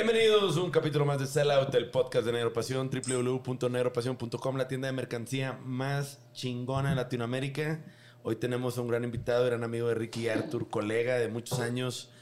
Bienvenidos 0.00 0.56
a 0.56 0.62
un 0.62 0.70
capítulo 0.70 1.04
más 1.04 1.18
de 1.18 1.26
Sellout, 1.26 1.74
el 1.74 1.90
podcast 1.90 2.24
de 2.24 2.30
Negropasión, 2.30 2.88
www.negropasión.com, 2.88 4.56
la 4.56 4.68
tienda 4.68 4.86
de 4.86 4.92
mercancía 4.92 5.58
más 5.64 6.20
chingona 6.32 6.90
en 6.90 6.96
Latinoamérica. 6.96 7.84
Hoy 8.22 8.36
tenemos 8.36 8.78
a 8.78 8.82
un 8.82 8.86
gran 8.86 9.02
invitado, 9.02 9.44
gran 9.46 9.64
amigo 9.64 9.88
de 9.88 9.96
Ricky 9.96 10.28
Arthur, 10.28 10.70
colega 10.70 11.16
de 11.16 11.26
muchos 11.26 11.58
años 11.58 12.12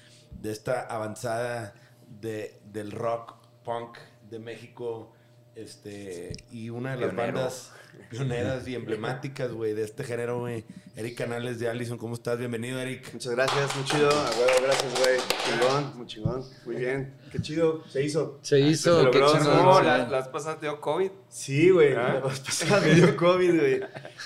de 0.40 0.52
esta 0.52 0.86
avanzada 0.86 1.74
de, 2.08 2.62
del 2.64 2.92
rock 2.92 3.34
punk 3.62 3.98
de 4.30 4.38
México. 4.38 5.12
Este, 5.56 6.32
y 6.52 6.68
una 6.68 6.90
de 6.94 7.00
las 7.00 7.10
Pionero. 7.14 7.32
bandas 7.38 7.72
pioneras 8.10 8.68
y 8.68 8.74
emblemáticas, 8.74 9.50
güey, 9.52 9.72
de 9.72 9.84
este 9.84 10.04
género, 10.04 10.40
güey. 10.40 10.64
Eric 10.96 11.16
Canales 11.16 11.58
de 11.58 11.68
Allison, 11.70 11.96
¿cómo 11.96 12.14
estás? 12.14 12.38
Bienvenido, 12.38 12.78
Eric. 12.78 13.10
Muchas 13.14 13.32
gracias, 13.34 13.74
muy 13.74 13.84
chido. 13.86 14.10
A 14.10 14.30
huevo, 14.32 14.52
gracias, 14.62 15.00
güey. 15.00 15.18
Chingón, 15.46 15.96
muy 15.96 16.06
chingón. 16.06 16.44
Muy 16.66 16.76
bien. 16.76 17.14
Qué 17.32 17.40
chido. 17.40 17.82
Se 17.88 18.04
hizo. 18.04 18.38
Se 18.42 18.60
hizo, 18.60 19.04
Se 19.04 19.10
qué 19.10 19.18
chingón. 19.18 19.44
No, 19.64 19.80
la, 19.82 20.06
las 20.08 20.28
pasadas 20.28 20.60
te 20.60 20.66
dio 20.66 20.78
COVID. 20.78 21.10
Sí, 21.30 21.70
güey. 21.70 21.94
¿Ah? 21.94 22.20
La 22.22 22.28
vez 22.28 22.40
pasada 22.40 22.80
me 22.82 22.94
dio 22.94 23.16
COVID, 23.16 23.58
güey. 23.58 23.80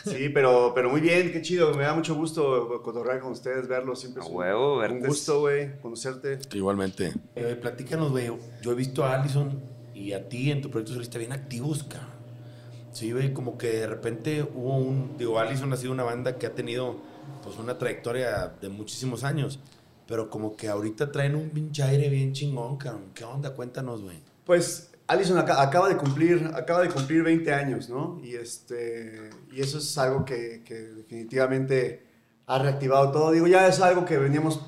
Sí, 0.05 0.29
pero, 0.31 0.73
pero 0.75 0.91
muy 0.91 1.01
bien, 1.01 1.31
qué 1.31 1.41
chido. 1.41 1.73
Me 1.75 1.85
da 1.85 1.95
mucho 1.95 2.17
gusto 2.17 2.83
cotorrear 2.83 3.21
con 3.21 3.31
ustedes, 3.31 3.69
verlos. 3.69 4.01
Siempre 4.01 4.25
A 4.25 4.27
un- 4.27 4.35
huevo, 4.35 4.75
un 4.75 4.81
verte. 4.81 5.07
gusto, 5.07 5.41
güey, 5.43 5.79
conocerte. 5.81 6.41
Igualmente. 6.55 7.13
Eh, 7.37 7.57
platícanos, 7.61 8.11
güey. 8.11 8.33
Yo 8.63 8.73
he 8.73 8.75
visto 8.75 9.05
a 9.05 9.15
Allison 9.21 9.79
y 10.01 10.13
a 10.13 10.29
ti 10.29 10.51
en 10.51 10.61
tu 10.63 10.71
proyecto 10.71 10.95
solista 10.95 11.19
bien 11.19 11.33
activos, 11.33 11.83
cabrón. 11.85 12.11
Sí, 12.93 13.13
güey, 13.13 13.33
como 13.33 13.57
que 13.57 13.69
de 13.81 13.87
repente 13.87 14.43
hubo 14.43 14.77
un. 14.77 15.17
Digo, 15.17 15.39
Allison 15.39 15.73
ha 15.73 15.77
sido 15.77 15.93
una 15.93 16.03
banda 16.03 16.39
que 16.39 16.47
ha 16.47 16.55
tenido 16.55 16.97
pues 17.43 17.57
una 17.59 17.79
trayectoria 17.79 18.53
de 18.61 18.69
muchísimos 18.69 19.23
años. 19.25 19.61
Pero 20.07 20.29
como 20.29 20.57
que 20.57 20.69
ahorita 20.69 21.13
traen 21.13 21.37
un 21.37 21.51
pinche 21.51 21.85
aire 21.85 22.09
bien 22.09 22.33
chingón, 22.33 22.77
cabrón. 22.79 23.13
¿Qué 23.15 23.23
onda? 23.25 23.55
Cuéntanos, 23.55 24.03
güey. 24.03 24.19
Pues 24.45 24.91
Allison 25.07 25.39
aca- 25.39 25.63
acaba 25.63 25.89
de 25.89 25.97
cumplir, 25.97 26.51
acaba 26.53 26.83
de 26.83 26.89
cumplir 26.89 27.23
20 27.23 27.53
años, 27.55 27.89
¿no? 27.89 28.21
Y, 28.25 28.35
este, 28.35 29.31
y 29.53 29.61
eso 29.61 29.79
es 29.79 29.97
algo 29.99 30.25
que, 30.25 30.63
que 30.65 30.75
definitivamente 30.75 32.05
ha 32.47 32.59
reactivado 32.59 33.13
todo. 33.13 33.31
Digo, 33.31 33.47
ya 33.47 33.69
es 33.69 33.81
algo 33.81 34.05
que 34.05 34.19
veníamos, 34.19 34.61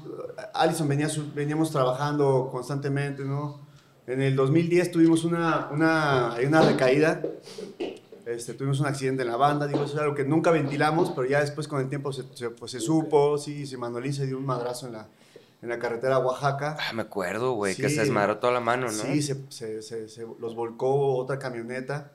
Allison 0.55 0.86
venía, 0.86 1.08
veníamos 1.34 1.72
trabajando 1.72 2.48
constantemente, 2.52 3.24
¿no? 3.24 3.67
En 4.06 4.20
el 4.20 4.34
2010 4.34 4.91
tuvimos 4.91 5.25
una, 5.25 5.69
una, 5.70 6.33
hay 6.34 6.47
una 6.47 6.61
recaída, 6.62 7.22
este, 8.27 8.55
tuvimos 8.55 8.81
un 8.81 8.86
accidente 8.86 9.22
en 9.22 9.28
la 9.28 9.36
banda, 9.36 9.67
digo, 9.67 9.84
eso 9.84 9.95
es 9.95 10.00
algo 10.00 10.14
que 10.14 10.25
nunca 10.25 10.50
ventilamos, 10.50 11.11
pero 11.11 11.28
ya 11.28 11.41
después 11.41 11.69
con 11.69 11.81
el 11.81 11.89
tiempo 11.89 12.12
se, 12.12 12.25
se- 12.34 12.50
pues, 12.50 12.73
se 12.73 12.80
supo, 12.80 13.39
sí, 13.39 13.64
se 13.67 13.77
Manuelín 13.77 14.12
se 14.12 14.27
dio 14.27 14.39
un 14.39 14.45
madrazo 14.47 14.86
en 14.89 14.95
la, 14.95 15.08
en 15.62 15.69
la 15.69 15.78
carretera 15.78 16.17
a 16.17 16.19
Oaxaca. 16.19 16.77
Ah, 16.80 16.92
me 16.92 17.03
acuerdo, 17.03 17.53
güey, 17.53 17.77
que 17.77 17.89
Sí. 17.89 17.95
se 17.95 18.00
desmadró 18.03 18.39
toda 18.39 18.53
la 18.53 18.61
mano, 18.61 18.86
¿no? 18.86 18.92
Sí, 18.92 19.23
se, 19.23 19.36
se- 19.50 19.83
se- 19.83 20.08
se- 20.08 20.27
los 20.41 20.56
volcó 20.56 21.17
otra 21.17 21.39
camioneta 21.39 22.12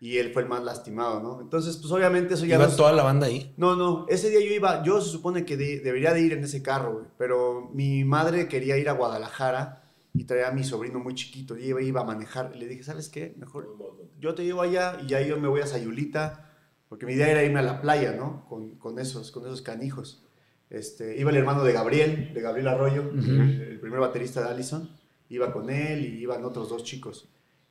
y 0.00 0.16
él 0.16 0.32
fue 0.32 0.42
el 0.42 0.48
más 0.48 0.62
lastimado, 0.64 1.20
¿no? 1.22 1.40
Entonces, 1.42 1.76
pues 1.76 1.92
obviamente 1.92 2.32
eso 2.34 2.46
ya... 2.46 2.56
¿Iba 2.56 2.64
nos- 2.64 2.76
toda 2.76 2.92
la 2.92 3.02
banda 3.02 3.26
ahí? 3.26 3.52
No, 3.58 3.76
no, 3.76 4.06
ese 4.08 4.30
día 4.30 4.40
yo 4.40 4.54
iba, 4.54 4.82
yo 4.84 5.02
se 5.02 5.10
supone 5.10 5.44
que 5.44 5.58
de- 5.58 5.80
debería 5.80 6.14
de 6.14 6.20
ir 6.22 6.32
en 6.32 6.44
ese 6.44 6.62
carro, 6.62 6.94
güey, 6.94 7.04
pero 7.18 7.68
mi 7.74 8.04
madre 8.04 8.48
quería 8.48 8.78
ir 8.78 8.88
a 8.88 8.92
Guadalajara 8.92 9.82
y 10.18 10.24
traía 10.24 10.48
a 10.48 10.52
mi 10.52 10.64
sobrino 10.64 10.98
muy 10.98 11.14
chiquito, 11.14 11.56
y 11.58 11.64
iba, 11.66 11.82
iba 11.82 12.00
a 12.00 12.04
manejar, 12.04 12.52
y 12.54 12.58
le 12.58 12.66
dije, 12.66 12.82
¿sabes 12.84 13.08
qué? 13.08 13.34
Mejor 13.38 13.76
yo 14.18 14.34
te 14.34 14.44
llevo 14.44 14.62
allá 14.62 14.98
y 15.02 15.06
ya 15.08 15.20
yo 15.20 15.38
me 15.38 15.48
voy 15.48 15.60
a 15.60 15.66
Sayulita, 15.66 16.52
porque 16.88 17.04
mi 17.06 17.12
idea 17.14 17.30
era 17.30 17.42
irme 17.44 17.58
a 17.60 17.62
la 17.62 17.80
playa, 17.80 18.12
¿no? 18.12 18.46
Con, 18.48 18.76
con 18.76 18.98
esos, 18.98 19.30
con 19.30 19.44
esos 19.44 19.62
canijos. 19.62 20.22
Este, 20.70 21.16
iba 21.18 21.30
el 21.30 21.36
hermano 21.36 21.62
de 21.64 21.72
Gabriel, 21.72 22.32
de 22.34 22.40
Gabriel 22.40 22.68
Arroyo, 22.68 23.10
el, 23.12 23.60
el 23.72 23.80
primer 23.80 24.00
baterista 24.00 24.42
de 24.42 24.48
Allison, 24.50 24.90
iba 25.28 25.52
con 25.52 25.70
él 25.70 26.04
y 26.04 26.18
iban 26.22 26.44
otros 26.44 26.68
dos 26.68 26.82
chicos. 26.84 27.28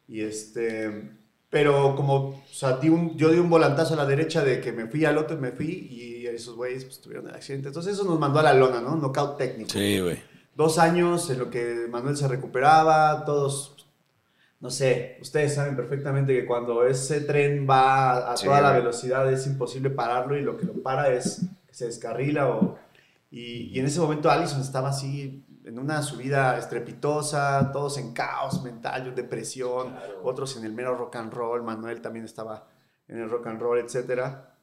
Y 0.07 0.21
este, 0.21 1.11
pero 1.49 1.95
como, 1.95 2.15
o 2.29 2.43
sea, 2.51 2.77
di 2.77 2.89
un- 2.89 3.17
yo 3.17 3.31
di 3.31 3.39
un 3.39 3.49
volantazo 3.49 3.93
a 3.93 3.97
la 3.97 4.05
derecha 4.05 4.43
de 4.43 4.61
que 4.61 4.71
me 4.71 4.87
fui 4.87 5.03
al 5.05 5.17
otro, 5.17 5.37
me 5.37 5.51
fui 5.51 5.87
y 5.89 6.25
esos 6.27 6.55
güeyes 6.55 6.85
pues, 6.85 7.01
tuvieron 7.01 7.27
el 7.29 7.35
accidente. 7.35 7.69
Entonces 7.69 7.93
eso 7.93 8.03
nos 8.03 8.19
mandó 8.19 8.39
a 8.39 8.43
la 8.43 8.53
lona, 8.53 8.81
¿no? 8.81 8.95
Knockout 8.95 9.37
técnico. 9.37 9.69
Sí, 9.71 9.99
güey. 9.99 10.17
Dos 10.55 10.79
años 10.79 11.29
en 11.29 11.39
lo 11.39 11.49
que 11.49 11.87
Manuel 11.89 12.15
se 12.15 12.27
recuperaba, 12.29 13.25
todos, 13.25 13.87
no 14.61 14.69
sé, 14.69 15.17
ustedes 15.21 15.53
saben 15.53 15.75
perfectamente 15.75 16.33
que 16.33 16.45
cuando 16.45 16.85
ese 16.85 17.21
tren 17.21 17.67
va 17.69 18.31
a 18.31 18.37
Sí, 18.37 18.45
toda 18.45 18.61
la 18.61 18.71
velocidad 18.71 19.31
es 19.31 19.45
imposible 19.47 19.89
pararlo 19.89 20.37
y 20.37 20.41
lo 20.41 20.55
que 20.57 20.65
lo 20.65 20.81
para 20.81 21.09
es 21.09 21.41
que 21.67 21.73
se 21.73 21.87
descarrila 21.87 22.49
o... 22.49 22.77
Y, 23.29 23.69
y 23.75 23.79
en 23.79 23.85
ese 23.85 23.99
momento 23.99 24.31
Allison 24.31 24.61
estaba 24.61 24.89
así 24.89 25.45
en 25.65 25.79
una 25.79 26.01
subida 26.01 26.57
estrepitosa, 26.57 27.71
todos 27.73 27.97
en 27.97 28.13
caos 28.13 28.63
mental, 28.63 29.13
depresión, 29.13 29.95
otros 30.23 30.55
en 30.57 30.63
el 30.63 30.73
mero 30.73 30.95
rock 30.95 31.17
and 31.17 31.33
roll, 31.33 31.63
Manuel 31.63 32.01
también 32.01 32.23
estaba 32.23 32.67
en 33.07 33.19
el 33.19 33.29
rock 33.29 33.47
and 33.47 33.59
roll, 33.59 33.79
etcétera. 33.79 34.55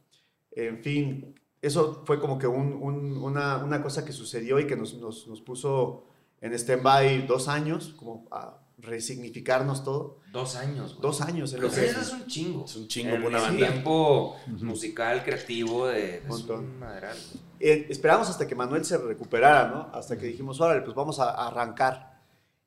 En 0.53 0.83
fin, 0.83 1.35
eso 1.63 2.03
fue 2.05 2.21
como 2.21 2.39
que 2.39 2.47
un- 2.47 2.75
un- 2.75 3.17
una, 3.17 3.59
una 3.65 3.83
cosa 3.83 4.05
que 4.05 4.13
sucedió 4.13 4.59
y 4.59 4.67
que 4.67 4.77
nos, 4.77 4.95
nos, 4.95 5.27
nos 5.29 5.41
puso 5.41 6.05
en 6.41 6.53
stand-by 6.53 7.27
dos 7.27 7.49
años, 7.49 7.95
como 7.97 8.27
a 8.31 8.59
resignificarnos 8.79 9.85
todo. 9.85 10.19
Dos 10.33 10.57
años, 10.57 10.93
güey. 10.95 11.03
Dos 11.03 11.21
años 11.21 11.53
en 11.53 11.61
lo 11.61 11.69
Dos 11.69 11.77
que... 11.77 11.89
años 11.89 12.03
es 12.03 12.13
un 12.13 12.27
chingo. 12.27 12.65
Es 12.65 12.77
un 12.77 12.89
chingo 12.89 13.17
por 13.17 13.27
una 13.27 13.41
banda. 13.41 13.67
tiempo 13.69 14.37
musical, 14.61 15.23
creativo, 15.25 15.87
de... 15.87 16.19
Es 16.19 16.27
Montón. 16.29 16.79
madral. 16.79 17.17
Eh, 17.61 17.87
esperamos 17.91 18.29
hasta 18.29 18.47
que 18.49 18.55
Manuel 18.57 18.85
se 18.85 18.99
recuperara, 18.99 19.69
¿no? 19.69 19.89
Hasta 19.97 20.19
que 20.19 20.27
dijimos, 20.27 20.61
órale, 20.61 20.83
pues 20.83 20.97
vamos 20.97 21.21
a, 21.21 21.31
a 21.31 21.47
arrancar. 21.49 22.21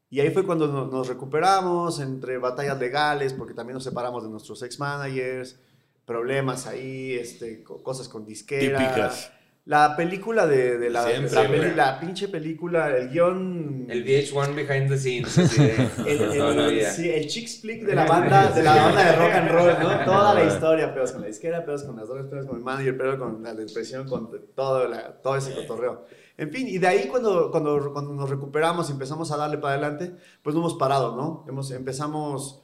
Y 0.09 0.19
ahí 0.21 0.29
fue 0.29 0.45
cuando 0.45 0.67
no- 0.67 0.85
nos, 0.85 1.07
recuperamos 1.07 1.99
entre 1.99 2.37
batallas 2.37 2.79
legales, 2.79 3.33
porque 3.33 3.53
también 3.53 3.73
nos 3.73 3.83
separamos 3.83 4.23
de 4.23 4.29
nuestros 4.29 4.61
ex-managers, 4.63 5.59
problemas 6.05 6.67
ahí, 6.67 7.13
este, 7.13 7.63
co- 7.63 7.81
cosas 7.83 8.07
con 8.09 8.25
disquera. 8.25 8.77
Típicas. 8.79 9.31
La 9.67 9.95
película 9.97 10.45
de, 10.45 10.77
de 10.77 10.91
la, 10.91 11.07
Siempre, 11.07 11.33
la, 11.33 11.49
peli- 11.49 11.75
la 11.75 11.99
pinche 11.99 12.27
película, 12.27 12.95
el 12.95 13.09
guion... 13.09 13.87
El 13.89 14.05
VH1 14.05 14.53
behind 14.53 14.89
the 14.89 14.95
scenes, 14.99 15.35
así 15.39 15.59
de 15.59 15.75
el, 16.05 16.21
el- 16.21 16.71
vida. 16.75 16.91
sí, 16.91 17.09
el 17.09 17.25
chick 17.25 17.47
flick 17.61 17.83
de 17.83 17.95
la 17.95 18.05
banda 18.05 18.51
de 18.51 18.61
la 18.61 18.75
banda 18.75 19.03
de 19.03 19.15
rock 19.15 19.31
and 19.33 19.49
roll, 19.49 19.73
¿no? 19.81 20.05
Toda 20.05 20.35
la 20.35 20.43
historia, 20.43 20.93
pedos 20.93 21.13
con 21.13 21.21
la 21.21 21.27
disquera, 21.27 21.65
pedos 21.65 21.81
con 21.83 21.95
las 21.95 22.07
drogas, 22.07 22.27
pedos 22.27 22.45
con 22.45 22.57
el 22.57 22.63
manager, 22.63 22.95
pedos 22.95 23.15
con 23.17 23.41
la 23.41 23.55
depresión, 23.55 24.07
con 24.07 24.29
todo, 24.53 24.87
la- 24.87 25.19
todo 25.23 25.35
ese 25.35 25.55
cotorreo. 25.55 26.05
En 26.37 26.51
fin, 26.51 26.67
y 26.67 26.77
de 26.77 26.85
ahí 26.85 27.07
cuando, 27.07 27.49
cuando, 27.49 27.91
cuando 27.91 28.13
nos 28.13 28.29
recuperamos 28.29 28.89
y 28.89 28.91
empezamos 28.91 29.31
a 29.31 29.37
darle 29.37 29.57
para 29.57 29.73
adelante, 29.73 30.13
pues 30.43 30.53
no 30.53 30.61
hemos 30.61 30.75
parado, 30.75 31.15
¿no? 31.15 31.43
Hemos, 31.49 31.71
empezamos 31.71 32.61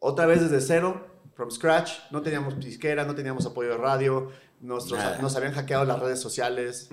otra 0.00 0.26
vez 0.26 0.40
desde 0.40 0.60
cero, 0.60 1.06
from 1.42 1.50
scratch, 1.50 1.90
no 2.10 2.22
teníamos 2.22 2.58
disquera, 2.60 3.04
no 3.04 3.14
teníamos 3.14 3.44
apoyo 3.46 3.70
de 3.70 3.76
radio, 3.76 4.30
nuestros, 4.60 4.98
Nada. 4.98 5.18
nos 5.18 5.34
habían 5.34 5.52
hackeado 5.52 5.84
las 5.84 5.98
redes 5.98 6.20
sociales. 6.20 6.88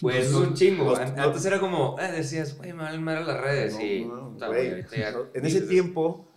Pues 0.00 0.26
es 0.26 0.32
Nos- 0.32 0.42
un 0.48 0.54
chingo. 0.54 0.84
nos- 0.84 0.98
An- 0.98 1.16
nos- 1.16 1.26
Antes 1.26 1.44
era 1.46 1.58
como, 1.58 1.98
eh, 1.98 2.12
decías, 2.12 2.56
güey, 2.56 2.72
valen 2.72 3.02
madre 3.02 3.24
las 3.24 3.40
redes. 3.40 3.74
No, 3.74 3.80
y, 3.82 4.04
no, 4.04 4.30
puta, 4.32 4.48
ya 4.96 5.14
En 5.34 5.46
ese 5.46 5.62
tiempo 5.62 6.28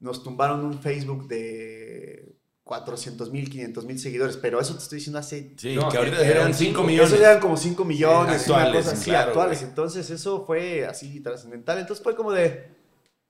nos 0.00 0.22
tumbaron 0.22 0.64
un 0.64 0.80
Facebook 0.80 1.28
de 1.28 2.34
400 2.64 3.30
mil, 3.30 3.50
500 3.50 3.84
mil 3.84 3.98
seguidores, 3.98 4.36
pero 4.38 4.60
eso 4.60 4.74
te 4.74 4.82
estoy 4.82 4.96
diciendo 4.96 5.18
hace... 5.18 5.54
Sí, 5.56 5.74
No, 5.74 5.88
que 5.88 5.96
ahorita 5.98 6.20
era 6.20 6.30
eran 6.36 6.46
un 6.48 6.54
5 6.54 6.70
chingo. 6.70 6.84
millones. 6.86 7.12
Eso 7.12 7.22
eran 7.22 7.40
como 7.40 7.56
5 7.56 7.84
millones, 7.84 8.42
Sí, 8.42 8.50
una 8.50 8.60
actuales, 8.62 8.84
cosa 8.84 8.96
así, 8.96 9.10
claro, 9.10 9.28
actuales. 9.30 9.62
Entonces 9.62 10.10
eso 10.10 10.44
fue 10.46 10.86
así 10.86 11.20
trascendental. 11.20 11.78
Entonces 11.78 12.02
fue 12.02 12.14
como 12.14 12.30
de, 12.32 12.77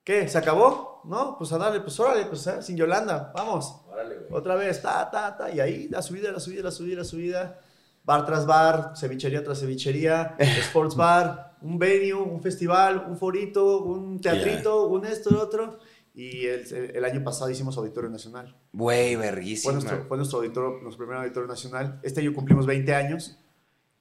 ¿qué? 0.08 0.26
¿Se 0.26 0.38
acabó? 0.38 1.02
No, 1.04 1.36
pues 1.36 1.52
a 1.52 1.58
darle, 1.58 1.80
pues 1.80 2.00
órale, 2.00 2.24
pues 2.24 2.46
eh, 2.46 2.62
sin 2.62 2.78
Yolanda, 2.78 3.30
vamos. 3.34 3.82
Otra 4.30 4.54
vez, 4.54 4.80
ta, 4.80 5.10
ta, 5.10 5.36
ta, 5.36 5.50
y 5.50 5.60
ahí 5.60 5.86
la 5.90 6.00
subida, 6.00 6.32
la 6.32 6.40
subida, 6.40 6.62
la 6.62 6.70
subida, 6.70 6.96
la 6.96 7.04
subida. 7.04 7.60
Bar 8.04 8.24
tras 8.24 8.46
bar, 8.46 8.94
cevichería 8.96 9.44
tras 9.44 9.60
cevichería, 9.60 10.34
sports 10.38 10.96
bar, 10.96 11.58
un 11.60 11.78
venue, 11.78 12.14
un 12.14 12.40
festival, 12.40 13.04
un 13.06 13.18
forito, 13.18 13.82
un 13.82 14.18
teatrito, 14.18 14.86
un 14.86 15.04
esto, 15.04 15.28
el 15.28 15.36
otro. 15.36 15.78
Y 16.14 16.46
el, 16.46 17.04
año 17.04 17.22
pasado 17.22 17.50
hicimos 17.50 17.76
Auditorio 17.76 18.08
Nacional. 18.08 18.56
Güey, 18.72 19.14
Fue 19.14 19.26
verguísima. 19.26 19.74
nuestro, 19.74 20.06
fue 20.08 20.16
nuestro 20.16 20.38
auditorio, 20.38 20.80
nuestro 20.80 21.04
primer 21.04 21.22
auditorio 21.22 21.46
nacional. 21.46 22.00
Este 22.02 22.22
año 22.22 22.32
cumplimos 22.32 22.64
20 22.64 22.94
años 22.94 23.38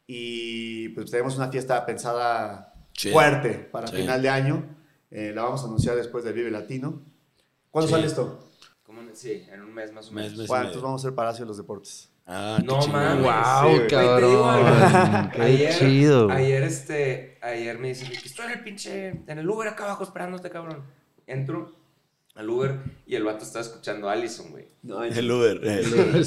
y 0.08 0.88
pues 0.90 1.12
tenemos 1.12 1.36
una 1.36 1.50
fiesta 1.50 1.86
pensada 1.86 2.74
fuerte 3.12 3.56
para 3.56 3.88
final 3.88 4.22
de 4.22 4.30
año. 4.30 4.77
Eh, 5.12 5.32
la 5.34 5.44
vamos 5.44 5.62
a 5.64 5.66
anunciar 5.66 5.96
después 5.96 6.24
del 6.24 6.34
Vive 6.34 6.52
Latino. 6.52 7.02
¿Cuándo 7.72 7.88
Sí. 7.88 7.94
sale 7.94 8.08
esto? 8.08 8.40
Como 8.84 9.02
en- 9.02 9.16
sí, 9.16 9.46
en 9.52 9.62
un 9.62 9.74
mes 9.74 9.92
más 9.94 10.10
o 10.10 10.12
menos. 10.14 10.36
mes. 10.38 10.48
Bueno, 10.48 10.64
entonces 10.66 10.82
vamos 10.84 11.04
a 11.04 11.08
hacer 11.08 11.16
Palacio 11.16 11.46
de 11.46 11.48
los 11.50 11.58
Deportes. 11.58 12.10
Ah, 12.26 12.60
No 12.66 12.86
mames. 12.88 13.24
Wow, 13.24 13.76
Sí, 13.82 13.88
cabrón. 13.90 15.32
Qué 15.34 15.42
Ayer, 15.42 15.74
chido. 15.80 16.30
ayer, 16.30 16.64
este, 16.64 17.38
ayer 17.42 17.78
me 17.80 17.90
dice, 17.90 18.06
que 18.10 18.16
estoy 18.28 18.48
en 18.48 18.52
el 18.52 18.64
pinche, 18.64 19.08
en 19.28 19.38
el 19.40 19.50
Uber 19.50 19.68
acá 19.70 19.86
abajo 19.86 20.04
esperándote, 20.04 20.50
cabrón. 20.50 20.84
Entro 21.26 21.72
al 22.36 22.50
Uber 22.50 22.76
y 23.06 23.16
el 23.16 23.24
vato 23.24 23.44
estaba 23.46 23.64
escuchando 23.64 24.10
a 24.10 24.14
Allison, 24.14 24.52
güey. 24.52 24.68
El 25.18 25.32
Uber. 25.32 25.60
eh. 25.64 25.84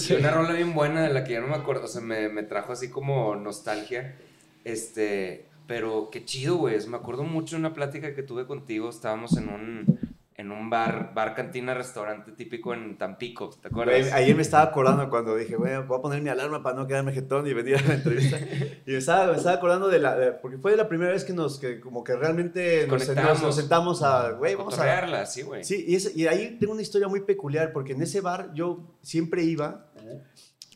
Y 0.09 0.13
una 0.15 0.31
rola 0.31 0.53
bien 0.55 0.73
buena 0.73 1.03
de 1.03 1.13
la 1.13 1.23
que 1.25 1.35
ya 1.35 1.41
no 1.41 1.49
me 1.49 1.55
acuerdo, 1.57 1.85
o 1.85 1.89
sea, 1.89 2.01
me, 2.01 2.29
me 2.31 2.43
trajo 2.45 2.73
así 2.73 2.89
como 2.89 3.37
nostalgia. 3.37 4.17
Este, 4.65 5.47
pero 5.71 6.09
qué 6.11 6.25
chido, 6.25 6.57
güey. 6.57 6.85
Me 6.89 6.97
acuerdo 6.97 7.23
mucho 7.23 7.55
de 7.55 7.61
una 7.61 7.73
plática 7.73 8.13
que 8.13 8.25
tuve 8.25 8.45
contigo. 8.45 8.91
Estábamos 8.91 9.37
en 9.37 9.49
un, 9.49 10.01
en 10.35 10.51
un 10.51 10.69
bar, 10.69 11.13
bar, 11.15 11.33
cantina, 11.37 11.75
restaurante 11.75 12.33
típico 12.33 12.75
en 12.75 12.99
Tampico. 12.99 13.51
¿Te 13.51 13.69
acuerdas? 13.69 14.01
Güey, 14.01 14.13
ayer 14.13 14.35
me 14.35 14.43
estaba 14.43 14.65
acordando 14.65 15.09
cuando 15.09 15.37
dije, 15.37 15.55
güey, 15.55 15.81
voy 15.87 15.97
a 15.97 16.03
poner 16.03 16.23
mi 16.23 16.29
alarma 16.29 16.61
para 16.61 16.75
no 16.75 16.89
quedarme 16.89 17.13
jetón 17.13 17.47
y 17.47 17.53
venir 17.55 17.77
a 17.77 17.83
la 17.83 17.95
entrevista. 17.95 18.37
y 18.85 18.91
me 18.91 18.97
estaba, 18.97 19.31
me 19.31 19.37
estaba 19.37 19.55
acordando 19.55 19.87
de 19.87 20.01
la. 20.01 20.17
de- 20.17 20.33
porque 20.33 20.59
fue 20.59 20.75
la 20.75 20.89
primera 20.89 21.13
vez 21.13 21.23
que 21.23 21.33
nos. 21.33 21.61
que 21.61 21.79
como 21.79 22.03
que 22.03 22.17
realmente 22.17 22.89
nos, 22.89 23.55
sentamos 23.55 24.03
a. 24.03 24.33
Güey, 24.33 24.57
vamos 24.57 24.75
a. 24.75 24.79
Cotorrearla, 24.79 25.25
sí, 25.27 25.43
güey. 25.43 25.63
Sí, 25.63 25.87
y 26.17 26.27
ahí 26.27 26.57
tengo 26.59 26.73
una 26.73 26.83
historia 26.83 27.07
muy 27.07 27.21
peculiar, 27.21 27.73
porque 27.73 27.93
en 27.93 28.03
ese 28.03 28.21
bar 28.21 28.51
yo 28.55 28.99
siempre 29.03 29.45
iba. 29.45 29.87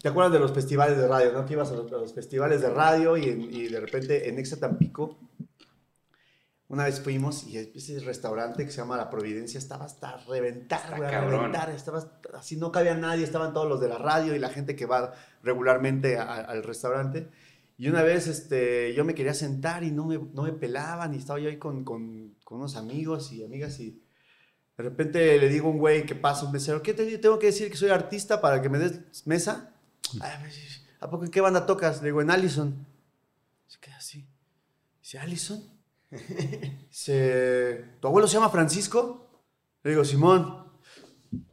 ¿Te 0.05 0.11
acuerdas 0.11 0.35
de 0.35 0.39
los 0.39 0.53
festivales 0.53 0.99
de 0.99 1.09
radio, 1.09 1.33
no? 1.33 1.47
Que 1.47 1.55
ibas 1.55 1.71
a 1.71 1.77
los, 1.77 1.91
a 1.91 1.97
los 1.97 2.13
festivales 2.13 2.61
de 2.61 2.69
radio 2.69 3.17
y, 3.17 3.23
y 3.25 3.69
de 3.69 3.81
repente 3.81 4.29
en 4.29 4.39
Exa 4.39 4.61
Tampico, 4.61 5.17
una 6.69 6.85
vez 6.85 7.01
fuimos 7.01 7.45
y 7.47 7.57
ese 7.57 7.99
restaurante 8.01 8.67
que 8.67 8.71
se 8.71 8.77
llama 8.77 8.99
La 8.99 9.09
Providencia 9.09 9.57
estaba 9.57 9.87
hasta 9.87 10.11
a 10.11 10.17
reventar, 10.27 10.91
güey, 10.99 11.09
a 11.09 11.21
reventar. 11.31 11.71
Estaba 11.71 12.05
así, 12.35 12.59
no 12.59 12.71
cabía 12.71 12.95
nadie, 12.95 13.25
estaban 13.25 13.55
todos 13.55 13.67
los 13.67 13.81
de 13.81 13.89
la 13.89 13.97
radio 13.97 14.37
y 14.37 14.39
la 14.39 14.51
gente 14.51 14.77
que 14.77 14.85
va 14.85 15.15
regularmente 15.43 16.19
a- 16.19 16.35
al 16.35 16.63
restaurante. 16.65 17.31
Y 17.79 17.89
una 17.89 18.03
vez 18.03 18.27
este, 18.27 18.93
yo 18.93 19.07
me 19.07 19.15
quería 19.15 19.33
sentar 19.33 19.85
y 19.85 19.91
no 19.91 20.05
me, 20.05 20.19
no 20.19 20.43
me 20.43 20.53
pelaban 20.53 21.15
y 21.15 21.17
estaba 21.17 21.39
yo 21.41 21.49
ahí 21.49 21.57
con, 21.57 21.83
con, 21.83 22.35
con 22.45 22.59
unos 22.59 22.77
amigos 22.77 23.33
y 23.33 23.43
amigas 23.43 23.81
y 23.81 24.03
de 24.77 24.85
repente 24.85 25.39
le 25.39 25.49
digo 25.49 25.69
a 25.69 25.71
un 25.71 25.79
güey 25.79 26.05
que 26.05 26.15
pasa 26.15 26.45
un 26.45 26.53
mesero, 26.53 26.83
¿qué 26.83 26.93
te 26.93 27.17
tengo 27.17 27.39
que 27.39 27.47
decir 27.47 27.71
que 27.71 27.79
soy 27.79 27.89
artista 27.89 28.43
para 28.43 28.61
que 28.61 28.69
me 28.69 28.79
des 28.79 29.27
mesa? 29.27 29.71
"Ay, 30.21 30.39
pues, 30.41 30.83
¿A 31.01 31.11
poco 31.11 31.25
en 31.25 31.31
qué 31.31 31.41
banda 31.41 31.67
tocas? 31.67 32.01
Le 32.01 32.07
digo, 32.07 32.23
en 32.23 32.31
Allison. 32.31 32.87
Se 33.67 33.79
queda 33.79 33.97
así. 33.97 34.27
Dice, 35.03 35.19
¿Allison? 35.19 35.63
Dice, 36.89 37.85
¿tu 38.01 38.09
abuelo 38.09 38.27
se 38.29 38.35
llama 38.35 38.49
Francisco? 38.51 39.27
Le 39.83 39.91
digo, 39.91 40.05
Simón. 40.05 40.73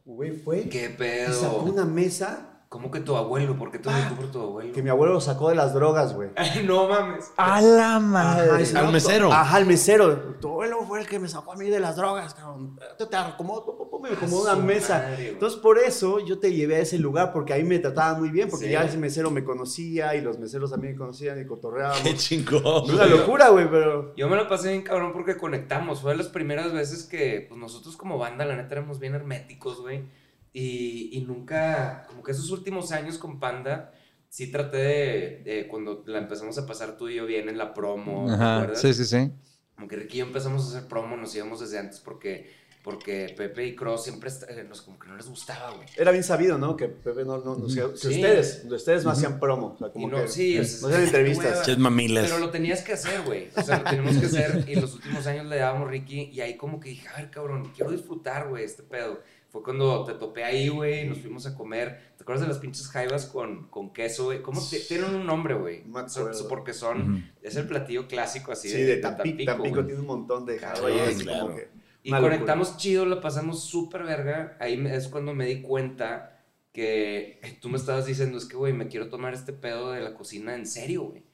Güey, 0.04 0.32
fue. 0.32 0.68
¿Qué 0.68 0.84
y 0.84 1.32
sacó 1.32 1.64
pedo? 1.64 1.72
una 1.72 1.84
mesa 1.84 2.51
¿Cómo 2.72 2.90
que 2.90 3.00
tu 3.00 3.14
abuelo? 3.16 3.54
¿Por 3.58 3.70
qué 3.70 3.78
te 3.78 3.90
Ah, 3.90 4.14
por 4.16 4.30
tu 4.30 4.40
abuelo? 4.40 4.72
que 4.72 4.82
mi 4.82 4.88
abuelo 4.88 5.12
lo 5.12 5.20
sacó 5.20 5.50
de 5.50 5.54
las 5.54 5.74
drogas, 5.74 6.14
güey. 6.14 6.30
No 6.64 6.88
mames. 6.88 7.30
¡A 7.36 7.60
la 7.60 8.00
madre! 8.00 8.50
Al 8.50 8.86
"No, 8.86 8.90
mesero". 8.92 9.30
Ajá, 9.30 9.56
al 9.58 9.66
mesero. 9.66 10.16
Tu 10.40 10.48
abuelo 10.48 10.78
fue 10.88 11.00
el 11.00 11.06
que 11.06 11.18
me 11.18 11.28
sacó 11.28 11.52
a 11.52 11.56
mí 11.56 11.68
de 11.68 11.78
las 11.80 11.96
drogas, 11.96 12.32
cabrón. 12.32 12.78
Te, 12.96 13.04
te 13.04 13.14
acomodo, 13.16 13.66
pum, 13.66 13.76
pum, 13.76 13.90
pum, 13.90 14.02
me 14.02 14.08
acomodó 14.08 14.48
A 14.48 14.54
una 14.56 14.64
mesa. 14.64 15.06
madre. 15.06 15.28
Entonces, 15.28 15.60
por 15.60 15.78
eso 15.78 16.18
yo 16.20 16.38
te 16.38 16.50
llevé 16.54 16.76
a 16.76 16.78
ese 16.78 16.98
lugar, 16.98 17.30
porque 17.34 17.52
ahí 17.52 17.62
me 17.62 17.78
trataban 17.78 18.18
muy 18.18 18.30
bien, 18.30 18.48
porque 18.48 18.64
Sí. 18.66 18.72
ya 18.72 18.84
ese 18.84 18.96
mesero 18.96 19.30
me 19.30 19.44
conocía 19.44 20.14
y 20.14 20.22
los 20.22 20.38
meseros 20.38 20.70
también 20.70 20.94
me 20.94 20.98
conocían 20.98 21.38
y 21.42 21.44
cotorreábamos. 21.46 22.00
Qué 22.00 22.14
chingón. 22.16 22.90
Una 22.90 23.04
locura, 23.04 23.50
güey, 23.50 23.70
pero. 23.70 24.14
Yo 24.16 24.30
me 24.30 24.36
lo 24.36 24.48
pasé 24.48 24.70
bien 24.70 24.80
cabrón 24.82 25.12
porque 25.12 25.36
conectamos. 25.36 26.00
Fue 26.00 26.12
de 26.12 26.16
las 26.16 26.28
primeras 26.28 26.72
veces 26.72 27.04
que 27.04 27.44
pues, 27.50 27.60
nosotros 27.60 27.98
como 27.98 28.16
banda, 28.16 28.46
la 28.46 28.56
neta, 28.56 28.72
éramos 28.76 28.98
bien 28.98 29.14
herméticos, 29.14 29.82
güey. 29.82 30.04
Y, 30.52 31.10
y 31.16 31.20
nunca, 31.22 32.04
como 32.08 32.22
que 32.22 32.32
esos 32.32 32.50
últimos 32.50 32.92
años 32.92 33.16
con 33.18 33.40
Panda, 33.40 33.92
sí 34.28 34.50
traté 34.50 34.76
de, 34.78 35.42
de 35.44 35.68
cuando 35.68 36.02
la 36.06 36.18
empezamos 36.18 36.58
a 36.58 36.66
pasar 36.66 36.96
tú 36.96 37.08
y 37.08 37.16
yo 37.16 37.26
bien 37.26 37.48
en 37.48 37.56
la 37.58 37.72
promo, 37.74 38.26
¿te 38.28 38.34
Ajá, 38.34 38.56
acuerdas? 38.58 38.80
sí, 38.80 38.92
sí, 38.94 39.04
sí. 39.04 39.30
Como 39.74 39.88
que 39.88 39.96
Ricky 39.96 40.16
y 40.16 40.18
yo 40.20 40.26
empezamos 40.26 40.64
a 40.66 40.76
hacer 40.76 40.88
promo, 40.88 41.16
nos 41.16 41.34
íbamos 41.34 41.60
desde 41.60 41.78
antes 41.78 42.00
porque, 42.00 42.50
porque 42.84 43.32
Pepe 43.36 43.66
y 43.66 43.74
Cross 43.74 44.04
siempre, 44.04 44.30
eh, 44.48 44.64
nos, 44.68 44.82
como 44.82 44.98
que 44.98 45.08
no 45.08 45.16
les 45.16 45.26
gustaba, 45.28 45.70
güey. 45.74 45.86
Era 45.96 46.10
bien 46.12 46.22
sabido, 46.22 46.58
¿no? 46.58 46.76
Que 46.76 46.88
Pepe 46.88 47.24
no. 47.24 47.38
no, 47.38 47.56
no 47.56 47.68
Sí. 47.68 47.80
ustedes, 47.80 48.64
ustedes 48.70 49.04
no 49.04 49.10
hacían 49.10 49.40
promo. 49.40 49.68
O 49.74 49.78
sea, 49.78 49.88
Y 49.88 49.92
como 49.92 50.08
no, 50.08 50.22
que. 50.22 50.28
sí, 50.28 50.56
no 50.56 50.62
es- 50.62 50.84
hacían 50.84 51.02
entrevistas. 51.04 51.78
mamilas. 51.78 52.24
Pero 52.26 52.38
lo 52.38 52.50
tenías 52.50 52.82
que 52.82 52.92
hacer, 52.92 53.22
güey. 53.22 53.48
O 53.56 53.62
sea, 53.62 53.78
lo 53.78 53.84
teníamos 53.84 54.16
que 54.18 54.26
hacer. 54.26 54.64
Y 54.68 54.74
los 54.76 54.94
últimos 54.94 55.26
años 55.26 55.46
le 55.46 55.56
dábamos 55.56 55.88
Ricky. 55.88 56.30
Y 56.32 56.40
ahí 56.40 56.56
como 56.56 56.78
que 56.78 56.90
dije, 56.90 57.08
a 57.08 57.16
ver, 57.16 57.30
cabrón, 57.30 57.72
quiero 57.74 57.90
disfrutar, 57.90 58.48
güey, 58.48 58.64
este 58.64 58.82
pedo. 58.82 59.20
Fue 59.52 59.62
cuando 59.62 60.02
te 60.04 60.14
topé 60.14 60.44
ahí, 60.44 60.68
güey, 60.70 61.02
y 61.04 61.08
nos 61.10 61.18
fuimos 61.18 61.44
a 61.46 61.54
comer. 61.54 62.14
¿Te 62.16 62.22
acuerdas 62.22 62.40
de 62.40 62.48
las 62.48 62.58
pinches 62.58 62.88
jaivas 62.88 63.26
con, 63.26 63.68
con 63.68 63.92
queso, 63.92 64.24
güey? 64.24 64.40
¿Cómo 64.40 64.60
te- 64.66 64.80
tienen 64.80 65.14
un 65.14 65.26
nombre, 65.26 65.52
güey? 65.52 65.84
Me 65.84 66.08
Son-. 66.08 66.30
Porque 66.48 66.72
son, 66.72 67.30
es 67.42 67.54
el 67.56 67.66
platillo 67.66 68.08
clásico 68.08 68.50
así 68.52 68.70
Sí, 68.70 68.80
de 68.82 68.96
Tampico. 68.96 69.44
Tampico, 69.44 69.74
güey. 69.74 69.86
tiene 69.86 70.00
un 70.00 70.06
montón 70.06 70.46
de 70.46 70.54
así 70.56 71.24
claro. 71.24 71.42
como 71.42 71.54
que 71.56 71.68
Y 72.02 72.10
locura. 72.10 72.30
conectamos 72.30 72.78
chido, 72.78 73.04
la 73.04 73.20
pasamos 73.20 73.62
súper 73.64 74.04
verga. 74.04 74.56
Ahí 74.58 74.82
es 74.90 75.08
cuando 75.08 75.34
me 75.34 75.44
di 75.44 75.60
cuenta 75.60 76.42
que 76.72 77.38
tú 77.60 77.68
me 77.68 77.76
estabas 77.76 78.06
diciendo, 78.06 78.38
es 78.38 78.46
que, 78.46 78.56
güey, 78.56 78.72
me 78.72 78.88
quiero 78.88 79.10
tomar 79.10 79.34
este 79.34 79.52
pedo 79.52 79.92
de 79.92 80.00
la 80.00 80.14
cocina 80.14 80.54
en 80.54 80.66
serio, 80.66 81.02
güey. 81.02 81.24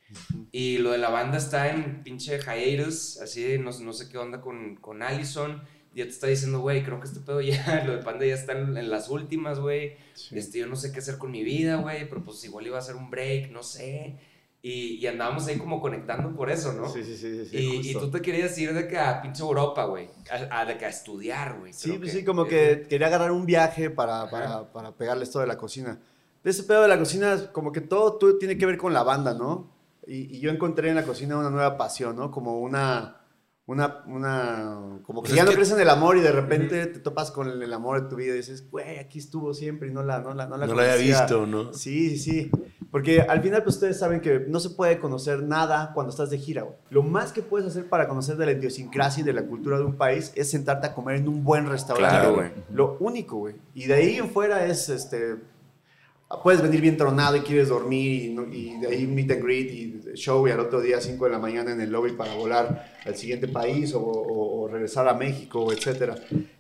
Y 0.51 0.79
lo 0.79 0.91
de 0.91 0.99
la 0.99 1.11
banda 1.11 1.39
está 1.39 1.69
en 1.71 2.03
pinche 2.03 2.41
hiatus, 2.41 3.21
así, 3.21 3.59
no, 3.59 3.71
no 3.79 3.93
sé 3.93 4.09
qué 4.09 4.19
onda 4.19 4.41
con, 4.41 4.75
con 4.77 5.03
Allison. 5.05 5.63
Ya 5.95 6.05
te 6.05 6.11
está 6.11 6.27
diciendo, 6.27 6.61
güey, 6.61 6.85
creo 6.85 7.01
que 7.01 7.07
este 7.07 7.21
pedo 7.21 7.41
ya, 7.41 7.83
lo 7.87 7.97
de 7.97 8.03
Panda 8.03 8.25
ya 8.27 8.35
está 8.35 8.53
en, 8.53 8.77
en 8.77 8.91
las 8.91 9.09
últimas, 9.09 9.59
güey. 9.59 9.97
Este, 10.31 10.59
yo 10.59 10.67
no 10.67 10.77
sé 10.77 10.93
qué 10.93 10.99
hacer 11.01 11.19
con 11.19 11.31
mi 11.31 11.43
vida, 11.43 11.77
güey, 11.77 12.09
pero 12.09 12.23
pues 12.23 12.45
igual 12.45 12.67
iba 12.67 12.79
a 12.79 12.83
ser 12.83 12.97
un 12.97 13.11
break, 13.11 13.51
no 13.51 13.63
sé. 13.63 14.19
Y, 14.61 14.97
y 14.97 15.07
andábamos 15.07 15.47
ahí 15.47 15.57
como 15.57 15.81
conectando 15.81 16.35
por 16.35 16.51
eso, 16.51 16.73
¿no? 16.73 16.89
Sí, 16.93 17.05
sí, 17.05 17.17
sí. 17.17 17.47
sí, 17.47 17.81
y, 17.85 17.93
tú 17.95 18.11
te 18.11 18.21
querías 18.21 18.59
ir 18.59 18.75
de 18.75 18.89
que 18.89 18.99
a 18.99 19.23
pinche 19.23 19.43
Europa, 19.43 19.85
güey. 19.85 20.11
A, 20.51 20.61
a- 20.61 20.65
de 20.67 20.77
que 20.77 20.85
a 20.85 20.89
estudiar, 20.89 21.59
güey. 21.61 21.73
Sí, 21.73 21.93
pues 21.99 22.11
que- 22.13 22.19
sí, 22.19 22.25
como 22.25 22.45
que 22.47 22.87
quería 22.89 23.07
agarrar 23.07 23.31
un 23.31 23.47
viaje 23.47 23.89
para, 23.89 24.29
para, 24.31 24.73
para 24.73 24.93
pegarle 24.93 25.23
esto 25.25 25.39
de 25.39 25.47
la 25.47 25.57
cocina. 25.57 26.01
Ese 26.43 26.65
pedo 26.65 26.83
de 26.83 26.89
la 26.89 26.99
cocina, 26.99 27.51
como 27.53 27.71
que 27.73 27.81
todo, 27.81 28.15
todo 28.15 28.37
tiene 28.39 28.59
que 28.59 28.67
ver 28.67 28.79
con 28.79 28.93
la 28.93 29.03
banda, 29.05 29.33
¿no? 29.35 29.71
Y, 30.07 30.37
y 30.37 30.41
yo 30.41 30.51
encontré 30.51 30.89
en 30.89 30.97
la 30.97 31.05
cocina 31.05 31.37
una 31.39 31.51
nueva 31.51 31.77
pasión, 31.77 32.17
¿no? 32.17 32.31
Como 32.31 32.59
una, 32.59 33.21
una, 33.69 34.03
una, 34.07 34.99
como 35.05 35.23
que 35.23 35.29
Pues 35.29 35.37
ya 35.37 35.45
no 35.45 35.51
que- 35.51 35.57
crees 35.57 35.71
en 35.71 35.79
el 35.81 35.91
amor 35.91 36.17
y 36.17 36.21
de 36.21 36.33
repente 36.33 36.87
te 36.87 36.99
topas 37.01 37.31
con 37.31 37.49
el, 37.49 37.63
el 37.63 37.73
amor 37.73 38.03
de 38.03 38.09
tu 38.09 38.17
vida 38.17 38.33
y 38.33 38.39
dices, 38.39 38.69
güey, 38.71 38.99
aquí 38.99 39.19
estuvo 39.19 39.53
siempre 39.55 39.89
y 39.89 39.93
no 39.93 40.03
la, 40.03 40.21
no 40.21 40.33
la, 40.35 40.47
no 40.47 40.57
la 40.57 40.67
No 40.67 40.75
lo 40.75 40.81
había 40.81 40.95
conocía". 40.95 41.21
visto, 41.21 41.47
¿no? 41.47 41.73
Sí, 41.75 42.17
sí, 42.17 42.19
sí. 42.19 42.51
Porque 42.91 43.21
al 43.21 43.43
final, 43.43 43.63
pues 43.63 43.75
ustedes 43.77 43.99
saben 43.99 44.23
que 44.23 44.41
no 44.49 44.59
se 44.61 44.71
puede 44.71 44.99
conocer 44.99 45.43
nada 45.43 45.93
cuando 45.93 46.11
estás 46.11 46.31
de 46.31 46.39
gira, 46.39 46.63
güey. 46.63 46.77
Lo 46.89 47.03
más 47.03 47.33
que 47.33 47.43
puedes 47.43 47.69
hacer 47.69 47.87
para 47.91 48.09
conocer 48.09 48.39
de 48.39 48.47
la 48.47 48.53
idiosincrasia 48.53 49.21
y 49.21 49.25
de 49.25 49.35
la 49.35 49.43
cultura 49.47 49.77
de 49.77 49.85
un 49.85 49.97
país 49.97 50.33
es 50.35 50.51
sentarte 50.51 50.87
a 50.87 50.95
comer 50.95 51.17
en 51.17 51.29
un 51.29 51.45
buen 51.45 51.69
restaurante. 51.69 52.19
Claro, 52.19 52.35
güey. 52.37 52.51
Lo 52.73 52.97
único, 53.01 53.37
güey. 53.37 53.57
Y 53.75 53.85
de 53.85 53.95
ahí 53.95 54.17
en 54.17 54.31
fuera 54.31 54.65
es, 54.65 54.89
este... 54.89 55.37
Puedes 56.43 56.61
venir 56.61 56.81
bien 56.83 56.97
tronado 56.97 57.37
y 57.37 57.41
quieres 57.41 57.69
dormir 57.69 58.37
y, 58.53 58.57
y 58.57 58.81
de 58.81 58.87
ahí 58.89 59.07
meet 59.07 59.31
and 59.33 59.43
greet 59.43 59.71
y 59.73 60.13
show 60.15 60.47
y 60.47 60.51
al 60.51 60.61
otro 60.61 60.81
día 60.81 61.01
5 61.01 61.25
de 61.25 61.31
la 61.31 61.39
mañana 61.39 61.73
en 61.73 61.81
el 61.81 61.91
lobby 61.91 62.13
para 62.13 62.35
volar 62.35 62.97
al 63.05 63.17
siguiente 63.17 63.49
país 63.49 63.95
o, 63.95 64.01
o- 64.01 64.63
o 64.63 64.69
regresar 64.69 65.09
a 65.09 65.15
México, 65.15 65.73
etcétera. 65.73 66.17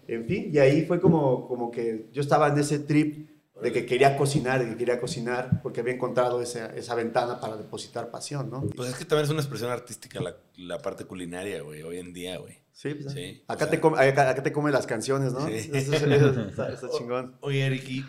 En 0.06 0.24
fin, 0.26 0.50
y 0.52 0.58
ahí 0.58 0.86
fue 0.86 1.00
como, 1.00 1.46
como 1.46 1.70
que 1.70 2.08
yo 2.12 2.22
estaba 2.22 2.48
en 2.48 2.58
ese 2.58 2.78
trip 2.78 3.28
de 3.60 3.72
que 3.72 3.84
quería 3.84 4.16
cocinar, 4.16 4.60
de 4.64 4.70
que 4.70 4.76
quería 4.76 5.00
cocinar, 5.00 5.60
porque 5.62 5.80
había 5.80 5.92
encontrado 5.94 6.40
esa, 6.40 6.66
esa 6.76 6.94
ventana 6.94 7.40
para 7.40 7.56
depositar 7.56 8.10
pasión, 8.10 8.48
¿no? 8.50 8.62
Pues 8.76 8.88
es 8.90 8.94
que 8.94 9.04
también 9.04 9.24
es 9.24 9.30
una 9.30 9.40
expresión 9.40 9.70
artística 9.70 10.20
la, 10.20 10.36
la 10.56 10.78
parte 10.78 11.04
culinaria, 11.04 11.60
güey, 11.62 11.82
hoy 11.82 11.98
en 11.98 12.12
día, 12.14 12.38
güey. 12.38 12.54
Sí, 12.72 12.94
pues, 12.94 13.12
Sí, 13.12 13.42
acá, 13.48 13.54
o 13.56 13.58
sea- 13.66 13.70
te 13.70 13.80
come, 13.80 13.98
acá, 14.00 14.30
acá 14.30 14.42
te 14.44 14.52
come 14.52 14.70
las 14.70 14.86
canciones, 14.86 15.32
¿no? 15.32 15.44
Sí. 15.48 15.54
Eso, 15.54 15.74
es- 15.74 15.92
eso 15.92 16.06
es- 16.06 16.36
está, 16.50 16.72
está 16.72 16.88
chingón. 16.96 17.34
Oye, 17.40 17.66
Eric, 17.66 18.04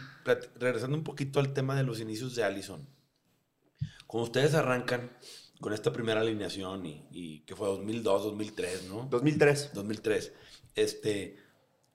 regresando 0.60 0.98
un 0.98 1.04
poquito 1.04 1.40
al 1.40 1.54
tema 1.54 1.76
de 1.76 1.84
los 1.84 2.00
inicios 2.00 2.36
de 2.36 2.44
Allison. 2.44 2.88
Cuando 4.08 4.26
ustedes 4.26 4.54
arrancan 4.56 5.12
con 5.62 5.74
esta 5.74 5.92
primera 5.92 6.22
alineación 6.22 6.86
y, 6.86 7.08
y 7.12 7.40
que 7.42 7.56
fue 7.56 7.68
2002, 7.68 8.24
2003, 8.24 8.84
¿no? 8.90 9.08
2003. 9.10 9.72
2003. 9.74 10.34
Este, 10.76 11.38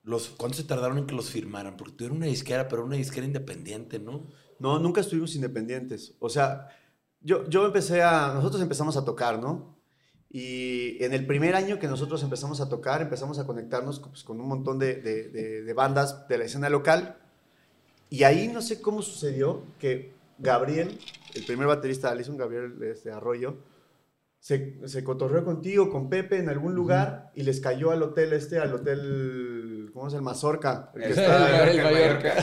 los, 0.02 0.28
¿Cuánto 0.30 0.56
se 0.56 0.64
tardaron 0.64 0.98
en 0.98 1.06
que 1.06 1.14
los 1.14 1.30
firmaran? 1.30 1.76
Porque 1.76 1.94
tuvieron 1.94 2.18
una 2.18 2.26
disquera, 2.26 2.68
pero 2.68 2.84
una 2.84 2.96
disquera 2.96 3.26
independiente, 3.26 3.98
¿no? 3.98 4.28
No, 4.58 4.78
nunca 4.78 5.00
estuvimos 5.00 5.34
independientes. 5.34 6.14
O 6.20 6.28
sea, 6.28 6.68
yo, 7.20 7.48
yo 7.48 7.66
empecé 7.66 8.02
a... 8.02 8.32
Nosotros 8.34 8.60
empezamos 8.62 8.96
a 8.96 9.04
tocar, 9.04 9.38
¿no? 9.40 9.74
Y 10.30 11.02
en 11.02 11.14
el 11.14 11.26
primer 11.26 11.54
año 11.54 11.78
que 11.78 11.86
nosotros 11.86 12.22
empezamos 12.22 12.60
a 12.60 12.68
tocar, 12.68 13.00
empezamos 13.02 13.38
a 13.38 13.46
conectarnos 13.46 14.00
pues, 14.00 14.24
con 14.24 14.40
un 14.40 14.48
montón 14.48 14.78
de, 14.78 14.96
de- 14.96 15.28
de- 15.30 15.62
de 15.62 15.72
bandas 15.72 16.28
de 16.28 16.38
la 16.38 16.44
escena 16.44 16.68
local. 16.68 17.18
Y 18.10 18.22
ahí 18.24 18.48
no 18.48 18.62
sé 18.62 18.80
cómo 18.80 19.02
sucedió 19.02 19.64
que 19.78 20.12
Gabriel, 20.38 20.98
el 21.34 21.44
primer 21.44 21.66
baterista 21.66 22.08
de 22.08 22.14
Allison, 22.14 22.36
Gabriel 22.36 22.74
este, 22.82 23.10
Arroyo, 23.10 23.56
se, 24.40 24.76
se 24.86 25.02
cotorreó 25.02 25.42
contigo, 25.44 25.90
con 25.90 26.10
Pepe 26.10 26.38
en 26.38 26.48
algún 26.50 26.74
lugar 26.74 27.30
y 27.34 27.44
les 27.44 27.60
cayó 27.60 27.92
al 27.92 28.02
hotel 28.02 28.34
este, 28.34 28.58
al 28.58 28.74
hotel, 28.74 29.88
¿cómo 29.94 30.08
es 30.08 30.14
el 30.14 30.20
Mazorca? 30.20 30.90
El 30.94 31.00
que 31.00 31.06
El 31.06 31.12
está- 31.12 31.70
El 31.70 31.82
Mallorca. 31.82 32.34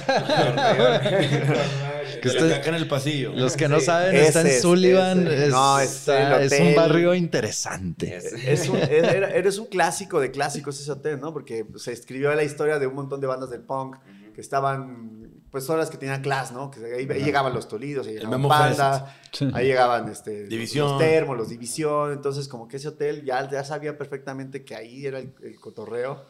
Que 2.21 2.29
Que 2.29 2.53
Acá- 2.55 2.69
en 2.69 2.75
el 2.75 2.87
pasillo. 2.87 3.33
Los 3.35 3.55
que 3.55 3.67
no 3.69 3.79
Sí. 3.79 3.85
saben, 3.85 4.15
Ese 4.15 4.27
está 4.27 4.41
en 4.41 4.61
Sullivan. 4.61 5.27
ese. 5.27 5.45
Es, 5.45 5.51
No, 5.51 5.79
es 5.79 5.91
está- 5.91 6.41
es 6.43 6.59
un 6.59 6.75
barrio 6.75 7.13
interesante. 7.13 8.17
Es 8.17 8.67
un, 8.67 8.77
es- 8.77 8.89
era- 8.89 9.29
eres 9.31 9.57
un 9.59 9.67
clásico 9.67 10.19
de 10.19 10.31
clásicos 10.31 10.79
ese 10.81 10.91
hotel, 10.91 11.19
¿no? 11.19 11.31
Porque 11.33 11.65
se 11.75 11.91
escribió 11.91 12.33
la 12.33 12.43
historia 12.43 12.79
de 12.79 12.87
un 12.87 12.95
montón 12.95 13.21
de 13.21 13.27
bandas 13.27 13.49
del 13.51 13.61
punk 13.61 13.97
que 14.33 14.41
estaban 14.41 15.20
pues 15.51 15.65
son 15.65 15.77
las 15.77 15.89
que 15.89 15.97
tenían 15.97 16.21
class, 16.21 16.51
¿no? 16.51 16.71
Que 16.71 16.79
ahí, 16.85 17.07
ahí 17.09 17.23
llegaban 17.23 17.53
los 17.53 17.67
Tolidos, 17.67 18.07
ahí 18.07 18.13
llegaban 18.13 18.47
Panda, 18.47 19.15
Sí. 19.31 19.49
ahí 19.53 19.67
llegaban 19.67 20.07
este, 20.09 20.47
División. 20.47 20.89
los 20.91 20.97
Termos, 20.99 21.37
los 21.37 21.49
División, 21.49 22.13
entonces 22.13 22.47
como 22.47 22.67
que 22.67 22.77
ese 22.77 22.87
hotel 22.87 23.23
ya, 23.25 23.49
ya 23.49 23.63
sabía 23.63 23.97
perfectamente 23.97 24.63
que 24.63 24.75
ahí 24.75 25.05
era 25.05 25.19
el, 25.19 25.33
el 25.43 25.59
cotorreo. 25.59 26.23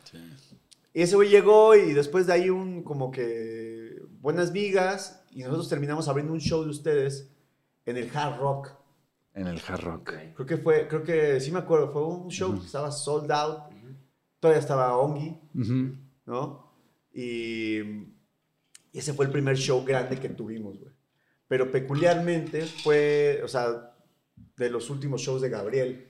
Y 0.93 1.03
ese 1.03 1.15
güey 1.15 1.29
llegó 1.29 1.75
y 1.75 1.93
después 1.93 2.27
de 2.27 2.33
ahí 2.33 2.49
un 2.49 2.83
como 2.83 3.11
que 3.11 4.01
buenas 4.19 4.51
vigas 4.51 5.23
y 5.31 5.41
nosotros 5.43 5.69
terminamos 5.69 6.07
abriendo 6.07 6.33
un 6.33 6.41
show 6.41 6.63
de 6.63 6.69
ustedes 6.71 7.29
en 7.85 7.97
el 7.97 8.09
Hard 8.15 8.39
Rock. 8.39 8.71
En 9.33 9.47
el 9.47 9.61
Hard 9.65 9.81
Rock. 9.81 10.13
Creo 10.35 10.45
que 10.45 10.57
fue, 10.57 10.87
creo 10.89 11.03
que 11.03 11.39
sí 11.39 11.51
me 11.51 11.59
acuerdo, 11.59 11.91
fue 11.93 12.03
un 12.05 12.29
show 12.29 12.59
que 12.59 12.65
estaba 12.65 12.91
sold 12.91 13.31
out, 13.31 13.59
todavía 14.39 14.59
estaba 14.59 14.97
Ongi, 14.97 15.39
Ujú. 15.55 15.95
¿no? 16.25 16.71
Y, 17.13 17.79
y 18.91 18.99
ese 18.99 19.13
fue 19.13 19.25
el 19.25 19.31
primer 19.31 19.57
show 19.57 19.83
grande 19.85 20.17
que 20.19 20.29
tuvimos, 20.29 20.79
güey. 20.79 20.91
Pero 21.47 21.71
peculiarmente 21.71 22.61
fue, 22.65 23.41
o 23.43 23.47
sea, 23.47 23.93
de 24.57 24.69
los 24.69 24.89
últimos 24.89 25.21
shows 25.21 25.41
de 25.41 25.49
Gabriel, 25.49 26.07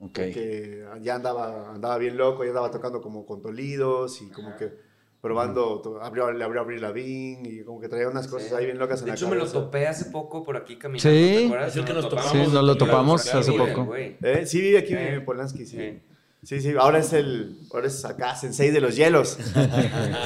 Ok. 0.00 0.12
que 0.14 0.84
ya 1.02 1.16
andaba, 1.16 1.72
andaba 1.74 1.98
bien 1.98 2.16
loco, 2.16 2.42
ya 2.44 2.50
andaba 2.50 2.70
tocando 2.70 3.00
como 3.00 3.24
con 3.26 3.40
Tolidos 3.42 4.20
y 4.22 4.30
como 4.30 4.56
que 4.56 4.72
probando, 5.20 5.82
to- 5.82 6.00
abrió, 6.02 6.32
le 6.32 6.42
abrió 6.42 6.62
a 6.62 6.64
Abril 6.64 6.80
Lavigne 6.80 7.46
y 7.46 7.62
como 7.62 7.78
que 7.78 7.88
traía 7.90 8.08
unas 8.08 8.26
cosas 8.26 8.48
Sí. 8.48 8.54
ahí 8.54 8.64
bien 8.64 8.78
locas 8.78 9.00
en 9.00 9.04
De 9.04 9.10
la 9.10 9.14
hecho, 9.16 9.28
me 9.28 9.34
lo 9.36 9.42
cabeza. 9.42 9.60
topé 9.60 9.86
hace 9.86 10.06
poco 10.06 10.42
por 10.42 10.56
aquí 10.56 10.76
caminando. 10.78 11.10
Sí. 11.10 11.36
¿te 11.40 11.44
acuerdas? 11.46 11.68
Es 11.68 11.76
el 11.76 11.84
que 11.84 11.92
nos 11.92 12.08
topamos. 12.08 12.24
topamos. 12.32 12.48
Sí, 12.48 12.54
nos 12.54 12.64
lo 12.64 12.76
topamos 12.76 13.34
hace 13.34 13.52
poco. 13.52 13.94
¿Eh? 13.96 14.46
Sí, 14.46 14.60
vive 14.62 14.78
aquí 14.78 14.94
Eh. 14.94 15.14
en 15.16 15.24
Polanski, 15.26 15.66
sí. 15.66 16.00
Sí. 16.42 16.60
Sí, 16.60 16.74
ahora 16.78 16.98
es 16.98 17.12
el, 17.12 17.58
ahora 17.72 17.86
es 17.86 18.04
acá, 18.04 18.34
sensei 18.34 18.70
de 18.70 18.80
los 18.80 18.96
hielos. 18.96 19.36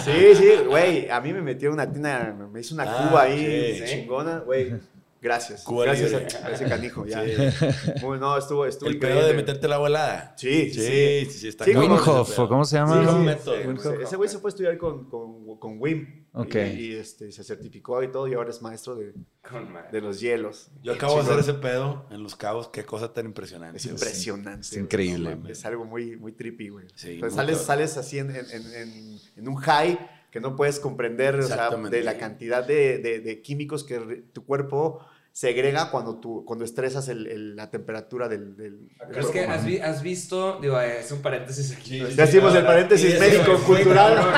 Sí, 0.04 0.34
sí, 0.36 0.48
güey, 0.68 1.10
a 1.10 1.20
mí 1.20 1.32
me 1.32 1.42
metió 1.42 1.72
una 1.72 1.90
tina, 1.92 2.36
me 2.52 2.60
hizo 2.60 2.74
una 2.74 2.84
Ah, 2.84 3.08
cuba 3.08 3.22
ahí 3.22 3.82
chingona, 3.86 4.38
güey. 4.40 4.74
Gracias. 5.24 5.62
Cuba 5.64 5.84
gracias 5.86 6.10
libre. 6.10 6.26
a, 6.42 6.46
a 6.48 6.50
ese 6.50 6.64
canijo, 6.66 7.06
ya. 7.06 7.24
Sí. 7.24 7.32
Muy- 8.02 8.18
no, 8.18 8.36
estuvo, 8.36 8.66
estuvo 8.66 8.90
El 8.90 8.96
increíble. 8.96 9.20
pedo 9.22 9.28
de 9.30 9.34
meterte 9.34 9.66
la 9.68 9.78
volada. 9.78 10.34
Sí, 10.36 10.70
Sí, 10.70 10.74
sí, 10.74 11.24
sí, 11.30 11.38
sí. 11.38 11.48
está 11.48 11.64
Winhoff, 11.64 12.30
pedo. 12.34 12.44
¿o 12.44 12.48
cómo 12.48 12.64
se 12.66 12.76
llama? 12.76 13.36
ese 14.02 14.16
güey 14.16 14.28
se 14.28 14.38
fue 14.38 14.48
a 14.48 14.50
estudiar 14.50 14.76
con, 14.76 15.08
con, 15.08 15.58
con 15.58 15.80
Wim. 15.80 16.26
Ok. 16.34 16.54
Y, 16.56 16.58
y, 16.58 16.94
este, 16.96 17.32
se 17.32 17.42
certificó 17.42 18.02
y 18.02 18.12
todo, 18.12 18.28
y 18.28 18.34
ahora 18.34 18.50
es 18.50 18.60
maestro 18.60 18.96
de, 18.96 19.14
de 19.92 20.00
los 20.02 20.20
hielos. 20.20 20.68
Yo 20.82 20.92
acabo 20.92 21.14
de 21.14 21.20
hacer 21.22 21.38
ese 21.38 21.54
pedo 21.54 22.06
en 22.10 22.22
Los 22.22 22.36
Cabos. 22.36 22.68
Qué 22.68 22.84
cosa 22.84 23.12
tan 23.14 23.24
impresionante. 23.24 23.78
Es 23.78 23.86
impresionante. 23.86 24.60
Es 24.66 24.76
increíble, 24.76 25.38
Es 25.48 25.64
algo 25.64 25.86
muy, 25.86 26.16
muy 26.16 26.32
trippy, 26.32 26.68
güey. 26.68 26.86
Sales, 27.30 27.58
sales 27.62 27.96
así 27.96 28.18
en, 28.18 28.30
en- 28.30 28.50
en- 28.50 28.74
en- 28.74 29.18
en 29.36 29.48
un 29.48 29.56
high 29.56 29.98
que 30.30 30.40
no 30.40 30.56
puedes 30.56 30.80
comprender, 30.80 31.36
o 31.36 31.42
sea, 31.46 31.70
de 31.70 32.02
la 32.02 32.18
cantidad 32.18 32.66
de, 32.66 32.98
de- 32.98 33.20
de 33.20 33.40
químicos 33.40 33.84
que 33.84 34.24
tu 34.32 34.44
cuerpo 34.44 34.98
segrega 35.34 35.90
cuando, 35.90 36.20
tú, 36.20 36.44
cuando 36.46 36.64
estresas 36.64 37.08
el- 37.08 37.26
el- 37.26 37.56
la 37.56 37.68
temperatura 37.68 38.28
del... 38.28 38.56
del- 38.56 38.88
Pero 39.08 39.20
es 39.20 39.26
que 39.26 39.40
has, 39.40 39.64
vi- 39.66 39.78
has 39.80 40.00
visto, 40.00 40.60
digo, 40.60 40.80
eh, 40.80 41.00
es 41.00 41.10
un 41.10 41.22
paréntesis 41.22 41.72
aquí. 41.76 41.98
Sí, 41.98 42.06
sí, 42.08 42.14
Ya 42.14 42.24
hicimos 42.24 42.54
el 42.54 42.64
paréntesis 42.64 43.16
y 43.16 43.18
médico, 43.18 43.42
eso, 43.54 43.64
güey, 43.66 43.82
cultural. 43.82 44.14
cabrón. 44.14 44.34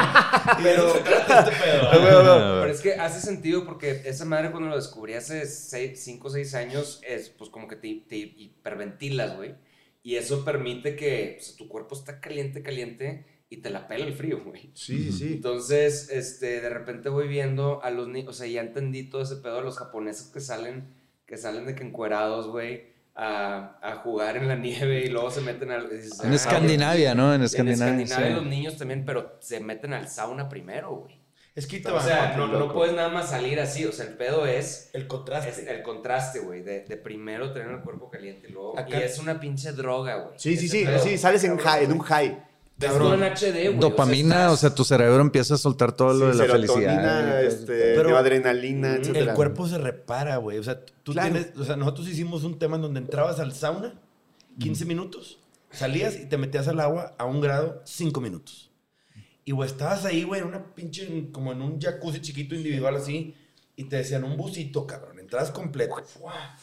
Y 0.59 0.63
de 0.63 0.75
eso 0.75 0.93
se 0.95 1.01
trata 1.01 1.41
este. 1.41 1.57
Pero 1.91 2.67
es 2.71 2.81
que 2.81 2.95
hace 2.95 3.21
sentido 3.21 3.67
porque 3.67 4.03
esa 4.07 4.25
madre 4.25 4.51
cuando 4.51 4.71
lo 4.71 4.77
descubrí 4.77 5.13
hace 5.13 5.45
5 5.47 6.29
o 6.29 6.31
6 6.31 6.55
años 6.55 7.01
es 7.07 7.29
pues 7.29 7.51
como 7.51 7.69
que 7.69 7.77
te, 7.77 8.03
te 8.09 8.17
hiperventilas, 8.17 9.37
güey. 9.37 9.55
Y 10.03 10.17
eso 10.17 10.45
permite 10.47 10.97
que 10.97 11.35
pues, 11.39 11.57
tu 11.57 11.69
cuerpo 11.69 11.95
está 11.95 12.21
caliente, 12.21 12.63
caliente 12.63 13.27
y 13.49 13.59
te 13.59 13.71
la 13.71 13.87
pela 13.87 14.05
el 14.05 14.15
frío, 14.15 14.43
güey. 14.45 14.71
Sí, 14.75 15.05
sí, 15.05 15.13
sí. 15.13 15.33
Entonces, 15.35 16.11
este, 16.11 16.61
de 16.61 16.69
repente 16.69 17.09
voy 17.09 17.29
viendo 17.29 17.83
a 17.83 17.91
los 17.91 18.09
niños, 18.09 18.31
o 18.31 18.33
sea, 18.33 18.47
ya 18.47 18.61
entendí 18.61 19.05
todo 19.09 19.23
ese 19.23 19.37
pedo 19.37 19.57
de 19.57 19.63
los 19.63 19.79
japoneses 19.79 20.29
que 20.29 20.41
salen, 20.41 20.89
que 21.27 21.37
salen 21.37 21.67
de 21.67 21.75
que 21.75 21.85
encuerados, 21.85 22.49
güey, 22.49 22.95
a, 23.15 23.79
a 23.83 23.97
jugar 23.97 24.37
en 24.37 24.49
la 24.49 24.57
nieve 24.57 25.01
y 25.07 25.09
luego 25.09 25.31
se 25.31 25.41
meten 25.41 25.71
al... 25.71 25.89
dices, 25.89 26.21
En 26.23 26.33
ah, 26.33 26.35
Escandinavia, 26.35 27.15
¿no? 27.15 27.31
En 27.33 27.41
En 27.41 27.45
Escandinavia. 27.47 28.03
Escandinavia 28.03 28.29
sí. 28.29 28.35
los 28.35 28.47
niños 28.47 28.77
también, 28.77 29.05
pero 29.05 29.37
se 29.41 29.61
meten 29.61 29.93
al 29.95 30.09
sauna 30.09 30.49
primero, 30.49 30.95
güey. 30.97 31.25
Es 31.55 31.67
que 31.67 31.81
te 31.81 31.91
O 31.91 31.99
sea, 31.99 32.37
no, 32.37 32.71
puedes 32.75 32.95
nada 32.95 33.09
más 33.09 33.31
salir 33.31 33.59
así, 33.61 33.87
o 33.87 33.93
sea, 33.93 34.05
el 34.05 34.15
pedo 34.19 34.45
es, 34.45 34.91
el 34.93 35.03
es 35.03 35.07
contraste. 35.09 35.75
el 35.75 35.83
contraste, 35.83 36.41
güey, 36.41 36.61
de, 36.63 36.81
de 36.85 36.97
primero 36.99 37.51
tener 37.55 37.71
el 37.71 37.81
cuerpo 37.81 38.11
caliente 38.11 38.49
y 38.51 38.53
luego... 38.53 38.79
Acá- 38.79 38.99
Y 39.01 39.03
es 39.05 39.19
una 39.19 39.41
pinche 39.41 39.73
droga, 39.73 40.17
güey. 40.17 40.39
Sí, 40.39 40.55
sí, 40.59 40.69
sí, 40.69 40.85
pedo. 40.85 40.99
sí, 40.99 41.17
sales 41.17 41.43
en, 41.45 41.57
high, 41.57 41.85
en 41.85 41.93
un 41.93 42.01
high. 42.01 42.43
Cabrón. 42.79 43.23
HD, 43.23 43.69
güey. 43.69 43.79
Dopamina, 43.79 44.51
o 44.51 44.57
sea, 44.57 44.75
tu 44.75 44.85
cerebro 44.85 45.21
empieza 45.23 45.55
a 45.55 45.57
soltar 45.59 45.93
todo 45.93 46.13
lo 46.13 46.29
de 46.29 46.35
la 46.35 46.53
felicidad. 46.53 47.43
este, 47.45 47.95
Pero- 47.95 48.17
adrenalina, 48.17 48.89
Mm, 48.93 48.97
etcétera. 49.01 49.31
El 49.31 49.35
cuerpo 49.37 49.67
se 49.67 49.79
repara, 49.79 50.37
güey. 50.37 50.59
O 50.59 50.63
sea, 50.63 50.85
tú 51.03 51.13
Claro. 51.13 51.33
tienes. 51.33 51.57
O 51.57 51.65
sea, 51.65 51.77
nosotros 51.77 52.07
hicimos 52.09 52.45
un 52.45 52.59
tema 52.59 52.77
en 52.77 52.83
donde 52.83 53.01
entrabas 53.01 53.41
al 53.41 53.55
sauna 53.55 53.95
15 54.59 54.85
minutos, 54.85 55.39
salías 55.71 56.17
y 56.17 56.27
te 56.27 56.37
metías 56.37 56.69
al 56.69 56.81
agua 56.81 57.15
a 57.19 57.25
un 57.25 57.41
grado 57.41 57.81
5 57.85 58.21
minutos. 58.21 58.71
Y, 59.45 59.53
güey, 59.53 59.71
estabas 59.71 60.05
ahí, 60.05 60.25
güey, 60.25 60.41
en 60.43 60.49
una 60.49 60.75
pinche. 60.75 61.29
como 61.33 61.53
en 61.53 61.63
un 61.63 61.81
jacuzzi 61.81 62.21
chiquito 62.21 62.55
individual 62.55 62.97
así. 62.97 63.35
Y 63.77 63.85
te 63.85 63.97
decían 63.97 64.25
un 64.25 64.37
busito, 64.37 64.87
cabrón. 64.87 65.19
Entrabas 65.19 65.51
completo. 65.51 65.95
¡Fua! 66.05 66.57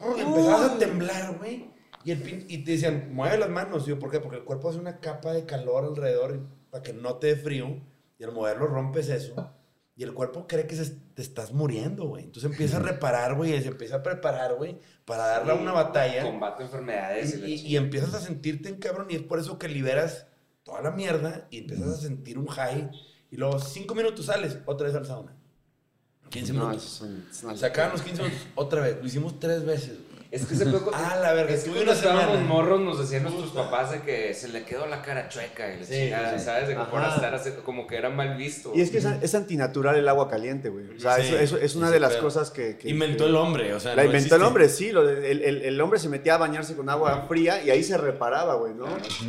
Oh, 0.00 0.14
y 0.16 0.20
empezabas 0.20 0.72
a 0.72 0.78
temblar, 0.78 1.36
güey. 1.38 1.70
Y, 2.06 2.12
el 2.12 2.46
y 2.48 2.58
te 2.58 2.70
decían, 2.72 3.12
mueve 3.12 3.36
las 3.36 3.50
manos. 3.50 3.84
Y 3.86 3.90
yo, 3.90 3.98
¿por 3.98 4.10
qué? 4.10 4.20
Porque 4.20 4.36
el 4.38 4.44
cuerpo 4.44 4.70
hace 4.70 4.78
una 4.78 5.00
capa 5.00 5.32
de 5.32 5.44
calor 5.44 5.84
alrededor 5.84 6.40
para 6.70 6.82
que 6.82 6.92
no 6.92 7.16
te 7.16 7.26
dé 7.28 7.36
frío. 7.36 7.80
Y 8.18 8.24
al 8.24 8.32
moverlo 8.32 8.66
rompes 8.66 9.08
eso. 9.08 9.50
Y 9.96 10.02
el 10.04 10.14
cuerpo 10.14 10.46
cree 10.46 10.66
que 10.66 10.76
se- 10.76 10.96
te 11.14 11.22
estás 11.22 11.52
muriendo, 11.52 12.06
güey. 12.06 12.24
Entonces 12.24 12.50
empieza 12.50 12.76
a 12.76 12.80
reparar, 12.92 13.34
güey. 13.34 13.54
y 13.54 13.60
Se 13.62 13.68
empieza 13.68 13.96
a 13.96 14.02
preparar, 14.02 14.54
güey. 14.54 14.78
Para 15.04 15.26
darle 15.26 15.52
a 15.52 15.54
una 15.56 15.72
batalla. 15.72 16.22
Combate 16.22 16.62
enfermedades 16.62 17.34
y, 17.38 17.44
Y, 17.44 17.54
y- 17.66 17.76
empiezas 17.76 18.14
a 18.14 18.20
sentirte 18.20 18.68
en 18.68 18.76
cabrón. 18.76 19.08
Y 19.10 19.16
es 19.16 19.22
por 19.22 19.38
eso 19.40 19.58
que 19.58 19.68
liberas 19.68 20.26
toda 20.62 20.82
la 20.82 20.92
mierda. 20.92 21.48
Y 21.50 21.58
empiezas 21.58 21.88
a 21.88 21.96
sentir 21.96 22.38
un 22.38 22.46
high. 22.46 22.88
Y 23.32 23.36
luego, 23.36 23.58
cinco 23.58 23.94
minutos 23.96 24.26
sales, 24.26 24.58
otra 24.66 24.86
vez 24.86 24.94
al 24.96 25.06
sauna. 25.06 25.34
15 26.30 26.52
No, 26.52 26.66
minutos. 26.68 26.84
es 26.84 27.00
un- 27.00 27.26
es 27.30 27.42
una 27.44 27.56
Se 27.56 27.66
acaban 27.66 27.92
los 27.92 28.02
15 28.02 28.22
minutos, 28.22 28.46
otra 28.54 28.80
vez. 28.82 28.96
Lo 29.00 29.06
hicimos 29.06 29.40
tres 29.40 29.64
veces, 29.64 29.96
güey. 29.96 30.05
Es 30.30 30.44
que 30.46 30.54
ese 30.54 30.66
poco. 30.66 30.90
Ah, 30.92 31.18
la 31.22 31.32
verga, 31.32 31.54
Es 31.54 31.64
que 31.64 31.70
cuando 31.70 31.92
estábamos 31.92 32.40
morros 32.42 32.80
nos 32.80 32.98
decían 32.98 33.22
nuestros 33.22 33.50
papás 33.52 33.92
de 33.92 34.00
que 34.02 34.34
se 34.34 34.48
le 34.48 34.64
quedó 34.64 34.86
la 34.86 35.00
cara 35.02 35.28
chueca 35.28 35.72
y 35.72 35.78
la 35.78 35.84
Sí, 35.86 35.92
chingada, 35.94 36.38
sí. 36.38 36.44
¿sabes? 36.44 36.68
De 36.68 36.74
que 36.74 36.80
por 36.84 37.02
estar 37.02 37.34
así, 37.34 37.50
como 37.64 37.86
que 37.86 37.96
era 37.96 38.10
mal 38.10 38.36
visto. 38.36 38.72
Y 38.74 38.80
es 38.80 38.90
que 38.90 38.98
es, 38.98 39.04
es 39.04 39.34
antinatural 39.34 39.96
el 39.96 40.08
agua 40.08 40.28
caliente, 40.28 40.68
güey. 40.68 40.96
O 40.96 40.98
sea, 41.00 41.16
Sí, 41.16 41.28
eso, 41.28 41.36
eso 41.38 41.56
es 41.58 41.74
una 41.76 41.90
de 41.90 42.00
las 42.00 42.16
cosas 42.16 42.50
que... 42.50 42.76
que- 42.76 42.88
Inventó 42.88 43.24
que- 43.24 43.30
el 43.30 43.36
hombre, 43.36 43.72
o 43.74 43.80
sea. 43.80 43.94
La 43.94 44.02
no 44.02 44.06
inventó 44.08 44.36
el 44.36 44.42
hombre, 44.42 44.68
sí. 44.68 44.90
lo 44.92 45.06
de- 45.06 45.30
el, 45.30 45.42
el- 45.42 45.62
el 45.62 45.80
hombre 45.80 45.98
se 46.00 46.08
metía 46.08 46.34
a 46.34 46.38
bañarse 46.38 46.74
con 46.74 46.88
agua 46.90 47.24
fría 47.28 47.62
y 47.62 47.70
ahí 47.70 47.82
se 47.84 47.96
reparaba, 47.96 48.54
güey, 48.56 48.74
¿no? 48.74 48.86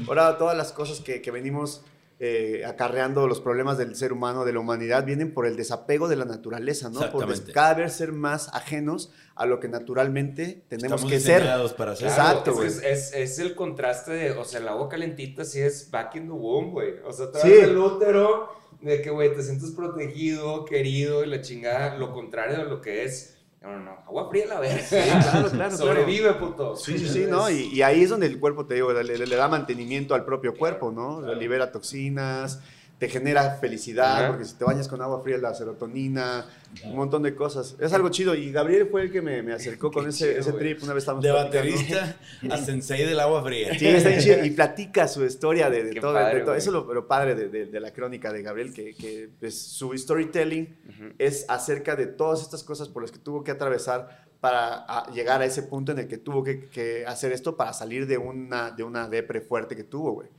Ahora 0.08 0.38
todas 0.38 0.58
las 0.58 0.72
cosas 0.72 1.00
que, 1.00 1.22
que 1.22 1.32
venimos 1.32 1.84
eh, 2.20 2.64
acarreando, 2.66 3.28
los 3.28 3.40
problemas 3.42 3.78
del 3.78 3.96
ser 3.96 4.12
humano, 4.12 4.44
de 4.44 4.52
la 4.54 4.60
humanidad, 4.60 5.06
vienen 5.06 5.34
por 5.34 5.46
el 5.46 5.56
desapego 5.56 6.08
de 6.08 6.16
la 6.16 6.26
naturaleza, 6.26 6.90
¿no? 6.90 7.12
Por 7.12 7.28
cada 7.52 7.76
vez 7.76 7.94
ser 7.94 8.12
más 8.12 8.50
ajenos 8.56 9.12
a 9.36 9.46
lo 9.46 9.60
que 9.60 9.68
naturalmente 9.68 10.64
tenemos 10.68 11.02
Estamos 11.04 11.12
que 11.12 11.20
ser. 11.20 11.42
para. 11.78 11.94
Claro, 11.94 12.12
Exacto, 12.12 12.52
es, 12.52 12.56
güey. 12.58 12.68
es, 12.70 12.82
es- 12.84 13.14
es 13.14 13.40
el 13.40 13.54
contraste 13.56 14.12
de, 14.14 14.32
o 14.32 14.44
sea, 14.46 14.60
el 14.60 14.68
agua 14.68 14.90
calentita 14.90 15.46
sí 15.46 15.60
es 15.62 15.92
back 15.92 16.16
in 16.16 16.26
the 16.26 16.32
womb, 16.32 16.72
güey. 16.72 16.96
O 17.06 17.14
sea, 17.14 17.32
te 17.32 17.40
Sí. 17.42 17.50
del 17.50 17.78
útero 17.78 18.50
de 18.82 19.02
que, 19.02 19.10
güey, 19.12 19.34
te 19.36 19.44
sientes 19.44 19.72
protegido, 19.72 20.66
querido 20.66 21.24
y 21.24 21.28
la 21.28 21.42
chingada, 21.42 21.98
lo 21.98 22.14
contrario 22.14 22.58
de 22.58 22.66
lo 22.66 22.82
que 22.82 23.04
es. 23.04 23.37
No, 23.62 23.70
no, 23.72 23.80
no, 23.86 23.92
agua 24.08 24.30
fría 24.30 24.46
la 24.46 24.60
verga. 24.60 24.88
claro, 24.90 25.52
claro, 25.52 25.78
Sobrevive, 25.78 26.34
puto. 26.36 26.76
Sí, 26.76 26.98
sí, 27.00 27.08
sí, 27.08 27.26
¿no? 27.28 27.50
Y, 27.50 27.64
y 27.74 27.82
ahí 27.82 28.04
es 28.04 28.10
donde 28.10 28.28
el 28.28 28.40
cuerpo, 28.40 28.68
te 28.68 28.76
digo, 28.76 28.94
le, 28.94 29.04
le- 29.04 29.26
le 29.26 29.36
da 29.36 29.48
mantenimiento 29.48 30.14
al 30.14 30.26
propio 30.26 30.58
cuerpo, 30.58 30.92
¿no? 30.92 31.34
Libera 31.34 31.72
toxinas, 31.72 32.62
te 32.98 33.08
genera 33.10 33.52
felicidad, 33.62 34.16
Ajá. 34.18 34.28
porque 34.30 34.46
si 34.46 34.56
te 34.56 34.64
bañas 34.66 34.88
con 34.88 35.00
agua 35.04 35.22
fría, 35.22 35.38
la 35.38 35.54
serotonina, 35.54 36.48
un 36.86 36.96
montón 36.96 37.22
de 37.22 37.36
cosas. 37.36 37.76
Es 37.80 37.94
algo 37.94 38.10
chido. 38.10 38.34
Y 38.34 38.52
Gabriel 38.52 38.88
fue 38.90 39.04
el 39.04 39.12
que 39.12 39.22
me, 39.22 39.44
me 39.44 39.54
acercó 39.54 39.92
con 39.94 40.08
ese, 40.10 40.30
chido, 40.30 40.40
ese 40.40 40.54
trip. 40.54 40.82
Una 40.82 40.94
vez 40.94 41.04
estábamos 41.04 41.24
De 41.24 41.32
baterista 41.32 42.18
a 42.50 42.58
sensei 42.58 43.06
del 43.06 43.20
agua 43.20 43.44
fría. 43.44 43.78
Sí, 43.78 43.88
está 43.88 44.10
bien 44.10 44.22
chido. 44.22 44.46
Y 44.46 44.50
platica 44.56 45.08
su 45.08 45.24
historia 45.24 45.70
de, 45.70 45.94
todo. 46.00 46.14
padre, 46.16 46.34
de 46.36 46.40
todo. 46.42 46.52
güey. 46.54 46.58
Eso 46.60 46.70
es 46.70 46.74
lo, 46.74 46.94
lo 46.94 47.08
padre 47.08 47.36
de, 47.36 47.50
de- 47.50 47.66
de 47.68 47.80
la 47.80 47.92
crónica 47.94 48.34
de 48.34 48.42
Gabriel, 48.42 48.74
que, 48.74 48.96
que, 48.96 49.30
pues, 49.40 49.56
su 49.62 49.96
storytelling 49.96 51.14
es 51.20 51.46
acerca 51.50 51.96
de 51.96 52.08
todas 52.08 52.42
estas 52.42 52.64
cosas 52.64 52.90
por 52.90 53.04
las 53.04 53.12
que 53.12 53.20
tuvo 53.20 53.44
que 53.44 53.52
atravesar 53.52 54.26
para 54.40 54.86
a, 54.88 55.12
llegar 55.12 55.42
a 55.42 55.46
ese 55.46 55.62
punto 55.64 55.92
en 55.92 56.00
el 56.00 56.08
que 56.08 56.18
tuvo 56.18 56.44
que, 56.44 56.66
que 56.70 57.06
hacer 57.06 57.32
esto 57.32 57.56
para 57.58 57.74
salir 57.74 58.08
de 58.08 58.18
una, 58.18 58.72
de 58.72 58.84
una 58.84 59.08
depre 59.08 59.42
fuerte 59.42 59.76
que 59.76 59.84
tuvo, 59.84 60.14
güey. 60.14 60.30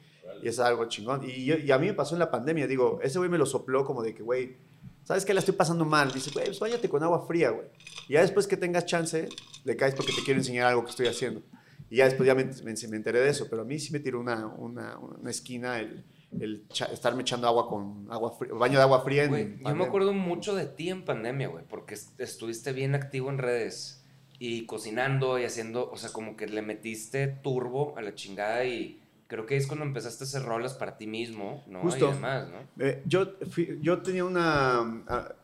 Y 0.42 0.48
es 0.48 0.58
algo 0.58 0.84
chingón. 0.86 1.22
Y, 1.28 1.44
yo- 1.44 1.56
y 1.58 1.70
a 1.70 1.78
mí 1.78 1.86
me 1.86 1.94
pasó 1.94 2.14
en 2.14 2.20
la 2.20 2.30
pandemia, 2.30 2.66
digo, 2.66 3.00
ese 3.02 3.18
güey 3.18 3.30
me 3.30 3.38
lo 3.38 3.46
sopló 3.46 3.84
como 3.84 4.02
de 4.02 4.14
que, 4.14 4.22
güey, 4.22 4.56
¿sabes 5.04 5.24
qué? 5.24 5.32
La 5.34 5.40
estoy 5.40 5.54
pasando 5.54 5.84
mal. 5.84 6.12
Dice, 6.12 6.30
güey, 6.32 6.46
pues 6.46 6.58
báñate 6.60 6.88
con 6.88 7.02
agua 7.02 7.26
fría, 7.26 7.50
güey. 7.50 7.66
Y 8.08 8.14
ya 8.14 8.20
después 8.22 8.46
que 8.46 8.56
tengas 8.56 8.86
chance, 8.86 9.28
le 9.64 9.76
caes 9.76 9.94
porque 9.94 10.12
te 10.12 10.22
quiero 10.22 10.40
enseñar 10.40 10.66
algo 10.68 10.84
que 10.84 10.90
estoy 10.90 11.06
haciendo. 11.06 11.42
Y 11.90 11.96
ya 11.96 12.04
después 12.04 12.26
ya 12.26 12.34
me, 12.34 12.44
me- 12.44 12.74
me 12.88 12.96
enteré 12.96 13.20
de 13.20 13.30
eso, 13.30 13.46
pero 13.48 13.62
a 13.62 13.64
mí 13.64 13.78
sí 13.78 13.92
me 13.92 14.00
tiró 14.00 14.20
una, 14.20 14.46
una, 14.46 14.98
una 14.98 15.30
esquina 15.30 15.80
el, 15.80 16.04
el 16.38 16.66
cha- 16.68 16.86
estarme 16.92 17.22
echando 17.22 17.46
agua 17.48 17.66
con 17.68 18.06
agua 18.10 18.32
fría, 18.38 18.52
baño 18.54 18.76
de 18.78 18.82
agua 18.82 19.00
fría. 19.02 19.26
Güey, 19.26 19.56
yo 19.70 19.74
me 19.74 19.84
acuerdo 19.86 20.12
mucho 20.12 20.54
de 20.54 20.66
ti 20.66 20.90
en 20.90 21.04
pandemia, 21.06 21.48
güey, 21.48 21.64
porque 21.66 21.94
est- 21.94 22.20
estuviste 22.20 22.72
bien 22.72 22.94
activo 22.94 23.30
en 23.30 23.38
redes 23.38 24.04
y 24.38 24.66
cocinando 24.66 25.38
y 25.38 25.44
haciendo, 25.44 25.90
o 25.90 25.96
sea, 25.96 26.10
como 26.10 26.36
que 26.36 26.46
le 26.46 26.60
metiste 26.60 27.26
turbo 27.26 27.96
a 27.96 28.02
la 28.02 28.14
chingada 28.14 28.64
y 28.66 29.00
creo 29.28 29.46
que 29.46 29.56
es 29.56 29.66
cuando 29.68 29.84
empezaste 29.84 30.24
a 30.24 30.26
hacer 30.26 30.42
rolas 30.42 30.74
para 30.74 30.96
ti 30.96 31.06
mismo, 31.06 31.62
¿no? 31.68 31.82
Justo. 31.82 32.08
Y 32.10 32.12
demás, 32.14 32.48
¿no? 32.48 32.84
Eh, 32.84 33.02
yo, 33.06 33.34
fui- 33.50 33.78
yo 33.80 34.02
tenía 34.02 34.24
una... 34.24 34.80
ah, 35.06 35.34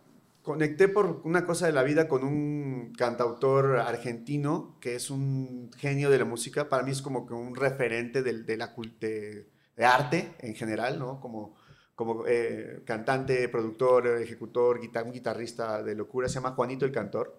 conecté 0.43 0.89
por 0.89 1.23
una 1.25 1.45
cosa 1.47 1.67
de 1.67 1.73
la 1.73 1.83
vida 1.85 2.07
con 2.09 2.23
un 2.25 2.93
cantautor 2.99 3.79
argentino 3.79 4.77
que 4.81 4.95
es 4.97 5.09
un 5.11 5.71
genio 5.79 6.11
de 6.11 6.19
la 6.19 6.25
música. 6.27 6.69
Para 6.69 6.83
mí 6.83 6.91
es 6.91 7.01
como 7.01 7.25
que 7.27 7.33
un 7.35 7.55
referente 7.55 8.23
del- 8.23 8.45
de, 8.45 8.57
la 8.57 8.75
de, 9.01 9.49
de 9.77 9.85
arte 9.85 10.35
en 10.41 10.55
general, 10.55 10.99
¿no? 10.99 11.21
Como, 11.21 11.55
como 11.95 12.25
eh, 12.27 12.83
cantante, 12.85 13.49
productor, 13.49 14.07
ejecutor, 14.21 14.81
guitar- 14.81 15.05
un 15.07 15.13
guitarrista 15.13 15.83
de 15.83 15.95
locura. 15.95 16.29
Se 16.29 16.35
llama 16.35 16.51
Juanito 16.53 16.85
el 16.85 16.93
Cantor. 16.93 17.39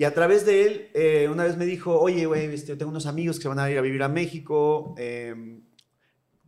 Y 0.00 0.04
a 0.04 0.14
través 0.14 0.46
de 0.46 0.62
él, 0.66 0.90
eh, 0.94 1.28
una 1.30 1.44
vez 1.44 1.58
me 1.58 1.66
dijo, 1.66 2.00
oye, 2.00 2.24
güey, 2.24 2.46
este, 2.46 2.74
tengo 2.74 2.90
unos 2.90 3.04
amigos 3.04 3.36
que 3.36 3.42
se 3.42 3.48
van 3.48 3.58
a 3.58 3.70
ir 3.70 3.76
a 3.76 3.82
vivir 3.82 4.02
a 4.02 4.08
México. 4.08 4.94
Eh, 4.96 5.60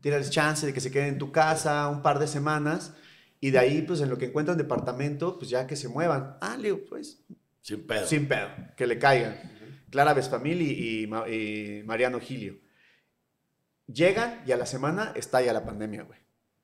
tienes 0.00 0.30
chance 0.30 0.64
de 0.64 0.72
que 0.72 0.80
se 0.80 0.90
queden 0.90 1.08
en 1.08 1.18
tu 1.18 1.30
casa 1.30 1.86
un 1.88 2.00
par 2.00 2.18
de 2.18 2.26
semanas 2.26 2.94
y 3.40 3.50
de 3.50 3.58
ahí, 3.58 3.82
pues 3.82 4.00
en 4.00 4.08
lo 4.08 4.16
que 4.16 4.24
encuentran 4.24 4.56
departamento, 4.56 5.36
pues 5.38 5.50
ya 5.50 5.66
que 5.66 5.76
se 5.76 5.88
muevan. 5.90 6.38
Ah, 6.40 6.56
le 6.56 6.68
digo, 6.68 6.80
pues 6.88 7.26
Sin 7.60 7.86
pedo. 7.86 8.06
sin 8.06 8.26
pedo, 8.26 8.48
que 8.74 8.86
le 8.86 8.98
caigan. 8.98 9.38
Clara 9.90 10.14
Vesfamil 10.14 10.62
y, 10.62 10.70
y 10.70 11.04
y 11.04 11.82
Mariano 11.82 12.20
Gilio. 12.20 12.56
Llegan 13.86 14.44
y 14.46 14.52
a 14.52 14.56
la 14.56 14.64
semana 14.64 15.12
estalla 15.14 15.52
la 15.52 15.66
pandemia, 15.66 16.04
güey. 16.04 16.20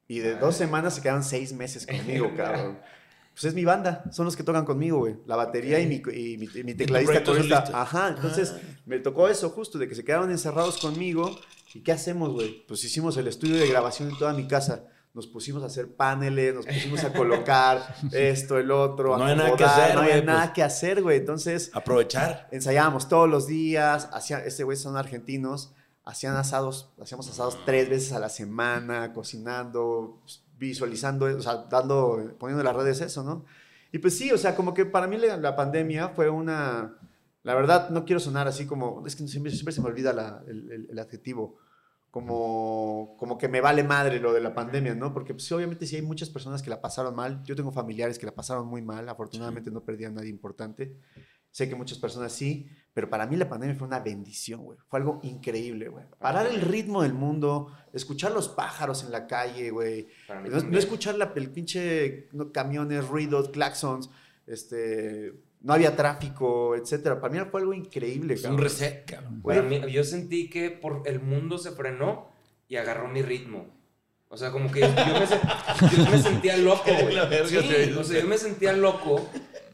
Y 0.07 0.21
de 0.21 0.37
dos 0.37 0.57
semanas 0.57 0.95
se 0.95 1.03
quedan 1.03 1.23
seis 1.23 1.53
meses 1.53 1.87
conmigo, 1.87 2.33
cabrón. 2.37 2.81
Pues 3.39 3.53
es 3.53 3.55
mi 3.55 3.65
banda, 3.65 4.03
son 4.11 4.25
los 4.25 4.35
que 4.35 4.43
tocan 4.43 4.65
conmigo, 4.65 4.99
güey. 4.99 5.17
La 5.25 5.37
batería 5.37 5.79
y 5.79 5.87
mi, 5.87 6.03
y 6.13 6.39
mi, 6.39 6.49
mi 6.65 6.75
tecladista 6.75 7.23
corista. 7.23 7.65
Ajá, 7.73 8.09
entonces 8.09 8.53
me 8.85 8.99
tocó 8.99 9.29
eso 9.29 9.49
justo, 9.51 9.79
de 9.79 9.87
que 9.87 9.95
se 9.95 10.05
quedaron 10.05 10.33
encerrados 10.33 10.79
conmigo. 10.79 11.39
¿Y 11.73 11.83
qué 11.85 11.93
hacemos, 11.93 12.33
güey? 12.33 12.67
Pues 12.67 12.83
hicimos 12.83 13.17
el 13.17 13.29
estudio 13.29 13.55
de 13.55 13.69
grabación 13.69 14.09
en 14.09 14.19
toda 14.19 14.33
mi 14.33 14.49
casa. 14.49 14.87
Nos 15.15 15.29
pusimos 15.29 15.63
a 15.63 15.67
hacer 15.67 15.95
paneles, 15.95 16.53
nos 16.53 16.67
pusimos 16.67 17.05
a 17.05 17.13
colocar 17.13 17.95
esto, 18.13 18.59
el 18.59 18.73
otro. 18.73 19.17
No 19.17 19.23
había 19.23 19.37
nada 19.37 19.57
que 19.57 19.63
hacer, 19.65 19.95
No 19.95 20.01
había 20.01 20.15
güey, 20.15 20.27
nada 20.27 20.41
pues. 20.41 20.53
que 20.55 20.63
hacer, 20.65 21.03
güey. 21.03 21.19
Entonces 21.19 21.71
Aprovechar. 21.75 22.49
ensayábamos 22.51 23.09
todos 23.09 23.29
los 23.29 23.47
días, 23.47 24.09
hacía, 24.13 24.41
este 24.41 24.65
güey 24.65 24.77
son 24.77 24.97
argentinos, 24.97 25.75
hacían 26.05 26.35
asados, 26.35 26.91
hacíamos 27.01 27.29
asados 27.29 27.57
tres 27.65 27.89
veces 27.89 28.11
a 28.11 28.19
la 28.19 28.31
semana, 28.31 29.13
cocinando, 29.13 30.19
pues, 30.23 30.43
visualizando, 30.59 31.27
o 31.27 31.41
sea, 31.43 31.67
dando, 31.71 32.35
poniendo 32.39 32.61
en 32.63 32.67
las 32.67 32.77
redes 32.77 33.01
eso, 33.01 33.23
¿no? 33.25 33.45
Y 33.93 33.99
pues 33.99 34.17
sí, 34.19 34.31
o 34.33 34.39
sea, 34.39 34.55
como 34.57 34.75
que 34.75 34.85
para 34.87 35.07
mí 35.07 35.17
la, 35.17 35.37
la 35.37 35.57
pandemia 35.57 36.11
fue 36.11 36.29
una, 36.29 36.99
la 37.43 37.55
verdad, 37.55 37.91
no 37.91 38.05
quiero 38.05 38.21
sonar 38.21 38.47
así 38.49 38.67
como, 38.67 39.07
es 39.07 39.17
que 39.17 39.27
siempre, 39.29 39.51
siempre 39.53 39.73
se 39.73 39.81
me 39.81 39.89
olvida 39.89 40.13
la- 40.13 40.43
el, 40.47 40.71
el- 40.73 40.89
el 40.91 40.99
adjetivo, 40.99 41.57
como, 42.11 43.17
como 43.19 43.37
que 43.39 43.49
me 43.49 43.61
vale 43.61 43.83
madre 43.85 44.19
lo 44.19 44.33
de 44.33 44.41
la 44.41 44.55
pandemia, 44.55 44.95
¿no? 44.95 45.13
Porque 45.13 45.35
pues, 45.35 45.45
sí, 45.45 45.55
obviamente 45.55 45.87
sí 45.87 45.97
hay 45.97 46.03
muchas 46.03 46.31
personas 46.31 46.63
que 46.63 46.71
la 46.71 46.81
pasaron 46.81 47.15
mal, 47.15 47.43
yo 47.45 47.55
tengo 47.55 47.71
familiares 47.73 48.19
que 48.19 48.27
la 48.27 48.35
pasaron 48.35 48.67
muy 48.67 48.83
mal, 48.83 49.09
afortunadamente 49.09 49.71
no 49.71 49.83
perdí 49.85 50.05
a 50.07 50.11
nadie 50.11 50.31
importante, 50.31 50.97
sé 51.51 51.69
que 51.69 51.75
muchas 51.75 51.99
personas 51.99 52.33
sí, 52.33 52.69
pero 52.99 53.09
para 53.09 53.29
mí 53.29 53.37
la 53.37 53.49
pandemia 53.49 53.77
fue 53.77 53.87
una 53.87 54.01
bendición, 54.01 54.65
güey. 54.65 54.77
Fue 54.89 54.99
algo 54.99 55.21
increíble, 55.23 55.87
güey. 55.89 56.05
Parar 56.19 56.49
el 56.49 56.61
ritmo 56.61 57.05
del 57.05 57.15
mundo, 57.15 57.73
escuchar 57.93 58.33
los 58.33 58.49
pájaros 58.49 59.05
en 59.05 59.13
la 59.13 59.29
calle, 59.29 59.71
güey. 59.71 60.09
No, 60.29 60.61
no 60.63 60.77
escuchar 60.77 61.15
la, 61.15 61.33
el 61.37 61.49
pinche 61.49 62.27
no, 62.33 62.51
camiones, 62.51 63.07
ruidos, 63.07 63.51
claxons, 63.51 64.11
este, 64.49 65.33
no 65.61 65.75
había 65.75 65.95
tráfico, 65.95 66.75
etcétera. 66.75 67.21
Para 67.21 67.33
mí 67.33 67.49
fue 67.49 67.61
algo 67.61 67.73
increíble, 67.73 68.35
Es 68.35 68.45
un 68.47 68.59
reset, 68.59 69.05
cabrón. 69.05 69.69
Mí, 69.69 69.93
yo 69.93 70.03
sentí 70.03 70.51
que 70.51 70.71
por 70.71 71.03
el 71.07 71.21
mundo 71.21 71.59
se 71.59 71.71
frenó 71.71 72.33
y 72.67 72.79
agarró 72.79 73.07
mi 73.07 73.23
ritmo. 73.23 73.78
O 74.31 74.37
sea, 74.37 74.51
como 74.51 74.71
que 74.71 74.81
yo 74.81 74.89
me, 74.89 75.97
yo 75.97 76.11
me 76.11 76.19
sentía 76.23 76.57
loco, 76.59 76.85
güey. 77.03 77.15
La 77.15 77.25
verga, 77.25 77.49
Sí, 77.49 77.69
te- 77.69 77.95
o 77.97 78.05
sea, 78.05 78.21
yo 78.21 78.27
me 78.27 78.37
sentía 78.37 78.73
loco, 78.75 79.27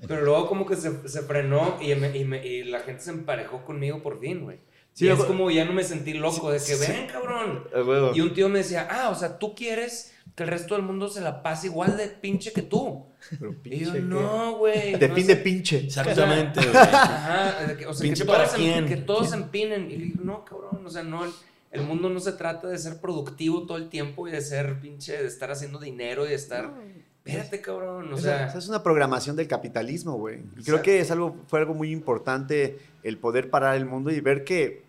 pero 0.07 0.23
luego 0.23 0.47
como 0.47 0.65
que 0.65 0.77
se, 0.77 1.09
se 1.09 1.23
frenó 1.23 1.77
y, 1.83 1.95
me- 1.97 2.17
y 2.17 2.25
me- 2.25 2.47
y 2.47 2.63
la 2.65 2.81
gente 2.81 3.03
se 3.03 3.11
emparejó 3.11 3.65
conmigo 3.65 4.01
por 4.03 4.21
fin, 4.21 4.43
güey. 4.45 4.59
Sí, 4.93 5.07
y 5.07 5.09
es 5.09 5.19
como 5.25 5.51
ya 5.51 5.65
no 5.65 5.73
me 5.73 5.83
sentí 5.83 6.13
loco 6.15 6.53
de 6.53 6.59
que 6.59 6.77
Sí. 6.77 6.87
ven, 6.93 7.09
cabrón. 7.09 7.65
A 7.75 7.83
huevo. 7.83 8.13
Y 8.15 8.21
un 8.21 8.33
tío 8.33 8.49
me 8.49 8.59
decía, 8.61 8.87
ah, 8.89 9.09
o 9.11 9.17
sea, 9.17 9.41
tú 9.41 9.57
quieres 9.57 10.13
que 10.37 10.45
el 10.45 10.49
resto 10.51 10.75
del 10.75 10.85
mundo 10.85 11.09
se 11.09 11.21
la 11.21 11.43
pase 11.43 11.67
igual 11.67 11.97
de 11.97 12.07
pinche 12.07 12.53
que 12.53 12.63
tú. 12.63 13.07
Pero 13.31 13.51
Y 13.51 13.55
pinche 13.57 13.85
yo, 13.87 13.93
que- 13.95 14.01
no, 14.01 14.57
güey. 14.57 14.95
De 14.95 15.09
no 15.09 15.17
sé". 15.17 15.23
de 15.25 15.37
pinche. 15.37 15.79
Exactamente, 15.87 16.61
güey. 16.65 16.77
Ajá, 16.77 17.57
o 17.89 17.93
sea, 17.93 18.03
Pinche 18.03 18.23
que 18.23 18.27
todos, 18.27 18.39
para 18.39 18.53
quién. 18.57 18.87
que 18.87 18.97
todos 18.99 19.31
se 19.31 19.35
empinen. 19.35 19.91
Y 19.91 19.97
le 19.97 20.05
digo, 20.05 20.21
no, 20.23 20.45
cabrón, 20.45 20.87
o 20.87 20.89
sea, 20.91 21.03
no, 21.03 21.25
el, 21.75 21.83
mundo 21.87 22.09
no 22.09 22.21
se 22.21 22.33
trata 22.33 22.69
de 22.69 22.79
ser 22.79 23.01
productivo 23.01 23.67
todo 23.67 23.77
el 23.79 23.89
tiempo 23.89 24.27
y 24.27 24.31
de 24.31 24.41
ser 24.41 24.81
pinche, 24.81 25.21
de 25.21 25.27
estar 25.29 25.51
haciendo 25.51 25.79
dinero 25.79 26.25
y 26.25 26.31
de 26.31 26.35
estar... 26.35 26.73
Espérate, 27.25 27.61
cabrón, 27.63 28.13
o 28.13 28.17
Es- 28.17 28.23
sea... 28.23 28.47
esa 28.49 28.59
es 28.59 28.69
una 28.69 28.83
programación 28.83 29.35
del 29.37 29.49
capitalismo, 29.49 30.13
güey. 30.19 30.43
Y 30.59 30.63
Creo 30.63 30.83
que 30.83 31.01
es 31.01 31.11
algo, 31.11 31.37
fue 31.47 31.59
algo 31.61 31.73
muy 31.75 31.91
importante 31.91 32.79
el 33.03 33.17
poder 33.19 33.49
parar 33.51 33.77
el 33.77 33.87
mundo 33.87 34.11
y 34.11 34.21
ver 34.21 34.45
que 34.45 34.85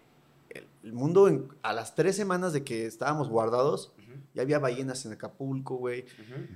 el, 0.50 0.68
el 0.84 0.94
mundo 0.94 1.28
en- 1.30 1.48
a 1.64 1.72
las 1.74 1.96
tres 1.96 2.16
semanas 2.18 2.52
de 2.54 2.64
que 2.66 2.86
estábamos 2.86 3.30
guardados, 3.30 3.94
ya 4.34 4.42
había 4.42 4.60
ballenas 4.60 5.06
en 5.06 5.14
Acapulco, 5.14 5.78
güey. 5.78 6.04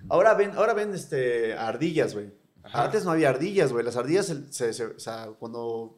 Ahora 0.10 0.34
ven, 0.34 0.52
ahora 0.56 0.74
ven 0.74 0.94
este, 0.94 1.54
ardillas, 1.54 2.14
güey. 2.14 2.30
Antes 2.74 3.06
no 3.06 3.12
había 3.12 3.30
ardillas, 3.30 3.72
güey. 3.72 3.86
Las 3.86 3.96
ardillas, 3.96 4.26
se- 4.26 4.52
se- 4.52 4.74
se- 4.74 4.86
o 4.86 5.00
sea, 5.00 5.28
cuando 5.40 5.98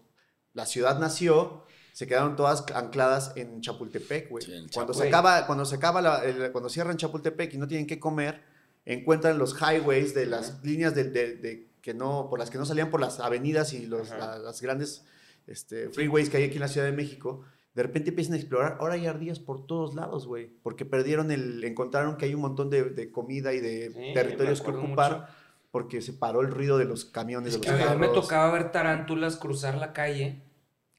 la 0.53 0.67
ciudad 0.67 0.99
nació, 0.99 1.63
se 1.93 2.08
quedaron 2.08 2.36
todas 2.36 2.65
ancladas 2.73 3.34
en 3.36 3.62
Chapultepec, 3.62 4.30
güey. 4.30 4.43
Sí, 4.45 4.54
cuando, 4.73 4.93
se 4.93 5.08
acaba, 5.08 5.45
cuando 5.45 5.65
se 5.65 5.75
acaba, 5.75 6.01
la- 6.01 6.23
el- 6.23 6.51
cuando 6.51 6.69
cierran 6.69 6.97
Chapultepec 6.97 7.54
y 7.54 7.58
no 7.58 7.67
tienen 7.67 7.88
que 7.88 7.99
comer, 7.99 8.41
encuentran 8.86 9.38
los 9.38 9.56
highways 9.62 10.13
de 10.13 10.25
las 10.25 10.63
líneas 10.63 10.95
de, 10.95 11.06
de- 11.06 11.36
de 11.36 11.67
que 11.82 11.93
no, 11.93 12.27
por 12.30 12.39
las 12.39 12.49
que 12.49 12.58
no 12.58 12.65
salían 12.65 12.89
por 12.89 13.01
las 13.01 13.19
avenidas 13.19 13.73
y 13.73 13.86
los, 13.86 14.10
la- 14.12 14.38
las 14.38 14.62
grandes 14.62 15.04
este, 15.47 15.89
freeways 15.89 16.30
que 16.30 16.38
hay 16.38 16.43
aquí 16.45 16.56
en 16.56 16.62
la 16.62 16.67
Ciudad 16.67 16.86
de 16.88 16.93
México. 16.93 17.43
De 17.73 17.84
repente 17.84 18.10
empiezan 18.10 18.34
a 18.34 18.38
explorar. 18.38 18.77
Ahora 18.80 18.95
hay 18.95 19.08
ardillas 19.08 19.39
por 19.39 19.65
todos 19.65 19.95
lados, 19.95 20.27
güey. 20.27 20.47
Porque 20.62 20.84
perdieron 20.86 21.32
el. 21.32 21.63
Encontraron 21.63 22.17
que 22.17 22.25
hay 22.25 22.34
un 22.36 22.41
montón 22.41 22.69
de, 22.69 22.84
de 22.84 23.12
comida 23.12 23.54
y 23.54 23.60
de 23.62 23.91
Sí, 23.93 24.13
territorios 24.13 24.62
que 24.62 24.71
ocupar. 24.71 25.12
mucho. 25.19 25.25
Porque 25.71 26.01
se 26.01 26.12
paró 26.12 26.41
el 26.41 26.49
ruido 26.49 26.77
de 26.77 26.84
los 26.84 27.06
camiones, 27.06 27.54
Es 27.56 27.62
de 27.62 27.65
que 27.67 27.71
los 27.71 27.82
A 27.88 27.93
mí 27.95 28.01
me 28.01 28.10
tocaba 28.10 28.51
ver 28.51 28.73
tarántulas 28.73 29.38
cruzar 29.38 29.75
la 29.75 29.93
calle. 29.93 30.41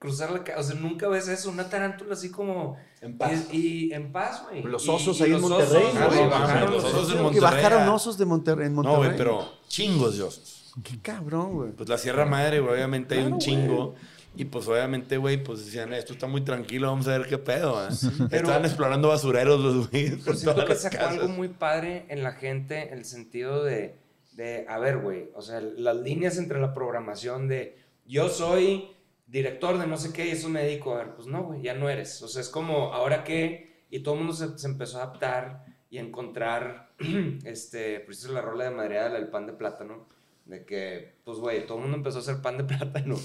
Cruzar 0.03 0.31
la 0.33 0.43
calle. 0.45 0.59
O 0.59 0.63
sea, 0.63 0.75
nunca 0.75 1.09
ves 1.09 1.29
eso. 1.29 1.49
Una 1.51 1.69
tarántula 1.71 2.15
así 2.15 2.31
como. 2.31 2.77
En 3.01 3.17
paz. 3.17 3.47
Y, 3.53 3.87
y 3.89 3.93
en 3.93 4.13
paz, 4.13 4.43
güey. 4.49 4.63
Los 4.63 4.89
osos 4.89 5.19
y 5.21 5.23
ahí 5.23 5.33
en 5.33 5.41
los 5.41 5.51
Monterrey, 5.51 5.83
osos, 5.85 5.95
¿no? 5.95 6.07
güey, 6.09 6.23
no, 6.25 6.31
bajaron 6.31 6.73
los 6.73 6.85
osos. 6.85 7.11
en 7.11 7.17
que 7.17 7.23
Monterrey, 7.23 7.41
bajaron 7.63 7.83
ah. 7.83 7.95
osos 7.95 8.19
de 8.19 8.25
Monterrey. 8.27 8.67
En 8.67 8.75
No, 8.75 8.83
Monterrey. 8.83 9.07
güey, 9.07 9.17
pero 9.17 9.53
chingos 9.69 10.17
de 10.19 10.25
osos. 10.25 10.75
Qué 10.83 10.99
cabrón, 11.01 11.53
güey. 11.55 11.71
Pues 11.73 11.89
la 11.89 11.99
Sierra 11.99 12.25
Madre, 12.27 12.61
güey, 12.61 12.75
obviamente 12.75 13.15
hay 13.15 13.21
Claro, 13.21 13.35
un 13.37 13.41
chingo. 13.41 13.95
Y 14.35 14.47
pues 14.47 14.67
obviamente, 14.67 15.19
güey, 15.19 15.43
pues 15.45 15.65
decían, 15.67 15.93
esto 15.93 16.15
está 16.15 16.27
muy 16.27 16.41
tranquilo, 16.41 16.89
vamos 16.89 17.07
a 17.07 17.19
ver 17.19 17.29
qué 17.29 17.37
pedo. 17.39 17.87
¿eh?". 17.87 17.91
pero- 18.31 18.45
Estaban 18.47 18.65
explorando 18.65 19.09
basureros 19.09 19.61
los 19.61 19.91
güeyes. 19.91 20.15
por 20.17 20.25
Pero 20.25 20.37
siento 20.37 20.53
todas 20.55 20.67
que 20.69 20.73
las 20.75 20.83
sacó 20.83 20.97
casas. 20.97 21.13
algo 21.13 21.29
muy 21.29 21.49
padre 21.49 22.07
en 22.09 22.23
la 22.23 22.33
gente, 22.33 22.93
el 22.95 23.05
sentido 23.05 23.63
de, 23.63 23.95
de 24.33 24.65
a 24.69 24.79
ver, 24.79 24.99
güey, 24.99 25.29
o 25.35 25.43
sea, 25.43 25.61
las 25.61 25.97
líneas 25.97 26.39
entre 26.39 26.59
la 26.61 26.73
programación 26.73 27.47
de 27.47 27.77
yo 28.07 28.31
soy 28.31 28.89
director 29.33 29.79
de 29.79 29.87
no 29.87 29.97
sé 29.97 30.13
qué 30.13 30.27
y 30.27 30.33
eso 30.33 30.51
me 30.51 30.63
dedico, 30.63 30.95
a 30.95 30.99
ver, 30.99 31.15
pues 31.15 31.27
no, 31.27 31.43
güey, 31.45 31.63
ya 31.63 31.73
no 31.73 31.89
eres. 31.89 32.23
O 32.23 32.29
sea, 32.29 32.43
es 32.43 32.51
como, 32.51 32.93
¿ahora 32.93 33.25
qué? 33.25 33.87
Y 33.91 34.01
todo 34.01 34.15
el 34.15 34.21
mundo 34.21 34.35
se, 34.35 34.59
se 34.59 34.67
empezó 34.67 34.99
a 34.99 35.05
adaptar 35.05 35.65
y 35.89 35.97
a 35.99 36.03
encontrar, 36.03 36.91
este, 37.45 38.01
por 38.01 38.13
eso 38.13 38.29
es 38.29 38.35
la 38.35 38.43
rola 38.43 38.65
de 38.65 38.71
madreada, 38.71 39.09
la 39.09 39.19
del 39.19 39.29
pan 39.29 39.47
de 39.47 39.55
plátano, 39.55 40.07
de 40.45 40.67
que, 40.67 41.15
pues, 41.25 41.39
güey, 41.39 41.67
todo 41.67 41.79
el 41.79 41.83
mundo 41.85 41.97
empezó 41.97 42.19
a 42.19 42.21
hacer 42.21 42.43
pan 42.43 42.59
de 42.59 42.65
plátano. 42.77 43.17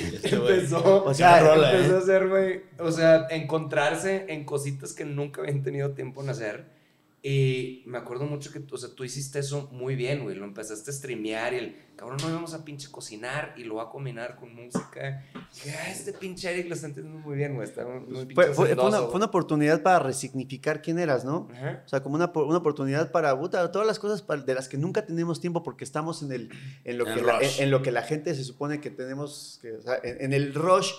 Este, 0.00 0.34
empezó, 0.34 1.04
O 1.04 1.12
sea, 1.12 1.40
rola, 1.40 1.72
empezó 1.72 1.92
¿eh? 1.92 1.96
a 1.96 1.98
hacer, 1.98 2.28
güey, 2.28 2.62
o 2.78 2.90
sea, 2.90 3.26
encontrarse 3.30 4.24
en 4.28 4.44
cositas 4.46 4.94
que 4.94 5.04
nunca 5.04 5.42
habían 5.42 5.62
tenido 5.62 5.90
tiempo 5.92 6.22
en 6.22 6.30
hacer. 6.30 6.77
Y 7.20 7.82
me 7.86 7.98
acuerdo 7.98 8.26
mucho 8.26 8.52
que, 8.52 8.62
o 8.70 8.76
sea, 8.76 8.90
tú 8.94 9.02
hiciste 9.02 9.40
eso 9.40 9.68
muy 9.72 9.96
bien, 9.96 10.22
güey. 10.22 10.36
Lo 10.36 10.44
empezaste 10.44 10.90
a 10.90 10.94
streamear 10.94 11.52
y 11.52 11.56
el 11.56 11.76
cabrón, 11.96 12.18
no 12.22 12.28
íbamos 12.28 12.54
a 12.54 12.64
pinche 12.64 12.88
cocinar 12.92 13.54
y 13.56 13.64
lo 13.64 13.74
va 13.74 13.84
a 13.84 13.88
combinar 13.88 14.36
con 14.36 14.54
música. 14.54 15.24
Y 15.34 15.64
dije, 15.64 15.76
ah, 15.76 15.90
este 15.90 16.12
pinche 16.12 16.48
Eric 16.48 16.68
lo 16.68 16.74
está 16.76 16.86
entendiendo 16.86 17.20
muy 17.20 17.36
bien, 17.36 17.56
güey. 17.56 17.66
Está 17.66 17.84
muy 17.84 18.20
pinche 18.24 18.34
Fue, 18.36 18.54
fue- 18.54 18.72
una, 18.74 19.02
fue 19.02 19.16
una 19.16 19.26
oportunidad 19.26 19.82
para 19.82 19.98
resignificar 19.98 20.80
quién 20.80 21.00
eras, 21.00 21.24
¿no? 21.24 21.48
Ajá. 21.52 21.82
O 21.84 21.88
sea, 21.88 22.02
como 22.04 22.14
una, 22.14 22.30
una 22.32 22.58
oportunidad 22.58 23.10
para 23.10 23.36
todas 23.72 23.86
las 23.86 23.98
cosas 23.98 24.24
de 24.46 24.54
las 24.54 24.68
que 24.68 24.76
nunca 24.78 25.04
tenemos 25.04 25.40
tiempo 25.40 25.64
porque 25.64 25.82
estamos 25.82 26.22
en, 26.22 26.30
el, 26.30 26.50
en, 26.84 26.98
lo 26.98 27.04
que 27.04 27.14
el 27.14 27.26
la, 27.26 27.40
en, 27.40 27.50
en 27.64 27.70
lo 27.72 27.82
que 27.82 27.90
la 27.90 28.02
gente 28.02 28.32
se 28.36 28.44
supone 28.44 28.80
que 28.80 28.90
tenemos, 28.90 29.58
que, 29.60 29.72
o 29.72 29.82
sea, 29.82 29.98
en, 30.04 30.22
en 30.22 30.32
el 30.32 30.54
rush 30.54 30.92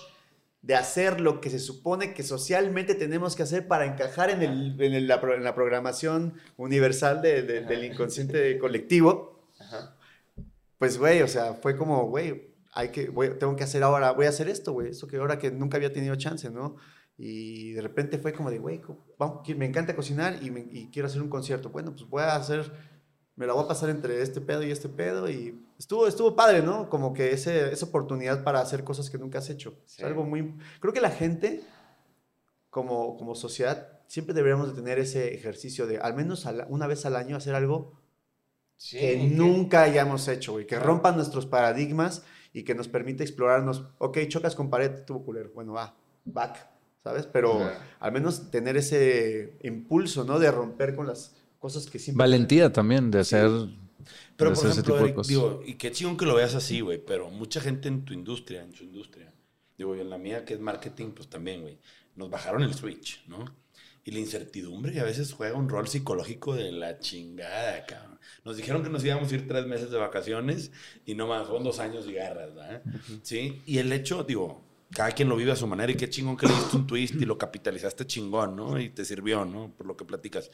de 0.62 0.74
hacer 0.74 1.20
lo 1.20 1.40
que 1.40 1.48
se 1.50 1.58
supone 1.58 2.12
que 2.12 2.22
socialmente 2.22 2.94
tenemos 2.94 3.34
que 3.34 3.42
hacer 3.42 3.66
para 3.66 3.86
encajar 3.86 4.28
en, 4.30 4.42
el, 4.42 4.76
en, 4.80 4.92
el- 4.94 5.06
la, 5.08 5.14
en 5.34 5.42
la 5.42 5.54
programación 5.54 6.34
universal 6.58 7.22
de- 7.22 7.42
de- 7.42 7.60
del 7.62 7.84
inconsciente 7.84 8.58
colectivo, 8.58 9.46
Ajá. 9.58 9.96
pues, 10.78 10.98
güey, 10.98 11.22
o 11.22 11.28
sea, 11.28 11.54
fue 11.54 11.76
como, 11.76 12.08
güey, 12.08 12.50
hay 12.72 12.90
que, 12.90 13.04
tengo 13.38 13.56
que 13.56 13.64
hacer 13.64 13.82
ahora, 13.82 14.12
voy 14.12 14.26
a 14.26 14.28
hacer 14.28 14.48
esto, 14.48 14.72
güey, 14.72 14.90
esto 14.90 15.06
que 15.06 15.16
ahora 15.16 15.38
que 15.38 15.50
nunca 15.50 15.76
había 15.78 15.92
tenido 15.92 16.14
chance, 16.16 16.50
¿no? 16.50 16.76
Y 17.16 17.72
de 17.72 17.82
repente 17.82 18.18
fue 18.18 18.32
como 18.32 18.50
de, 18.50 18.58
güey, 18.58 18.80
me 19.56 19.66
encanta 19.66 19.96
cocinar 19.96 20.38
y, 20.42 20.50
me- 20.50 20.66
y 20.70 20.88
quiero 20.92 21.06
hacer 21.08 21.20
un 21.20 21.28
concierto. 21.28 21.68
Bueno, 21.70 21.92
pues 21.92 22.08
voy 22.08 22.22
a 22.22 22.34
hacer, 22.36 22.70
me 23.40 23.46
la 23.46 23.54
voy 23.54 23.64
a 23.64 23.68
pasar 23.68 23.88
entre 23.88 24.20
este 24.20 24.42
pedo 24.42 24.62
y 24.62 24.70
este 24.70 24.90
pedo 24.90 25.30
y 25.30 25.58
estuvo, 25.78 26.06
estuvo 26.06 26.36
padre, 26.36 26.60
¿no? 26.60 26.90
Como 26.90 27.14
que 27.14 27.32
ese, 27.32 27.72
esa 27.72 27.86
oportunidad 27.86 28.44
para 28.44 28.60
hacer 28.60 28.84
cosas 28.84 29.08
que 29.08 29.16
nunca 29.16 29.38
has 29.38 29.48
hecho. 29.48 29.76
Sí. 29.86 30.02
Es 30.02 30.04
algo 30.06 30.24
muy... 30.24 30.54
Creo 30.78 30.92
que 30.92 31.00
la 31.00 31.08
gente, 31.10 31.62
como, 32.68 33.16
como 33.16 33.34
sociedad, 33.34 33.88
siempre 34.08 34.34
deberíamos 34.34 34.68
de 34.68 34.74
tener 34.74 34.98
ese 34.98 35.34
ejercicio 35.34 35.86
de 35.86 35.98
al 35.98 36.14
menos 36.14 36.46
una 36.68 36.86
vez 36.86 37.06
al 37.06 37.16
año 37.16 37.34
hacer 37.36 37.54
algo 37.54 37.98
Sí, 38.76 38.98
que 38.98 39.12
que- 39.16 39.28
nunca 39.28 39.82
hayamos 39.82 40.28
hecho, 40.28 40.52
güey. 40.52 40.66
Que 40.66 40.76
Claro. 40.76 40.86
rompan 40.90 41.16
nuestros 41.16 41.46
paradigmas 41.46 42.24
y 42.52 42.62
que 42.64 42.74
nos 42.74 42.88
permite 42.88 43.22
explorarnos. 43.22 43.86
Ok, 43.98 44.18
chocas 44.28 44.54
con 44.54 44.68
pared, 44.68 45.04
tuvo 45.06 45.24
culero. 45.24 45.50
Bueno, 45.54 45.72
va, 45.72 45.94
back, 46.26 46.66
¿sabes? 47.02 47.26
Pero 47.26 47.56
Claro. 47.56 47.74
al 48.00 48.12
menos 48.12 48.50
tener 48.50 48.76
ese 48.76 49.56
impulso, 49.62 50.24
¿no? 50.24 50.38
De 50.38 50.50
romper 50.50 50.94
con 50.94 51.06
las 51.06 51.36
cosas 51.60 51.86
que 51.88 52.00
siempre... 52.00 52.18
Valentía 52.18 52.72
también 52.72 53.12
de 53.12 53.20
hacer, 53.20 53.48
Pero 54.36 54.50
de 54.50 54.56
por 54.56 54.66
hacer 54.66 54.70
ese 54.70 54.80
ejemplo, 54.80 54.94
tipo 54.94 55.06
de 55.06 55.14
cosas. 55.14 55.28
digo, 55.28 55.62
y 55.64 55.74
qué 55.74 55.92
chingón 55.92 56.16
que 56.16 56.26
lo 56.26 56.34
veas 56.34 56.56
así, 56.56 56.80
güey, 56.80 56.98
pero 57.04 57.30
mucha 57.30 57.60
gente 57.60 57.86
en 57.86 58.04
tu 58.04 58.12
industria, 58.12 58.62
en 58.62 58.74
su 58.74 58.82
industria, 58.82 59.32
digo, 59.78 59.94
y 59.94 60.00
en 60.00 60.10
la 60.10 60.18
mía 60.18 60.44
que 60.44 60.54
es 60.54 60.60
marketing, 60.60 61.10
pues 61.12 61.28
también, 61.28 61.60
güey, 61.60 61.78
nos 62.16 62.30
bajaron 62.30 62.62
el 62.64 62.74
switch, 62.74 63.24
¿no? 63.28 63.44
Y 64.02 64.12
la 64.12 64.18
incertidumbre 64.18 64.98
a 64.98 65.04
veces 65.04 65.32
juega 65.32 65.56
un 65.56 65.68
rol 65.68 65.86
psicológico 65.86 66.54
de 66.54 66.72
la 66.72 66.98
chingada, 66.98 67.84
cabrón. 67.84 68.18
Nos 68.44 68.56
dijeron 68.56 68.82
que 68.82 68.88
nos 68.88 69.04
íbamos 69.04 69.30
a 69.30 69.34
ir 69.34 69.46
tres 69.46 69.66
meses 69.66 69.90
de 69.90 69.98
vacaciones 69.98 70.72
y 71.04 71.14
no 71.14 71.26
más, 71.26 71.46
son 71.46 71.62
dos 71.62 71.78
años 71.78 72.06
y 72.08 72.14
garras, 72.14 72.54
¿verdad? 72.54 72.82
Sí, 73.22 73.60
y 73.66 73.76
el 73.76 73.92
hecho, 73.92 74.24
digo, 74.24 74.64
cada 74.92 75.12
quien 75.12 75.28
lo 75.28 75.36
vive 75.36 75.52
a 75.52 75.56
su 75.56 75.66
manera 75.66 75.92
y 75.92 75.96
qué 75.96 76.08
chingón 76.10 76.36
que 76.36 76.46
le 76.46 76.54
diste 76.54 76.76
un 76.76 76.86
twist 76.86 77.14
y 77.14 77.24
lo 77.24 77.38
capitalizaste 77.38 78.06
chingón, 78.06 78.56
¿no? 78.56 78.78
Y 78.78 78.90
te 78.90 79.04
sirvió, 79.04 79.44
¿no? 79.44 79.72
Por 79.76 79.86
lo 79.86 79.96
que 79.96 80.04
platicas. 80.04 80.50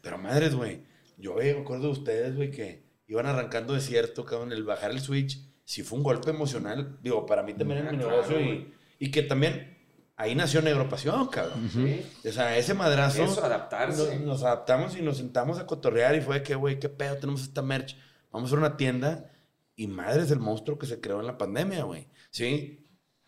Pero 0.00 0.18
madres, 0.18 0.54
güey, 0.54 0.82
yo 1.18 1.34
me 1.36 1.50
acuerdo 1.50 1.84
de 1.86 1.92
ustedes, 1.92 2.36
güey, 2.36 2.50
que 2.50 2.82
iban 3.06 3.26
arrancando 3.26 3.74
de 3.74 3.80
cierto, 3.80 4.24
cabrón, 4.24 4.52
el 4.52 4.64
bajar 4.64 4.90
el 4.90 5.00
switch, 5.00 5.40
sí 5.64 5.82
fue 5.82 5.98
un 5.98 6.04
golpe 6.04 6.30
emocional, 6.30 6.98
digo, 7.02 7.26
para 7.26 7.42
mí 7.42 7.54
también 7.54 7.80
en 7.80 7.88
Ah, 7.88 7.92
mi 7.92 7.98
claro, 7.98 8.10
negocio 8.10 8.40
y, 8.40 8.74
y 8.98 9.10
que 9.10 9.22
también 9.22 9.78
ahí 10.16 10.34
nació 10.34 10.62
Negropasión, 10.62 11.28
cabrón. 11.28 11.70
Sí. 11.72 12.02
O 12.28 12.32
sea, 12.32 12.56
ese 12.58 12.74
madrazo. 12.74 13.24
Eso, 13.24 13.44
adaptarse. 13.44 14.16
Nos, 14.18 14.26
nos 14.26 14.42
adaptamos 14.42 14.96
y 14.96 15.02
nos 15.02 15.16
sentamos 15.18 15.58
a 15.58 15.66
cotorrear 15.66 16.14
y 16.16 16.20
fue 16.20 16.36
de 16.36 16.42
que, 16.42 16.54
güey, 16.54 16.78
qué 16.78 16.88
pedo, 16.88 17.16
tenemos 17.16 17.42
esta 17.42 17.62
merch. 17.62 17.96
Vamos 18.32 18.52
a 18.52 18.56
una 18.56 18.76
tienda 18.76 19.30
y 19.76 19.86
madre 19.86 20.22
es 20.22 20.30
el 20.30 20.38
monstruo 20.40 20.78
que 20.78 20.86
se 20.86 21.00
creó 21.00 21.20
en 21.20 21.26
la 21.26 21.38
pandemia, 21.38 21.84
güey. 21.84 22.08
Sí. 22.30 22.79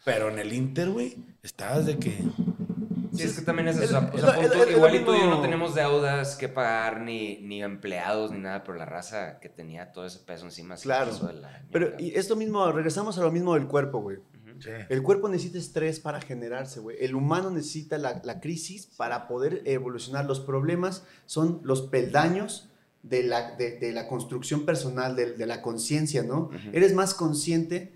Pero 0.05 0.29
en 0.29 0.39
el 0.39 0.53
Inter, 0.53 0.91
güey, 0.91 1.17
estabas 1.43 1.87
de 1.87 1.99
que. 1.99 2.19
Sí, 3.15 3.25
es 3.25 3.35
que 3.39 3.43
también 3.43 3.69
es 3.69 3.77
Es- 3.77 3.91
eso. 3.91 3.99
o 4.13 4.19
sea, 4.19 4.35
tú, 4.51 4.71
igual 4.71 4.95
y 4.97 5.05
tú 5.05 5.15
y 5.15 5.19
yo 5.21 5.27
no 5.29 5.43
tenemos 5.43 5.75
deudas 5.75 6.35
que 6.37 6.49
pagar, 6.49 7.03
ni, 7.03 7.37
ni 7.43 7.63
empleados, 7.63 8.31
ni 8.33 8.39
nada, 8.39 8.65
pero 8.65 8.79
la 8.79 8.87
raza 8.87 9.39
que 9.39 9.49
tenía 9.51 9.93
todo 9.93 10.07
ese 10.07 10.21
peso 10.21 10.47
encima. 10.47 10.77
Claro. 10.77 11.11
pasó 11.11 11.27
de 11.27 11.35
la 11.35 11.63
Pero 11.71 11.93
y 11.99 12.15
esto 12.15 12.37
mismo, 12.37 12.73
regresamos 12.73 13.19
a 13.19 13.23
lo 13.23 13.31
mismo 13.31 13.55
del 13.55 13.67
cuerpo, 13.67 14.01
güey. 14.01 14.19
El 14.89 15.03
cuerpo 15.03 15.29
necesita 15.29 15.59
estrés 15.59 15.99
para 15.99 16.21
generarse, 16.21 16.79
güey. 16.79 16.97
El 17.01 17.17
humano 17.17 17.51
necesita 17.51 17.99
la, 17.99 18.21
la 18.25 18.39
crisis 18.41 18.87
para 18.97 19.27
poder 19.27 19.61
evolucionar. 19.65 20.25
Los 20.25 20.39
problemas 20.39 21.03
son 21.27 21.61
los 21.65 21.83
peldaños 21.83 22.69
de 23.03 23.25
la, 23.25 23.57
de, 23.57 23.79
de 23.81 23.91
la 23.93 24.07
construcción 24.07 24.65
personal, 24.65 25.17
de, 25.17 25.33
de 25.33 25.47
la 25.47 25.63
conciencia, 25.63 26.23
¿no? 26.23 26.51
Eres 26.73 26.95
más 26.95 27.13
consciente. 27.13 27.93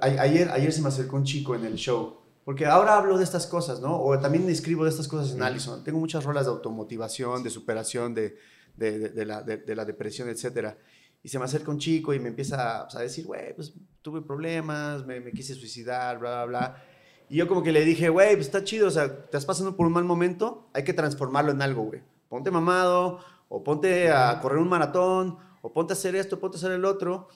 Ayer, 0.00 0.48
ayer 0.50 0.72
se 0.72 0.82
me 0.82 0.88
acercó 0.88 1.16
un 1.16 1.24
chico 1.24 1.54
en 1.54 1.64
el 1.64 1.74
show, 1.76 2.18
porque 2.44 2.66
ahora 2.66 2.96
hablo 2.96 3.16
de 3.18 3.24
estas 3.24 3.46
cosas, 3.46 3.80
¿no? 3.80 4.00
O 4.00 4.18
también 4.18 4.48
escribo 4.50 4.84
de 4.84 4.90
estas 4.90 5.06
cosas 5.08 5.34
en 5.34 5.42
Allison. 5.42 5.84
Tengo 5.84 5.98
muchas 6.00 6.24
rolas 6.24 6.46
de 6.46 6.52
automotivación, 6.52 7.42
de 7.42 7.50
superación, 7.50 8.14
de, 8.14 8.36
de, 8.76 8.98
de- 8.98 9.08
de 9.10 9.24
la, 9.24 9.42
de- 9.42 9.58
de 9.58 9.76
la 9.76 9.84
depresión, 9.84 10.28
etcétera. 10.28 10.76
Y 11.22 11.28
se 11.28 11.38
me 11.38 11.44
acerca 11.44 11.70
un 11.70 11.78
chico 11.78 12.14
y 12.14 12.20
me 12.20 12.28
empieza 12.28 12.84
pues, 12.84 12.96
a 12.96 13.00
decir, 13.00 13.26
güey, 13.26 13.54
pues 13.54 13.72
tuve 14.02 14.22
problemas, 14.22 15.04
me, 15.06 15.20
me 15.20 15.32
quise 15.32 15.54
suicidar, 15.54 16.18
bla, 16.18 16.44
bla, 16.44 16.58
bla. 16.60 16.84
Y 17.28 17.36
yo 17.36 17.48
como 17.48 17.62
que 17.62 17.72
le 17.72 17.84
dije, 17.84 18.08
güey, 18.08 18.34
pues 18.34 18.46
está 18.46 18.62
chido, 18.62 18.86
o 18.88 18.90
sea, 18.92 19.04
estás 19.04 19.44
pasando 19.44 19.76
por 19.76 19.86
un 19.86 19.92
mal 19.92 20.04
momento, 20.04 20.68
hay 20.72 20.84
que 20.84 20.92
transformarlo 20.92 21.50
en 21.52 21.62
algo, 21.62 21.82
güey. 21.84 22.02
Ponte 22.28 22.50
mamado, 22.52 23.18
o 23.48 23.62
ponte 23.64 24.10
a 24.12 24.40
correr 24.40 24.58
un 24.58 24.68
maratón, 24.68 25.36
o 25.62 25.72
ponte 25.72 25.92
a 25.92 25.96
hacer 25.96 26.14
esto, 26.14 26.38
ponte 26.38 26.56
a 26.56 26.58
hacer 26.58 26.72
el 26.72 26.84
otro. 26.84 27.28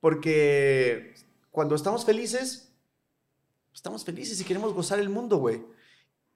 Porque 0.00 1.14
cuando 1.50 1.74
estamos 1.74 2.04
felices, 2.04 2.72
estamos 3.74 4.04
felices 4.04 4.40
y 4.40 4.44
queremos 4.44 4.72
gozar 4.72 4.98
el 5.00 5.08
mundo, 5.08 5.36
güey. 5.38 5.62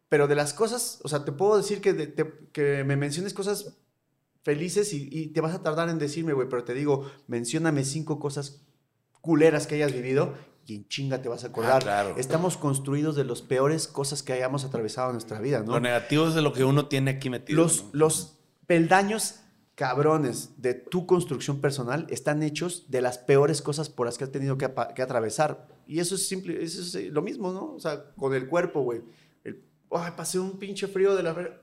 Pero 0.09 0.29
de 0.29 0.35
las 0.35 0.53
cosas, 0.53 1.01
o 1.03 1.09
sea, 1.09 1.25
te 1.25 1.33
puedo 1.33 1.57
decir 1.57 1.81
que, 1.81 1.93
de- 1.93 2.07
te- 2.07 2.49
que 2.53 2.85
me 2.85 2.97
menciones 2.97 3.35
cosas 3.35 3.77
felices 4.43 4.93
y, 4.93 5.09
y 5.11 5.29
te 5.29 5.41
vas 5.41 5.55
a 5.55 5.63
tardar 5.63 5.89
en 5.89 5.99
decirme, 5.99 6.33
güey, 6.35 6.49
pero 6.49 6.65
te 6.65 6.75
digo, 6.75 7.11
mencióname 7.27 7.85
cinco 7.85 8.19
cosas 8.21 8.61
culeras 9.21 9.67
que 9.67 9.77
hayas 9.77 9.93
vivido 9.93 10.35
y 10.67 10.77
en 10.77 10.89
chinga 10.89 11.21
te 11.23 11.29
vas 11.29 11.45
a 11.45 11.49
acordar. 11.49 11.77
Ah, 11.77 11.81
claro. 11.81 12.15
Estamos 12.19 12.57
construidos 12.57 13.17
de 13.17 13.25
las 13.25 13.41
peores 13.43 13.89
cosas 13.89 14.23
que 14.23 14.33
hayamos 14.35 14.65
atravesado 14.65 15.09
en 15.09 15.15
nuestra 15.15 15.41
vida, 15.41 15.61
¿no? 15.63 15.73
Lo 15.73 15.81
negativo 15.81 16.29
es 16.29 16.35
de 16.35 16.43
lo 16.43 16.53
que 16.53 16.65
uno 16.65 16.89
tiene 16.89 17.13
aquí 17.13 17.31
metido. 17.31 17.63
los, 17.63 17.85
¿no? 17.85 17.91
los 17.93 18.39
peldaños 18.67 19.37
cabrones 19.75 20.51
de 20.59 20.75
tu 20.75 21.07
construcción 21.07 21.61
personal 21.61 22.07
están 22.09 22.43
hechos 22.43 22.87
de 22.89 23.01
las 23.01 23.19
peores 23.19 23.61
cosas 23.61 23.89
por 23.89 24.07
las 24.07 24.17
que 24.19 24.25
has 24.25 24.33
tenido 24.33 24.57
que, 24.57 24.67
atravesar. 24.67 25.67
Y 25.87 25.99
eso 25.99 26.15
es 26.15 26.29
simple, 26.29 26.63
eso 26.63 26.81
es 26.81 26.95
eh, 26.95 27.11
lo 27.11 27.23
mismo, 27.23 27.53
¿no? 27.53 27.75
O 27.75 27.81
sea, 27.81 28.13
con 28.17 28.35
el 28.35 28.47
cuerpo, 28.47 28.83
güey. 28.83 29.03
Ay, 29.91 30.13
pasé 30.17 30.39
un 30.39 30.59
pinche 30.59 30.87
frío 30.87 31.15
de 31.15 31.23
la... 31.23 31.61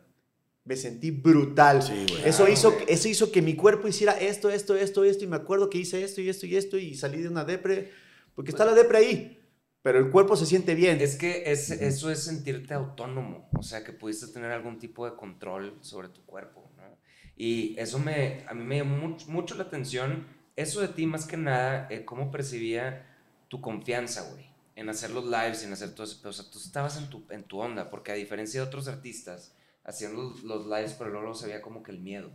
Me 0.64 0.76
sentí 0.76 1.10
brutal. 1.10 1.82
Sí, 1.82 2.06
güey. 2.10 2.24
Eso, 2.24 2.46
Ah, 2.46 2.50
hizo, 2.50 2.72
güey. 2.72 2.86
eso 2.88 3.08
hizo 3.08 3.32
que 3.32 3.42
mi 3.42 3.56
cuerpo 3.56 3.88
hiciera 3.88 4.14
esto, 4.14 4.50
esto, 4.50 4.76
esto, 4.76 5.04
esto, 5.04 5.24
y 5.24 5.28
me 5.28 5.38
acuerdo 5.38 5.70
que 5.70 5.80
hice 5.80 6.04
esto 6.04 6.22
y 6.22 6.30
esto 6.30 6.46
y 6.46 6.56
esto, 6.56 6.78
y 6.78 6.96
salí 6.96 7.22
de 7.22 7.30
una 7.30 7.46
depre, 7.46 7.92
porque 8.36 8.52
está 8.52 8.64
la 8.64 8.74
depre 8.74 9.00
ahí, 9.00 9.42
pero 9.82 9.98
el 9.98 10.12
cuerpo 10.12 10.36
se 10.36 10.46
siente 10.46 10.76
bien. 10.76 11.02
Es 11.02 11.16
que 11.16 11.52
es, 11.52 11.72
eso 11.72 12.12
es 12.12 12.24
sentirte 12.24 12.76
autónomo, 12.76 13.50
o 13.58 13.64
sea, 13.64 13.84
que 13.84 13.92
pudiste 13.92 14.28
tener 14.28 14.52
algún 14.52 14.78
tipo 14.78 15.10
de 15.10 15.16
control 15.16 15.78
sobre 15.82 16.10
tu 16.10 16.24
cuerpo. 16.26 16.61
Y 17.44 17.76
eso 17.80 17.98
me, 18.00 18.44
a 18.48 18.54
mí 18.54 18.64
me 18.64 18.78
llamó 18.80 18.98
mucho, 18.98 19.28
mucho 19.30 19.56
la 19.56 19.64
atención, 19.64 20.28
eso 20.56 20.82
de 20.82 20.90
ti 20.90 21.06
más 21.08 21.26
que 21.26 21.38
nada, 21.38 21.88
eh, 21.90 22.06
cómo 22.06 22.30
percibía 22.32 23.08
tu 23.48 23.62
confianza, 23.62 24.30
güey, 24.32 24.46
en 24.76 24.90
hacer 24.90 25.12
los 25.12 25.26
lives, 25.26 25.64
en 25.64 25.74
hacer 25.74 25.94
todo 25.96 26.06
eso, 26.06 26.18
pero, 26.22 26.30
o 26.32 26.34
sea, 26.34 26.46
tú 26.52 26.60
estabas 26.60 26.98
en 26.98 27.10
tu, 27.10 27.26
en 27.32 27.44
tu 27.44 27.60
onda, 27.60 27.90
porque 27.90 28.12
a 28.12 28.16
diferencia 28.16 28.62
de 28.62 28.68
otros 28.68 28.88
artistas, 28.88 29.56
hacían 29.84 30.14
los, 30.16 30.44
los 30.44 30.66
lives, 30.68 30.94
pero 30.98 31.10
luego 31.12 31.34
se 31.34 31.48
veía 31.48 31.62
como 31.62 31.82
que 31.84 31.92
el 31.92 32.00
miedo. 32.00 32.32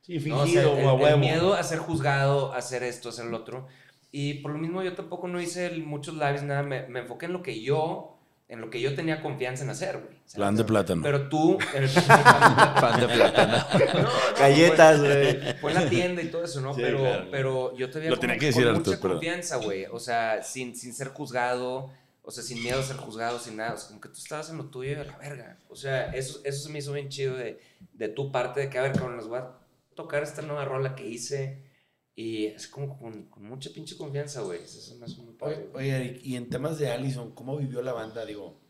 Sí, 0.00 0.18
¿no? 0.28 0.40
O 0.40 0.46
sea, 0.46 0.62
fingido, 0.62 0.74
el, 0.76 1.00
el 1.00 1.16
miedo 1.16 1.54
a 1.54 1.62
ser 1.62 1.78
juzgado, 1.78 2.52
a 2.52 2.58
hacer 2.58 2.82
esto, 2.82 3.08
a 3.08 3.12
hacer 3.12 3.26
lo 3.26 3.38
otro. 3.38 3.68
Y 4.10 4.34
por 4.34 4.52
lo 4.52 4.58
mismo 4.58 4.82
yo 4.82 4.94
tampoco 4.94 5.28
no 5.28 5.40
hice 5.40 5.66
el- 5.66 5.84
muchos 5.84 6.14
lives, 6.16 6.42
nada, 6.42 6.62
me, 6.62 6.86
me 6.88 7.00
enfoqué 7.00 7.26
en 7.26 7.32
lo 7.32 7.42
que 7.42 7.62
yo, 7.62 8.11
en 8.52 8.60
lo 8.60 8.68
que 8.68 8.80
yo 8.82 8.94
tenía 8.94 9.22
confianza 9.22 9.64
en 9.64 9.70
hacer, 9.70 9.96
güey. 9.98 10.14
¿sabes? 10.26 10.34
Plan 10.34 10.54
de 10.56 10.64
plátano. 10.64 11.02
Pero 11.02 11.28
tú, 11.28 11.58
en 11.74 11.84
el, 11.84 11.90
Pan 12.06 13.00
de 13.00 13.08
plátano. 13.08 13.56
No, 13.94 14.02
no, 14.02 14.08
Galletas, 14.38 14.98
fue- 15.00 15.34
güey. 15.42 15.54
Fue 15.60 15.72
en 15.72 15.82
la 15.84 15.88
tienda 15.90 16.22
y 16.22 16.26
todo 16.28 16.44
eso, 16.44 16.60
¿no? 16.60 16.74
Sí, 16.74 16.80
pero, 16.82 16.98
claro. 16.98 17.28
pero 17.30 17.76
yo 17.76 17.90
te 17.90 17.98
veía 17.98 18.10
Lo 18.10 18.18
tenía 18.18 18.36
que 18.36 18.40
con 18.40 18.46
decir, 18.48 18.66
mucha 18.66 18.76
Arturo, 18.78 19.00
perdón. 19.00 19.16
confianza, 19.18 19.56
güey. 19.56 19.86
O 19.90 19.98
sea, 19.98 20.42
sin, 20.42 20.76
sin 20.76 20.92
ser 20.92 21.08
juzgado, 21.08 21.90
o 22.22 22.30
sea, 22.30 22.42
sin 22.44 22.62
miedo 22.62 22.78
a 22.78 22.82
ser 22.82 22.96
juzgado, 22.96 23.38
sin 23.38 23.56
nada. 23.56 23.72
O 23.72 23.76
sea, 23.78 23.88
como 23.88 24.00
que 24.02 24.08
tú 24.10 24.18
estabas 24.18 24.50
en 24.50 24.58
lo 24.58 24.66
tuyo 24.66 24.90
y 24.92 24.94
a 24.96 25.04
la 25.04 25.16
verga. 25.16 25.56
O 25.70 25.74
sea, 25.76 26.12
eso, 26.14 26.40
eso 26.44 26.62
se 26.64 26.68
me 26.70 26.78
hizo 26.80 26.92
bien 26.92 27.08
chido 27.08 27.34
de, 27.36 27.58
de 27.94 28.08
tu 28.08 28.30
parte, 28.30 28.60
de 28.60 28.68
que, 28.70 28.78
a 28.78 28.82
ver, 28.82 28.92
cabrón, 28.92 29.16
les 29.16 29.26
voy 29.28 29.38
a 29.38 29.48
tocar 29.94 30.22
esta 30.22 30.42
nueva 30.42 30.64
rola 30.66 30.94
que 30.94 31.06
hice. 31.06 31.71
Y 32.14 32.46
es 32.46 32.68
como 32.68 32.98
con, 32.98 33.24
con 33.30 33.44
mucha 33.44 33.70
pinche 33.70 33.96
confianza, 33.96 34.42
güey. 34.42 34.62
Eso 34.62 34.94
me 34.96 35.06
hace 35.06 35.16
muy 35.22 35.34
padre. 35.34 35.70
Oye, 35.74 35.90
Eric, 35.96 36.20
y 36.24 36.36
en 36.36 36.48
temas 36.50 36.78
de 36.78 36.90
Allison, 36.90 37.32
¿cómo 37.34 37.56
vivió 37.56 37.80
la 37.82 37.92
banda? 37.94 38.26
Digo, 38.26 38.60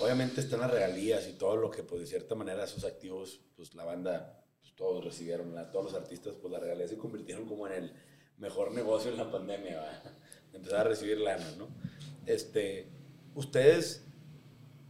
obviamente 0.00 0.40
están 0.40 0.60
las 0.60 0.70
regalías 0.70 1.28
y 1.28 1.34
todo 1.34 1.56
lo 1.56 1.70
que, 1.70 1.82
pues, 1.82 2.00
de 2.00 2.06
cierta 2.06 2.34
manera, 2.34 2.66
sus 2.66 2.84
activos, 2.84 3.40
pues, 3.54 3.74
la 3.74 3.84
banda, 3.84 4.42
pues, 4.62 4.74
todos 4.74 5.04
recibieron, 5.04 5.54
la- 5.54 5.70
todos 5.70 5.84
los 5.86 5.94
artistas, 5.94 6.34
pues, 6.40 6.50
las 6.50 6.62
regalías 6.62 6.88
se 6.90 6.96
convirtieron 6.96 7.46
como 7.46 7.66
en 7.66 7.72
el 7.74 7.92
mejor 8.38 8.72
negocio 8.72 9.10
en 9.10 9.18
la 9.18 9.30
pandemia, 9.30 9.78
¿va? 9.78 10.02
Empezar 10.54 10.80
a 10.80 10.84
recibir 10.84 11.18
lana, 11.18 11.50
¿no? 11.58 11.68
Este, 12.24 12.88
ustedes, 13.34 14.06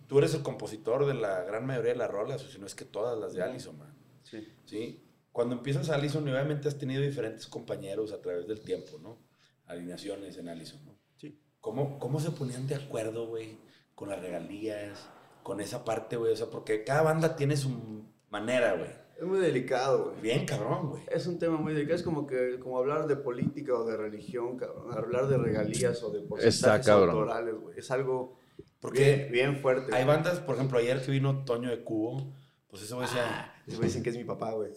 tú 0.06 0.18
eres 0.18 0.32
el 0.34 0.42
compositor 0.42 1.06
de 1.06 1.14
la 1.14 1.42
gran 1.42 1.66
mayoría 1.66 1.92
de 1.92 1.98
las 1.98 2.10
rolas, 2.10 2.44
o 2.44 2.48
si 2.48 2.58
no 2.60 2.66
es 2.66 2.74
que 2.76 2.84
todas 2.84 3.18
las 3.18 3.32
de 3.34 3.42
Allison, 3.42 3.80
¿va? 3.80 3.92
Sí. 4.22 4.46
¿sí? 4.64 5.02
Cuando 5.36 5.54
empiezas 5.54 5.90
Allison, 5.90 6.26
y 6.26 6.30
obviamente 6.32 6.66
has 6.66 6.78
tenido 6.78 7.02
diferentes 7.02 7.46
compañeros 7.46 8.12
a 8.12 8.22
través 8.22 8.46
del 8.46 8.60
tiempo, 8.62 8.98
¿no? 8.98 9.18
Alineaciones 9.66 10.38
en 10.38 10.48
Allison, 10.48 10.84
¿no? 10.86 10.98
Sí. 11.16 11.38
¿Cómo, 11.60 11.98
cómo 11.98 12.20
se 12.20 12.30
ponían 12.30 12.66
de 12.66 12.76
acuerdo, 12.76 13.26
güey? 13.26 13.58
con 13.96 14.10
las 14.10 14.20
regalías, 14.20 15.08
con 15.42 15.60
esa 15.60 15.84
parte, 15.84 16.16
güey. 16.16 16.32
O 16.32 16.36
sea, 16.36 16.46
porque 16.46 16.84
cada 16.84 17.02
banda 17.02 17.34
tiene 17.34 17.56
su 17.56 18.04
manera, 18.30 18.74
güey. 18.74 18.90
Es 19.18 19.22
muy 19.22 19.40
delicado, 19.40 20.10
güey. 20.10 20.20
Bien 20.20 20.44
cabrón, 20.44 20.90
güey. 20.90 21.02
Es 21.08 21.26
un 21.26 21.38
tema 21.38 21.56
muy 21.56 21.72
delicado. 21.72 21.96
Es 21.96 22.02
como 22.02 22.26
que 22.26 22.60
como 22.60 22.78
hablar 22.78 23.06
de 23.08 23.16
política 23.16 23.72
o 23.74 23.84
de 23.86 23.96
religión, 23.96 24.58
cabrón. 24.58 24.92
Hablar 24.92 25.26
de 25.26 25.38
regalías 25.38 26.02
o 26.02 26.10
de 26.10 26.20
porcentajes 26.20 26.86
autorales, 26.88 27.54
güey. 27.54 27.78
Es 27.78 27.90
algo 27.90 28.38
Porque 28.78 29.28
bien, 29.30 29.32
bien 29.32 29.56
fuerte. 29.56 29.94
Hay 29.94 30.04
güey. 30.04 30.16
bandas, 30.16 30.40
por 30.40 30.56
ejemplo, 30.56 30.78
ayer 30.78 31.02
que 31.02 31.10
vino 31.10 31.44
Toño 31.46 31.70
de 31.70 31.82
Cubo, 31.82 32.34
pues 32.68 32.82
eso 32.82 32.96
güey 32.96 33.08
decía... 33.08 33.24
Esos 33.24 33.55
güey 33.74 33.88
dicen 33.88 34.02
que 34.02 34.10
es 34.10 34.16
mi 34.16 34.22
papá, 34.24 34.52
güey. 34.52 34.70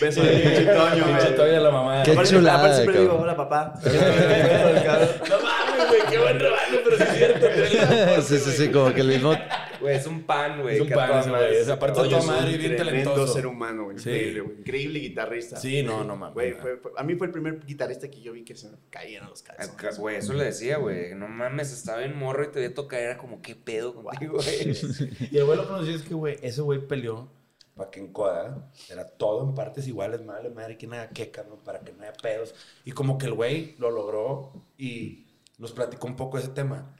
Beso 0.00 0.22
de 0.22 0.30
pinche 0.38 0.64
Toño, 0.64 1.04
Pinche 1.04 1.22
güey. 1.22 1.36
Toño 1.36 1.52
de 1.52 1.60
la 1.60 1.70
mamá. 1.70 2.02
Qué 2.02 2.12
Aparte- 2.12 2.30
chulada, 2.30 2.58
aparte 2.58 2.76
siempre 2.76 3.00
digo, 3.02 3.18
hola, 3.20 3.36
papá. 3.36 3.74
No 3.84 3.90
mames, 5.42 5.88
güey, 5.88 6.00
qué 6.08 6.18
buen 6.18 6.40
rebane, 6.40 6.78
pero 6.82 6.96
sí 6.96 7.02
es 7.02 7.12
cierto. 7.16 7.46
sí, 8.22 8.38
sí, 8.38 8.50
sí, 8.52 8.68
como 8.70 8.92
que 8.94 9.00
el 9.02 9.08
mismo. 9.08 9.32
Güey, 9.84 9.96
es 9.96 10.06
un 10.06 10.22
pan, 10.22 10.62
güey. 10.62 10.76
Es 10.76 10.80
un 10.82 10.88
pan 10.88 11.18
ese, 11.20 11.30
güey. 11.30 11.56
Esa 11.56 11.78
parte 11.78 11.96
Toño 11.96 12.08
toda 12.10 12.20
es 12.22 12.26
un 12.28 12.34
madre 12.34 12.50
y 12.52 12.58
bien 12.58 12.76
tremendo 12.76 13.10
talentoso. 13.10 13.32
ser 13.34 13.46
humano, 13.46 13.84
güey. 13.84 13.98
Sí. 13.98 14.10
Increíble, 14.10 14.40
güey. 14.40 14.58
Increíble 14.58 14.98
guitarrista. 15.00 15.56
Sí, 15.56 15.82
no, 15.82 16.04
no 16.04 16.16
mames. 16.16 16.34
Güey, 16.34 16.52
fue- 16.54 16.76
fue- 16.78 16.92
a 16.96 17.02
mí 17.02 17.14
fue 17.16 17.26
el 17.26 17.32
primer 17.32 17.64
guitarrista 17.64 18.08
que 18.10 18.20
yo 18.20 18.32
vi 18.32 18.44
que 18.44 18.54
se 18.56 18.68
me 18.70 18.78
caían 18.90 19.26
los 19.28 19.42
calzones. 19.42 19.98
Güey, 19.98 20.16
eso 20.16 20.32
le 20.32 20.44
decía, 20.44 20.78
güey. 20.78 21.14
No 21.14 21.28
mames, 21.28 21.72
estaba 21.72 22.04
en 22.04 22.16
morro 22.18 22.44
y 22.44 22.48
te 22.48 22.60
veía 22.60 22.74
tocar. 22.74 23.00
Era 23.00 23.18
como, 23.18 23.42
¿qué 23.42 23.54
pedo 23.54 23.94
contigo, 23.94 24.34
güey? 24.34 24.72
Y 25.30 25.36
el 25.38 25.44
güey 25.44 25.56
lo 25.58 25.66
que 25.66 25.72
nos 25.72 25.80
decía 25.86 25.96
es 25.96 26.02
que, 26.08 26.14
güey, 26.14 26.38
ese 26.42 26.60
güey 26.62 26.86
peleó 26.86 27.28
para 27.76 27.90
que 27.90 28.00
en 28.00 28.12
Coda 28.12 28.70
era 28.88 29.04
todo 29.08 29.42
en 29.48 29.54
partes 29.54 29.86
iguales, 29.88 30.22
madre, 30.24 30.48
madre, 30.48 30.78
que 30.78 30.86
nada 30.86 31.10
queca, 31.10 31.44
¿no? 31.48 31.56
Para 31.56 31.80
que 31.80 31.92
no 31.92 32.02
haya 32.04 32.12
pedos. 32.12 32.54
Y 32.84 32.92
como 32.92 33.18
que 33.18 33.26
el 33.26 33.34
güey 33.34 33.74
lo 33.78 33.90
logró 33.90 34.52
y 34.78 35.26
nos 35.58 35.72
platicó 35.72 36.06
un 36.06 36.16
poco 36.16 36.38
ese 36.38 36.48
tema. 36.48 36.94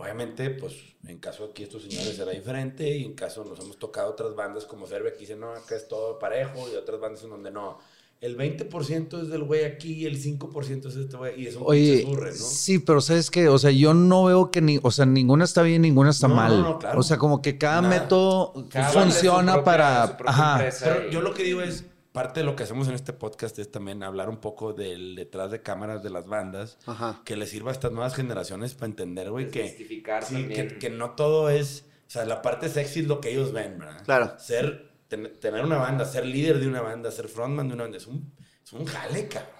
Obviamente, 0.00 0.50
pues, 0.50 0.74
en 1.06 1.18
caso 1.18 1.48
aquí 1.50 1.62
estos 1.64 1.82
señores 1.82 2.18
era 2.18 2.30
diferente 2.32 2.88
y 2.96 3.04
en 3.04 3.14
caso 3.14 3.44
nos 3.44 3.58
hemos 3.60 3.78
tocado 3.78 4.10
otras 4.10 4.34
bandas 4.34 4.64
como 4.64 4.86
Cerve 4.86 5.12
que 5.12 5.20
dicen, 5.20 5.40
no, 5.40 5.52
acá 5.52 5.76
es 5.76 5.88
todo 5.88 6.18
parejo 6.18 6.66
y 6.72 6.76
otras 6.76 7.00
bandas 7.00 7.22
en 7.24 7.30
donde 7.30 7.50
no. 7.50 7.78
El 8.20 8.36
20% 8.36 9.22
es 9.22 9.28
del 9.30 9.44
güey 9.44 9.64
aquí 9.64 9.94
y 9.94 10.04
el 10.06 10.22
5% 10.22 10.88
es 10.88 10.94
de 10.94 11.02
este 11.04 11.16
güey 11.16 11.40
y 11.42 11.46
es 11.46 11.56
un 11.56 11.62
Oye, 11.64 12.04
burre, 12.04 12.30
¿no? 12.32 12.36
sí, 12.36 12.78
pero 12.78 13.00
¿sabes 13.00 13.30
qué? 13.30 13.48
O 13.48 13.58
sea, 13.58 13.70
yo 13.70 13.94
no 13.94 14.24
veo 14.24 14.50
que 14.50 14.60
ni, 14.60 14.78
o 14.82 14.90
sea, 14.90 15.06
ninguna 15.06 15.44
está 15.44 15.62
bien, 15.62 15.80
ninguna 15.80 16.10
está 16.10 16.28
No, 16.28 16.34
mal. 16.34 16.50
no, 16.62 16.68
no, 16.72 16.78
claro. 16.78 17.00
O 17.00 17.02
sea, 17.02 17.16
como 17.16 17.40
que 17.40 17.56
cada 17.56 17.80
Nada. 17.80 18.00
método 18.02 18.66
Cada 18.68 18.90
funciona 18.90 19.52
propia- 19.54 19.64
para, 19.64 20.02
ajá. 20.26 20.68
Pero 20.84 21.10
yo 21.10 21.22
lo 21.22 21.32
que 21.32 21.44
digo 21.44 21.62
es, 21.62 21.86
parte 22.12 22.40
de 22.40 22.46
lo 22.46 22.56
que 22.56 22.64
hacemos 22.64 22.88
en 22.88 22.94
este 22.94 23.12
podcast 23.12 23.58
es 23.58 23.70
también 23.70 24.02
hablar 24.02 24.28
un 24.28 24.38
poco 24.38 24.72
del 24.72 25.14
detrás 25.14 25.50
de 25.50 25.62
cámaras 25.62 26.02
de 26.02 26.10
las 26.10 26.26
bandas, 26.26 26.78
Ajá. 26.86 27.22
que 27.24 27.36
les 27.36 27.50
sirva 27.50 27.70
a 27.70 27.72
estas 27.72 27.92
nuevas 27.92 28.14
generaciones 28.14 28.74
para 28.74 28.86
entender, 28.86 29.30
güey, 29.30 29.48
que, 29.50 29.68
sí, 30.26 30.48
que, 30.48 30.78
que 30.78 30.90
no 30.90 31.12
todo 31.12 31.50
es, 31.50 31.84
o 32.06 32.10
sea, 32.10 32.24
la 32.24 32.42
parte 32.42 32.68
sexy 32.68 33.00
es 33.00 33.06
lo 33.06 33.20
que 33.20 33.30
ellos 33.30 33.52
ven, 33.52 33.78
¿verdad? 33.78 34.02
Claro. 34.04 34.34
Ser, 34.38 34.90
ten- 35.08 35.38
tener 35.40 35.64
una 35.64 35.76
banda, 35.78 36.04
ser 36.04 36.26
líder 36.26 36.58
de 36.58 36.66
una 36.66 36.80
banda, 36.80 37.10
ser 37.12 37.28
frontman 37.28 37.68
de 37.68 37.74
una 37.74 37.84
banda, 37.84 37.98
es 37.98 38.06
un, 38.06 38.32
es 38.64 38.72
un 38.72 38.84
jale, 38.86 39.28
cabrón. 39.28 39.54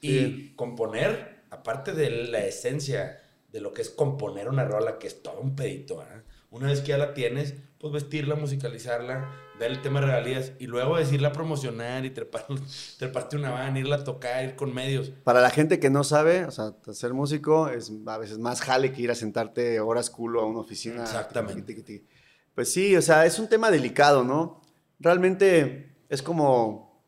Y 0.00 0.08
Sí. 0.18 0.52
componer, 0.56 1.44
aparte 1.50 1.92
de 1.92 2.10
la 2.10 2.40
esencia 2.44 3.22
de 3.50 3.60
lo 3.60 3.72
que 3.72 3.80
es 3.80 3.88
componer 3.88 4.48
una 4.50 4.64
rola, 4.64 4.98
que 4.98 5.06
es 5.06 5.22
todo 5.22 5.40
un 5.40 5.56
pedito, 5.56 5.96
¿verdad? 5.96 6.22
Una 6.50 6.66
vez 6.68 6.80
que 6.80 6.88
ya 6.88 6.98
la 6.98 7.14
tienes, 7.14 7.54
pues 7.78 7.92
vestirla, 7.92 8.34
musicalizarla, 8.34 9.30
ver 9.58 9.70
el 9.70 9.80
tema 9.82 10.00
de 10.00 10.06
regalías 10.06 10.52
y 10.58 10.66
luego 10.66 10.96
decirla 10.98 11.32
promocionar 11.32 12.04
y 12.04 12.10
trepar, 12.10 12.46
treparte 12.98 13.36
una 13.36 13.50
van, 13.50 13.76
irla 13.76 13.96
a 13.96 14.04
tocar, 14.04 14.44
ir 14.44 14.54
con 14.56 14.74
medios. 14.74 15.10
Para 15.24 15.40
la 15.40 15.50
gente 15.50 15.78
que 15.80 15.88
no 15.90 16.04
sabe, 16.04 16.44
o 16.44 16.50
sea, 16.50 16.74
ser 16.92 17.14
músico 17.14 17.68
es 17.68 17.90
a 18.06 18.18
veces 18.18 18.38
más 18.38 18.60
jale 18.60 18.92
que 18.92 19.02
ir 19.02 19.10
a 19.10 19.14
sentarte 19.14 19.80
horas 19.80 20.10
culo 20.10 20.40
a 20.42 20.46
una 20.46 20.60
oficina. 20.60 21.02
Exactamente. 21.02 21.62
Tiqui, 21.62 21.82
tiqui, 21.82 22.00
tiqui. 22.00 22.06
Pues 22.54 22.72
sí, 22.72 22.96
o 22.96 23.02
sea, 23.02 23.26
es 23.26 23.38
un 23.38 23.48
tema 23.48 23.70
delicado, 23.70 24.24
¿no? 24.24 24.62
Realmente 24.98 25.96
es 26.08 26.22
como 26.22 27.02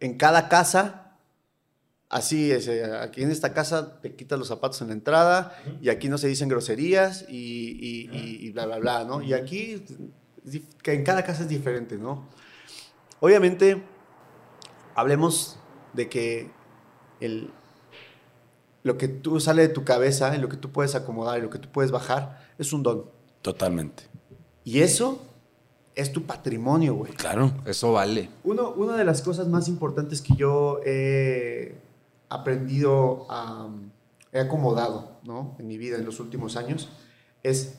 en 0.00 0.16
cada 0.18 0.48
casa, 0.48 1.18
así 2.08 2.50
es, 2.52 2.68
eh, 2.68 2.84
aquí 3.00 3.22
en 3.22 3.30
esta 3.30 3.52
casa 3.52 4.00
te 4.00 4.14
quitas 4.14 4.38
los 4.38 4.48
zapatos 4.48 4.80
en 4.82 4.88
la 4.88 4.92
entrada 4.94 5.56
y 5.80 5.88
aquí 5.88 6.08
no 6.08 6.18
se 6.18 6.28
dicen 6.28 6.48
groserías 6.48 7.24
y, 7.28 7.34
y- 7.34 8.10
y- 8.12 8.46
y 8.46 8.52
bla, 8.52 8.66
bla, 8.66 8.78
bla, 8.78 9.04
¿no? 9.04 9.22
Y 9.22 9.32
aquí, 9.32 9.82
que 10.82 10.92
en 10.92 11.04
cada 11.04 11.24
casa 11.24 11.42
es 11.42 11.48
diferente, 11.48 11.96
¿no? 11.96 12.24
Obviamente, 13.20 13.82
hablemos 14.94 15.58
de 15.92 16.08
que 16.08 16.50
el, 17.20 17.50
lo 18.82 18.98
que 18.98 19.08
tú 19.08 19.40
sale 19.40 19.62
de 19.62 19.68
tu 19.68 19.84
cabeza, 19.84 20.34
y 20.36 20.38
lo 20.38 20.48
que 20.48 20.56
tú 20.56 20.70
puedes 20.70 20.94
acomodar 20.94 21.38
y 21.38 21.42
lo 21.42 21.50
que 21.50 21.58
tú 21.58 21.68
puedes 21.70 21.90
bajar, 21.90 22.46
es 22.58 22.72
un 22.72 22.82
don. 22.82 23.06
Totalmente. 23.42 24.04
Y 24.64 24.80
eso 24.80 25.22
es 25.94 26.12
tu 26.12 26.24
patrimonio, 26.24 26.94
güey. 26.94 27.12
Claro. 27.14 27.52
Eso 27.64 27.92
vale. 27.92 28.28
Uno, 28.44 28.70
una 28.70 28.96
de 28.96 29.04
las 29.04 29.22
cosas 29.22 29.48
más 29.48 29.66
importantes 29.68 30.20
que 30.20 30.36
yo 30.36 30.80
he 30.84 31.76
aprendido, 32.28 33.26
a, 33.30 33.68
he 34.32 34.40
acomodado, 34.40 35.18
¿no? 35.24 35.56
En 35.58 35.66
mi 35.66 35.78
vida 35.78 35.96
en 35.96 36.04
los 36.04 36.20
últimos 36.20 36.56
años, 36.56 36.90
es 37.42 37.78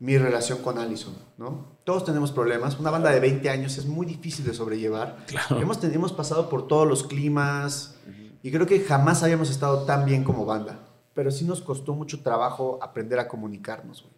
mi 0.00 0.18
relación 0.18 0.58
con 0.58 0.78
Allison, 0.78 1.14
¿no? 1.38 1.66
Todos 1.84 2.04
tenemos 2.04 2.32
problemas. 2.32 2.78
Una 2.78 2.90
banda 2.90 3.10
de 3.10 3.20
20 3.20 3.48
años 3.48 3.78
es 3.78 3.86
muy 3.86 4.06
difícil 4.06 4.44
de 4.44 4.52
sobrellevar. 4.54 5.24
Claro. 5.26 5.60
Hemos, 5.60 5.82
hemos 5.84 6.12
pasado 6.12 6.48
por 6.48 6.66
todos 6.66 6.86
los 6.86 7.04
climas 7.04 7.94
y 8.42 8.50
creo 8.50 8.66
que 8.66 8.80
jamás 8.80 9.22
habíamos 9.22 9.50
estado 9.50 9.84
tan 9.84 10.04
bien 10.04 10.24
como 10.24 10.44
banda. 10.44 10.80
Pero 11.14 11.30
sí 11.30 11.44
nos 11.44 11.60
costó 11.62 11.94
mucho 11.94 12.22
trabajo 12.22 12.78
aprender 12.82 13.18
a 13.18 13.28
comunicarnos, 13.28 14.02
güey. 14.02 14.14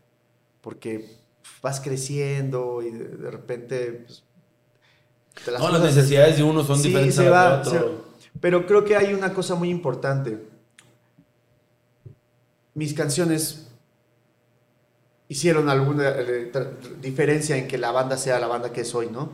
Porque 0.63 1.19
vas 1.63 1.81
creciendo 1.81 2.83
y 2.83 2.91
de, 2.91 3.05
de 3.09 3.31
repente... 3.31 4.05
pues, 4.07 4.25
te 5.45 5.51
No, 5.53 5.59
las 5.59 5.63
cosas- 5.63 5.83
necesidades 5.95 6.37
de 6.39 6.43
uno 6.43 6.65
son 6.65 6.79
Sí, 6.79 6.89
diferentes 6.89 7.17
se 7.17 7.27
a 7.27 7.31
va, 7.31 7.49
las 7.59 7.71
de 7.71 7.79
otro. 7.79 8.05
se- 8.19 8.31
pero 8.41 8.67
creo 8.67 8.85
que 8.85 8.97
hay 8.97 9.13
una 9.15 9.33
cosa 9.35 9.55
muy 9.55 9.69
importante. 9.71 10.49
Mis 12.75 12.93
canciones 12.95 13.66
hicieron 15.29 15.69
alguna 15.69 16.11
eh, 16.19 16.51
diferencia 17.01 17.57
en 17.57 17.69
que 17.69 17.79
la 17.79 17.91
banda 17.91 18.17
sea 18.17 18.39
la 18.41 18.47
banda 18.47 18.73
que 18.73 18.83
es 18.83 18.95
hoy, 18.95 19.09
¿no? 19.11 19.31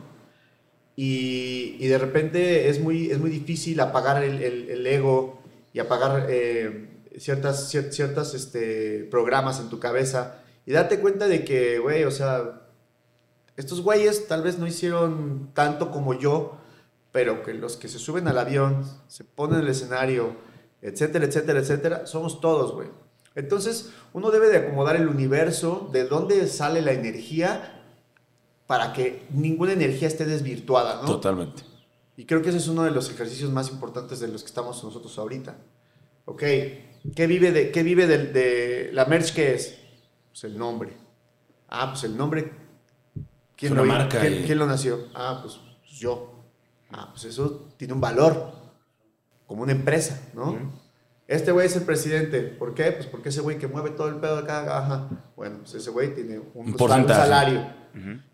Y, 0.95 1.87
de 1.87 1.97
repente 1.97 2.69
es 2.69 2.79
muy, 2.79 3.09
es 3.11 3.19
muy 3.19 3.29
difícil 3.31 3.79
apagar 3.79 4.23
el, 4.23 4.41
el- 4.43 4.85
ego 4.87 5.41
y 5.73 5.79
apagar 5.79 6.27
eh, 6.29 6.87
ciertas, 7.17 7.73
cier- 7.73 7.91
ciertas 7.91 8.33
este, 8.35 9.07
programas 9.09 9.59
en 9.59 9.69
tu 9.69 9.79
cabeza 9.79 10.39
y 10.65 10.71
darte 10.71 10.99
cuenta 10.99 11.27
de 11.27 11.43
que, 11.43 11.79
güey, 11.79 12.03
o 12.03 12.11
sea, 12.11 12.61
estos 13.57 13.81
güeyes 13.81 14.27
tal 14.27 14.43
vez 14.43 14.59
no 14.59 14.67
hicieron 14.67 15.49
tanto 15.53 15.89
como 15.91 16.13
yo, 16.13 16.57
pero 17.11 17.43
que 17.43 17.53
los 17.53 17.75
que 17.77 17.87
se 17.87 17.99
suben 17.99 18.27
al 18.27 18.37
avión, 18.37 18.85
se 19.07 19.23
ponen 19.23 19.59
en 19.59 19.65
el 19.65 19.69
escenario, 19.71 20.35
etcétera, 20.81 21.25
etcétera, 21.25 21.59
etcétera, 21.59 22.05
somos 22.07 22.39
todos, 22.39 22.73
güey. 22.73 22.89
Entonces, 23.35 23.91
uno 24.13 24.29
debe 24.31 24.49
de 24.49 24.57
acomodar 24.57 24.95
el 24.95 25.07
universo, 25.07 25.89
de 25.91 26.05
dónde 26.05 26.47
sale 26.47 26.81
la 26.81 26.91
energía, 26.93 27.81
para 28.67 28.93
que 28.93 29.25
ninguna 29.31 29.73
energía 29.73 30.07
esté 30.07 30.25
desvirtuada, 30.25 31.01
¿no? 31.01 31.07
Totalmente. 31.07 31.63
Y 32.15 32.25
creo 32.25 32.41
que 32.41 32.49
ese 32.49 32.59
es 32.59 32.67
uno 32.67 32.83
de 32.83 32.91
los 32.91 33.09
ejercicios 33.09 33.49
más 33.51 33.69
importantes 33.69 34.19
de 34.19 34.27
los 34.27 34.41
que 34.43 34.47
estamos 34.47 34.83
nosotros 34.83 35.17
ahorita. 35.17 35.57
Ok, 36.25 36.39
¿qué 37.15 37.27
vive 37.27 37.51
de, 37.51 37.71
qué 37.71 37.83
vive 37.83 38.07
del- 38.07 38.31
de, 38.31 38.91
la 38.93 39.05
merch 39.05 39.33
que 39.33 39.55
es? 39.55 39.77
Pues 40.29 40.43
el 40.45 40.57
nombre. 40.57 40.93
Ah, 41.69 41.89
pues 41.91 42.03
el 42.03 42.15
nombre. 42.15 42.51
Una 43.63 43.75
lo, 43.81 43.85
marca 43.85 44.19
¿quién, 44.19 44.33
y- 44.33 44.43
quién 44.45 44.59
lo 44.59 44.65
nació? 44.67 45.07
Ah, 45.13 45.39
pues, 45.41 45.55
pues 45.55 45.91
yo. 45.99 46.43
Ah, 46.91 47.09
pues 47.11 47.25
eso 47.25 47.69
tiene 47.77 47.93
un 47.93 48.01
valor. 48.01 48.51
Como 49.47 49.63
una 49.63 49.71
empresa, 49.71 50.21
¿no? 50.33 50.71
Este 51.27 51.51
güey 51.51 51.67
es 51.67 51.75
el 51.75 51.83
presidente. 51.83 52.41
¿Por 52.41 52.73
qué? 52.73 52.91
Pues 52.91 53.07
porque 53.07 53.29
ese 53.29 53.41
güey 53.41 53.57
que 53.57 53.67
mueve 53.67 53.91
todo 53.91 54.09
el 54.09 54.15
pedo 54.15 54.37
acá, 54.37 54.77
ajá. 54.77 55.09
Bueno, 55.35 55.59
pues 55.59 55.73
ese 55.75 55.89
güey 55.89 56.13
tiene 56.13 56.39
un, 56.53 56.73
Un 56.73 56.77
salario. 57.07 57.65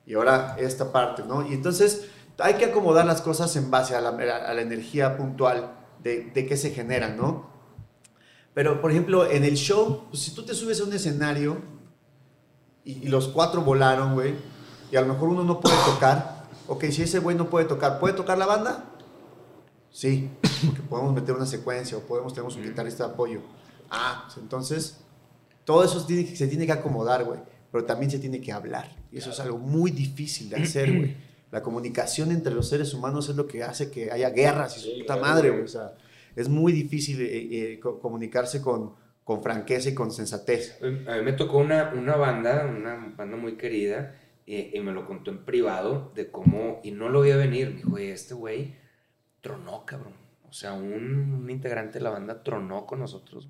Y 0.06 0.14
ahora 0.16 0.56
esta 0.58 0.92
parte, 0.92 1.24
¿no? 1.28 1.48
Y 1.48 1.54
entonces 1.54 2.08
hay 2.40 2.56
que 2.56 2.66
acomodar 2.66 3.06
las 3.06 3.22
cosas 3.22 3.56
en 3.56 3.70
base 3.70 3.96
a 3.96 4.02
la, 4.02 4.10
a 4.10 4.54
la 4.54 4.62
energía 4.62 5.18
puntual 5.18 5.74
de, 6.02 6.32
de 6.34 6.46
qué 6.46 6.58
se 6.58 6.72
generan, 6.72 7.18
¿no? 7.18 7.50
Pero, 8.54 8.82
por 8.82 8.92
ejemplo, 8.92 9.30
en 9.30 9.44
el 9.44 9.56
show, 9.56 10.08
pues, 10.10 10.24
si 10.24 10.34
tú 10.34 10.44
te 10.44 10.54
subes 10.54 10.82
a 10.82 10.84
un 10.84 10.94
escenario 10.94 11.58
y, 12.84 13.06
y 13.06 13.08
los 13.08 13.28
cuatro 13.28 13.62
volaron, 13.62 14.14
güey, 14.14 14.34
y 14.92 14.96
a 14.96 15.02
lo 15.02 15.14
mejor 15.14 15.30
uno 15.30 15.44
no 15.44 15.60
puede 15.60 15.76
tocar, 15.86 16.46
ok, 16.68 16.86
si 16.86 17.04
ese 17.04 17.20
güey 17.20 17.38
no 17.38 17.50
puede 17.50 17.66
tocar, 17.66 18.00
¿puede 18.00 18.16
tocar 18.16 18.38
la 18.38 18.46
banda? 18.46 18.86
Sí, 19.92 20.30
porque 20.66 20.82
podemos 20.82 21.14
meter 21.14 21.36
una 21.36 21.46
secuencia 21.46 21.98
o 21.98 22.02
podemos 22.02 22.34
tener 22.34 22.50
un 22.50 22.64
guitarrista 22.64 23.08
de 23.08 23.14
apoyo. 23.14 23.42
Ah, 23.90 24.24
pues 24.28 24.38
entonces 24.38 25.00
todo 25.66 25.84
eso 25.84 26.00
se 26.00 26.48
tiene 26.48 26.66
que 26.66 26.72
acomodar, 26.72 27.24
güey. 27.26 27.40
Pero 27.72 27.86
también 27.86 28.10
se 28.10 28.20
tiene 28.20 28.42
que 28.42 28.52
hablar. 28.52 28.96
Y 29.12 29.18
eso 29.18 29.30
es 29.32 29.40
algo 29.40 29.58
muy 29.58 29.92
difícil 29.92 30.50
de 30.50 30.58
hacer, 30.58 30.96
güey. 30.96 31.16
La 31.52 31.64
comunicación 31.64 32.32
entre 32.32 32.54
los 32.54 32.70
seres 32.70 32.94
humanos 32.94 33.28
es 33.30 33.36
lo 33.36 33.48
que 33.48 33.64
hace 33.64 33.90
que 33.90 34.12
haya 34.12 34.30
guerras 34.30 34.78
y 34.78 34.82
su 34.82 35.00
puta 35.00 35.16
madre, 35.18 35.50
güey. 35.50 35.64
O 35.64 35.68
sea, 35.68 35.96
es 36.36 36.48
muy 36.48 36.72
difícil 36.72 37.20
eh, 37.22 37.74
eh, 37.74 37.80
co- 37.80 38.00
comunicarse 38.00 38.62
con, 38.62 38.94
con 39.24 39.42
franqueza 39.42 39.90
y 39.90 39.96
con 39.96 40.12
sensatez. 40.12 40.78
A 40.84 40.86
mí 41.18 41.24
me 41.24 41.34
tocó 41.34 41.58
una, 41.58 41.92
una 41.96 42.16
banda, 42.18 42.68
una 42.68 43.14
banda 43.18 43.36
muy 43.36 43.54
querida, 43.54 44.16
y, 44.46 44.78
y 44.78 44.80
me 44.82 44.92
lo 44.92 45.08
contó 45.08 45.32
en 45.32 45.44
privado 45.44 46.12
de 46.14 46.30
cómo, 46.30 46.82
y 46.84 46.92
no 46.92 47.10
lo 47.10 47.22
veía 47.22 47.36
venir, 47.38 47.70
me 47.72 47.76
dijo, 47.78 47.94
"Oye, 47.96 48.12
este 48.14 48.36
güey 48.36 48.76
tronó, 49.42 49.86
cabrón. 49.86 50.14
O 50.50 50.54
sea, 50.54 50.74
un, 50.74 51.34
un 51.44 51.50
integrante 51.50 52.00
de 52.00 52.04
la 52.04 52.10
banda 52.10 52.44
tronó 52.44 52.86
con 52.86 53.00
nosotros. 53.00 53.50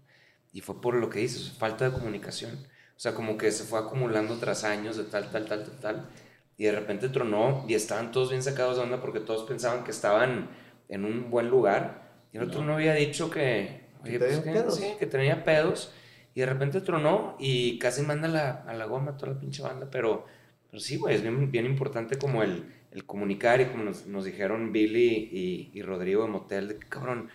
Y 0.51 0.61
fue 0.61 0.81
por 0.81 0.95
lo 0.95 1.09
que 1.09 1.19
dices, 1.19 1.51
falta 1.51 1.85
de 1.85 1.91
comunicación. 1.91 2.51
O 2.99 2.99
sea, 2.99 3.13
como 3.13 3.37
que 3.37 3.51
se 3.51 3.63
fue 3.63 3.79
acumulando 3.79 4.37
tras 4.39 4.63
años 4.63 4.97
de 4.97 5.05
tal, 5.05 5.31
tal, 5.31 5.45
tal, 5.45 5.63
tal, 5.63 5.79
tal. 5.79 6.09
Y 6.57 6.65
de 6.65 6.73
repente 6.73 7.07
tronó 7.07 7.63
y 7.67 7.73
estaban 7.73 8.11
todos 8.11 8.31
bien 8.31 8.43
sacados 8.43 8.75
de 8.75 8.83
onda 8.83 8.99
porque 8.99 9.21
todos 9.21 9.47
pensaban 9.47 9.85
que 9.85 9.91
estaban 9.91 10.49
en 10.89 11.05
un 11.05 11.29
buen 11.29 11.49
lugar. 11.49 12.09
Y 12.33 12.37
el 12.37 12.43
otro 12.43 12.63
no, 12.63 12.73
había 12.73 12.93
dicho 12.93 13.29
que, 13.29 13.87
oye, 14.03 14.19
pues, 14.19 14.39
que, 14.39 14.51
pedos. 14.51 14.75
sí, 14.75 14.95
que 14.99 15.05
tenía 15.05 15.45
pedos. 15.45 15.93
Y 16.35 16.41
de 16.41 16.45
repente 16.45 16.81
tronó 16.81 17.37
y 17.39 17.79
casi 17.79 18.01
manda 18.01 18.27
a 18.27 18.31
la, 18.31 18.49
a 18.67 18.73
la 18.73 18.85
goma 18.85 19.15
toda 19.15 19.33
la 19.33 19.39
pinche 19.39 19.61
banda. 19.63 19.87
Pero, 19.89 20.25
pero 20.69 20.81
sí, 20.81 20.97
güey, 20.97 21.15
es 21.15 21.21
bien, 21.21 21.49
bien 21.51 21.65
importante 21.65 22.17
como 22.17 22.43
el, 22.43 22.65
el 22.91 23.05
comunicar 23.05 23.61
y 23.61 23.65
como 23.67 23.83
nos, 23.83 24.07
nos 24.07 24.25
dijeron 24.25 24.71
Billy 24.71 25.29
y, 25.31 25.71
y 25.73 25.81
Rodrigo 25.83 26.23
de 26.23 26.29
Motel, 26.29 26.67
de 26.69 26.77
que 26.79 26.87
cabrón, 26.87 27.29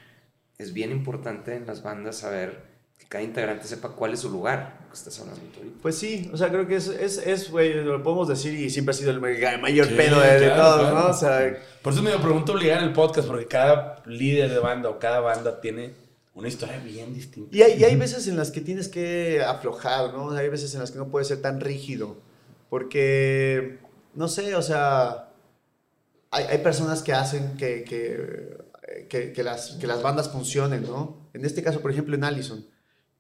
es 0.59 0.73
bien 0.73 0.91
importante 0.91 1.55
en 1.55 1.67
las 1.67 1.83
bandas 1.83 2.19
saber 2.19 2.73
que 2.99 3.07
cada 3.07 3.25
integrante 3.25 3.67
sepa 3.67 3.89
cuál 3.91 4.15
es 4.15 4.21
su 4.21 4.31
lugar, 4.31 4.79
que 4.89 4.95
estás 4.95 5.19
hablando 5.21 5.41
tú. 5.53 5.61
Pues 5.83 5.97
sí, 5.99 6.31
o 6.33 6.37
sea, 6.37 6.49
creo 6.49 6.67
que 6.67 6.77
es, 6.77 6.87
es, 6.89 7.19
es, 7.19 7.51
güey, 7.51 7.75
lo 7.85 8.03
podemos 8.03 8.29
decir 8.29 8.55
y 8.55 8.71
siempre 8.71 8.91
ha 8.95 8.97
sido 8.97 9.11
el 9.11 9.21
ma- 9.21 9.31
el 9.31 9.61
mayor 9.61 9.87
Sí, 9.89 9.95
pedo 9.95 10.21
de, 10.21 10.39
de 10.41 10.47
claro, 10.47 10.63
todos, 10.63 10.81
claro. 10.91 10.99
¿no? 11.01 11.07
O 11.09 11.13
sea, 11.15 11.59
Por 11.83 11.93
eso 11.93 12.03
me 12.03 12.13
lo 12.13 12.21
pregunto 12.21 12.53
obligar 12.53 12.79
en 12.79 12.85
el 12.85 12.93
podcast, 12.93 13.27
porque 13.27 13.47
cada 13.47 14.03
líder 14.07 14.51
de 14.51 14.59
banda 14.61 14.89
o 14.91 14.99
cada 15.01 15.19
banda 15.21 15.61
tiene 15.61 15.93
una 16.35 16.49
historia 16.49 16.79
bien 16.79 17.13
distinta. 17.15 17.57
y 17.57 17.63
hay, 17.63 17.81
y 17.81 17.85
hay 17.85 17.97
veces 17.97 18.27
en 18.29 18.37
las 18.37 18.51
que 18.51 18.61
tienes 18.61 18.89
que 18.89 19.41
aflojar, 19.43 20.13
¿no? 20.13 20.31
Hay 20.31 20.49
veces 20.49 20.73
en 20.75 20.81
las 20.81 20.91
que 20.93 20.99
no 20.99 21.09
puedes 21.09 21.29
ser 21.29 21.41
tan 21.43 21.61
rígido, 21.61 22.17
porque, 22.71 23.79
no 24.15 24.29
sé, 24.29 24.55
o 24.55 24.63
sea, 24.63 25.29
hay, 26.35 26.45
hay 26.45 26.59
personas 26.59 27.03
que 27.03 27.13
hacen 27.13 27.57
que, 27.57 27.85
que, 27.85 28.57
que, 29.09 29.33
que 29.33 29.43
las, 29.43 29.73
que 29.81 29.87
las 29.87 30.03
bandas 30.03 30.29
funcionen, 30.31 30.83
¿no? 30.83 31.29
En 31.33 31.45
este 31.45 31.63
caso, 31.63 31.81
por 31.81 31.91
ejemplo, 31.91 32.15
en 32.15 32.25
Allison. 32.25 32.67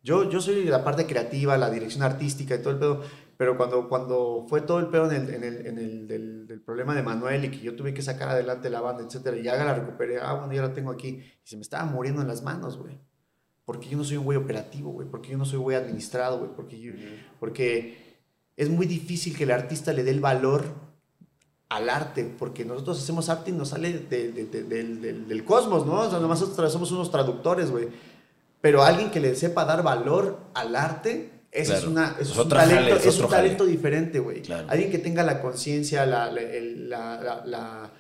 Yo, 0.03 0.29
yo 0.31 0.41
soy 0.41 0.65
la 0.65 0.85
parte 0.85 1.07
creativa, 1.07 1.57
la 1.57 1.71
dirección 1.71 2.03
artística 2.03 2.55
y 2.55 2.59
todo 2.59 2.73
el 2.75 2.79
pedo, 2.79 3.03
pero 3.37 3.57
cuando, 3.57 3.89
cuando 3.89 4.45
fue 4.49 4.61
todo 4.61 4.79
el 4.79 4.89
pedo 4.89 5.11
en 5.11 5.23
el, 5.23 5.35
en 5.35 5.45
el, 5.45 5.67
en 5.67 5.79
el 5.79 6.07
del, 6.07 6.47
del 6.47 6.61
problema 6.61 6.95
de 6.95 7.03
Manuel 7.03 7.45
y 7.47 7.51
que 7.51 7.59
yo 7.61 7.75
tuve 7.75 7.95
que 7.95 8.03
sacar 8.03 8.29
adelante 8.29 8.69
la 8.69 8.81
banda, 8.83 9.03
etcétera, 9.05 9.37
y 9.39 9.43
ya 9.43 9.57
la 9.57 9.75
recuperé, 9.75 10.19
ah, 10.21 10.35
bueno, 10.35 10.53
ya 10.53 10.63
la 10.63 10.75
tengo 10.75 10.91
aquí, 10.91 11.09
y 11.09 11.47
se 11.49 11.57
me 11.57 11.63
estaba 11.63 11.85
muriendo 11.87 12.21
en 12.21 12.29
las 12.29 12.43
manos, 12.43 12.77
güey. 12.79 12.99
Porque 13.65 13.89
yo 13.89 13.97
no 13.97 14.05
soy 14.05 14.19
un 14.19 14.25
güey 14.25 14.37
operativo, 14.37 14.91
güey, 14.93 15.09
porque 15.09 15.31
yo 15.31 15.39
no 15.39 15.47
soy 15.47 15.57
un 15.57 15.63
güey 15.65 15.77
administrado, 15.79 16.39
güey, 16.39 16.51
porque, 16.55 16.79
yo- 16.79 16.93
porque 17.41 18.19
es 18.57 18.69
muy 18.69 18.85
difícil 18.87 19.35
que 19.37 19.45
el 19.45 19.51
artista 19.53 19.93
le 19.95 20.05
dé 20.05 20.11
el 20.11 20.21
valor 20.21 20.65
al 21.75 21.91
arte, 21.91 22.25
porque 22.39 22.65
nosotros 22.65 23.03
hacemos 23.03 23.29
arte 23.29 23.51
y 23.51 23.53
nos 23.55 23.71
sale 23.71 23.93
de- 23.93 24.33
de- 24.33 24.45
de- 24.47 24.63
del, 24.65 25.27
del- 25.29 25.45
cosmos, 25.45 25.85
¿no? 25.87 26.01
O 26.01 26.11
sea, 26.11 26.21
nomás 26.21 26.41
nosotros 26.41 26.73
somos 26.73 26.93
unos 26.93 27.11
traductores, 27.11 27.71
güey. 27.71 27.89
Pero 28.61 28.83
alguien 28.83 29.11
que 29.11 29.21
le 29.21 29.35
sepa 29.35 29.65
dar 29.65 29.83
valor 29.83 30.39
al 30.55 30.75
arte, 30.77 31.31
ese 31.53 31.75
es, 31.75 31.81
Claro. 31.81 31.91
una, 31.91 32.05
eso 32.19 32.21
Es 32.21 32.31
es 32.31 32.39
un 32.39 32.49
talento, 32.49 32.75
jale, 32.83 32.97
es 32.97 33.07
es 33.07 33.19
un 33.21 33.29
talento 33.29 33.65
diferente, 33.67 34.19
güey. 34.21 34.43
Claro. 34.43 34.67
Alguien 34.71 34.91
que 34.91 34.99
tenga 34.99 35.23
la 35.23 35.41
conciencia, 35.41 36.07
la, 36.07 36.31
la- 36.31 36.43
la- 37.23 37.43
la 37.45 37.91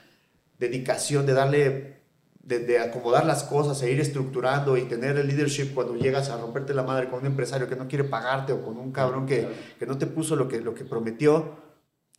dedicación 0.58 1.26
de 1.26 1.32
darle, 1.34 1.94
de, 2.42 2.58
de 2.60 2.78
acomodar 2.78 3.24
las 3.26 3.42
cosas 3.44 3.80
e 3.82 3.90
ir 3.90 4.00
estructurando 4.00 4.76
y 4.76 4.82
tener 4.82 5.16
el 5.16 5.26
leadership 5.26 5.72
cuando 5.74 5.94
llegas 5.96 6.28
a 6.30 6.36
romperte 6.36 6.74
la 6.74 6.82
madre 6.82 7.08
con 7.08 7.20
un 7.20 7.26
empresario 7.26 7.68
que 7.68 7.76
no 7.76 7.88
quiere 7.88 8.04
pagarte 8.04 8.52
o 8.52 8.62
con 8.62 8.76
un 8.76 8.92
cabrón 8.92 9.26
que, 9.26 9.48
que 9.78 9.86
no 9.86 9.98
te 9.98 10.06
puso 10.06 10.36
lo 10.36 10.46
que, 10.48 10.60
lo 10.60 10.74
que 10.74 10.84
prometió. 10.84 11.64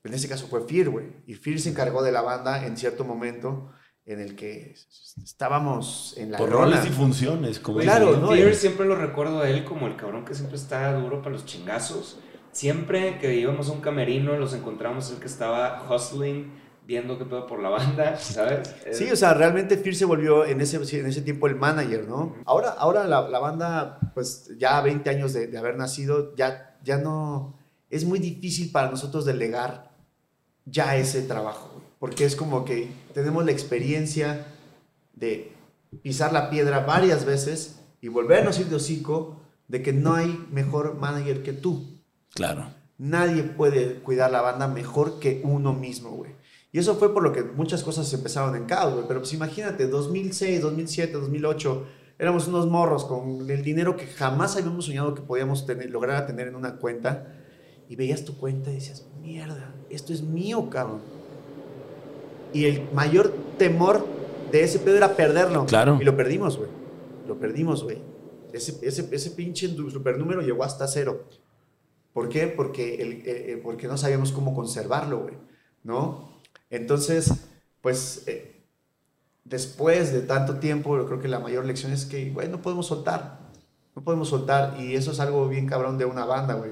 En 0.05 0.13
ese 0.13 0.29
caso 0.29 0.47
fue 0.47 0.61
Fear, 0.67 0.89
güey. 0.89 1.07
Y 1.25 1.33
Fear 1.33 1.59
se 1.59 1.69
encargó 1.69 2.03
de 2.03 2.11
la 2.11 2.21
banda 2.21 2.65
en 2.65 2.77
cierto 2.77 3.03
momento 3.03 3.71
en 4.05 4.19
el 4.19 4.35
que 4.35 4.75
estábamos 5.23 6.13
en 6.17 6.31
la 6.31 6.37
Por 6.37 6.49
roles 6.49 6.85
y 6.85 6.89
funciones, 6.89 7.59
como 7.59 7.79
Claro, 7.79 8.07
dicen, 8.07 8.21
¿no? 8.21 8.29
Fear 8.29 8.53
siempre 8.53 8.85
lo 8.85 8.95
recuerdo 8.95 9.41
a 9.41 9.49
él 9.49 9.65
como 9.65 9.87
el 9.87 9.95
cabrón 9.95 10.25
que 10.25 10.35
siempre 10.35 10.57
está 10.57 10.93
duro 10.93 11.21
para 11.21 11.31
los 11.31 11.45
chingazos. 11.45 12.19
Siempre 12.51 13.17
que 13.17 13.35
íbamos 13.35 13.69
a 13.69 13.71
un 13.71 13.81
camerino, 13.81 14.37
los 14.37 14.53
encontramos 14.53 15.11
el 15.11 15.17
que 15.17 15.25
estaba 15.25 15.87
hustling, 15.89 16.53
viendo 16.85 17.17
qué 17.17 17.25
pedo 17.25 17.47
por 17.47 17.61
la 17.61 17.69
banda, 17.69 18.15
¿sabes? 18.19 18.75
Sí, 18.91 19.09
o 19.11 19.15
sea, 19.15 19.33
realmente 19.33 19.75
Fear 19.75 19.95
se 19.95 20.05
volvió 20.05 20.45
en 20.45 20.61
ese, 20.61 20.77
en 20.77 21.07
ese 21.07 21.23
tiempo 21.23 21.47
el 21.47 21.55
manager, 21.55 22.07
¿no? 22.07 22.35
Ahora, 22.45 22.69
ahora 22.77 23.05
la, 23.05 23.27
la 23.27 23.39
banda, 23.39 23.99
pues 24.13 24.51
ya 24.59 24.79
20 24.81 25.09
años 25.09 25.33
de, 25.33 25.47
de 25.47 25.57
haber 25.57 25.77
nacido, 25.77 26.35
ya, 26.35 26.77
ya 26.83 26.97
no... 26.97 27.57
Es 27.89 28.05
muy 28.05 28.19
difícil 28.19 28.71
para 28.71 28.89
nosotros 28.89 29.25
delegar 29.25 29.94
ya 30.65 30.97
ese 30.97 31.21
trabajo, 31.21 31.71
güey, 31.73 31.85
porque 31.99 32.25
es 32.25 32.35
como 32.35 32.65
que 32.65 32.89
tenemos 33.13 33.45
la 33.45 33.51
experiencia 33.51 34.47
de 35.13 35.53
pisar 36.01 36.33
la 36.33 36.49
piedra 36.49 36.81
varias 36.81 37.25
veces 37.25 37.79
y 38.01 38.07
volvernos 38.07 38.57
a 38.57 38.61
ir 38.61 38.67
de 38.67 38.75
hocico 38.75 39.41
de 39.67 39.81
que 39.81 39.93
no 39.93 40.13
hay 40.13 40.45
mejor 40.51 40.95
manager 40.95 41.43
que 41.43 41.53
tú. 41.53 42.01
Claro. 42.33 42.67
Nadie 42.97 43.43
puede 43.43 43.95
cuidar 43.95 44.31
la 44.31 44.41
banda 44.41 44.67
mejor 44.67 45.19
que 45.19 45.41
uno 45.43 45.73
mismo, 45.73 46.11
güey. 46.11 46.31
Y 46.71 46.79
eso 46.79 46.95
fue 46.95 47.13
por 47.13 47.23
lo 47.23 47.31
que 47.31 47.43
muchas 47.43 47.83
cosas 47.83 48.11
empezaron 48.13 48.55
en 48.55 48.65
caos, 48.65 48.93
güey. 48.93 49.07
Pero 49.07 49.21
pues 49.21 49.33
imagínate, 49.33 49.87
2006, 49.87 50.61
2007, 50.61 51.13
2008, 51.13 51.87
éramos 52.19 52.47
unos 52.47 52.67
morros 52.67 53.05
con 53.05 53.49
el 53.49 53.63
dinero 53.63 53.95
que 53.95 54.07
jamás 54.07 54.55
habíamos 54.55 54.85
soñado 54.85 55.15
que 55.15 55.21
podíamos 55.21 55.65
tener, 55.65 55.89
lograr 55.89 56.17
a 56.17 56.25
tener 56.27 56.47
en 56.47 56.55
una 56.55 56.75
cuenta. 56.75 57.33
Y 57.87 57.95
veías 57.95 58.25
tu 58.25 58.37
cuenta 58.37 58.71
y 58.71 58.75
decías, 58.75 59.05
mierda, 59.21 59.73
esto 59.89 60.13
es 60.13 60.21
mío, 60.21 60.69
cabrón. 60.69 61.01
Y 62.53 62.65
el 62.65 62.89
mayor 62.93 63.33
temor 63.57 64.05
de 64.51 64.63
ese 64.63 64.79
pedo 64.79 64.97
era 64.97 65.15
perderlo. 65.15 65.65
Claro. 65.65 65.97
Y 66.01 66.03
lo 66.03 66.15
perdimos, 66.15 66.57
güey. 66.57 66.69
Lo 67.27 67.37
perdimos, 67.37 67.83
güey. 67.83 67.97
Ese, 68.53 68.77
ese, 68.81 69.07
ese 69.11 69.31
pinche 69.31 69.67
supernúmero 69.67 70.41
llegó 70.41 70.63
hasta 70.63 70.87
cero. 70.87 71.25
¿Por 72.13 72.29
qué? 72.29 72.47
Porque, 72.47 73.01
el, 73.01 73.11
eh, 73.11 73.23
eh, 73.25 73.61
porque 73.61 73.87
no 73.87 73.97
sabíamos 73.97 74.31
cómo 74.31 74.55
conservarlo, 74.55 75.23
güey. 75.23 75.35
¿No? 75.83 76.39
Entonces, 76.69 77.31
pues, 77.81 78.23
eh, 78.27 78.63
después 79.43 80.13
de 80.13 80.21
tanto 80.21 80.55
tiempo, 80.59 80.97
yo 80.97 81.05
creo 81.05 81.19
que 81.19 81.27
la 81.27 81.39
mayor 81.39 81.65
lección 81.65 81.91
es 81.91 82.05
que, 82.05 82.29
güey, 82.31 82.47
no 82.47 82.61
podemos 82.61 82.87
soltar. 82.87 83.51
No 83.95 84.03
podemos 84.03 84.29
soltar. 84.29 84.79
Y 84.79 84.95
eso 84.95 85.11
es 85.11 85.19
algo 85.19 85.49
bien 85.49 85.67
cabrón 85.67 85.97
de 85.97 86.05
una 86.05 86.23
banda, 86.23 86.53
güey. 86.53 86.71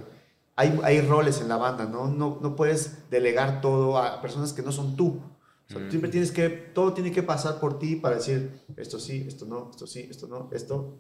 Hay, 0.56 0.80
hay 0.84 1.02
roles 1.02 1.42
en 1.42 1.50
la 1.50 1.58
banda, 1.58 1.86
¿no? 1.86 2.08
¿no? 2.08 2.40
No 2.42 2.56
puedes 2.56 3.10
delegar 3.10 3.62
todo 3.62 3.98
a 3.98 4.22
personas 4.22 4.54
que 4.54 4.62
no 4.62 4.72
son 4.72 4.96
tú. 4.96 5.20
O 5.68 5.72
sea, 5.72 5.80
Mm. 5.80 5.90
Siempre 5.90 6.12
tienes 6.12 6.32
que, 6.32 6.50
todo 6.50 6.94
tiene 6.94 7.12
que 7.12 7.24
pasar 7.24 7.60
por 7.60 7.80
ti 7.80 7.96
para 7.96 8.16
decir, 8.16 8.62
esto 8.78 9.00
sí, 9.00 9.26
esto 9.28 9.46
no, 9.46 9.70
esto 9.72 9.88
sí, 9.88 10.08
esto 10.10 10.28
no, 10.28 10.50
esto, 10.52 11.00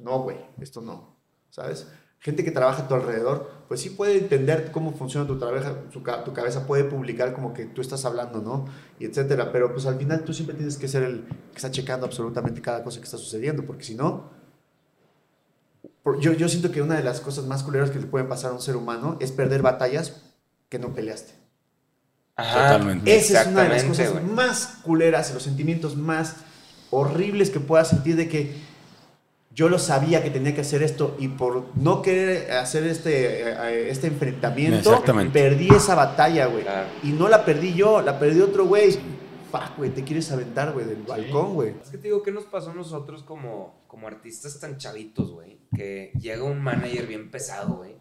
no, 0.00 0.22
güey, 0.22 0.38
esto 0.60 0.80
no, 0.80 1.16
¿sabes? 1.50 1.86
Gente 2.20 2.42
que 2.42 2.50
trabaja 2.50 2.82
a 2.82 2.88
tu 2.88 2.94
alrededor, 2.94 3.48
pues 3.68 3.80
sí 3.80 3.90
puede 3.90 4.18
entender 4.18 4.72
cómo 4.72 4.92
funciona 4.92 5.26
tu, 5.26 5.38
trabaja, 5.38 5.84
su 5.92 6.02
tu 6.24 6.32
cabeza, 6.32 6.66
puede 6.66 6.84
publicar 6.84 7.32
como 7.32 7.54
que 7.54 7.66
tú 7.66 7.80
estás 7.80 8.04
hablando, 8.04 8.40
¿no? 8.40 8.66
Y 8.98 9.04
etcétera, 9.04 9.52
pero 9.52 9.72
pues 9.72 9.86
al 9.86 9.96
final 9.98 10.24
tú 10.24 10.32
siempre 10.32 10.56
tienes 10.56 10.76
que 10.78 10.88
ser 10.88 11.04
el 11.04 11.24
que 11.26 11.56
está 11.56 11.70
checando 11.70 12.06
absolutamente 12.06 12.60
cada 12.60 12.82
cosa 12.82 12.98
que 12.98 13.04
está 13.04 13.18
sucediendo, 13.18 13.64
porque 13.64 13.84
si 13.84 13.94
no, 13.94 14.30
yo, 16.20 16.32
yo 16.32 16.48
siento 16.48 16.70
que 16.70 16.82
una 16.82 16.96
de 16.96 17.04
las 17.04 17.20
cosas 17.20 17.46
más 17.46 17.62
culeras 17.62 17.90
que 17.90 17.98
le 17.98 18.06
pueden 18.06 18.28
pasar 18.28 18.50
a 18.50 18.54
un 18.54 18.60
ser 18.60 18.76
humano 18.76 19.16
es 19.20 19.32
perder 19.32 19.62
batallas 19.62 20.22
que 20.68 20.78
no 20.78 20.92
peleaste. 20.92 21.32
Ajá, 22.36 22.72
Totalmente. 22.72 23.16
Esa 23.16 23.42
es 23.42 23.48
una 23.48 23.62
de 23.64 23.68
las 23.68 23.84
cosas 23.84 24.22
más 24.22 24.78
culeras 24.82 25.34
los 25.34 25.42
sentimientos 25.42 25.96
más 25.96 26.36
horribles 26.90 27.50
que 27.50 27.60
puedas 27.60 27.88
sentir 27.88 28.16
de 28.16 28.28
que 28.28 28.54
yo 29.58 29.68
lo 29.68 29.80
sabía 29.80 30.22
que 30.22 30.30
tenía 30.30 30.54
que 30.54 30.60
hacer 30.60 30.84
esto 30.84 31.16
y 31.18 31.26
por 31.26 31.64
no 31.74 32.00
querer 32.00 32.52
hacer 32.52 32.84
este, 32.84 33.42
eh, 33.42 33.90
este 33.90 34.06
enfrentamiento, 34.06 35.02
perdí 35.32 35.68
esa 35.74 35.96
batalla, 35.96 36.46
güey. 36.46 36.62
Claro. 36.62 36.86
Y 37.02 37.08
no 37.08 37.28
la 37.28 37.44
perdí 37.44 37.74
yo, 37.74 38.00
la 38.00 38.20
perdió 38.20 38.44
otro 38.44 38.66
güey. 38.66 38.92
Fuck, 39.50 39.78
güey, 39.78 39.90
te 39.90 40.04
quieres 40.04 40.30
aventar, 40.30 40.72
güey, 40.72 40.86
del 40.86 41.02
balcón, 41.02 41.54
güey. 41.54 41.74
Es 41.82 41.90
que 41.90 41.96
te 41.98 42.04
digo, 42.04 42.22
¿qué 42.22 42.30
nos 42.30 42.44
pasó 42.44 42.70
a 42.70 42.74
nosotros 42.74 43.24
como, 43.24 43.82
como 43.88 44.06
artistas 44.06 44.60
tan 44.60 44.78
chavitos, 44.78 45.32
güey? 45.32 45.57
Que 45.74 46.12
llega 46.18 46.42
un 46.42 46.60
manager 46.60 47.06
bien 47.06 47.30
pesado, 47.30 47.76
güey, 47.76 47.96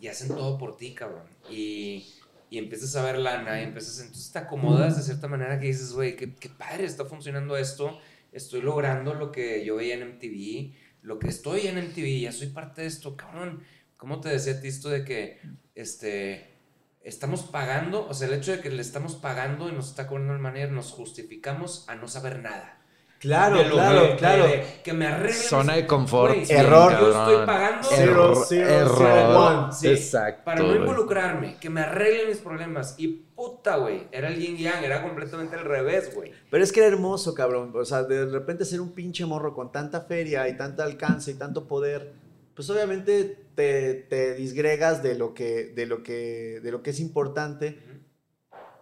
y 0.00 0.08
hacen 0.08 0.28
todo 0.28 0.58
por 0.58 0.76
ti, 0.76 0.94
cabrón. 0.94 1.26
Y, 1.50 2.06
y 2.50 2.58
empiezas 2.58 2.94
a 2.96 3.02
ver 3.02 3.18
lana, 3.18 3.60
y 3.60 3.64
empiezas, 3.64 4.00
entonces 4.00 4.32
te 4.32 4.38
acomodas 4.38 4.96
de 4.96 5.02
cierta 5.02 5.28
manera 5.28 5.58
que 5.58 5.66
dices, 5.66 5.92
güey, 5.92 6.16
qué, 6.16 6.28
padre, 6.48 6.84
está 6.84 7.04
funcionando 7.04 7.56
esto, 7.56 7.98
estoy 8.32 8.62
logrando 8.62 9.14
lo 9.14 9.32
que 9.32 9.64
yo 9.64 9.76
veía 9.76 9.94
en 9.94 10.16
MTV, 10.16 10.74
lo 11.02 11.18
que 11.18 11.28
estoy 11.28 11.66
en 11.66 11.78
MTV, 11.78 12.20
ya 12.20 12.32
soy 12.32 12.48
parte 12.48 12.82
de 12.82 12.88
esto, 12.88 13.16
cabrón. 13.16 13.62
¿Cómo 13.96 14.20
te 14.20 14.28
decía 14.28 14.54
a 14.54 14.60
ti 14.60 14.68
esto 14.68 14.88
de 14.88 15.04
que, 15.04 15.40
este, 15.74 16.58
estamos 17.02 17.42
pagando, 17.42 18.06
o 18.06 18.14
sea, 18.14 18.28
el 18.28 18.34
hecho 18.34 18.52
de 18.52 18.60
que 18.60 18.70
le 18.70 18.82
estamos 18.82 19.16
pagando 19.16 19.68
y 19.68 19.72
nos 19.72 19.88
está 19.90 20.06
cobrando 20.06 20.34
el 20.34 20.40
manager, 20.40 20.72
nos 20.72 20.92
justificamos 20.92 21.88
a 21.88 21.94
no 21.94 22.08
saber 22.08 22.40
nada. 22.40 22.77
Claro, 23.18 23.58
de 23.58 23.64
lo 23.64 23.74
claro, 23.74 24.02
que, 24.10 24.16
claro. 24.16 24.44
de- 24.46 24.64
que 24.84 24.92
me 24.92 25.06
arreglen. 25.06 25.34
Zona 25.42 25.74
de 25.74 25.86
confort. 25.86 26.36
Error. 26.48 26.92
Yo 27.00 27.08
estoy 27.08 27.46
pagando 27.46 27.88
Cero, 27.90 28.10
Error. 28.12 28.44
cero, 28.48 28.68
error. 28.68 29.72
Sí, 29.72 29.88
Exacto. 29.88 30.44
para 30.44 30.62
no 30.62 30.76
involucrarme, 30.76 31.56
que 31.58 31.68
me 31.68 31.80
arreglen 31.80 32.28
mis 32.28 32.38
problemas. 32.38 32.94
Y 32.96 33.08
puta, 33.08 33.76
güey, 33.76 34.06
era 34.12 34.28
el 34.28 34.38
yin 34.38 34.56
yang, 34.56 34.84
era 34.84 35.02
completamente 35.02 35.56
al 35.56 35.64
revés, 35.64 36.14
güey. 36.14 36.32
Pero 36.50 36.62
es 36.62 36.70
que 36.70 36.80
era 36.80 36.88
hermoso, 36.88 37.34
cabrón. 37.34 37.72
O 37.74 37.84
sea, 37.84 38.04
de 38.04 38.24
repente 38.26 38.64
ser 38.64 38.80
un 38.80 38.92
pinche 38.92 39.26
morro 39.26 39.52
con 39.52 39.72
tanta 39.72 40.02
feria 40.02 40.48
y 40.48 40.56
tanto 40.56 40.82
alcance 40.84 41.32
y 41.32 41.34
tanto 41.34 41.66
poder, 41.66 42.12
pues 42.54 42.70
obviamente 42.70 43.36
te, 43.56 43.94
te 43.94 44.34
disgregas 44.34 45.02
de 45.02 45.16
lo 45.16 45.34
que, 45.34 45.72
de 45.74 45.86
lo 45.86 46.04
que, 46.04 46.60
de 46.62 46.70
lo 46.70 46.82
que 46.84 46.90
es 46.90 47.00
importante. 47.00 47.78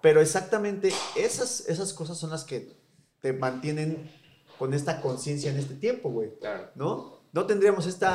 Pero 0.02 0.20
exactamente 0.20 0.92
esas, 1.16 1.66
esas 1.68 1.92
cosas 1.94 2.18
son 2.18 2.30
las 2.30 2.44
que 2.44 2.68
te 3.20 3.32
mantienen 3.32 4.10
con 4.58 4.74
esta 4.74 5.00
conciencia 5.00 5.50
en 5.50 5.58
este 5.58 5.74
tiempo, 5.74 6.10
güey. 6.10 6.30
Claro. 6.40 6.70
¿no? 6.74 7.20
No 7.32 7.46
tendríamos 7.46 7.86
este 7.86 8.06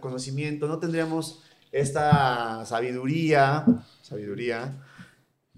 conocimiento, 0.00 0.68
no 0.68 0.78
tendríamos 0.78 1.42
esta 1.72 2.64
sabiduría, 2.66 3.64
sabiduría, 4.02 4.82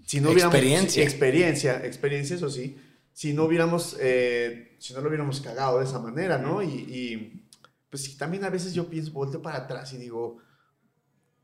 si 0.07 0.21
no 0.21 0.31
hubiéramos... 0.31 0.55
Experiencia. 0.55 1.03
Experiencia, 1.03 1.85
experiencia, 1.85 2.37
eso 2.37 2.49
sí. 2.49 2.79
Si 3.13 3.35
no 3.35 3.45
hubiéramos, 3.45 3.97
eh, 4.01 4.77
si 4.79 4.95
no 4.95 5.01
lo 5.01 5.09
hubiéramos 5.09 5.41
cagado 5.41 5.81
de 5.81 5.85
esa 5.85 5.99
manera, 5.99 6.39
¿no? 6.39 6.63
Y, 6.63 6.69
y, 6.69 7.47
pues 7.91 8.17
también 8.17 8.45
a 8.45 8.51
veces 8.51 8.73
yo 8.73 8.89
pienso, 8.89 9.13
volteo 9.13 9.43
para 9.43 9.59
atrás 9.59 9.93
y 9.93 9.99
digo, 9.99 10.39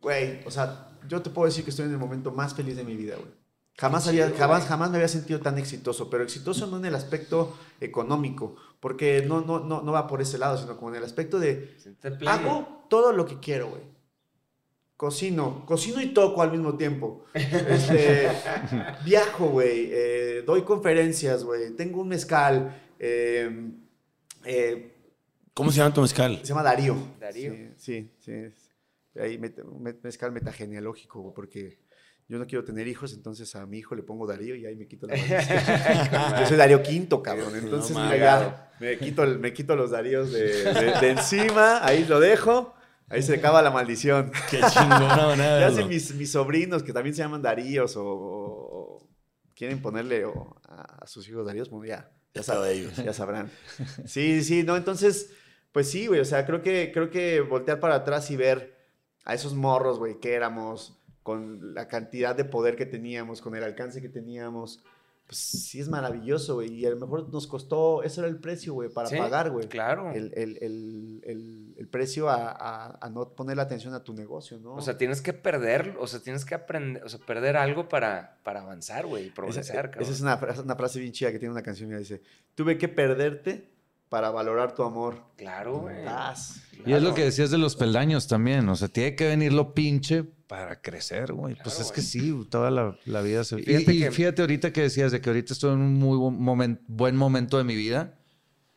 güey, 0.00 0.40
o 0.46 0.50
sea, 0.50 0.92
yo 1.08 1.20
te 1.20 1.30
puedo 1.30 1.46
decir 1.46 1.64
que 1.64 1.70
estoy 1.70 1.86
en 1.86 1.92
el 1.92 1.98
momento 1.98 2.30
más 2.30 2.54
feliz 2.54 2.76
de 2.76 2.84
mi 2.84 2.96
vida, 2.96 3.16
güey. 3.16 3.30
Jamás, 3.76 4.06
había, 4.06 4.30
jamás, 4.30 4.66
jamás 4.66 4.90
me 4.90 4.96
había 4.98 5.08
sentido 5.08 5.40
tan 5.40 5.58
exitoso, 5.58 6.08
pero 6.08 6.22
exitoso 6.22 6.66
no 6.68 6.76
en 6.78 6.84
el 6.84 6.94
aspecto 6.94 7.56
económico, 7.80 8.54
porque 8.78 9.24
no, 9.26 9.40
no, 9.40 9.58
no, 9.60 9.82
no 9.82 9.92
va 9.92 10.06
por 10.06 10.22
ese 10.22 10.38
lado, 10.38 10.56
sino 10.56 10.76
como 10.76 10.90
en 10.90 10.96
el 10.96 11.04
aspecto 11.04 11.40
de 11.40 11.76
hago 12.26 12.86
todo 12.88 13.12
lo 13.12 13.26
que 13.26 13.40
quiero, 13.40 13.70
güey. 13.70 13.82
Cocino, 14.96 15.66
cocino 15.66 16.00
y 16.00 16.14
toco 16.14 16.40
al 16.40 16.52
mismo 16.52 16.76
tiempo. 16.76 17.24
Este, 17.34 18.28
viajo, 19.04 19.46
güey. 19.48 19.88
eh, 19.90 20.42
doy 20.46 20.62
conferencias, 20.62 21.42
güey. 21.42 21.72
Tengo 21.74 22.00
un 22.02 22.08
mezcal. 22.08 22.80
eh, 23.00 23.70
eh, 24.44 24.94
¿Cómo 25.52 25.72
se 25.72 25.78
llama 25.78 25.92
tu 25.92 26.00
mezcal? 26.00 26.38
se 26.38 26.44
llama 26.46 26.62
Darío. 26.62 26.96
Darío. 27.20 27.52
Sí, 27.76 28.08
sí. 28.20 28.50
sí. 28.54 29.20
Ahí 29.20 29.36
met- 29.38 29.62
un 29.64 29.82
met- 29.84 29.98
mezcal 30.02 30.30
metagenealógico, 30.32 31.20
güey, 31.22 31.34
porque 31.34 31.78
yo 32.28 32.38
no 32.38 32.46
quiero 32.46 32.64
tener 32.64 32.88
hijos, 32.88 33.12
entonces 33.12 33.54
a 33.54 33.66
mi 33.66 33.78
hijo 33.78 33.94
le 33.94 34.02
pongo 34.02 34.26
Darío 34.26 34.54
y 34.56 34.64
ahí 34.66 34.76
me 34.76 34.86
quito 34.86 35.06
la 35.06 35.14
maldición. 35.16 36.40
Yo 36.40 36.46
soy 36.46 36.56
Darío 36.56 36.82
Quinto, 36.82 37.22
cabrón. 37.22 37.54
Entonces 37.56 37.94
No 37.96 38.08
me, 38.80 38.98
quito, 38.98 39.26
me 39.26 39.52
quito 39.52 39.76
los 39.76 39.90
Daríos 39.90 40.32
de, 40.32 40.64
de- 40.72 41.00
de 41.00 41.10
encima, 41.10 41.84
ahí 41.84 42.04
lo 42.06 42.20
dejo, 42.20 42.74
ahí 43.08 43.22
se 43.22 43.34
acaba 43.34 43.60
la 43.62 43.70
maldición. 43.70 44.32
Qué 44.50 44.60
chingona 44.72 45.28
de 45.34 45.60
Ya 45.60 45.70
si 45.70 45.84
mis, 45.84 46.14
mis 46.14 46.32
sobrinos, 46.32 46.82
que 46.82 46.92
también 46.92 47.14
se 47.14 47.22
llaman 47.22 47.42
Daríos, 47.42 47.96
o, 47.96 48.04
o- 48.04 48.96
o 48.98 49.08
quieren 49.54 49.80
ponerle 49.82 50.24
o, 50.24 50.56
a, 50.68 51.02
a 51.02 51.06
sus 51.06 51.28
hijos 51.28 51.46
Daríos, 51.46 51.68
pues 51.68 51.88
ya, 51.88 52.10
ya, 52.34 52.70
ellos. 52.70 52.96
ya 52.96 53.12
sabrán. 53.12 53.50
Sí, 54.06 54.42
sí, 54.42 54.62
no, 54.64 54.76
entonces, 54.76 55.30
pues 55.72 55.90
sí, 55.90 56.06
güey, 56.08 56.20
o 56.20 56.24
sea, 56.24 56.44
creo 56.46 56.62
que, 56.62 56.90
creo 56.92 57.10
que 57.10 57.40
voltear 57.40 57.78
para 57.80 57.96
atrás 57.96 58.30
y 58.30 58.36
ver 58.36 58.74
a 59.24 59.34
esos 59.34 59.54
morros, 59.54 59.98
güey, 59.98 60.18
que 60.18 60.34
éramos, 60.34 60.98
con 61.24 61.74
la 61.74 61.88
cantidad 61.88 62.36
de 62.36 62.44
poder 62.44 62.76
que 62.76 62.86
teníamos, 62.86 63.40
con 63.40 63.56
el 63.56 63.64
alcance 63.64 64.00
que 64.00 64.08
teníamos, 64.08 64.84
pues 65.26 65.38
sí 65.38 65.80
es 65.80 65.88
maravilloso, 65.88 66.56
güey, 66.56 66.70
y 66.74 66.84
a 66.84 66.90
lo 66.90 66.96
mejor 66.96 67.32
nos 67.32 67.46
costó, 67.46 68.02
eso 68.02 68.20
era 68.20 68.28
el 68.28 68.38
precio, 68.38 68.74
güey, 68.74 68.90
para 68.90 69.08
Sí, 69.08 69.16
pagar, 69.16 69.50
güey. 69.50 69.66
Claro. 69.68 70.12
El, 70.12 70.32
el- 70.36 70.58
el- 70.60 71.74
el- 71.78 71.88
precio 71.88 72.28
a, 72.28 72.50
a- 72.50 72.98
a 73.00 73.08
no 73.10 73.30
poner 73.30 73.56
la 73.56 73.62
atención 73.62 73.94
a 73.94 74.02
tu 74.04 74.12
negocio, 74.14 74.58
¿no? 74.58 74.74
O 74.74 74.80
sea, 74.82 74.98
tienes 74.98 75.22
que 75.22 75.32
perder, 75.32 75.96
o 75.98 76.06
sea, 76.06 76.20
tienes 76.20 76.44
que 76.44 76.54
aprender, 76.54 77.02
o 77.04 77.08
sea, 77.08 77.20
perder 77.20 77.56
algo 77.56 77.88
para, 77.88 78.38
para 78.42 78.60
avanzar, 78.62 79.06
güey, 79.06 79.22
y 79.24 79.26
Esa, 79.28 79.34
progresar, 79.34 79.62
esa 79.64 79.90
cabrón. 79.92 80.12
es 80.12 80.20
una, 80.20 80.38
frase- 80.38 80.62
una 80.62 80.76
frase 80.76 81.00
bien 81.00 81.12
chida 81.12 81.32
que 81.32 81.38
tiene 81.38 81.52
una 81.52 81.62
canción 81.62 81.88
que 81.88 81.96
dice, 81.98 82.20
tuve 82.54 82.76
que 82.76 82.88
perderte 82.88 83.70
para 84.14 84.30
valorar 84.30 84.76
tu 84.76 84.84
amor. 84.84 85.24
Claro, 85.36 85.78
güey. 85.80 85.96
Y 86.86 86.92
es 86.92 87.02
lo 87.02 87.14
que 87.14 87.24
decías 87.24 87.50
de 87.50 87.58
los 87.58 87.74
peldaños 87.74 88.28
también. 88.28 88.68
O 88.68 88.76
sea, 88.76 88.86
tiene 88.86 89.16
que 89.16 89.26
venir 89.26 89.52
lo 89.52 89.74
pinche 89.74 90.22
para 90.22 90.80
crecer, 90.80 91.32
güey. 91.32 91.56
Pues 91.64 91.80
es 91.80 91.90
que 91.90 92.00
sí, 92.00 92.32
toda 92.48 92.70
la, 92.70 92.96
la 93.06 93.22
vida 93.22 93.42
se... 93.42 93.58
Y 93.58 93.64
Fíjate 93.64 93.92
y 93.92 93.98
que- 94.02 94.10
fíjate 94.12 94.42
ahorita 94.42 94.72
que 94.72 94.82
decías 94.82 95.10
de 95.10 95.20
que 95.20 95.30
ahorita 95.30 95.52
estoy 95.52 95.72
en 95.72 95.80
un 95.80 95.94
muy 95.94 96.16
buen, 96.16 96.38
momen- 96.38 96.78
buen 96.86 97.16
momento 97.16 97.58
de 97.58 97.64
mi 97.64 97.74
vida. 97.74 98.14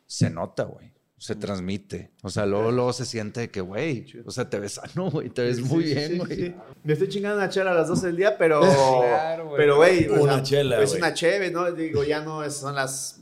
Se 0.08 0.28
nota, 0.28 0.64
güey. 0.64 0.92
Se 1.18 1.36
transmite. 1.36 2.10
O 2.24 2.30
sea, 2.30 2.44
luego, 2.44 2.72
luego 2.72 2.92
se 2.92 3.06
siente 3.06 3.38
de 3.42 3.50
que, 3.50 3.60
güey, 3.60 4.06
o 4.26 4.32
sea, 4.32 4.50
te 4.50 4.58
ves 4.58 4.72
sano, 4.72 5.08
güey. 5.12 5.30
Te 5.30 5.42
ves 5.42 5.60
muy 5.60 5.84
Sí, 5.84 5.94
bien, 5.94 6.10
sí, 6.14 6.18
güey. 6.18 6.36
sí. 6.36 6.54
Me 6.82 6.92
estoy 6.94 7.08
chingando 7.08 7.36
una 7.36 7.48
chela 7.48 7.70
a 7.70 7.74
las 7.74 7.86
12 7.86 8.08
del 8.08 8.16
día, 8.16 8.36
pero... 8.36 8.60
Claro, 9.06 9.44
güey. 9.50 9.56
pero, 9.56 9.76
güey... 9.76 10.08
o 10.08 10.20
Una 10.24 10.34
sea, 10.34 10.42
chela, 10.42 10.82
Es 10.82 10.94
una 10.94 11.14
cheve, 11.14 11.52
¿no? 11.52 11.70
Digo, 11.70 12.02
ya 12.02 12.22
no 12.22 12.42
es- 12.42 12.56
son 12.56 12.74
las... 12.74 13.20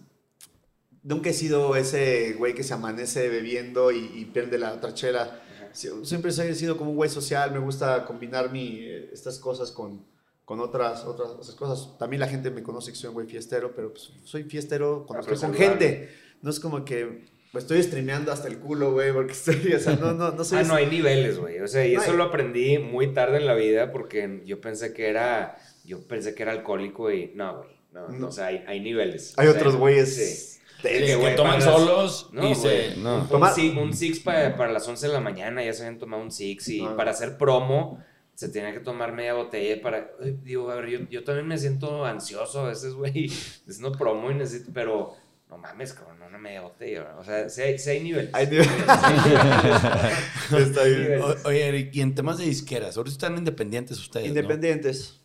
Nunca 1.06 1.30
he 1.30 1.32
sido 1.32 1.76
ese 1.76 2.34
güey 2.36 2.52
que 2.54 2.62
se 2.64 2.74
amanece 2.74 3.28
bebiendo 3.28 3.92
y, 3.92 4.10
y 4.14 4.24
pierde 4.26 4.58
la 4.58 4.72
otra 4.74 4.92
chela. 4.92 5.40
Sie- 5.72 6.04
Siempre 6.04 6.30
he 6.32 6.54
sido 6.54 6.76
como 6.76 6.90
un 6.90 6.96
güey 6.96 7.08
social, 7.08 7.52
me 7.52 7.58
gusta 7.60 8.04
combinar 8.04 8.50
mi, 8.50 8.80
eh, 8.80 9.10
estas 9.12 9.38
cosas 9.38 9.70
con, 9.70 10.04
con 10.44 10.58
otras, 10.60 11.04
otras, 11.04 11.30
otras 11.30 11.54
cosas. 11.54 11.96
También 11.98 12.20
la 12.20 12.28
gente 12.28 12.50
me 12.50 12.62
conoce 12.62 12.90
que 12.90 12.96
soy 12.96 13.08
un 13.08 13.14
güey 13.14 13.26
fiestero, 13.26 13.72
pero 13.74 13.92
pues, 13.92 14.10
soy 14.24 14.42
fiestero 14.44 15.04
cuando 15.06 15.26
estoy 15.32 15.48
con 15.48 15.56
gente. 15.56 16.08
No 16.42 16.50
es 16.50 16.58
como 16.58 16.84
que 16.84 17.24
estoy 17.54 17.82
streameando 17.82 18.32
hasta 18.32 18.48
el 18.48 18.58
culo, 18.58 18.92
güey, 18.92 19.12
porque 19.12 19.32
estoy, 19.40 19.72
o 19.74 19.78
sea, 19.78 19.94
no, 19.96 20.12
no, 20.12 20.32
no 20.32 20.44
soy 20.44 20.58
Ah, 20.58 20.62
no, 20.64 20.74
hay 20.74 20.86
niveles, 20.86 21.38
güey. 21.38 21.60
O 21.60 21.68
sea, 21.68 21.86
y 21.86 21.94
No 21.94 22.02
eso 22.02 22.10
hay- 22.10 22.16
lo 22.16 22.24
aprendí 22.24 22.78
muy 22.78 23.14
tarde 23.14 23.36
en 23.38 23.46
la 23.46 23.54
vida 23.54 23.92
porque 23.92 24.42
yo 24.44 24.60
pensé 24.60 24.92
que 24.92 25.08
era, 25.08 25.56
yo 25.84 26.00
pensé 26.08 26.34
que 26.34 26.42
era 26.42 26.50
alcohólico 26.52 27.12
y 27.12 27.30
no, 27.36 27.58
güey. 27.58 27.76
No, 27.92 28.08
No. 28.08 28.28
o 28.28 28.32
sea, 28.32 28.46
hay, 28.46 28.64
hay 28.66 28.80
niveles. 28.80 29.32
Hay 29.38 29.46
O 29.46 29.52
sea, 29.52 29.60
otros 29.60 29.76
güeyes 29.76 30.14
sí. 30.16 30.55
Sí, 30.88 31.04
que 31.06 31.30
toman 31.36 31.58
para 31.58 31.64
las- 31.64 31.64
solos 31.64 32.28
No, 32.32 32.50
y 32.50 32.54
se... 32.54 32.96
No. 32.98 33.20
Un, 33.22 33.28
Toma- 33.28 33.52
six, 33.52 33.76
un 33.76 33.92
six 33.92 34.20
pa- 34.20 34.54
para 34.56 34.72
las 34.72 34.86
11 34.86 35.06
de 35.08 35.12
la 35.12 35.20
mañana, 35.20 35.64
ya 35.64 35.72
se 35.72 35.82
habían 35.84 35.98
tomado 35.98 36.22
un 36.22 36.30
six 36.30 36.68
y 36.68 36.82
No. 36.82 36.96
para 36.96 37.10
hacer 37.12 37.36
promo 37.38 38.02
se 38.34 38.48
tenía 38.50 38.70
que 38.72 38.80
tomar 38.80 39.12
media 39.12 39.32
botella 39.34 39.80
para... 39.82 40.10
Ay, 40.22 40.36
Digo, 40.42 40.70
a 40.70 40.74
ver, 40.76 40.88
yo, 40.88 40.98
yo 41.10 41.24
también 41.24 41.46
me 41.48 41.56
siento 41.56 42.04
ansioso 42.04 42.60
a 42.60 42.68
veces, 42.68 42.92
güey, 42.94 43.30
haciendo 43.68 43.92
promo 43.92 44.30
y 44.30 44.34
necesito, 44.34 44.70
pero 44.74 45.14
no 45.48 45.56
mames, 45.58 45.92
cabrón, 45.94 46.16
una 46.28 46.36
media 46.38 46.60
botella, 46.60 47.14
o 47.18 47.24
sea, 47.24 47.48
sí 47.48 47.62
hay, 47.62 47.76
hay 47.78 48.00
niveles. 48.02 48.34
Hay 48.34 48.46
niveles. 48.48 48.70
Está 50.58 50.84
bien. 50.84 51.00
niveles. 51.02 51.22
O- 51.44 51.48
Oye, 51.48 51.66
Eric, 51.68 51.94
y 51.94 52.00
en 52.02 52.14
temas 52.14 52.38
de 52.38 52.44
disqueras, 52.44 52.96
ahorita 52.96 53.12
están 53.12 53.38
independientes 53.38 53.98
ustedes. 53.98 54.26
Independientes. 54.26 55.20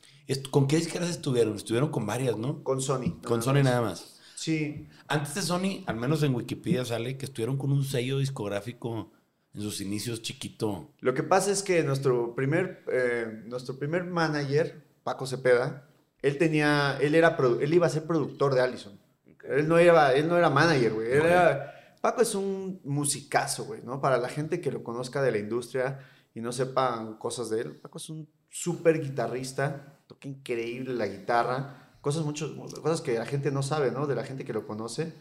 ¿Con 0.49 0.68
qué 0.68 0.78
disqueras 0.78 1.09
estuvieron? 1.09 1.55
Estuvieron 1.57 1.89
con 1.89 2.05
varias, 2.05 2.38
¿no? 2.38 2.64
Con 2.64 2.80
Sony. 2.82 3.20
Con 3.26 3.41
Sony 3.43 3.64
nada 3.64 3.82
más. 3.82 4.20
Sí. 4.42 4.88
Antes 5.08 5.36
de 5.36 5.42
Sony, 5.44 5.84
al 5.86 5.98
menos 5.98 6.24
en 6.24 6.34
Wikipedia 6.34 6.84
sale 6.84 7.16
que 7.16 7.26
estuvieron 7.26 7.58
con 7.58 7.72
un 7.72 7.84
sello 7.84 8.18
discográfico 8.18 9.12
en 9.54 9.62
sus 9.62 9.82
inicios 9.82 10.24
chiquito. 10.24 10.89
Lo 11.00 11.14
que 11.14 11.22
pasa 11.22 11.52
es 11.52 11.62
que 11.62 11.84
nuestro 11.84 12.34
primer, 12.34 12.84
eh, 12.92 13.44
nuestro 13.46 13.78
primer 13.78 14.04
manager, 14.04 14.84
Paco 15.04 15.28
Cepeda, 15.28 15.88
él 16.24 16.39
tenía, 16.39 16.98
él 17.00 17.14
era, 17.14 17.38
produ- 17.38 17.62
él 17.62 17.72
iba 17.72 17.86
a 17.86 17.89
ser 17.89 18.06
productor 18.06 18.56
de 18.56 18.62
Allison. 18.62 19.00
Él 19.48 19.68
no 19.68 19.78
era, 19.78 20.14
él 20.16 20.28
no 20.28 20.36
era 20.38 20.50
manager, 20.50 20.94
güey. 20.94 21.12
Era- 21.12 21.98
Paco 22.02 22.24
es 22.24 22.34
un 22.34 22.82
musicazo, 22.84 23.66
güey, 23.66 23.82
¿no? 23.84 24.02
Para 24.02 24.18
la 24.18 24.28
gente 24.28 24.60
que 24.60 24.72
lo 24.72 24.82
conozca 24.84 25.22
de 25.22 25.32
la 25.32 25.38
industria 25.38 26.00
y 26.34 26.42
no 26.42 26.52
sepan 26.52 27.18
cosas 27.20 27.52
de 27.52 27.62
él, 27.62 27.72
Paco 27.76 28.00
es 28.00 28.10
un 28.10 28.28
súper 28.50 29.00
guitarrista, 29.04 30.00
toca 30.08 30.28
increíble 30.28 30.96
la 30.96 31.06
guitarra, 31.08 31.81
cosas, 32.02 32.26
muchos, 32.26 32.52
cosas 32.80 33.02
que 33.02 33.18
la 33.18 33.26
gente 33.26 33.52
no 33.52 33.64
sabe, 33.64 33.91
¿no? 33.91 34.08
De 34.08 34.16
la 34.16 34.24
gente 34.24 34.43
que 34.43 34.54
lo 34.54 34.66
conoce 34.68 35.14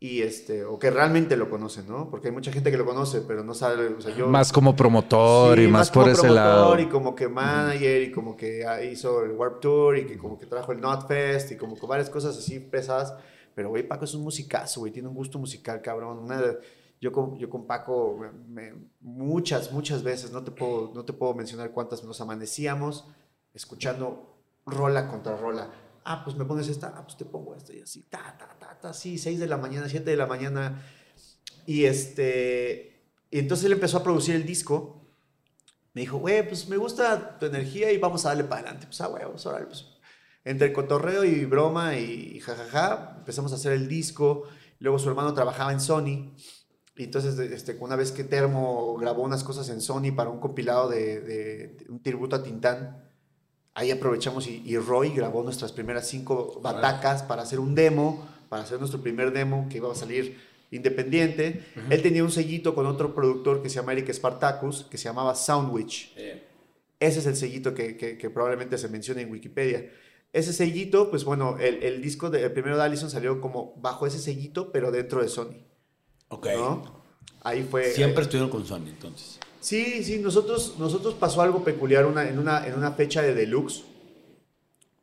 y 0.00 0.22
este, 0.22 0.64
o 0.64 0.78
que 0.78 0.90
realmente 0.90 1.36
lo 1.36 1.50
conoce, 1.50 1.82
¿no? 1.82 2.08
Porque 2.08 2.28
hay 2.28 2.32
mucha 2.32 2.52
gente 2.52 2.70
que 2.70 2.76
lo 2.76 2.86
conoce, 2.86 3.20
pero 3.22 3.42
no 3.42 3.52
sabe, 3.52 3.88
o 3.88 4.00
sea, 4.00 4.14
yo... 4.14 4.28
Más 4.28 4.52
como 4.52 4.76
promotor 4.76 5.58
Sí, 5.58 5.64
y 5.64 5.68
más, 5.68 5.90
por 5.90 6.04
como 6.04 6.12
ese 6.14 6.30
lado. 6.30 6.78
Y 6.78 6.86
como 6.86 7.16
que 7.16 7.28
manager, 7.28 8.02
y 8.02 8.12
como 8.12 8.36
que 8.36 8.64
ah, 8.64 8.82
hizo 8.82 9.24
el 9.24 9.32
Warp 9.32 9.60
Tour, 9.60 9.98
y 9.98 10.06
que 10.06 10.16
como 10.16 10.38
que 10.38 10.46
trajo 10.46 10.70
el 10.70 10.80
Notfest, 10.80 11.50
y 11.50 11.56
como 11.56 11.74
que 11.76 11.84
varias 11.86 12.10
cosas 12.10 12.38
así 12.38 12.60
pesadas. 12.60 13.14
Pero, 13.56 13.70
güey, 13.70 13.88
Paco 13.88 14.04
es 14.04 14.14
un 14.14 14.22
musicazo, 14.22 14.80
güey, 14.80 14.92
tiene 14.92 15.08
un 15.08 15.14
gusto 15.14 15.36
musical, 15.40 15.82
cabrón. 15.82 16.18
Una 16.18 16.42
yo, 17.00 17.10
con, 17.10 17.36
yo 17.36 17.50
con 17.50 17.66
Paco, 17.66 18.20
me- 18.48 18.74
muchas, 19.00 19.72
muchas 19.72 20.04
veces, 20.04 20.30
no 20.30 20.44
te, 20.44 20.52
puedo, 20.52 20.92
no 20.94 21.04
te 21.04 21.12
puedo 21.12 21.34
mencionar 21.34 21.72
cuántas 21.72 22.04
nos 22.04 22.20
amanecíamos 22.20 23.04
escuchando 23.52 24.36
rola 24.64 25.08
contra 25.08 25.36
rola. 25.36 25.70
Ah, 26.10 26.22
pues 26.24 26.36
me 26.36 26.44
pones 26.46 26.68
esta, 26.68 26.94
ah, 26.96 27.02
pues 27.04 27.16
te 27.18 27.24
pongo 27.26 27.54
esta, 27.54 27.74
y 27.74 27.80
así, 27.82 28.02
ta, 28.08 28.34
ta, 28.38 28.56
ta, 28.58 28.78
ta, 28.80 28.88
así, 28.90 29.18
6 29.18 29.38
de 29.38 29.46
la 29.46 29.58
mañana, 29.58 29.88
7 29.88 30.10
de 30.10 30.16
la 30.16 30.26
mañana. 30.26 30.82
Y 31.66 31.84
este, 31.84 33.02
y 33.30 33.38
entonces 33.38 33.66
él 33.66 33.72
empezó 33.72 33.98
a 33.98 34.02
producir 34.02 34.34
el 34.34 34.46
disco. 34.46 35.04
Me 35.92 36.00
dijo, 36.02 36.16
güey, 36.18 36.46
pues 36.48 36.66
me 36.68 36.76
gusta 36.78 37.38
tu 37.38 37.46
energía 37.46 37.92
y 37.92 37.98
vamos 37.98 38.24
a 38.24 38.28
darle 38.30 38.44
para 38.44 38.60
adelante. 38.62 38.86
Pues, 38.86 39.00
ah, 39.02 39.08
güey, 39.08 39.24
vamos 39.24 39.46
a 39.46 39.52
darle, 39.52 39.66
pues. 39.66 39.84
Entre 40.44 40.72
cotorreo 40.72 41.24
y 41.24 41.44
broma 41.44 41.96
y 41.98 42.40
jajaja, 42.40 43.16
empezamos 43.18 43.52
a 43.52 43.56
hacer 43.56 43.72
el 43.72 43.86
disco. 43.88 44.44
Luego 44.78 44.98
su 44.98 45.08
hermano 45.10 45.34
trabajaba 45.34 45.72
en 45.72 45.80
Sony. 45.80 46.32
Y 46.96 47.04
entonces, 47.04 47.38
este, 47.38 47.76
una 47.80 47.96
vez 47.96 48.12
que 48.12 48.24
Termo 48.24 48.96
grabó 48.96 49.22
unas 49.24 49.44
cosas 49.44 49.68
en 49.68 49.80
Sony 49.82 50.12
para 50.16 50.30
un 50.30 50.40
compilado 50.40 50.88
de, 50.88 51.20
de- 51.20 51.68
de 51.76 51.86
un 51.90 52.02
tributo 52.02 52.36
a 52.36 52.42
Tintán, 52.42 53.07
ahí 53.78 53.90
aprovechamos 53.92 54.46
y, 54.48 54.62
y 54.66 54.76
Roy 54.76 55.10
grabó 55.10 55.42
nuestras 55.44 55.70
primeras 55.72 56.06
cinco 56.08 56.58
batacas 56.62 57.22
para 57.22 57.42
hacer 57.42 57.60
un 57.60 57.74
demo, 57.74 58.26
para 58.48 58.62
hacer 58.64 58.78
nuestro 58.78 59.00
primer 59.00 59.32
demo 59.32 59.66
que 59.70 59.76
iba 59.76 59.90
a 59.90 59.94
salir 59.94 60.36
independiente. 60.70 61.64
Él 61.88 62.02
tenía 62.02 62.24
un 62.24 62.30
sellito 62.30 62.74
con 62.74 62.86
otro 62.86 63.14
productor 63.14 63.62
que 63.62 63.68
se 63.70 63.76
llama 63.76 63.92
Eric 63.92 64.10
Spartacus, 64.12 64.84
que 64.90 64.98
se 64.98 65.04
llamaba 65.04 65.34
Soundwich. 65.34 66.12
Ese 67.00 67.20
es 67.20 67.26
el 67.26 67.36
sellito 67.36 67.72
que, 67.74 67.96
que- 67.96 68.18
que 68.18 68.30
probablemente 68.30 68.76
se 68.78 68.88
menciona 68.88 69.20
en 69.20 69.30
Wikipedia. 69.30 69.88
Ese 70.32 70.52
sellito, 70.52 71.08
pues 71.10 71.24
bueno, 71.24 71.56
el, 71.58 71.82
el 71.84 72.02
disco 72.02 72.28
de, 72.30 72.42
el 72.42 72.52
primero 72.52 72.76
de 72.76 72.82
Allison 72.82 73.10
salió 73.10 73.40
como 73.40 73.74
bajo 73.76 74.06
ese 74.06 74.18
sellito, 74.18 74.72
pero 74.72 74.90
dentro 74.90 75.22
de 75.22 75.28
Sony, 75.28 75.54
Ok. 76.28 76.46
¿no? 76.54 77.00
Ahí 77.42 77.62
fue... 77.62 77.92
Siempre 77.92 78.22
estuvieron 78.24 78.50
con 78.50 78.66
Sony, 78.66 78.88
entonces. 78.88 79.38
Sí, 79.68 80.02
sí, 80.02 80.18
nosotros, 80.18 80.76
nosotros 80.78 81.12
pasó 81.12 81.42
algo 81.42 81.62
peculiar 81.62 82.06
una, 82.06 82.26
en, 82.26 82.38
una, 82.38 82.66
en 82.66 82.72
una 82.74 82.92
fecha 82.92 83.20
de 83.20 83.34
Deluxe, 83.34 83.84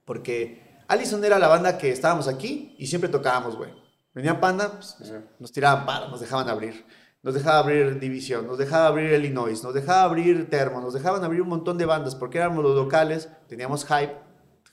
porque 0.05 0.79
Allison 0.87 1.23
era 1.23 1.37
la 1.37 1.47
banda 1.47 1.77
que 1.77 1.91
estábamos 1.91 2.27
aquí 2.27 2.75
y 2.79 2.87
siempre 2.87 3.07
tocábamos, 3.11 3.55
güey. 3.55 3.69
Venía 4.15 4.39
Panda, 4.41 4.71
pues, 4.71 4.95
nos- 4.99 5.23
nos 5.39 5.51
tiraban 5.51 5.85
para, 5.85 6.07
nos 6.07 6.19
dejaban 6.19 6.49
abrir. 6.49 6.83
Nos 7.21 7.35
dejaba 7.35 7.59
abrir 7.59 7.99
División, 7.99 8.47
nos 8.47 8.57
dejaba 8.57 8.87
abrir 8.87 9.11
Illinois, 9.11 9.61
nos 9.63 9.75
dejaba 9.75 10.01
abrir 10.01 10.49
Termo, 10.49 10.81
nos 10.81 10.93
dejaban 10.95 11.23
abrir 11.23 11.43
un 11.43 11.49
montón 11.49 11.77
de 11.77 11.85
bandas 11.85 12.15
porque 12.15 12.39
éramos 12.39 12.63
los 12.63 12.75
locales, 12.75 13.29
teníamos 13.47 13.85
hype, 13.85 14.15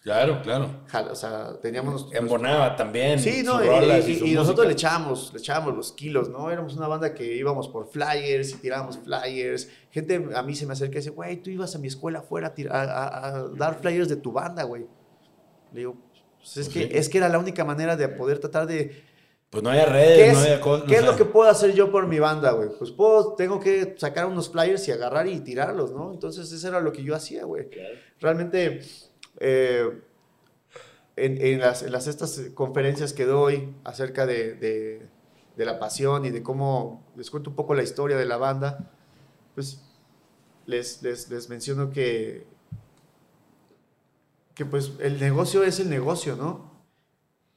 Claro, 0.02 0.42
claro. 0.42 0.68
o 1.12 1.14
sea, 1.14 1.60
teníamos... 1.60 2.08
Embonaba 2.12 2.74
también. 2.74 3.20
Sí, 3.20 3.42
no, 3.44 3.60
y, 3.62 4.30
y- 4.30 4.34
nosotros 4.34 4.66
le 4.66 4.72
echábamos, 4.72 5.32
le 5.32 5.38
echábamos 5.38 5.76
los 5.76 5.92
kilos, 5.92 6.28
¿no? 6.28 6.50
Éramos 6.50 6.74
una 6.74 6.88
banda 6.88 7.14
que 7.14 7.36
íbamos 7.36 7.68
por 7.68 7.88
flyers 7.88 8.50
y 8.50 8.56
tirábamos 8.56 8.98
flyers. 8.98 9.68
Gente 9.92 10.28
a 10.34 10.42
mí 10.42 10.56
se 10.56 10.66
me 10.66 10.72
acerca 10.72 10.94
y 10.94 11.02
dice, 11.02 11.10
güey, 11.10 11.36
tú 11.36 11.50
ibas 11.50 11.76
a 11.76 11.78
mi 11.78 11.86
escuela 11.86 12.18
afuera 12.18 12.52
a, 12.70 12.74
a- 12.80 12.82
a- 13.06 13.26
a 13.36 13.42
dar 13.50 13.78
flyers 13.80 14.08
de 14.08 14.16
tu 14.16 14.32
banda, 14.32 14.64
güey. 14.64 14.86
Le 15.72 15.78
digo, 15.78 15.94
pues 16.38 16.56
es, 16.56 16.66
Pues 16.66 16.68
que, 16.68 16.82
sí. 16.82 16.98
es 16.98 17.08
que 17.08 17.18
era 17.18 17.28
la 17.28 17.38
única 17.38 17.64
manera 17.64 17.94
de 17.96 18.08
poder 18.08 18.40
tratar 18.40 18.66
de... 18.66 19.04
Pues 19.50 19.62
no 19.62 19.70
había 19.70 19.84
redes, 19.86 20.16
¿Qué 20.18 20.26
es, 20.28 20.32
no 20.34 20.40
había 20.40 20.60
cosas. 20.60 20.88
qué 20.88 20.96
o 20.96 20.98
es 20.98 21.04
lo 21.04 21.14
que 21.16 21.24
puedo 21.26 21.48
hacer 21.48 21.74
yo 21.74 21.92
por 21.92 22.08
mi 22.08 22.18
banda, 22.18 22.50
güey? 22.52 22.70
Pues 22.76 22.90
puedo, 22.90 23.34
tengo 23.34 23.60
que 23.60 23.94
sacar 23.98 24.26
unos 24.26 24.48
flyers 24.50 24.88
y 24.88 24.92
agarrar 24.92 25.28
y 25.28 25.38
tirarlos, 25.40 25.92
¿no? 25.92 26.10
Entonces 26.12 26.50
eso 26.50 26.66
era 26.68 26.80
lo 26.80 26.90
que 26.90 27.04
yo 27.04 27.14
hacía, 27.14 27.44
güey. 27.44 27.68
Realmente, 28.18 28.80
eh, 29.40 30.02
en, 31.16 31.40
en 31.44 31.60
las, 31.60 31.82
en 31.82 31.92
las 31.92 32.06
estas 32.06 32.40
conferencias 32.54 33.12
que 33.12 33.24
doy 33.26 33.74
acerca 33.84 34.26
de, 34.26 34.54
de- 34.54 35.08
de 35.56 35.66
la 35.66 35.78
pasión 35.78 36.24
y 36.24 36.30
de 36.30 36.42
cómo 36.42 37.04
les 37.14 37.30
cuento 37.30 37.50
un 37.50 37.56
poco 37.56 37.74
la 37.74 37.82
historia 37.82 38.16
de 38.16 38.24
la 38.24 38.38
banda, 38.38 38.90
pues 39.54 39.82
les, 40.66 41.02
les, 41.02 41.28
les 41.30 41.48
menciono 41.50 41.90
que, 41.90 42.46
que 44.54 44.64
pues 44.64 44.92
el 45.00 45.18
negocio 45.20 45.62
es 45.62 45.80
el 45.80 45.88
negocio, 45.88 46.36
¿no? 46.36 46.72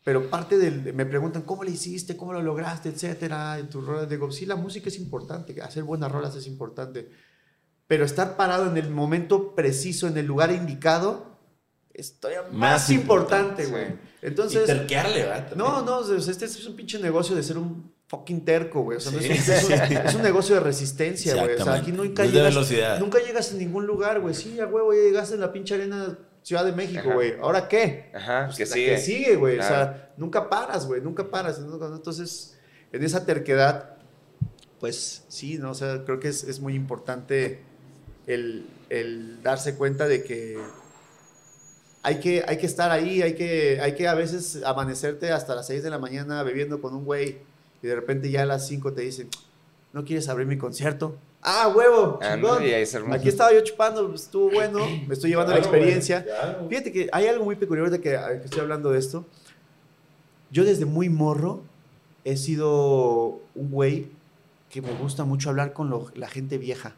Pero 0.03 0.29
parte 0.29 0.57
del, 0.57 0.93
me 0.93 1.05
preguntan, 1.05 1.41
¿cómo 1.43 1.63
le 1.63 1.71
hiciste? 1.71 2.15
¿Cómo 2.15 2.33
lo 2.33 2.41
lograste? 2.41 2.89
Etcétera. 2.89 3.57
En 3.59 3.69
tus 3.69 3.85
rolas. 3.85 4.07
Digo, 4.09 4.31
sí, 4.31 4.45
la 4.45 4.55
música 4.55 4.89
es 4.89 4.99
importante, 4.99 5.59
hacer 5.61 5.83
buenas 5.83 6.11
rolas 6.11 6.35
es 6.35 6.47
importante. 6.47 7.09
Pero 7.87 8.05
estar 8.05 8.37
parado 8.37 8.69
en 8.69 8.77
el 8.77 8.91
momento 8.91 9.55
preciso, 9.55 10.07
en 10.07 10.17
el 10.17 10.25
lugar 10.27 10.51
indicado, 10.51 11.34
es 11.97 12.19
todavía 12.19 12.43
más, 12.43 12.53
Más 12.53 12.89
importante, 12.89 13.65
güey. 13.67 13.85
Entonces, 14.21 14.63
y 14.63 14.65
terquearle, 14.65 15.23
¿verdad? 15.23 15.53
no, 15.55 15.81
no, 15.83 16.15
este 16.15 16.45
es 16.45 16.65
un 16.65 16.75
pinche 16.75 16.99
negocio 16.99 17.35
de 17.35 17.43
ser 17.43 17.57
un 17.57 17.93
fucking 18.07 18.43
terco, 18.45 18.81
güey. 18.81 18.97
O 18.97 19.01
sea, 19.01 19.11
no 19.11 19.19
Sí. 19.19 19.29
es, 19.31 19.47
un, 19.47 19.53
es 19.73 19.89
un- 19.89 19.97
es 19.97 20.15
un 20.15 20.21
negocio 20.21 20.55
de 20.55 20.61
resistencia, 20.61 21.35
güey. 21.41 21.55
O 21.55 21.63
sea, 21.63 21.73
aquí 21.75 21.91
nunca 21.91 22.23
No 22.23 22.29
de 22.29 22.35
llegas, 22.35 22.53
velocidad. 22.53 22.99
nunca 22.99 23.19
llegas 23.19 23.51
en 23.51 23.59
ningún 23.59 23.85
lugar, 23.87 24.19
güey. 24.19 24.33
Sí, 24.35 24.59
a 24.59 24.65
ya 24.65 25.03
llegaste 25.03 25.35
en 25.35 25.41
la 25.41 25.51
pinche 25.51 25.75
arena 25.75 26.17
Ciudad 26.43 26.63
de 26.65 26.73
México, 26.73 27.09
güey. 27.13 27.33
¿Ahora 27.41 27.67
qué? 27.67 28.11
Ajá, 28.13 28.45
Pues 28.45 28.57
que 28.57 28.65
sigue. 28.67 28.85
Que 28.91 28.97
sigue, 28.99 29.35
güey. 29.35 29.57
O 29.57 29.63
sea, 29.63 30.13
nunca 30.17 30.47
paras, 30.49 30.85
güey. 30.85 31.01
Nunca 31.01 31.29
paras. 31.31 31.59
Entonces, 31.59 32.55
en 32.91 33.03
esa 33.03 33.25
terquedad, 33.25 33.95
pues 34.79 35.23
sí, 35.27 35.57
¿no? 35.57 35.71
O 35.71 35.73
sea, 35.73 36.03
creo 36.05 36.19
que 36.19 36.27
es, 36.27 36.43
es 36.43 36.59
muy 36.59 36.75
importante 36.75 37.61
el, 38.27 38.67
el 38.89 39.41
darse 39.41 39.75
cuenta 39.75 40.07
de 40.07 40.23
que 40.23 40.59
hay 42.05 42.19
que, 42.19 42.43
hay 42.47 42.57
que 42.57 42.65
estar 42.65 42.91
ahí, 42.91 43.21
hay 43.21 43.33
que, 43.35 43.79
hay 43.81 43.95
que 43.95 44.07
a 44.07 44.13
veces 44.13 44.61
amanecerte 44.63 45.31
hasta 45.31 45.55
las 45.55 45.67
6 45.67 45.83
de 45.83 45.89
la 45.89 45.97
mañana 45.99 46.43
bebiendo 46.43 46.79
con 46.81 46.93
un 46.95 47.03
güey 47.03 47.37
y 47.81 47.87
de 47.87 47.95
repente 47.95 48.29
ya 48.29 48.43
a 48.43 48.45
las 48.45 48.67
5 48.67 48.93
te 48.93 49.01
dicen, 49.01 49.27
¿no 49.91 50.05
quieres 50.05 50.29
abrir 50.29 50.47
mi 50.47 50.57
concierto? 50.57 51.15
Ah, 51.41 51.71
huevo, 51.75 52.19
Ah, 52.21 52.33
chingón. 52.35 52.63
Aquí 53.13 53.29
estaba 53.29 53.53
yo 53.53 53.61
chupando, 53.61 54.07
pues, 54.09 54.23
estuvo 54.23 54.49
bueno, 54.49 54.79
me 55.07 55.13
estoy 55.13 55.29
llevando 55.29 55.51
la 55.53 55.59
güey, 55.59 55.69
experiencia. 55.69 56.23
claro. 56.23 56.67
Fíjate 56.69 56.91
que 56.91 57.09
hay 57.11 57.27
algo 57.27 57.45
muy 57.45 57.55
peculiar 57.55 57.89
de 57.91 58.01
que, 58.01 58.09
que 58.11 58.45
estoy 58.45 58.61
hablando 58.61 58.91
de 58.91 58.97
esto. 58.99 59.25
Yo 60.51 60.63
desde 60.63 60.85
muy 60.85 61.09
morro 61.09 61.61
he 62.23 62.37
sido 62.37 63.39
un 63.55 63.69
güey 63.71 64.07
que 64.69 64.81
me 64.81 64.91
gusta 64.93 65.23
mucho 65.25 65.49
hablar 65.49 65.73
con 65.73 65.89
lo- 65.89 66.11
la 66.15 66.27
gente 66.27 66.57
vieja. 66.57 66.95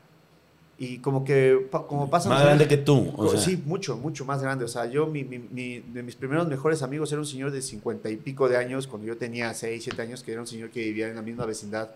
Y 0.79 0.99
como 0.99 1.23
que, 1.23 1.67
como 1.87 2.07
pasa... 2.09 2.29
Más 2.29 2.43
grande 2.43 2.67
que 2.67 2.77
tú. 2.77 3.11
O 3.17 3.27
sea, 3.29 3.39
sí, 3.39 3.61
mucho, 3.65 3.97
mucho 3.97 4.25
más 4.25 4.43
grande. 4.43 4.63
O 4.63 4.67
sea, 4.67 4.85
yo, 4.85 5.07
mi, 5.07 5.23
mi- 5.23 5.39
mi- 5.39 5.79
de 5.79 6.03
mis 6.03 6.15
primeros 6.15 6.47
mejores 6.47 6.83
amigos 6.83 7.11
era 7.11 7.19
un 7.19 7.25
señor 7.25 7.49
de 7.51 7.63
cincuenta 7.63 8.09
y 8.11 8.15
pico 8.17 8.47
de 8.47 8.57
años, 8.57 8.85
cuando 8.85 9.07
yo 9.07 9.17
tenía 9.17 9.51
seis, 9.55 9.83
siete 9.83 10.03
años, 10.03 10.21
que 10.21 10.33
era 10.33 10.41
un 10.41 10.45
señor 10.47 10.69
que 10.69 10.81
vivía 10.81 11.07
en 11.07 11.15
la 11.15 11.23
misma 11.23 11.45
vecindad, 11.47 11.89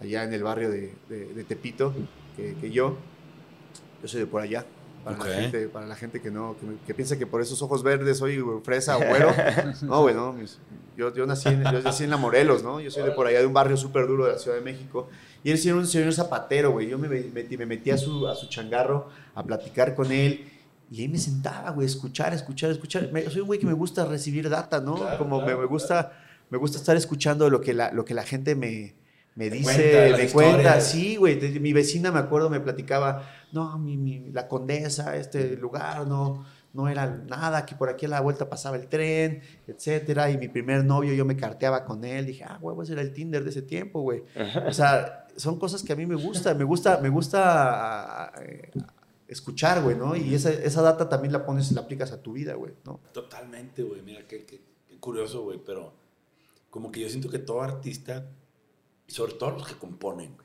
allá 0.00 0.22
en 0.22 0.32
el 0.34 0.42
barrio 0.44 0.70
de, 0.70 0.92
de- 1.08 1.34
de 1.34 1.44
Tepito, 1.44 1.92
que, 2.36 2.54
que 2.60 2.70
yo. 2.70 2.96
Yo 4.02 4.08
soy 4.08 4.20
de 4.20 4.26
por 4.26 4.40
allá. 4.40 4.64
Para, 5.04 5.16
Ok. 5.16 5.26
la, 5.26 5.34
gente, 5.34 5.68
para 5.68 5.86
la 5.86 5.96
gente 5.96 6.20
que 6.20 6.30
no, 6.30 6.54
que, 6.60 6.66
que 6.86 6.94
piensa 6.94 7.18
que 7.18 7.26
por 7.26 7.40
esos 7.42 7.60
ojos 7.60 7.82
verdes 7.82 8.18
soy 8.18 8.40
fresa 8.62 8.98
o 8.98 9.00
güero. 9.00 9.32
No, 9.82 10.02
güey, 10.02 10.14
no. 10.14 10.32
mis- 10.32 10.58
Yo, 10.96 11.12
yo, 11.12 11.26
nací 11.26 11.48
en, 11.48 11.64
yo 11.64 11.80
nací 11.82 12.04
en 12.04 12.10
La 12.10 12.18
Morelos, 12.18 12.62
¿no? 12.62 12.78
Yo 12.80 12.88
soy 12.92 13.02
de 13.02 13.10
por 13.10 13.26
allá, 13.26 13.40
de 13.40 13.46
un 13.46 13.52
barrio 13.52 13.76
súper 13.76 14.06
duro 14.06 14.26
de 14.26 14.32
la 14.34 14.38
Ciudad 14.38 14.56
de 14.56 14.62
México. 14.62 15.08
Y 15.44 15.50
él 15.50 15.60
era 15.64 15.74
un 15.74 15.86
señor 15.86 16.12
zapatero, 16.12 16.72
güey. 16.72 16.88
Yo 16.88 16.98
me 16.98 17.08
metí, 17.08 17.56
me 17.56 17.66
metí 17.66 17.90
a, 17.90 17.98
su, 17.98 18.26
a 18.28 18.34
su 18.34 18.48
changarro 18.48 19.08
a 19.34 19.42
platicar 19.44 19.94
con 19.94 20.10
él. 20.12 20.48
Y 20.90 21.00
ahí 21.00 21.08
me 21.08 21.18
sentaba, 21.18 21.70
güey, 21.70 21.86
escuchar, 21.86 22.34
escuchar, 22.34 22.70
escuchar. 22.70 23.10
Me- 23.12 23.22
soy 23.30 23.40
un 23.40 23.46
güey 23.46 23.58
que 23.58 23.66
me 23.66 23.72
gusta 23.72 24.04
recibir 24.04 24.48
data, 24.50 24.80
¿no? 24.80 24.96
Claro, 24.96 25.18
Como 25.18 25.38
me- 25.38 25.44
claro, 25.46 25.60
me, 25.60 25.66
gusta, 25.66 26.12
me 26.50 26.58
gusta 26.58 26.78
estar 26.78 26.96
escuchando 26.96 27.48
lo 27.50 27.60
que 27.60 27.72
la, 27.72 27.90
lo 27.92 28.04
que 28.04 28.12
la 28.14 28.24
gente 28.24 28.54
me, 28.54 28.94
me 29.34 29.48
Te 29.48 29.56
dice, 29.56 29.64
cuenta 29.90 30.16
me 30.18 30.28
cuenta. 30.28 30.80
Sí, 30.80 31.16
güey. 31.16 31.40
Mi 31.60 31.72
vecina, 31.72 32.12
me 32.12 32.18
acuerdo, 32.18 32.50
me 32.50 32.60
platicaba, 32.60 33.26
no, 33.52 33.78
mi, 33.78 33.96
mi- 33.96 34.30
la 34.32 34.46
condesa, 34.48 35.16
este 35.16 35.56
lugar, 35.56 36.06
no, 36.06 36.44
no 36.74 36.88
era 36.88 37.06
nada, 37.06 37.64
que 37.66 37.74
por 37.74 37.88
aquí 37.88 38.04
a 38.04 38.10
la 38.10 38.20
vuelta 38.20 38.48
pasaba 38.50 38.76
el 38.76 38.86
tren, 38.88 39.40
etcétera. 39.66 40.30
Y 40.30 40.36
mi 40.36 40.48
primer 40.48 40.84
novio, 40.84 41.14
yo 41.14 41.24
me 41.24 41.36
carteaba 41.36 41.84
con 41.86 42.04
él. 42.04 42.26
Dije, 42.26 42.44
ah, 42.46 42.58
güey, 42.60 42.76
ese 42.82 42.92
era 42.92 43.00
el 43.02 43.12
Tinder 43.14 43.42
de 43.44 43.48
ese 43.50 43.62
tiempo, 43.62 44.02
güey. 44.02 44.22
O 44.66 44.72
sea, 44.74 45.21
son 45.36 45.58
cosas 45.58 45.82
que 45.82 45.92
a 45.92 45.96
mí 45.96 46.06
me 46.06 46.14
gusta, 46.16 46.54
me 46.54 46.64
gusta, 46.64 46.98
me 46.98 47.08
gusta 47.08 48.32
eh, 48.40 48.70
escuchar, 49.28 49.82
güey, 49.82 49.96
¿no? 49.96 50.14
Y 50.16 50.34
esa, 50.34 50.50
esa 50.50 50.82
data 50.82 51.08
también 51.08 51.32
la 51.32 51.44
pones, 51.46 51.72
la 51.72 51.82
aplicas 51.82 52.12
a 52.12 52.22
tu 52.22 52.32
vida, 52.32 52.54
güey, 52.54 52.72
¿no? 52.84 53.00
Totalmente, 53.12 53.82
güey. 53.82 54.02
Mira, 54.02 54.26
qué, 54.26 54.44
qué- 54.44 54.60
curioso, 55.00 55.42
güey. 55.42 55.60
Pero 55.64 55.92
como 56.70 56.92
que 56.92 57.00
yo 57.00 57.08
siento 57.08 57.28
que 57.28 57.38
todo 57.38 57.60
artista, 57.62 58.30
y 59.06 59.12
sobre 59.12 59.34
todo 59.34 59.50
los 59.52 59.66
que 59.66 59.74
componen, 59.74 60.36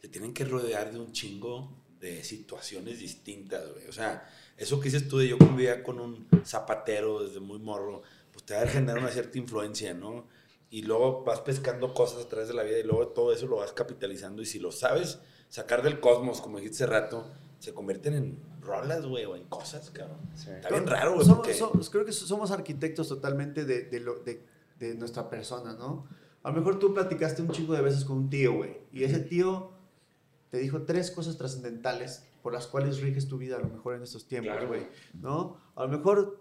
se 0.00 0.08
tienen 0.08 0.32
que 0.32 0.44
rodear 0.44 0.92
de 0.92 1.00
un 1.00 1.12
chingo 1.12 1.72
de 2.00 2.22
situaciones 2.22 3.00
distintas, 3.00 3.68
güey. 3.72 3.88
O 3.88 3.92
sea, 3.92 4.28
eso 4.56 4.78
que 4.78 4.84
dices 4.90 5.08
tú 5.08 5.18
de 5.18 5.28
yo 5.28 5.36
convivía 5.38 5.82
con 5.82 5.98
un 5.98 6.28
zapatero 6.44 7.24
desde 7.24 7.40
muy 7.40 7.58
morro, 7.58 8.02
pues 8.32 8.44
te 8.44 8.54
va 8.54 8.62
a 8.62 8.66
generar 8.68 8.98
una 8.98 9.10
cierta 9.10 9.36
influencia, 9.38 9.92
¿no? 9.94 10.26
Y 10.70 10.82
luego 10.82 11.24
vas 11.24 11.40
pescando 11.40 11.94
cosas 11.94 12.24
a 12.24 12.28
través 12.28 12.48
de 12.48 12.54
la 12.54 12.62
vida 12.62 12.78
y 12.78 12.82
luego 12.82 13.08
todo 13.08 13.32
eso 13.32 13.46
lo 13.46 13.56
vas 13.56 13.72
capitalizando. 13.72 14.42
Y 14.42 14.46
si 14.46 14.58
lo 14.58 14.70
sabes 14.70 15.18
sacar 15.48 15.82
del 15.82 15.98
cosmos, 16.00 16.40
como 16.42 16.58
dijiste 16.58 16.84
hace 16.84 16.92
rato, 16.92 17.26
se 17.58 17.72
convierten 17.72 18.14
en 18.14 18.38
rolas, 18.60 19.06
güey, 19.06 19.24
o 19.24 19.34
en 19.34 19.44
cosas, 19.44 19.90
cabrón. 19.90 20.18
Sí. 20.34 20.50
Está 20.50 20.68
bien 20.68 20.86
raro, 20.86 21.14
güey. 21.14 21.26
Porque- 21.26 21.54
creo 21.90 22.04
que 22.04 22.12
somos 22.12 22.50
arquitectos 22.50 23.08
totalmente 23.08 23.64
de, 23.64 23.84
de, 23.84 24.00
lo- 24.00 24.18
de- 24.20 24.44
de 24.78 24.94
nuestra 24.94 25.30
persona, 25.30 25.72
¿no? 25.72 26.06
A 26.42 26.50
lo 26.50 26.56
mejor 26.58 26.78
tú 26.78 26.92
platicaste 26.94 27.40
un 27.42 27.50
chingo 27.50 27.72
de 27.72 27.80
veces 27.82 28.04
con 28.04 28.18
un 28.18 28.30
tío, 28.30 28.54
güey, 28.54 28.76
y 28.92 29.04
ese 29.04 29.18
tío 29.20 29.72
te 30.50 30.58
dijo 30.58 30.82
tres 30.82 31.10
cosas 31.10 31.36
trascendentales 31.36 32.24
por 32.42 32.52
las 32.52 32.66
cuales 32.66 33.00
riges 33.00 33.26
tu 33.26 33.38
vida, 33.38 33.56
a 33.56 33.58
lo 33.58 33.68
mejor 33.68 33.96
en 33.96 34.02
estos 34.02 34.28
tiempos, 34.28 34.52
Claro, 34.52 34.68
güey, 34.68 34.86
¿no? 35.14 35.56
A 35.74 35.82
lo 35.84 35.88
mejor 35.88 36.40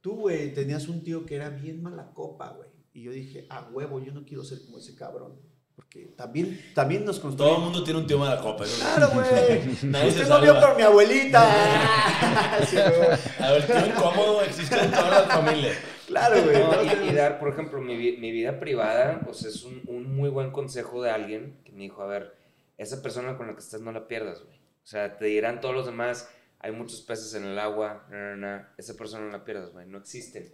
tú, 0.00 0.16
güey, 0.16 0.52
tenías 0.54 0.88
un 0.88 1.04
tío 1.04 1.24
que 1.24 1.36
era 1.36 1.50
bien 1.50 1.82
mala 1.82 2.12
copa, 2.12 2.50
güey, 2.50 2.68
y 2.96 3.02
yo 3.02 3.12
dije, 3.12 3.46
a 3.50 3.68
huevo, 3.70 4.00
yo 4.00 4.10
no 4.10 4.24
quiero 4.24 4.42
ser 4.42 4.62
como 4.64 4.78
ese 4.78 4.94
cabrón, 4.94 5.38
porque 5.74 6.14
también, 6.16 6.58
también 6.74 7.04
nos 7.04 7.20
Todo 7.20 7.56
el 7.56 7.62
mundo 7.62 7.84
tiene 7.84 8.00
un 8.00 8.06
tío 8.06 8.18
mala 8.18 8.40
copa. 8.40 8.64
Claro, 8.64 9.10
güey. 9.12 9.68
Usted 9.68 10.26
no 10.26 10.40
vio 10.40 10.54
salva. 10.54 10.68
por 10.68 10.76
mi 10.76 10.82
abuelita. 10.82 11.46
Sí. 12.66 12.78
A 12.78 13.52
ver, 13.52 13.66
tío 13.66 13.86
incómodo 13.86 14.42
existe 14.42 14.78
en 14.78 14.90
todas 14.90 15.10
las 15.10 15.26
familias. 15.26 15.76
Claro, 16.06 16.42
güey. 16.42 16.58
No, 16.58 17.04
y, 17.04 17.12
dar, 17.12 17.38
por 17.38 17.50
ejemplo, 17.50 17.82
mi, 17.82 17.94
mi 18.16 18.30
vida 18.30 18.58
privada, 18.58 19.20
pues 19.24 19.44
es 19.44 19.62
un, 19.64 19.82
un 19.86 20.16
muy 20.16 20.30
buen 20.30 20.52
consejo 20.52 21.02
de 21.02 21.10
alguien 21.10 21.60
que 21.64 21.72
me 21.72 21.82
dijo, 21.82 22.00
a 22.02 22.06
ver, 22.06 22.34
esa 22.78 23.02
persona 23.02 23.36
con 23.36 23.48
la 23.48 23.52
que 23.52 23.60
estás 23.60 23.82
no 23.82 23.92
la 23.92 24.08
pierdas, 24.08 24.42
güey. 24.42 24.56
O 24.56 24.86
sea, 24.86 25.18
te 25.18 25.26
dirán 25.26 25.60
todos 25.60 25.74
los 25.74 25.84
demás, 25.84 26.30
hay 26.60 26.72
muchos 26.72 27.02
peces 27.02 27.34
en 27.34 27.44
el 27.44 27.58
agua, 27.58 28.06
na, 28.10 28.16
na, 28.16 28.36
na. 28.36 28.74
esa 28.78 28.94
persona 28.94 29.26
no 29.26 29.32
la 29.32 29.44
pierdas, 29.44 29.72
güey, 29.72 29.86
no 29.86 29.98
existen. 29.98 30.50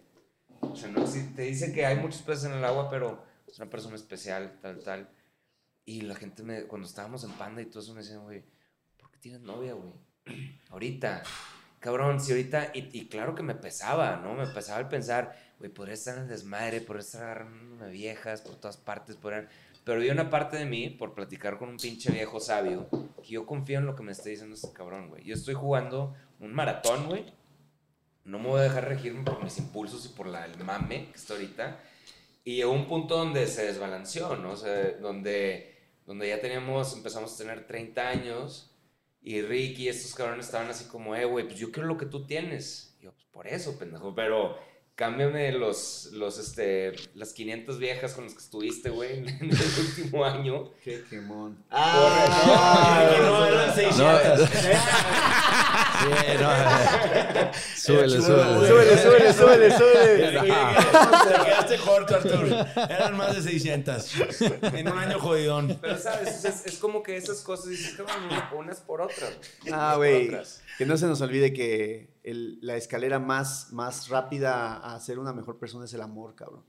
O 0.63 0.77
sea, 0.77 0.89
no 0.91 1.03
existe. 1.03 1.35
Te 1.35 1.43
dice 1.43 1.73
que 1.73 1.85
hay 1.85 1.97
muchos 1.97 2.23
peces 2.23 2.45
en 2.45 2.53
el 2.53 2.65
agua, 2.65 2.89
pero 2.89 3.25
es 3.47 3.59
una 3.59 3.69
persona 3.69 3.97
especial, 3.97 4.59
tal, 4.61 4.81
tal. 4.83 5.09
Y 5.85 6.03
la 6.03 6.15
gente, 6.15 6.43
me, 6.43 6.65
cuando 6.65 6.87
estábamos 6.87 7.25
en 7.25 7.33
Panda 7.33 7.61
y 7.61 7.67
todo 7.67 7.83
eso, 7.83 7.93
me 7.95 8.01
decían, 8.01 8.23
güey, 8.23 8.43
¿por 8.99 9.11
qué 9.11 9.19
tienes 9.19 9.41
novia, 9.41 9.75
güey? 9.75 9.93
Ahorita. 10.71 11.23
Cabrón, 11.81 12.21
si 12.21 12.31
ahorita, 12.31 12.71
y, 12.75 13.09
claro 13.09 13.35
que 13.35 13.43
me 13.43 13.57
pesaba, 13.57 14.15
¿no? 14.15 14.35
Me 14.35 14.47
pesaba 14.47 14.79
el 14.79 14.87
pensar, 14.87 15.37
güey, 15.59 15.69
podría 15.69 15.95
estar 15.95 16.17
en 16.17 16.23
el 16.23 16.29
desmadre, 16.29 16.81
podría 16.81 17.01
estar 17.01 17.23
agarrándome 17.25 17.91
viejas 17.91 18.41
por 18.41 18.55
todas 18.55 18.77
partes, 18.77 19.17
podrían... 19.17 19.49
Pero 19.83 20.01
hay 20.01 20.11
una 20.11 20.31
parte 20.31 20.57
de 20.57 20.65
mí, 20.65 20.91
por 20.91 21.13
platicar 21.13 21.59
con 21.59 21.71
un 21.71 21.79
pinche 21.79 22.13
viejo 22.13 22.39
sabio, 22.39 22.89
que 23.21 23.31
yo 23.31 23.47
confío 23.47 23.81
en 23.81 23.87
lo 23.87 23.97
que 23.97 24.05
me 24.05 24.13
está 24.13 24.29
diciendo 24.29 24.55
este 24.55 24.73
cabrón, 24.73 25.09
güey. 25.09 25.25
Yo 25.25 25.35
estoy 25.35 25.55
jugando 25.55 26.15
un 26.39 26.55
maratón, 26.55 27.09
güey. 27.09 27.35
No 28.25 28.39
me 28.39 28.49
voy 28.49 28.61
a 28.61 28.64
dejar 28.64 28.89
regirme 28.89 29.25
por 29.25 29.43
mis 29.43 29.59
impulsos 29.59 30.07
y 30.07 30.09
por 30.11 30.27
la, 30.27 30.45
el 30.45 30.57
mame 30.64 31.09
que 31.11 31.18
está 31.18 31.35
ahorita. 31.35 31.81
Y 32.45 32.57
llegó 32.57 32.73
un 32.73 32.87
punto 32.87 33.16
donde 33.16 33.47
se 33.47 33.66
desbalanceó, 33.66 34.37
¿no? 34.37 34.53
O 34.53 34.57
sea, 34.57 34.93
donde, 35.01 35.77
donde 36.07 36.29
ya 36.29 36.41
teníamos, 36.41 36.95
empezamos 36.97 37.35
a 37.35 37.39
tener 37.39 37.66
30 37.66 38.09
años 38.09 38.73
y 39.23 39.41
Ricky 39.43 39.85
y 39.85 39.89
estos 39.89 40.14
cabrones 40.14 40.47
estaban 40.47 40.68
así 40.68 40.87
como, 40.87 41.14
eh, 41.14 41.25
güey, 41.25 41.47
pues 41.47 41.59
yo 41.59 41.70
quiero 41.70 41.89
lo 41.89 41.97
que 41.97 42.07
tú 42.07 42.27
tienes. 42.27 42.97
Y 43.01 43.05
yo, 43.05 43.12
pues 43.12 43.25
por 43.27 43.47
eso, 43.47 43.79
pendejo, 43.79 44.14
pero 44.14 44.59
cámbiame 44.97 45.53
los, 45.53 46.11
los, 46.12 46.39
este, 46.39 46.93
las 47.14 47.33
500 47.33 47.79
viejas 47.79 48.14
con 48.14 48.25
las 48.25 48.35
que 48.35 48.41
estuviste, 48.41 48.91
güey, 48.91 49.18
en 49.18 49.29
el 49.29 49.51
último 49.51 50.25
año. 50.25 50.73
Qué 50.83 51.05
quemón. 51.09 51.64
Ah, 51.70 53.16
no, 53.20 53.47
eran 53.47 53.75
600. 53.75 54.51
Sí, 54.51 54.68
no. 54.68 55.72
súbele, 55.72 55.72
súbele. 57.76 58.20
Súbele, 58.20 58.98
súbele, 58.98 59.32
súbele, 59.32 59.70
súbele. 59.78 60.40
Te 60.40 61.44
quedaste 61.44 61.78
corto, 61.84 62.14
Arturo. 62.16 62.46
Eran 62.88 63.16
más 63.16 63.34
de 63.34 63.42
600. 63.42 64.12
En 64.74 64.88
un 64.88 64.98
año 64.98 65.18
jodidón. 65.18 65.78
Pero, 65.80 65.98
¿sabes? 65.98 66.44
Es, 66.44 66.66
es 66.66 66.78
como 66.78 67.03
que 67.03 67.16
esas 67.16 67.40
cosas 67.40 67.68
dices, 67.68 67.94
cabrón, 67.94 68.16
unas 68.57 68.80
por 68.80 69.00
otras. 69.00 69.36
Ah, 69.72 69.94
güey. 69.96 70.30
Que 70.78 70.86
no 70.86 70.96
se 70.96 71.07
nos 71.07 71.20
olvide 71.20 71.53
que 71.53 72.14
el- 72.22 72.59
la 72.62 72.76
escalera 72.76 73.18
más, 73.18 73.72
más 73.72 74.09
rápida 74.09 74.76
a 74.76 74.98
ser 75.00 75.18
una 75.18 75.32
mejor 75.32 75.59
persona 75.59 75.84
es 75.84 75.94
el 75.94 76.00
amor, 76.03 76.34
cabrón. 76.34 76.64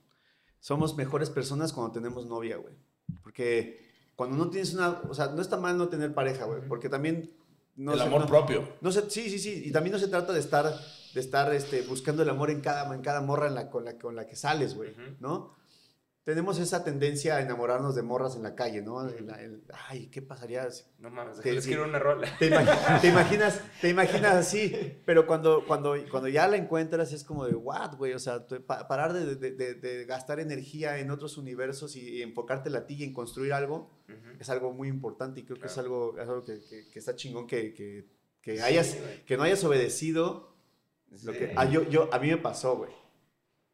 Somos 0.60 0.96
mejores 0.96 1.30
personas 1.30 1.74
cuando 1.74 1.92
tenemos 1.92 2.26
novia, 2.26 2.58
güey. 2.58 2.74
Porque 3.22 3.92
cuando 4.16 4.38
no 4.38 4.50
tienes 4.50 4.74
una... 4.74 5.02
O 5.10 5.14
sea, 5.14 5.28
no 5.28 5.42
está 5.42 5.58
mal 5.58 5.78
no 5.78 5.90
tener 5.90 6.14
pareja, 6.14 6.46
güey. 6.46 6.62
Porque 6.68 6.90
también... 6.90 7.30
No 7.76 7.94
el 7.94 8.00
se- 8.00 8.06
amor 8.06 8.22
no- 8.22 8.28
propio. 8.28 8.68
No 8.82 8.92
se, 8.92 9.10
sí, 9.10 9.30
sí, 9.30 9.40
sí. 9.40 9.64
Y 9.66 9.72
también 9.72 9.94
no 9.94 10.00
se 10.00 10.08
trata 10.08 10.32
de 10.34 10.40
estar, 10.40 10.66
de 11.14 11.20
estar 11.20 11.54
este, 11.54 11.82
buscando 11.84 12.22
el 12.24 12.30
amor 12.30 12.50
en 12.52 12.62
cada, 12.62 12.94
en 12.94 13.02
cada 13.02 13.22
morra 13.22 13.48
en 13.48 13.56
la, 13.56 13.70
con, 13.70 13.84
la, 13.86 13.98
con 13.98 14.16
la 14.16 14.28
que 14.28 14.36
sales, 14.36 14.76
güey. 14.76 14.94
¿No? 15.20 15.56
Tenemos 16.26 16.58
esa 16.58 16.86
tendencia 16.86 17.36
a 17.36 17.42
enamorarnos 17.42 17.96
de 17.96 18.02
morras 18.02 18.38
en 18.38 18.44
la 18.44 18.56
calle, 18.56 18.82
¿no? 18.82 19.04
La- 19.04 19.42
el- 19.42 19.62
ay, 19.90 20.08
¿qué 20.08 20.22
pasaría 20.22 20.72
si 20.72 20.84
No 21.00 21.10
mames, 21.10 21.40
Sí, 21.44 21.52
les 21.52 21.66
quiero 21.68 21.84
una 21.84 22.00
rola. 22.00 22.28
te, 22.40 22.50
imag- 22.50 22.66
te 23.02 23.10
imaginas, 23.10 23.60
te 23.82 23.90
imaginas 23.90 24.36
así, 24.36 24.74
pero 25.06 25.28
cuando, 25.28 25.66
cuando, 25.68 25.96
cuando 26.10 26.30
ya 26.30 26.48
la 26.48 26.56
encuentras 26.56 27.12
es 27.12 27.26
como 27.26 27.46
de, 27.46 27.56
what, 27.56 27.98
güey, 27.98 28.14
o 28.14 28.20
sea, 28.20 28.46
pa- 28.66 28.88
parar 28.88 29.12
de, 29.12 29.36
de- 29.36 29.52
de- 29.52 29.74
de 29.74 30.06
gastar 30.06 30.40
energía 30.40 30.98
en 31.00 31.12
otros 31.12 31.38
universos 31.38 31.98
y, 31.98 32.22
enfocarte 32.22 32.74
a 32.76 32.88
ti 32.88 32.94
y 32.96 33.04
en 33.04 33.14
construir 33.14 33.52
algo 33.52 33.90
es 34.40 34.50
algo 34.50 34.72
muy 34.72 34.88
importante 34.88 35.42
y 35.42 35.44
creo 35.44 35.60
que 35.60 35.66
es 35.68 35.78
algo, 35.78 36.16
es 36.18 36.22
algo 36.30 36.46
que, 36.46 36.60
que- 36.62 36.88
que 36.90 37.00
está 37.00 37.16
chingón 37.18 37.48
que, 37.48 37.74
que, 37.74 38.06
que 38.42 38.62
hayas, 38.62 38.96
que 39.26 39.36
no 39.36 39.44
hayas 39.44 39.62
obedecido 39.66 40.54
lo 41.24 41.34
que, 41.34 41.54
ah, 41.58 41.66
yo, 41.66 41.84
yo, 41.90 42.10
a 42.14 42.20
mí 42.20 42.30
me 42.30 42.38
pasó, 42.38 42.78
güey. 42.78 42.92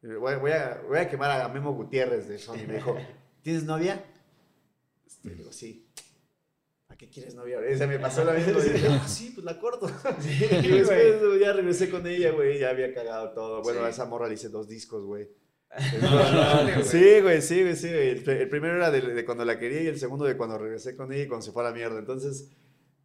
Voy, 0.02 0.34
voy 0.36 0.50
a, 0.52 0.80
voy 0.88 0.98
a 0.98 1.08
quemar 1.08 1.30
a 1.40 1.48
Memo 1.48 1.72
Gutiérrez 1.74 2.28
de 2.28 2.38
Sony. 2.38 2.66
Me 2.66 2.74
dijo, 2.74 2.96
¿tienes 3.42 3.64
novia? 3.64 4.02
Este, 5.06 5.28
le 5.28 5.34
digo, 5.36 5.52
sí. 5.52 5.86
¿A 6.88 6.96
qué 6.96 7.08
quieres 7.08 7.34
novia? 7.34 7.58
O 7.58 7.76
sea, 7.76 7.86
me 7.86 7.98
pasó 7.98 8.24
la 8.24 8.32
misma. 8.32 8.58
y 8.64 8.68
dije, 8.70 8.88
ah, 8.90 9.06
sí, 9.06 9.32
pues 9.34 9.44
la 9.44 9.58
corto. 9.60 9.86
y 10.62 10.68
después 10.68 11.20
güey, 11.20 11.40
ya 11.40 11.52
regresé 11.52 11.90
con 11.90 12.06
ella, 12.06 12.30
güey. 12.32 12.58
Ya 12.58 12.70
había 12.70 12.92
cagado 12.94 13.30
todo. 13.32 13.62
Bueno, 13.62 13.80
Sí. 13.80 13.86
a 13.86 13.88
esa 13.90 14.06
morra 14.06 14.26
le 14.28 14.34
hice 14.34 14.48
dos 14.48 14.68
discos, 14.68 15.04
güey. 15.06 15.28
Sí, 16.84 17.20
güey, 17.20 17.40
sí, 17.42 17.62
güey, 17.62 17.76
sí. 17.76 17.88
güey. 17.88 18.08
El, 18.10 18.28
el 18.28 18.48
primero 18.48 18.76
era 18.76 18.90
de, 18.90 19.00
de 19.02 19.24
cuando 19.24 19.44
la 19.44 19.58
quería 19.58 19.82
y 19.82 19.86
el 19.86 19.98
segundo 19.98 20.24
de 20.24 20.36
cuando 20.36 20.58
regresé 20.58 20.96
con 20.96 21.12
ella 21.12 21.24
y 21.24 21.28
cuando 21.28 21.44
se 21.46 21.52
fue 21.52 21.62
a 21.62 21.68
la 21.68 21.74
mierda. 21.74 21.98
Entonces, 21.98 22.48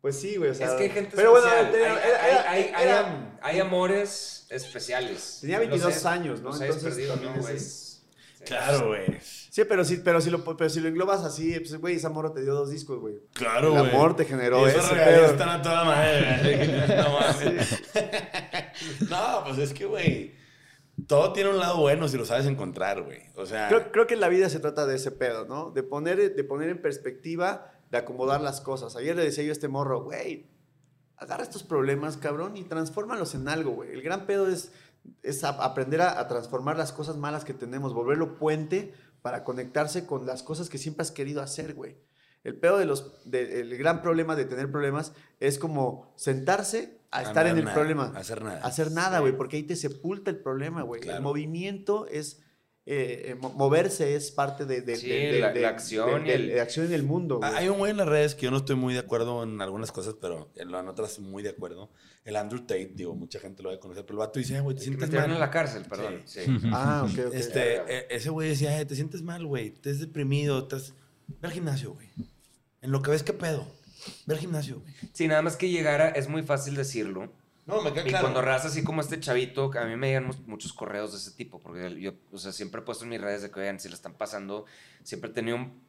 pues 0.06 0.20
sí, 0.22 0.36
güey. 0.36 0.52
O 0.52 0.54
sea, 0.54 0.68
es 0.68 0.74
que 0.74 0.84
hay 0.84 0.90
gente 0.92 1.14
pero 1.16 1.32
bueno, 1.32 1.48
especial. 1.48 1.74
hay, 1.74 1.82
era- 1.82 1.94
hay- 1.96 2.30
era- 2.30 2.52
hay- 2.52 2.72
hay- 2.76 2.84
era- 2.88 3.40
hay 3.42 3.60
amores 3.60 4.46
especiales. 4.52 5.40
Tenía 5.42 5.58
Los 5.58 5.68
22 5.70 6.06
he- 6.06 6.08
años, 6.08 6.42
¿no? 6.42 6.54
Entonces 6.54 6.84
perdido, 6.84 7.16
¿no, 7.16 7.42
güey? 7.42 7.56
es- 7.56 8.04
Claro, 8.46 8.90
güey. 8.90 9.06
Sí, 9.20 9.64
pero 9.68 9.84
si, 9.84 9.98
pero 9.98 10.22
si, 10.22 10.30
lo, 10.30 10.44
pero 10.56 10.70
si 10.70 10.80
lo 10.80 10.90
englobas 10.90 11.24
así, 11.24 11.60
pues, 11.60 11.76
güey, 11.78 11.96
esa 11.96 12.10
morra 12.12 12.32
te 12.36 12.44
dio 12.44 12.54
dos 12.54 12.70
discos, 12.70 13.00
güey. 13.00 13.16
Claro, 13.34 13.70
El 13.74 13.80
güey. 13.80 13.90
amor 13.96 14.16
te 14.16 14.26
generó 14.26 14.64
Y 14.68 14.70
esos 14.70 14.86
ese 14.86 14.94
regalos 14.94 15.20
pedo. 15.22 15.32
están 15.32 15.50
a 15.50 15.62
toda 15.64 15.84
madre. 15.84 16.38
güey. 16.44 16.98
No 17.04 17.20
mames. 17.20 17.84
No, 19.10 19.44
pues 19.46 19.58
es 19.58 19.74
que, 19.74 19.86
güey. 19.86 20.36
Todo 21.08 21.34
tiene 21.34 21.50
un 21.50 21.60
lado 21.60 21.78
bueno 21.80 22.08
si 22.08 22.18
lo 22.18 22.26
sabes 22.26 22.46
encontrar, 22.46 23.02
güey. 23.02 23.24
O 23.36 23.46
sea. 23.46 23.68
Creo, 23.68 23.92
creo 23.92 24.08
que 24.08 24.14
en 24.14 24.20
la 24.22 24.30
vida 24.30 24.48
se 24.50 24.60
trata 24.60 24.86
de 24.86 24.96
ese 24.96 25.12
pedo, 25.12 25.46
¿no? 25.46 25.72
De 25.72 25.82
poner, 25.84 26.36
de 26.36 26.44
poner 26.44 26.70
en 26.70 26.82
perspectiva, 26.82 27.74
de 27.92 27.98
acomodar 27.98 28.42
las 28.42 28.62
cosas. 28.62 28.96
Ayer 28.96 29.16
le 29.16 29.24
decía 29.24 29.44
yo 29.44 29.52
a 29.52 29.54
este 29.54 29.68
morro, 29.68 30.04
güey, 30.04 30.48
agarra 31.18 31.44
estos 31.44 31.64
problemas, 31.64 32.18
cabrón, 32.18 32.58
y 32.58 32.64
transfórmalos 32.64 33.36
en 33.36 33.48
algo, 33.48 33.72
güey. 33.72 33.92
El 33.92 34.02
gran 34.02 34.26
pedo 34.26 34.48
es, 34.48 34.72
es 35.24 35.44
a- 35.44 35.50
aprender 35.50 36.02
a, 36.02 36.20
a 36.20 36.28
transformar 36.28 36.78
las 36.78 36.92
cosas 36.92 37.18
malas 37.18 37.46
que 37.46 37.54
tenemos, 37.54 37.94
volverlo 37.94 38.38
puente 38.38 38.94
para 39.22 39.44
conectarse 39.44 40.06
con 40.06 40.26
las 40.26 40.44
cosas 40.44 40.70
que 40.70 40.78
siempre 40.78 41.04
has 41.04 41.12
querido 41.12 41.42
hacer, 41.42 41.74
güey. 41.74 41.98
El 42.44 42.60
pedo 42.60 42.78
de 42.78 42.86
los, 42.86 43.12
de- 43.30 43.62
el 43.62 43.76
gran 43.78 44.02
problema 44.02 44.36
de 44.36 44.46
tener 44.46 44.70
problemas 44.72 45.14
es 45.40 45.58
como 45.58 46.14
sentarse 46.16 47.00
a 47.12 47.24
estar 47.24 47.48
en 47.48 47.58
el 47.58 47.64
nada, 47.64 47.74
problema. 47.76 48.12
Hacer 48.16 48.44
nada. 48.44 48.60
hacer 48.64 48.92
nada, 48.92 49.20
güey, 49.20 49.36
porque 49.38 49.56
ahí 49.58 49.64
te 49.64 49.76
sepulta 49.78 50.30
el 50.32 50.38
problema, 50.42 50.82
güey. 50.84 51.02
Claro. 51.02 51.18
El 51.18 51.24
movimiento 51.24 52.08
es, 52.08 52.44
eh, 52.88 53.30
eh, 53.32 53.36
mo- 53.36 53.52
moverse 53.54 54.16
es 54.16 54.30
parte 54.32 54.66
de, 54.66 54.82
de, 54.82 54.96
Sí, 54.96 55.10
de- 55.10 55.32
de- 55.34 55.40
la- 55.40 55.52
de- 55.52 55.62
la 55.62 55.70
acción 55.70 56.24
de- 56.24 56.30
y 56.30 56.32
de- 56.32 56.36
el- 56.36 56.48
de 56.50 56.62
acción 56.62 56.86
en 56.86 56.94
el 56.94 57.04
mundo, 57.04 57.38
güey. 57.38 57.50
Ah, 57.52 57.58
Hay 57.58 57.70
un 57.70 57.78
güey 57.80 57.90
en 57.92 57.98
las 57.98 58.08
redes 58.08 58.36
que 58.36 58.44
yo 58.44 58.52
no 58.52 58.58
estoy 58.58 58.76
muy 58.76 58.94
de 58.94 59.00
acuerdo 59.00 59.42
en 59.44 59.60
algunas 59.62 59.92
cosas, 59.92 60.16
pero 60.22 60.52
en 60.56 60.72
lo- 60.72 60.80
en 60.80 60.88
otras 60.88 61.18
muy 61.20 61.42
de 61.42 61.50
acuerdo. 61.50 61.90
El 62.24 62.36
Andrew 62.36 62.62
Tate, 62.62 62.92
digo, 62.94 63.16
mucha 63.16 63.40
gente 63.40 63.64
lo 63.64 63.70
va 63.70 63.76
a 63.76 63.80
conocer, 63.80 64.04
pero 64.06 64.14
el 64.22 64.28
vato 64.28 64.40
dice, 64.40 64.56
"Eh, 64.58 64.62
güey, 64.62 64.76
te 64.76 64.84
Que 64.84 64.92
me 64.92 64.98
sientes 64.98 65.20
mal. 65.20 65.32
en 65.32 65.40
la 65.40 65.50
cárcel, 65.52 65.84
perdón. 65.90 66.22
Sí. 66.26 66.42
Ah, 66.74 67.08
ok, 67.12 67.20
ok. 67.28 67.34
Este, 67.34 67.76
eh, 67.88 68.08
ese 68.10 68.30
güey 68.30 68.50
decía, 68.50 68.80
"Eh, 68.80 68.86
te 68.86 68.96
sientes 68.96 69.22
mal, 69.24 69.46
güey, 69.46 69.68
estás 69.68 70.00
deprimido, 70.00 70.60
estás... 70.60 70.94
Ve 71.28 71.48
al 71.48 71.52
gimnasio, 71.54 71.94
güey. 71.94 72.08
En 72.82 72.92
lo 72.92 73.02
que 73.02 73.10
ves, 73.12 73.24
¿qué 73.24 73.34
pedo? 73.34 73.66
Ve 74.28 74.36
al 74.36 74.40
gimnasio, 74.40 74.80
güey. 74.80 74.94
Sí, 75.14 75.28
nada 75.28 75.42
más 75.42 75.56
que 75.56 75.70
llegara, 75.70 76.10
es 76.10 76.30
muy 76.30 76.44
fácil 76.44 76.76
decirlo. 76.76 77.32
No, 77.66 77.82
me 77.82 77.92
queda 77.94 78.08
Y 78.08 78.12
cuando 78.12 78.42
raza 78.42 78.68
así 78.68 78.84
como 78.84 79.02
este 79.02 79.20
chavito, 79.20 79.72
que 79.72 79.80
a 79.80 79.86
mí 79.86 79.96
me 79.96 80.08
llegan 80.08 80.28
mu- 80.28 80.34
muchos 80.46 80.72
correos 80.74 81.12
de 81.14 81.18
ese 81.18 81.32
tipo, 81.32 81.60
porque 81.60 82.00
yo, 82.00 82.14
o 82.32 82.38
sea, 82.38 82.52
siempre 82.52 82.82
he 82.82 82.84
puesto 82.84 83.04
en 83.06 83.10
mis 83.10 83.22
redes 83.22 83.42
de 83.42 83.50
que, 83.50 83.60
oigan, 83.60 83.80
si 83.80 83.90
la 83.90 83.96
están 83.96 84.14
pasando, 84.14 84.66
siempre 85.04 85.32
he 85.32 85.34
tenido 85.34 85.58
un 85.58 85.82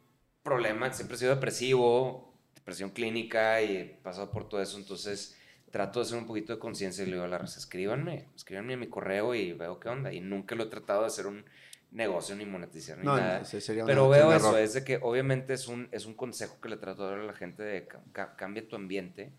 problema, 0.43 0.93
siempre 0.93 1.17
he 1.17 1.19
sido 1.19 1.35
depresivo, 1.35 2.33
depresión 2.55 2.91
clínica 2.91 3.61
y 3.63 3.77
he 3.77 3.85
pasado 4.03 4.31
por 4.31 4.49
todo 4.49 4.63
eso, 4.63 4.79
entonces 4.79 5.37
trato 5.71 5.99
de 6.01 6.07
hacer 6.07 6.17
un 6.19 6.27
poquito 6.27 6.55
de 6.55 6.59
conciencia 6.59 7.03
y 7.03 7.07
le 7.09 7.13
digo 7.15 7.25
a 7.25 7.29
la 7.29 7.39
raza, 7.39 7.59
escríbanme, 7.59 8.29
escríbanme 8.35 8.75
a 8.75 8.77
mi 8.79 8.87
correo 8.89 9.35
y 9.35 9.53
veo 9.53 9.79
qué 9.79 9.89
onda, 9.91 10.13
y 10.13 10.21
nunca 10.21 10.55
lo 10.55 10.65
he 10.65 10.67
tratado 10.69 11.03
de 11.03 11.09
hacer 11.09 11.27
un 11.27 11.45
negocio 11.91 12.35
ni 12.37 12.47
monetizar 12.47 12.97
ni 12.99 13.05
No, 13.05 13.17
nada. 13.17 13.45
sería 13.45 13.85
Pero 13.85 14.09
veo 14.09 14.33
error. 14.33 14.41
eso, 14.41 14.59
es 14.59 14.73
de 14.75 14.85
que 14.85 14.99
obviamente 15.03 15.53
es 15.53 15.69
un, 15.69 15.89
es 15.93 16.07
un 16.07 16.15
consejo 16.15 16.59
que 16.61 16.69
le 16.71 16.77
trato 16.79 17.05
de 17.05 17.11
dar 17.11 17.21
a 17.21 17.25
la 17.25 17.33
gente 17.35 17.63
de 17.63 17.87
ca- 18.13 18.35
cambia 18.37 18.67
tu 18.67 18.77
ambiente. 18.77 19.33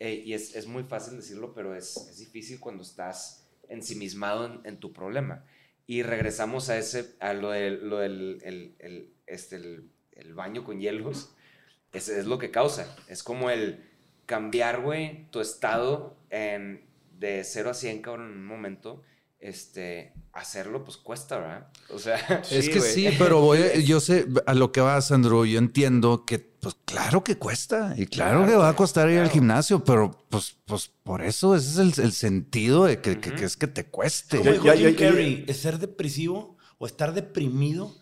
Eh, 0.00 0.22
y 0.24 0.32
es, 0.34 0.54
es 0.54 0.66
muy 0.66 0.84
fácil 0.84 1.16
decirlo, 1.16 1.52
pero 1.54 1.74
es, 1.74 1.96
es 2.08 2.18
difícil 2.18 2.60
cuando 2.60 2.82
estás 2.82 3.46
ensimismado 3.68 4.46
en, 4.46 4.60
en 4.64 4.78
tu 4.78 4.92
problema. 4.92 5.44
Y 5.86 6.02
regresamos 6.02 6.68
a 6.68 6.78
ese, 6.78 7.14
a 7.20 7.32
lo 7.32 7.50
del, 7.50 7.88
lo 7.88 7.98
del 7.98 8.38
el, 8.44 8.74
el- 8.78 9.10
este, 9.26 9.56
el, 9.56 9.90
el 10.12 10.34
baño 10.34 10.64
con 10.64 10.80
hielos. 10.80 11.34
Es, 11.92 12.08
es 12.08 12.26
lo 12.26 12.38
que 12.38 12.50
causa. 12.50 12.94
Es 13.08 13.22
como 13.22 13.50
el 13.50 13.84
cambiar, 14.26 14.82
güey, 14.82 15.26
tu 15.30 15.40
estado 15.40 16.16
en, 16.30 16.84
de 17.18 17.42
0 17.44 17.70
a 17.70 17.74
100, 17.74 18.02
cabrón, 18.02 18.30
en 18.32 18.38
un 18.38 18.46
momento. 18.46 19.02
Este, 19.40 20.12
hacerlo, 20.32 20.84
pues 20.84 20.96
cuesta, 20.96 21.38
¿verdad? 21.38 21.68
O 21.90 21.98
sea, 21.98 22.16
Es 22.50 22.64
Sí, 22.66 22.70
que 22.72 22.78
güey. 22.80 22.92
sí, 22.92 23.08
pero 23.18 23.40
voy 23.40 23.60
yo 23.86 24.00
sé 24.00 24.26
a 24.46 24.54
lo 24.54 24.72
que 24.72 24.80
vas, 24.80 25.12
Andrew. 25.12 25.44
Yo 25.46 25.58
entiendo 25.58 26.24
que 26.26 26.47
pues 26.60 26.76
claro 26.84 27.22
que 27.22 27.36
cuesta 27.36 27.94
y 27.96 28.06
claro, 28.06 28.46
que 28.46 28.54
va 28.56 28.68
a 28.68 28.76
costar 28.76 29.08
ir 29.10 29.18
al 29.20 29.30
gimnasio, 29.30 29.84
pero 29.84 30.10
pues, 30.28 30.56
pues 30.64 30.90
por 31.02 31.22
eso 31.22 31.54
ese 31.54 31.68
es 31.70 31.98
el, 31.98 32.04
el 32.04 32.12
sentido 32.12 32.84
de 32.84 33.00
que, 33.00 33.20
que- 33.20 33.32
que 33.34 33.44
es 33.44 33.56
que 33.56 33.66
te 33.66 33.86
cueste. 33.86 34.38
Como 34.38 34.44
Ya- 34.50 34.52
dijo 34.52 34.64
ya- 34.66 34.74
Jim 34.76 34.90
ya- 34.96 35.08
Carrey, 35.08 35.44
es 35.46 35.56
ser 35.58 35.78
depresivo 35.78 36.56
o 36.78 36.86
estar 36.86 37.12
deprimido 37.14 37.94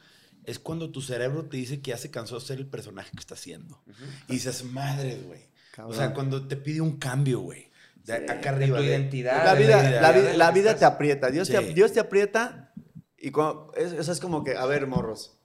es 0.45 0.59
cuando 0.61 0.91
tu 0.91 1.03
cerebro 1.03 1.45
te 1.47 1.57
dice 1.57 1.81
que 1.81 1.91
ya 1.91 1.99
se 1.99 2.11
cansó 2.11 2.39
de 2.39 2.47
ser 2.47 2.59
el 2.59 2.67
personaje 2.69 3.11
que 3.13 3.19
está 3.21 3.35
haciendo. 3.35 3.83
Y 4.29 4.35
dices, 4.35 4.63
madre, 4.65 5.21
güey. 5.27 5.49
O 5.85 5.93
sea, 5.93 6.15
cuando 6.15 6.47
te 6.47 6.57
pide 6.57 6.81
un 6.81 6.99
cambio, 6.99 7.41
güey. 7.41 7.69
De 8.05 8.13
acá 8.15 8.35
De 8.37 8.49
arriba. 8.51 8.77
tu 8.79 8.83
de- 8.85 8.89
identidad. 8.91 9.45
La 9.45 9.55
vida, 9.55 9.83
vida, 9.83 10.01
la 10.01 10.13
vida, 10.13 10.35
la 10.37 10.51
vida 10.53 10.77
te 10.77 10.85
aprieta. 10.85 11.31
Dios, 11.31 11.49
Sí. 11.49 11.55
te, 11.55 11.75
Dios 11.75 11.93
te 11.93 11.99
aprieta 11.99 12.73
y 13.19 13.33
cuando, 13.33 13.73
es, 13.77 13.93
eso 13.93 14.13
es 14.13 14.21
como 14.21 14.45
que, 14.45 14.57
a 14.57 14.65
ver, 14.67 14.87
morros. 14.87 15.37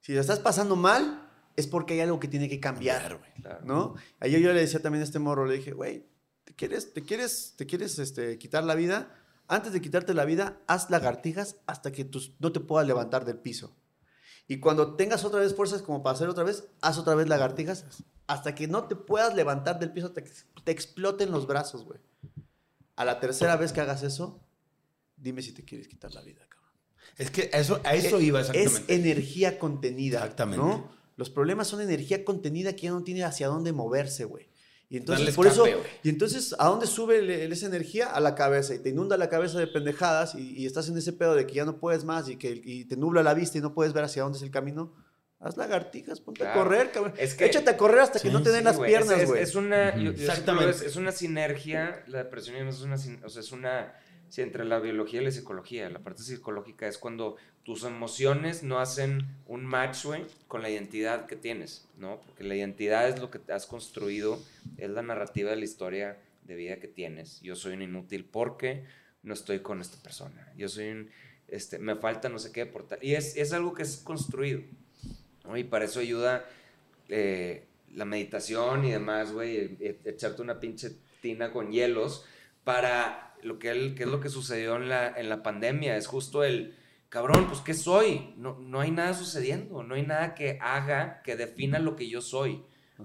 Si 0.00 0.12
lo 0.12 0.20
estás 0.20 0.38
pasando 0.38 0.76
mal, 0.76 1.23
es 1.56 1.66
porque 1.66 1.94
hay 1.94 2.00
algo 2.00 2.18
que 2.20 2.28
tiene 2.28 2.48
que 2.48 2.60
cambiar. 2.60 3.18
Güey. 3.18 3.32
Claro. 3.42 3.60
¿No? 3.64 3.94
Ayer 4.20 4.40
yo 4.40 4.52
le 4.52 4.60
decía 4.60 4.80
también 4.80 5.02
a 5.02 5.04
este 5.04 5.18
morro, 5.18 5.46
le 5.46 5.56
dije, 5.56 5.72
güey, 5.72 6.06
¿te 6.44 6.54
quieres, 6.54 6.92
te 6.92 7.02
quieres, 7.02 7.54
te 7.56 7.66
quieres 7.66 7.98
este, 7.98 8.38
quitar 8.38 8.64
la 8.64 8.74
vida? 8.74 9.14
Antes 9.46 9.72
de 9.72 9.80
quitarte 9.80 10.14
la 10.14 10.24
vida, 10.24 10.58
haz 10.66 10.88
lagartijas 10.90 11.56
hasta 11.66 11.92
que 11.92 12.04
tus, 12.04 12.32
no 12.40 12.50
te 12.52 12.60
puedas 12.60 12.86
levantar 12.86 13.24
del 13.24 13.38
piso. 13.38 13.76
Y 14.48 14.58
cuando 14.58 14.94
tengas 14.96 15.24
otra 15.24 15.40
vez 15.40 15.54
fuerzas 15.54 15.82
como 15.82 16.02
para 16.02 16.14
hacer 16.14 16.28
otra 16.28 16.44
vez, 16.44 16.64
haz 16.80 16.98
otra 16.98 17.14
vez 17.14 17.28
lagartijas 17.28 17.84
hasta 18.26 18.54
que 18.54 18.68
no 18.68 18.84
te 18.84 18.96
puedas 18.96 19.34
levantar 19.34 19.78
del 19.78 19.92
piso, 19.92 20.12
te, 20.12 20.22
te 20.64 20.70
exploten 20.72 21.30
los 21.30 21.46
brazos, 21.46 21.84
güey. 21.84 21.98
A 22.96 23.04
la 23.04 23.20
tercera 23.20 23.56
vez 23.56 23.72
que 23.72 23.80
hagas 23.80 24.02
eso, 24.02 24.40
dime 25.16 25.42
si 25.42 25.52
te 25.52 25.64
quieres 25.64 25.88
quitar 25.88 26.12
la 26.14 26.22
vida, 26.22 26.40
cabrón. 26.48 26.70
Es 27.16 27.30
que 27.30 27.50
eso, 27.52 27.80
a 27.84 27.94
eso 27.94 28.18
Es- 28.18 28.22
iba 28.24 28.40
Es 28.40 28.48
exactamente. 28.50 28.94
energía 28.94 29.58
contenida. 29.58 30.18
Exactamente. 30.18 30.64
¿no? 30.64 30.90
Los 31.16 31.30
problemas 31.30 31.68
son 31.68 31.80
energía 31.80 32.24
contenida 32.24 32.74
que 32.74 32.82
ya 32.82 32.90
no 32.90 33.02
tiene 33.04 33.24
hacia 33.24 33.48
dónde 33.48 33.72
moverse, 33.72 34.24
güey. 34.24 34.48
Y 34.90 34.98
entonces, 34.98 35.34
por 35.34 35.46
eso, 35.46 35.64
y 36.02 36.08
entonces, 36.08 36.54
¿a 36.58 36.66
dónde 36.68 36.86
sube 36.86 37.18
el- 37.18 37.30
el- 37.30 37.52
esa 37.52 37.66
energía? 37.66 38.06
A 38.12 38.20
la 38.20 38.34
cabeza. 38.34 38.74
Y 38.74 38.78
te 38.80 38.90
inunda 38.90 39.16
la 39.16 39.28
cabeza 39.28 39.58
de 39.58 39.66
pendejadas 39.66 40.34
y, 40.34 40.52
y 40.56 40.66
estás 40.66 40.88
en 40.88 40.96
ese 40.98 41.12
pedo 41.12 41.34
de 41.34 41.46
que 41.46 41.54
ya 41.54 41.64
no 41.64 41.78
puedes 41.78 42.04
más 42.04 42.28
y 42.28 42.36
que 42.36 42.60
y 42.62 42.84
te 42.84 42.96
nubla 42.96 43.22
la 43.22 43.34
vista 43.34 43.58
y 43.58 43.60
no 43.60 43.74
puedes 43.74 43.92
ver 43.92 44.04
hacia 44.04 44.22
dónde 44.22 44.36
es 44.38 44.42
el 44.44 44.50
camino. 44.50 44.92
Haz 45.40 45.56
lagartijas, 45.56 46.20
ponte 46.20 46.40
Claro. 46.40 46.60
a 46.60 46.64
correr, 46.64 46.90
cabrón. 46.92 47.14
Es 47.18 47.34
que- 47.34 47.44
Échate 47.46 47.70
a 47.70 47.76
correr 47.76 48.00
hasta 48.00 48.18
que 48.20 48.30
no 48.30 48.42
te 48.42 48.50
den 48.50 48.60
Sí, 48.60 48.64
las 48.64 48.76
güey, 48.76 48.92
es- 48.92 48.98
piernas, 48.98 49.20
es, 49.22 49.28
güey. 49.28 49.42
es 49.42 49.54
una, 49.54 49.90
yo- 49.96 50.02
yo 50.02 50.02
siempre 50.12 50.24
Exactamente. 50.26 50.70
Es, 50.70 50.82
es 50.82 50.96
una 50.96 51.12
sinergia, 51.12 52.04
la 52.06 52.18
depresión 52.18 52.56
es 52.68 52.80
una, 52.80 52.94
o 52.94 53.28
sea, 53.28 53.40
es 53.40 53.52
una, 53.52 53.94
sí, 54.34 54.42
entre 54.42 54.64
la 54.64 54.80
biología 54.80 55.22
y 55.22 55.24
la 55.24 55.30
psicología. 55.30 55.88
La 55.90 56.00
parte 56.00 56.24
psicológica 56.24 56.88
es 56.88 56.98
cuando 56.98 57.36
tus 57.62 57.84
emociones 57.84 58.64
no 58.64 58.80
hacen 58.80 59.28
un 59.46 59.64
match, 59.64 60.06
güey, 60.06 60.24
con 60.48 60.60
la 60.60 60.70
identidad 60.70 61.26
que 61.26 61.36
tienes, 61.36 61.86
¿no? 61.98 62.20
Porque 62.20 62.42
la 62.42 62.56
identidad 62.56 63.08
es 63.08 63.20
lo 63.20 63.30
que 63.30 63.40
has 63.52 63.66
construido, 63.66 64.42
es 64.76 64.90
la 64.90 65.02
narrativa 65.02 65.50
de 65.50 65.56
la 65.56 65.64
historia 65.64 66.18
de 66.42 66.56
vida 66.56 66.80
que 66.80 66.88
tienes. 66.88 67.40
Yo 67.42 67.54
soy 67.54 67.74
un 67.74 67.82
inútil 67.82 68.24
porque 68.24 68.82
no 69.22 69.34
estoy 69.34 69.60
con 69.60 69.80
esta 69.80 70.02
persona. 70.02 70.52
Yo 70.56 70.68
soy 70.68 70.88
un, 70.88 71.10
este, 71.46 71.78
me 71.78 71.94
falta 71.94 72.28
no 72.28 72.40
sé 72.40 72.50
qué 72.50 72.66
por 72.66 72.88
tal. 72.88 72.98
Y 73.02 73.14
es, 73.14 73.36
es 73.36 73.52
algo 73.52 73.72
que 73.72 73.84
es 73.84 73.98
construido. 73.98 74.62
Y 75.54 75.62
para 75.62 75.84
eso 75.84 76.00
ayuda 76.00 76.44
eh, 77.08 77.66
la 77.94 78.04
meditación 78.04 78.84
y 78.84 78.90
demás, 78.90 79.30
güey, 79.30 79.56
e- 79.58 79.76
e- 79.78 80.10
echarte 80.10 80.42
una 80.42 80.58
pinche 80.58 80.90
tina 81.22 81.52
con 81.52 81.70
hielos 81.70 82.24
para 82.64 83.33
lo 83.44 83.58
que, 83.58 83.70
el- 83.70 83.94
que 83.94 84.02
es 84.04 84.08
lo 84.08 84.20
que 84.20 84.28
sucedió 84.28 84.76
en 84.76 84.88
la, 84.88 85.08
en 85.16 85.28
la 85.28 85.42
pandemia. 85.42 85.96
Es 85.96 86.06
justo 86.06 86.42
el, 86.44 86.76
cabrón, 87.08 87.46
pues 87.46 87.60
¿qué 87.60 87.74
soy? 87.74 88.34
No, 88.36 88.58
no 88.58 88.80
hay 88.80 88.90
nada 88.90 89.14
sucediendo, 89.14 89.82
no 89.82 89.94
hay 89.94 90.02
nada 90.06 90.34
que 90.34 90.58
haga, 90.60 91.22
que 91.22 91.36
defina 91.36 91.78
lo 91.78 91.94
que 91.96 92.08
yo 92.08 92.20
soy. 92.20 92.64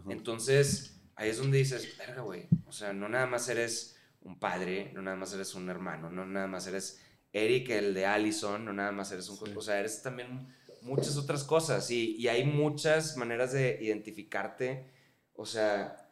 Entonces, 0.10 1.00
ahí 1.16 1.30
es 1.30 1.38
donde 1.38 1.58
dices, 1.60 1.98
verga, 1.98 2.22
güey, 2.22 2.48
o 2.66 2.72
sea, 2.72 2.94
no 2.94 3.10
nada 3.10 3.26
más 3.26 3.48
eres 3.50 3.98
un 4.22 4.40
padre, 4.40 4.92
no 4.94 5.02
nada 5.02 5.16
más 5.18 5.34
eres 5.34 5.56
un 5.56 5.70
hermano, 5.70 6.10
no 6.10 6.26
nada 6.26 6.48
más 6.48 6.68
eres 6.68 7.02
Eric, 7.32 7.70
el 7.70 7.94
de 7.94 8.06
Allison, 8.06 8.66
no 8.66 8.74
nada 8.74 8.92
más 8.92 9.12
eres 9.12 9.30
un... 9.30 9.38
co- 9.38 9.46
O 9.56 9.62
sea, 9.62 9.80
eres 9.80 10.02
también 10.02 10.48
muchas 10.82 11.18
otras 11.18 11.44
cosas 11.44 11.90
y, 11.92 12.16
y 12.18 12.28
hay 12.28 12.44
muchas 12.44 13.18
maneras 13.18 13.52
de 13.54 13.78
identificarte, 13.82 14.86
o 15.34 15.46
sea, 15.46 16.09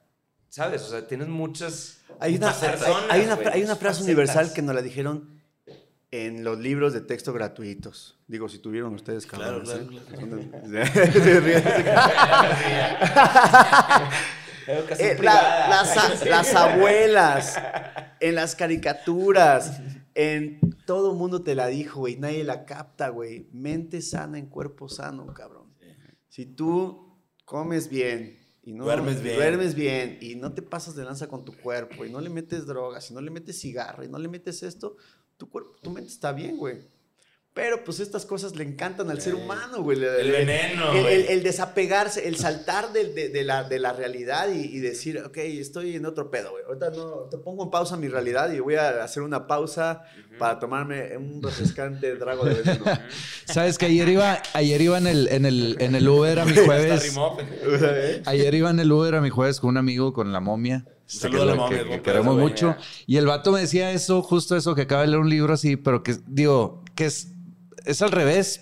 ¿sabes? 0.49 0.81
O 0.83 0.89
sea, 0.89 1.07
tienes 1.07 1.27
muchas... 1.27 1.99
Hay 2.19 2.35
una, 2.35 2.51
hay- 3.09 3.21
una, 3.25 3.35
hay 3.35 3.63
frase 3.63 3.77
facetas. 3.77 4.01
universal 4.01 4.53
que 4.53 4.61
nos 4.61 4.73
la 4.75 4.81
dijeron 4.81 5.41
en 6.09 6.43
los 6.43 6.57
libros 6.59 6.93
de 6.93 7.01
texto 7.01 7.33
gratuitos. 7.33 8.17
Digo, 8.27 8.47
si 8.49 8.59
tuvieron 8.59 8.95
ustedes, 8.95 9.25
Claro, 9.25 9.61
cabrones. 9.63 10.03
claro, 10.07 10.37
¿eh? 10.39 10.49
claro. 10.51 10.87
Educación 14.67 15.09
Eh, 15.09 15.17
la- 15.23 15.67
las, 15.69 16.25
las 16.25 16.53
abuelas, 16.55 17.57
en 18.19 18.35
las 18.35 18.53
caricaturas, 18.55 19.79
en 20.13 20.59
todo 20.85 21.13
mundo 21.13 21.41
te 21.41 21.55
la 21.55 21.67
dijo, 21.67 22.01
güey. 22.01 22.17
Nadie 22.17 22.43
la 22.43 22.65
capta, 22.65 23.07
güey. 23.09 23.47
Mente 23.53 24.01
sana 24.01 24.37
en 24.37 24.47
cuerpo 24.47 24.89
sano, 24.89 25.25
cabrón. 25.33 25.73
Si 26.27 26.45
tú 26.45 27.17
comes 27.45 27.87
bien 27.89 28.37
y 28.67 28.73
no 28.73 28.83
Duermes 28.83 29.23
bien. 29.23 29.37
duermes 29.37 29.75
bien 29.75 30.17
y 30.19 30.35
no 30.35 30.53
te 30.53 30.61
pasas 30.61 30.93
de 30.93 31.05
lanza 31.05 31.29
con 31.29 31.45
tu 31.45 31.53
cuerpo 31.53 32.03
y 32.03 32.11
no 32.11 32.19
le 32.19 32.29
metes 32.29 32.65
drogas 32.65 33.09
y 33.09 33.13
no 33.13 33.21
le 33.21 33.31
metes 33.31 33.61
cigarro 33.61 34.03
y 34.03 34.09
no 34.09 34.19
le 34.19 34.27
metes 34.27 34.61
esto, 34.61 34.97
tu 35.37 35.49
cuerpo, 35.49 35.71
tu 35.81 35.89
mente 35.89 36.09
está 36.09 36.33
bien, 36.33 36.57
güey. 36.57 36.79
Pero 37.57 37.83
pues 37.83 37.99
estas 37.99 38.25
cosas 38.25 38.55
le 38.55 38.63
encantan 38.63 39.09
al 39.09 39.19
ser 39.19 39.33
humano, 39.35 39.81
güey. 39.81 39.97
El 40.01 40.31
veneno, 40.31 40.91
el, 40.93 41.01
güey. 41.01 41.13
el- 41.15 41.25
el 41.29 41.43
desapegarse, 41.43 42.27
el 42.27 42.37
saltar 42.37 42.93
de, 42.93 43.11
de- 43.11 43.29
de 43.29 43.43
la, 43.43 43.63
de 43.63 43.79
la 43.79 43.91
realidad 43.93 44.47
y, 44.53 44.61
y 44.77 44.79
decir, 44.79 45.19
ok, 45.25 45.37
estoy 45.37 45.95
en 45.95 46.05
otro 46.05 46.29
pedo, 46.29 46.51
güey. 46.51 46.63
Ahorita 46.67 46.91
no, 46.91 47.27
te 47.31 47.37
pongo 47.39 47.63
en 47.63 47.71
pausa 47.71 47.97
mi 47.97 48.07
realidad 48.09 48.51
y 48.53 48.59
voy 48.59 48.75
a 48.75 49.03
hacer 49.03 49.23
una 49.23 49.47
pausa 49.47 50.03
para 50.37 50.59
tomarme 50.59 51.17
un 51.17 51.41
refrescante 51.41 52.15
trago 52.17 52.45
de 52.45 52.53
veneno. 52.61 52.85
Sabes 53.45 53.77
que 53.79 53.87
ayer 53.87 54.07
iba, 54.07 54.39
ayer 54.53 54.79
iba 54.81 54.97
en 54.99 55.07
el, 55.07 55.27
en 55.29 55.45
el, 55.47 55.77
en 55.79 55.95
el 55.95 56.07
Uber 56.07 56.39
a 56.39 56.45
mi 56.45 56.53
jueves. 56.55 57.01
pendejo. 57.01 57.37
Ayer 58.25 58.53
iba 58.53 58.69
en 58.69 58.79
el 58.79 58.91
Uber 58.91 59.15
a 59.15 59.21
mi 59.21 59.29
jueves 59.31 59.59
con 59.59 59.71
un 59.71 59.77
amigo, 59.77 60.13
con 60.13 60.31
la 60.31 60.39
momia. 60.39 60.85
Este, 61.07 61.21
saludo 61.21 61.37
que, 61.39 61.43
a 61.43 61.45
la 61.45 61.51
que- 61.53 61.57
momia, 61.57 61.77
que 61.79 61.87
buen 61.87 62.03
queremos 62.03 62.37
mucho. 62.37 62.75
Y 63.07 63.17
el 63.17 63.25
vato 63.25 63.51
me 63.51 63.61
decía 63.61 63.91
eso, 63.91 64.21
justo 64.21 64.55
eso, 64.55 64.75
que 64.75 64.83
acaba 64.83 65.01
de 65.01 65.07
leer 65.07 65.19
un 65.21 65.29
libro 65.29 65.53
así, 65.53 65.75
pero 65.75 66.03
que, 66.03 66.17
digo, 66.27 66.83
que 66.95 67.05
es, 67.05 67.29
es 67.87 68.01
al 68.01 68.11
revés. 68.11 68.61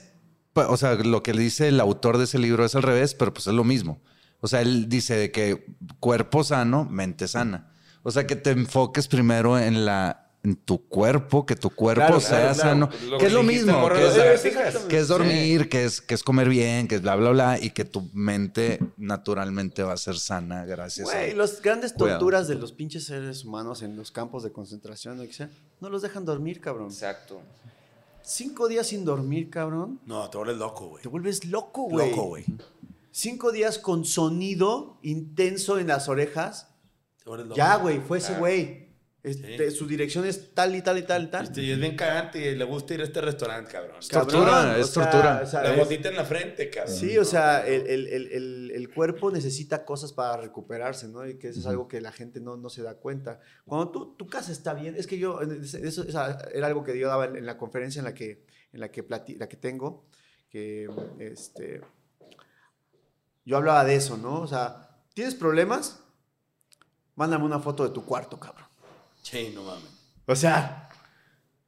O 0.54 0.78
sea, 0.78 0.96
lo 0.96 1.22
que 1.22 1.34
dice 1.34 1.68
el 1.68 1.80
autor 1.82 2.18
de 2.18 2.24
ese 2.24 2.40
libro 2.40 2.64
es 2.64 2.76
al 2.76 2.84
revés, 2.84 3.14
pero 3.14 3.34
pues 3.34 3.48
es 3.48 3.54
lo 3.54 3.64
mismo. 3.66 4.02
O 4.40 4.48
sea, 4.48 4.62
él 4.62 4.88
dice 4.88 5.16
de 5.16 5.32
que 5.32 5.66
cuerpo 6.00 6.44
sano, 6.44 6.86
mente 6.86 7.28
sana. 7.28 7.74
O 8.04 8.12
sea, 8.12 8.26
que 8.26 8.36
te 8.36 8.52
enfoques 8.52 9.08
primero 9.08 9.60
en 9.60 9.86
la 9.86 10.22
en 10.46 10.56
tu 10.56 10.88
cuerpo, 10.88 11.44
que 11.44 11.56
tu 11.56 11.72
cuerpo 11.72 12.02
Claro, 12.06 12.20
sea 12.20 12.54
claro, 12.54 12.54
claro. 12.54 12.70
sano, 12.70 13.10
lo 13.10 13.18
que 13.18 13.26
es 13.26 13.34
lo 13.34 13.42
mismo, 13.42 13.90
que 13.90 14.06
es, 14.36 14.42
que 14.88 14.98
es 15.00 15.08
dormir, 15.08 15.70
que 15.70 15.86
es, 15.86 16.02
que 16.02 16.14
es 16.14 16.22
comer 16.22 16.48
bien, 16.50 16.88
que 16.88 16.96
es 16.96 17.02
bla, 17.02 17.16
bla, 17.16 17.32
bla, 17.32 17.60
y 17.60 17.72
que 17.72 17.84
tu 17.84 18.12
mente 18.14 18.80
naturalmente 18.96 19.82
va 19.82 19.94
a 19.94 19.98
ser 19.98 20.20
sana 20.20 20.66
gracias 20.66 21.10
Güey, 21.12 21.32
a... 21.32 21.36
las 21.36 21.64
grandes 21.64 21.94
Cuidado. 21.94 22.20
torturas 22.20 22.48
de 22.48 22.56
los 22.56 22.74
pinches 22.74 23.06
seres 23.06 23.44
humanos 23.44 23.82
en 23.82 23.96
los 23.96 24.12
campos 24.12 24.44
de 24.44 24.52
concentración, 24.52 25.20
o 25.20 25.24
lo 25.24 25.28
que 25.28 25.34
sea, 25.34 25.50
no 25.82 25.90
los 25.90 26.04
dejan 26.04 26.26
dormir, 26.26 26.62
cabrón. 26.62 26.90
Exacto. 26.92 27.42
Cinco 28.26 28.68
días 28.68 28.88
sin 28.88 29.06
dormir, 29.06 29.50
cabrón, 29.50 30.00
No, 30.06 30.30
te 30.30 30.38
vuelves 30.38 30.58
loco, 30.58 30.88
güey. 30.88 31.04
te 31.04 31.10
vuelves 31.10 31.46
loco, 31.46 31.84
güey. 31.84 32.10
Loco, 32.10 32.24
güey. 32.30 32.46
Cinco 33.12 33.52
días 33.52 33.78
con 33.80 34.04
sonido 34.04 34.98
intenso 35.04 35.78
en 35.80 35.88
las 35.88 36.10
orejas. 36.10 36.70
Te 37.24 37.30
vuelves 37.30 37.48
loco. 37.48 37.58
Ya, 37.58 37.78
güey, 37.78 38.00
fue 38.02 38.18
ese 38.18 38.28
Claro. 38.30 38.42
güey. 38.42 38.85
Este, 39.26 39.72
Su 39.72 39.88
dirección 39.88 40.24
es 40.26 40.54
tal 40.54 40.76
y 40.76 40.82
tal 40.84 41.00
y 41.00 41.02
tal 41.02 41.24
y 41.24 41.28
tal. 41.28 41.44
Este, 41.46 41.62
y 41.64 41.72
es 41.72 41.80
bien 41.80 41.96
cagante 41.96 42.52
y 42.52 42.56
le 42.56 42.64
gusta 42.64 42.94
ir 42.94 43.02
a 43.02 43.06
este 43.06 43.22
restaurante, 43.22 43.72
cabrón. 43.72 43.98
Tortura, 44.12 44.78
es 44.78 44.92
tortura. 44.92 45.42
o 45.44 45.48
sea, 45.48 45.64
La 45.64 45.76
gotita 45.76 46.10
en 46.10 46.16
la 46.16 46.26
frente, 46.26 46.70
cabrón. 46.70 46.96
Sí, 46.96 47.18
o 47.18 47.26
sea, 47.26 47.66
el, 47.66 47.88
el- 47.88 48.08
el- 48.08 48.28
el- 48.32 48.72
el 48.76 48.94
cuerpo 48.94 49.32
necesita 49.32 49.84
cosas 49.84 50.14
para 50.14 50.38
recuperarse, 50.38 51.08
¿no? 51.08 51.28
Y 51.28 51.40
que 51.40 51.48
eso 51.50 51.60
es 51.60 51.66
algo 51.66 51.88
que 51.88 52.02
la 52.02 52.12
gente 52.12 52.40
no, 52.40 52.56
no 52.56 52.70
se 52.70 52.84
da 52.84 52.96
cuenta. 52.96 53.40
Cuando 53.66 53.90
tú, 53.90 54.16
tu 54.16 54.28
casa 54.28 54.52
está 54.52 54.74
bien, 54.76 54.96
es 54.96 55.08
que 55.08 55.18
yo, 55.18 55.42
eso, 55.42 55.78
eso 55.80 56.06
era 56.54 56.68
algo 56.68 56.84
que 56.84 56.98
yo 57.00 57.08
daba 57.08 57.26
en 57.26 57.46
la 57.48 57.58
conferencia 57.58 58.00
en 58.00 58.06
la 58.06 58.14
que, 58.14 58.46
en 58.74 58.80
la 58.80 58.92
que, 58.92 59.08
plati- 59.08 59.38
la 59.38 59.48
que 59.50 59.58
tengo, 59.58 60.06
que 60.50 60.88
este, 61.20 61.82
yo 63.44 63.58
hablaba 63.58 63.84
de 63.86 63.96
eso, 63.96 64.18
¿no? 64.18 64.42
O 64.42 64.48
sea, 64.48 65.00
¿tienes 65.14 65.36
problemas? 65.36 66.00
Mándame 67.16 67.46
una 67.46 67.60
foto 67.60 67.84
de 67.84 67.90
tu 67.92 68.04
cuarto, 68.06 68.40
cabrón. 68.40 68.65
Sí, 69.26 69.52
no 69.56 69.64
mames. 69.64 69.90
O 70.28 70.36
sea, 70.36 70.88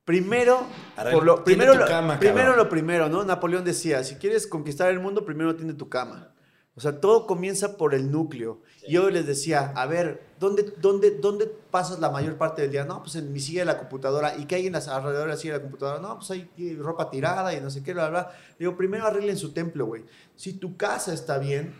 primero, 0.05 0.67
por 1.11 1.23
lo, 1.23 1.43
primero, 1.43 1.73
lo, 1.73 1.87
cama, 1.87 2.19
primero 2.19 2.55
lo 2.55 2.69
primero, 2.69 3.09
¿no? 3.09 3.23
Napoleón 3.23 3.63
decía, 3.65 4.03
si 4.03 4.15
quieres 4.15 4.45
conquistar 4.45 4.91
el 4.91 4.99
mundo, 4.99 5.25
primero 5.25 5.55
tiene 5.55 5.73
tu 5.73 5.89
cama. 5.89 6.33
O 6.75 6.79
sea, 6.79 7.01
todo 7.01 7.25
comienza 7.25 7.75
por 7.75 7.95
el 7.95 8.11
núcleo. 8.11 8.61
Y 8.87 8.93
yo 8.93 9.09
les 9.09 9.25
decía, 9.25 9.73
a 9.75 9.87
ver, 9.87 10.27
¿dónde, 10.39 10.71
dónde, 10.79 11.17
¿dónde 11.19 11.47
pasas 11.47 11.99
la 11.99 12.11
mayor 12.11 12.37
parte 12.37 12.61
del 12.61 12.69
día? 12.69 12.85
No, 12.85 13.01
pues 13.01 13.15
en 13.15 13.33
mi 13.33 13.39
silla 13.39 13.61
de 13.61 13.65
la 13.65 13.79
computadora. 13.79 14.37
¿Y 14.37 14.45
qué 14.45 14.55
hay 14.55 14.67
en 14.67 14.73
las 14.73 14.87
alrededor 14.87 15.25
de 15.25 15.33
la 15.33 15.37
silla 15.37 15.53
de 15.53 15.59
la 15.59 15.63
computadora? 15.63 15.99
No, 15.99 16.19
pues 16.19 16.29
hay 16.29 16.75
ropa 16.75 17.09
tirada 17.09 17.55
y 17.55 17.61
no 17.61 17.71
sé 17.71 17.81
qué, 17.81 17.93
bla, 17.93 18.09
bla. 18.09 18.31
Digo, 18.59 18.77
primero 18.77 19.07
arreglen 19.07 19.37
su 19.37 19.53
templo, 19.53 19.87
güey. 19.87 20.05
Si 20.35 20.53
tu 20.53 20.77
casa 20.77 21.11
está 21.11 21.39
bien, 21.39 21.73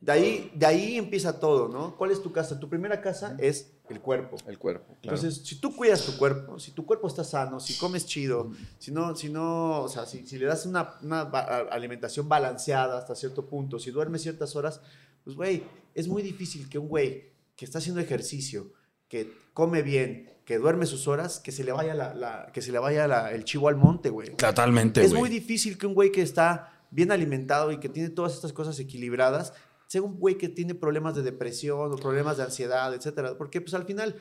De 0.00 0.12
ahí, 0.12 0.52
de 0.54 0.64
ahí 0.64 0.96
empieza 0.96 1.40
todo, 1.40 1.68
¿no? 1.68 1.96
¿Cuál 1.96 2.12
es 2.12 2.22
tu 2.22 2.30
casa? 2.30 2.60
Tu 2.60 2.68
primera 2.68 3.00
casa 3.00 3.36
es 3.40 3.72
el 3.88 4.00
cuerpo. 4.00 4.36
El 4.46 4.56
cuerpo. 4.58 4.94
Entonces, 5.02 5.42
si 5.44 5.56
tú 5.60 5.74
cuidas 5.74 6.04
tu 6.04 6.16
cuerpo, 6.16 6.58
si 6.60 6.70
tu 6.70 6.86
cuerpo 6.86 7.08
está 7.08 7.24
sano, 7.24 7.58
si 7.58 7.74
comes 7.78 8.06
chido, 8.06 8.52
si 8.78 8.92
no, 8.92 9.16
si 9.16 9.28
no, 9.28 9.82
o 9.82 9.88
sea, 9.88 10.06
si, 10.06 10.24
si 10.24 10.38
le 10.38 10.46
das 10.46 10.66
una, 10.66 10.94
una 11.02 11.22
alimentación 11.22 12.28
balanceada 12.28 12.96
hasta 12.98 13.16
cierto 13.16 13.46
punto, 13.46 13.80
si 13.80 13.90
duermes 13.90 14.22
ciertas 14.22 14.54
horas, 14.54 14.80
pues, 15.24 15.34
güey, 15.34 15.64
es 15.96 16.06
muy 16.06 16.22
difícil 16.22 16.68
que 16.68 16.78
un 16.78 16.86
güey 16.88 17.32
que 17.56 17.64
está 17.64 17.78
haciendo 17.78 18.00
ejercicio, 18.00 18.70
que 19.08 19.32
come 19.52 19.82
bien, 19.82 20.32
que 20.44 20.58
duerme 20.58 20.86
sus 20.86 21.08
horas, 21.08 21.40
que 21.40 21.50
se 21.50 21.64
le 21.64 21.72
vaya, 21.72 21.94
la, 21.94 22.14
la- 22.14 22.52
que 22.52 22.62
se 22.62 22.70
le 22.70 22.78
vaya 22.78 23.08
la- 23.08 23.32
el 23.32 23.42
chivo 23.44 23.68
al 23.68 23.76
monte, 23.76 24.10
güey. 24.10 24.30
Totalmente, 24.36 25.02
Es 25.02 25.12
muy 25.12 25.28
difícil 25.28 25.76
que 25.76 25.88
un 25.88 25.94
güey 25.94 26.12
que 26.12 26.22
está 26.22 26.72
bien 26.90 27.10
alimentado 27.10 27.72
y 27.72 27.80
que 27.80 27.88
tiene 27.88 28.10
todas 28.10 28.32
estas 28.34 28.52
cosas 28.52 28.78
equilibradas 28.78 29.52
sea 29.88 30.02
un 30.02 30.16
güey 30.18 30.38
que 30.38 30.48
tiene 30.48 30.74
problemas 30.76 31.16
de 31.16 31.22
depresión 31.22 31.92
o 31.92 31.96
problemas 31.96 32.36
de 32.36 32.44
ansiedad, 32.44 32.94
etcétera. 32.94 33.36
Porque 33.36 33.60
pues 33.60 33.74
al 33.74 33.84
final 33.84 34.14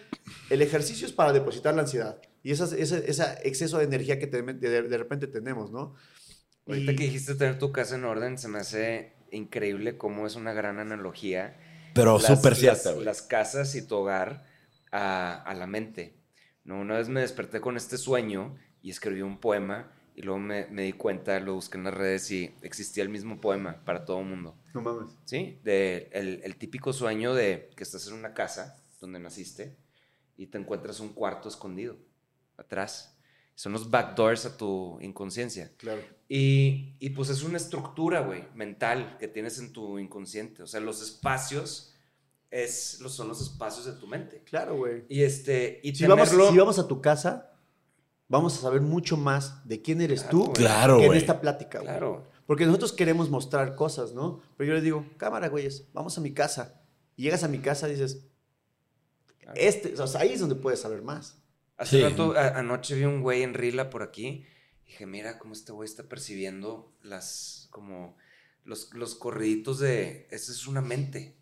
el 0.50 0.62
ejercicio 0.64 1.06
es 1.06 1.14
para 1.14 1.32
depositar 1.34 1.76
la 1.76 1.82
ansiedad 1.84 2.20
y 2.42 2.52
ese, 2.52 2.82
ese 2.82 3.38
exceso 3.44 3.78
de 3.78 3.84
energía 3.84 4.18
que 4.18 4.26
te- 4.28 4.42
de, 4.42 4.82
de 4.84 4.98
repente 4.98 5.28
tenemos, 5.28 5.72
¿no? 5.72 5.94
Ahorita 6.66 6.92
Y- 6.94 6.96
que 6.96 7.04
dijiste 7.04 7.36
tener 7.36 7.60
tu 7.60 7.72
casa 7.72 7.96
en 7.96 8.06
orden, 8.06 8.38
se 8.40 8.48
me 8.48 8.58
hace 8.60 9.14
increíble 9.32 9.98
cómo 9.98 10.26
es 10.26 10.36
una 10.36 10.54
gran 10.54 10.80
analogía. 10.80 11.60
Pero 11.94 12.18
las- 12.18 12.26
súper 12.28 12.52
las- 12.54 12.60
cierta, 12.60 12.92
güey. 12.94 13.06
Las 13.06 13.22
casas 13.22 13.76
y 13.76 13.86
tu 13.86 13.96
hogar 13.98 14.46
a, 14.92 15.34
a 15.44 15.54
la 15.54 15.68
mente. 15.68 16.18
¿no? 16.64 16.80
Una 16.80 16.98
vez 16.98 17.10
me 17.10 17.22
desperté 17.22 17.60
con 17.62 17.76
este 17.78 17.98
sueño 17.98 18.56
y 18.82 18.90
escribí 18.92 19.22
un 19.22 19.40
poema 19.40 19.92
y 20.18 20.24
luego 20.24 20.40
me, 20.40 20.66
me 20.68 20.82
di 20.82 20.94
cuenta, 20.94 21.40
lo 21.40 21.54
busqué 21.54 21.78
en 21.78 21.84
las 21.86 21.94
redes 21.94 22.30
y 22.32 22.54
existía 22.62 23.04
el 23.04 23.10
mismo 23.10 23.40
poema 23.40 23.86
para 23.86 24.04
todo 24.04 24.20
el 24.20 24.26
mundo. 24.26 24.58
No 24.74 24.82
mames. 24.82 25.12
¿Sí? 25.26 25.60
De 25.64 26.10
el, 26.12 26.42
el 26.44 26.58
típico 26.58 26.92
sueño 26.92 27.34
de 27.36 27.70
que 27.78 27.84
estás 27.84 28.06
en 28.08 28.16
una 28.16 28.34
casa 28.34 28.84
donde 29.00 29.20
naciste 29.20 29.78
y 30.36 30.48
te 30.48 30.58
encuentras 30.58 31.00
un 31.00 31.10
cuarto 31.14 31.48
escondido 31.48 31.98
atrás. 32.58 33.16
Son 33.54 33.72
los 33.74 33.90
backdoors 33.90 34.46
a 34.46 34.58
tu 34.58 35.00
inconsciencia. 35.02 35.72
Claro. 35.78 36.02
Y, 36.28 36.96
y, 37.00 37.12
pues 37.12 37.30
es 37.30 37.44
una 37.44 37.58
estructura, 37.58 38.22
güey, 38.22 38.44
mental 38.54 39.18
que 39.20 39.28
tienes 39.28 39.58
en 39.60 39.72
tu 39.72 39.98
inconsciente. 40.00 40.62
O 40.64 40.68
sea, 40.68 40.80
los 40.80 41.02
espacios 41.02 41.94
es, 42.52 43.00
son 43.08 43.28
los 43.28 43.42
espacios 43.42 43.86
de 43.86 43.94
tu 43.94 44.08
mente. 44.08 44.44
Claro, 44.44 44.78
güey. 44.78 45.06
Y 45.10 45.22
este, 45.24 45.80
y 45.84 45.96
Si 45.96 46.06
vamos, 46.06 46.30
tenerlo- 46.32 46.52
si 46.52 46.58
vamos 46.58 46.78
a 46.80 46.88
tu 46.88 47.02
casa, 47.02 47.52
vamos 48.30 48.58
a 48.58 48.62
saber 48.62 48.82
mucho 48.82 49.18
más 49.18 49.68
de 49.68 49.82
quién 49.82 50.02
eres 50.02 50.22
Claro, 50.24 50.38
tú. 50.46 50.54
Claro, 50.54 50.98
que 51.00 51.06
en 51.06 51.14
esta 51.14 51.40
plática, 51.42 51.80
güey. 51.80 51.90
Claro. 51.92 52.28
Porque 52.46 52.66
nosotros 52.66 52.94
queremos 52.94 53.30
mostrar 53.30 53.76
cosas, 53.76 54.14
¿no? 54.14 54.42
Pero 54.58 54.70
yo 54.70 54.74
les 54.76 54.84
digo, 54.84 55.06
cámara, 55.18 55.50
güeyes, 55.50 55.88
vamos 55.94 56.18
a 56.18 56.22
mi 56.22 56.34
casa. 56.34 56.82
Y 57.16 57.24
llegas 57.24 57.44
a 57.44 57.48
mi 57.48 57.60
casa 57.60 57.88
y 57.90 57.92
dices, 57.94 58.26
este, 59.56 60.00
o 60.02 60.08
sea, 60.08 60.22
ahí 60.22 60.34
es 60.34 60.40
donde 60.40 60.56
puedes 60.56 60.82
saber 60.82 61.02
más. 61.02 61.42
Hace 61.78 61.98
Sí. 61.98 62.04
rato, 62.04 62.34
a- 62.38 62.58
anoche 62.58 62.96
vi 62.96 63.04
un 63.06 63.22
güey 63.22 63.44
en 63.44 63.54
Rila 63.54 63.90
por 63.90 64.02
aquí. 64.04 64.46
Dije, 64.86 65.06
mira 65.06 65.38
cómo 65.40 65.54
este 65.54 65.72
güey 65.72 65.88
está 65.88 66.04
percibiendo 66.04 66.94
las, 67.02 67.68
como, 67.72 68.18
los, 68.64 68.94
los 68.94 69.16
corriditos 69.16 69.80
de, 69.80 70.28
esa 70.32 70.52
es 70.52 70.68
una 70.68 70.82
mente. 70.82 71.36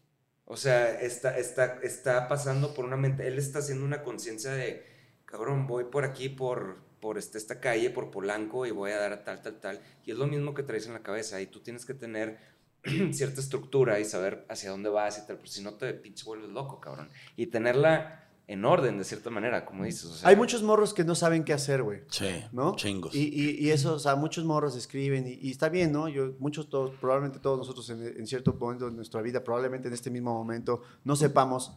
O 0.46 0.58
sea, 0.58 1.00
está, 1.02 1.38
está, 1.38 1.80
está 1.82 2.28
pasando 2.28 2.74
por 2.74 2.86
una 2.86 2.98
mente, 2.98 3.28
él 3.28 3.38
está 3.40 3.60
haciendo 3.60 3.86
una 3.86 4.04
conciencia 4.04 4.52
de, 4.52 4.86
cabrón, 5.26 5.68
voy 5.68 5.86
por 5.86 6.06
aquí, 6.06 6.30
por, 6.30 6.78
por 7.00 7.18
este, 7.18 7.38
esta 7.38 7.60
calle, 7.60 7.90
por 7.90 8.12
Polanco, 8.12 8.66
y 8.66 8.72
voy 8.72 8.92
a 8.92 8.98
dar 8.98 9.14
a 9.14 9.24
tal, 9.24 9.42
tal, 9.42 9.60
tal. 9.60 9.80
Y 10.06 10.12
es 10.12 10.18
lo 10.18 10.28
mismo 10.28 10.54
que 10.54 10.64
traes 10.64 10.88
en 10.88 10.94
la 10.94 11.02
cabeza, 11.02 11.42
y 11.42 11.48
tú 11.48 11.60
tienes 11.62 11.86
que 11.86 11.94
tener 11.94 12.40
cierta 13.12 13.42
estructura 13.42 14.00
y 14.00 14.06
saber 14.06 14.46
hacia 14.50 14.72
dónde 14.72 14.90
vas 14.90 15.18
y 15.18 15.28
tal, 15.28 15.38
porque 15.38 15.52
si 15.52 15.64
no 15.64 15.74
te 15.74 15.94
pinche 15.94 16.26
vuelves 16.26 16.50
loco, 16.50 16.80
cabrón. 16.80 17.10
Y 17.36 17.48
tenerla 17.48 18.22
en 18.48 18.64
orden, 18.64 18.98
de 18.98 19.04
cierta 19.04 19.30
manera, 19.32 19.66
como 19.66 19.86
dices. 19.86 20.06
o 20.06 20.14
sea, 20.14 20.30
Hay 20.30 20.36
muchos 20.36 20.62
morros 20.62 20.94
que 20.94 21.04
no 21.04 21.16
saben 21.16 21.44
qué 21.44 21.54
hacer, 21.54 21.82
güey. 21.82 22.02
Sí, 22.10 22.44
¿no? 22.52 22.76
chingos. 22.76 23.16
Y, 23.16 23.24
y, 23.24 23.66
y 23.66 23.72
eso, 23.72 23.96
o 23.96 24.00
sea, 24.00 24.16
muchos 24.16 24.46
morros 24.46 24.76
escriben 24.76 25.28
y, 25.28 25.34
y 25.34 25.52
está 25.52 25.70
bien, 25.70 25.92
¿no? 25.92 26.08
Yo, 26.08 26.34
muchos, 26.38 26.70
todos, 26.70 26.96
probablemente 27.00 27.40
todos 27.40 27.58
nosotros 27.58 27.90
en, 27.90 28.04
en 28.06 28.28
cierto 28.28 28.54
momento 28.54 28.86
de 28.86 28.92
nuestra 28.92 29.22
vida, 29.22 29.44
probablemente 29.44 29.88
en 29.88 29.96
este 29.96 30.12
mismo 30.12 30.34
momento, 30.34 30.82
no 31.04 31.16
sepamos 31.16 31.76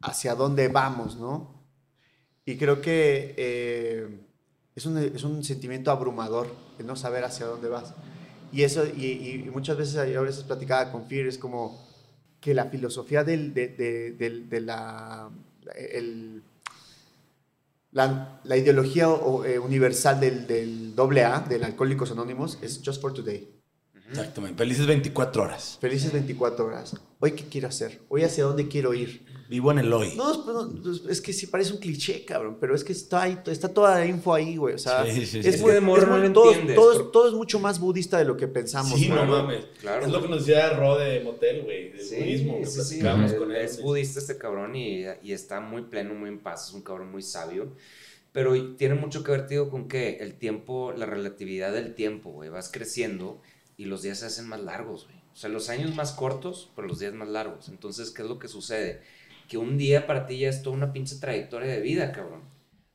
hacia 0.00 0.36
dónde 0.36 0.68
vamos, 0.68 1.16
¿no? 1.16 1.55
Y 2.46 2.56
creo 2.58 2.80
que 2.80 3.34
eh, 3.36 4.08
es, 4.74 4.86
un, 4.86 4.96
es 4.98 5.24
un 5.24 5.44
sentimiento 5.44 5.90
abrumador 5.90 6.54
el 6.78 6.86
no 6.86 6.96
saber 6.96 7.24
hacia 7.24 7.46
dónde 7.46 7.68
vas. 7.68 7.92
Y 8.52 8.62
eso, 8.62 8.86
y, 8.86 9.50
muchas 9.52 9.76
veces, 9.76 9.96
a 9.96 10.20
veces 10.22 10.44
platicaba 10.44 10.92
con 10.92 11.06
Fear, 11.08 11.26
es 11.26 11.38
como 11.38 11.84
que 12.40 12.54
la 12.54 12.66
filosofía 12.66 13.24
del, 13.24 13.52
de, 13.52 13.68
de- 13.68 14.60
la, 14.60 15.28
el, 15.76 16.42
la, 17.92 18.40
la 18.44 18.56
ideología 18.56 19.08
eh, 19.44 19.58
universal 19.58 20.20
del, 20.20 20.46
del 20.46 20.94
AA, 20.98 21.40
del 21.48 21.64
Alcohólicos 21.64 22.10
Anónimos, 22.12 22.58
es 22.62 22.80
Just 22.84 23.00
for 23.02 23.12
Today. 23.12 23.55
Exactamente. 24.10 24.58
Felices 24.58 24.86
24 24.86 25.42
horas. 25.42 25.78
Felices 25.80 26.12
24 26.12 26.64
horas. 26.66 26.94
Hoy, 27.18 27.32
¿qué 27.32 27.44
quiero 27.44 27.68
hacer? 27.68 28.00
Hoy, 28.08 28.22
¿hacia 28.22 28.44
dónde 28.44 28.68
quiero 28.68 28.94
ir? 28.94 29.24
Vivo 29.48 29.70
en 29.70 29.78
el 29.78 29.92
hoy. 29.92 30.12
No, 30.16 30.32
es, 30.32 30.38
no, 30.44 31.10
es 31.10 31.20
que 31.20 31.32
sí 31.32 31.46
parece 31.46 31.72
un 31.72 31.78
cliché, 31.78 32.24
cabrón, 32.24 32.58
pero 32.60 32.74
es 32.74 32.82
que 32.82 32.92
está, 32.92 33.22
ahí, 33.22 33.38
está 33.46 33.68
toda 33.72 33.94
la 33.98 34.04
info 34.06 34.34
ahí, 34.34 34.56
güey. 34.56 34.74
O 34.74 34.78
sea, 34.78 35.04
Sí, 35.06 35.24
sí, 35.24 35.40
sí. 35.42 35.48
es, 35.48 35.60
muy- 35.60 35.68
que 35.70 35.74
de 35.74 35.80
morro 35.80 36.02
es 36.02 36.08
no 36.08 36.18
muy- 36.18 36.32
todo, 36.32 36.48
entiendes, 36.50 36.74
todo 36.76 36.92
es- 36.92 36.98
pero- 36.98 37.10
todo 37.10 37.28
es 37.28 37.34
mucho 37.34 37.60
más 37.60 37.78
budista 37.78 38.18
de 38.18 38.24
lo 38.24 38.36
que 38.36 38.48
pensamos. 38.48 38.98
Sí, 38.98 39.08
no 39.08 39.24
mames. 39.24 39.66
Claro, 39.80 40.04
es 40.04 40.10
lo 40.12 40.20
que 40.20 40.28
nos 40.28 40.44
decía 40.44 40.70
Ro 40.70 40.98
de 40.98 41.20
Motel, 41.20 41.62
güey. 41.62 41.92
De 41.92 42.02
Sí, 42.02 42.16
budismo. 42.16 42.58
Que 42.58 42.66
sí, 42.66 42.72
sí, 42.72 42.86
platicábamos 43.00 43.30
es- 43.32 43.38
con 43.38 43.50
él. 43.52 43.56
Es 43.56 43.82
budista 43.82 44.18
este 44.20 44.36
cabrón 44.36 44.74
y, 44.74 45.04
y 45.22 45.32
está 45.32 45.60
muy 45.60 45.82
pleno, 45.82 46.14
muy 46.14 46.28
en 46.28 46.40
paz, 46.40 46.68
es 46.68 46.74
un 46.74 46.82
cabrón 46.82 47.10
muy 47.12 47.22
sabio. 47.22 47.72
Pero 48.32 48.52
tiene 48.74 48.96
mucho 48.96 49.22
que 49.22 49.30
ver, 49.30 49.46
tío, 49.46 49.70
con 49.70 49.86
que 49.88 50.16
el 50.16 50.34
tiempo, 50.34 50.92
la 50.92 51.06
relatividad 51.06 51.72
del 51.72 51.94
tiempo, 51.94 52.30
güey, 52.32 52.50
vas 52.50 52.68
creciendo 52.70 53.40
y 53.76 53.84
los 53.84 54.02
días 54.02 54.18
se 54.18 54.26
hacen 54.26 54.48
más 54.48 54.60
largos, 54.60 55.04
güey. 55.06 55.16
O 55.32 55.36
sea, 55.38 55.50
los 55.50 55.68
años 55.68 55.94
más 55.94 56.12
cortos, 56.12 56.72
pero 56.74 56.88
los 56.88 56.98
días 56.98 57.12
más 57.12 57.28
largos. 57.28 57.68
Entonces, 57.68 58.10
¿qué 58.10 58.22
es 58.22 58.28
lo 58.28 58.38
que 58.38 58.48
sucede? 58.48 59.02
Que 59.48 59.58
un 59.58 59.76
día 59.76 60.06
para 60.06 60.26
ti 60.26 60.38
ya 60.38 60.48
es 60.48 60.62
toda 60.62 60.74
una 60.74 60.94
pinche 60.94 61.16
trayectoria 61.16 61.70
de 61.70 61.80
vida, 61.80 62.10
cabrón. 62.10 62.42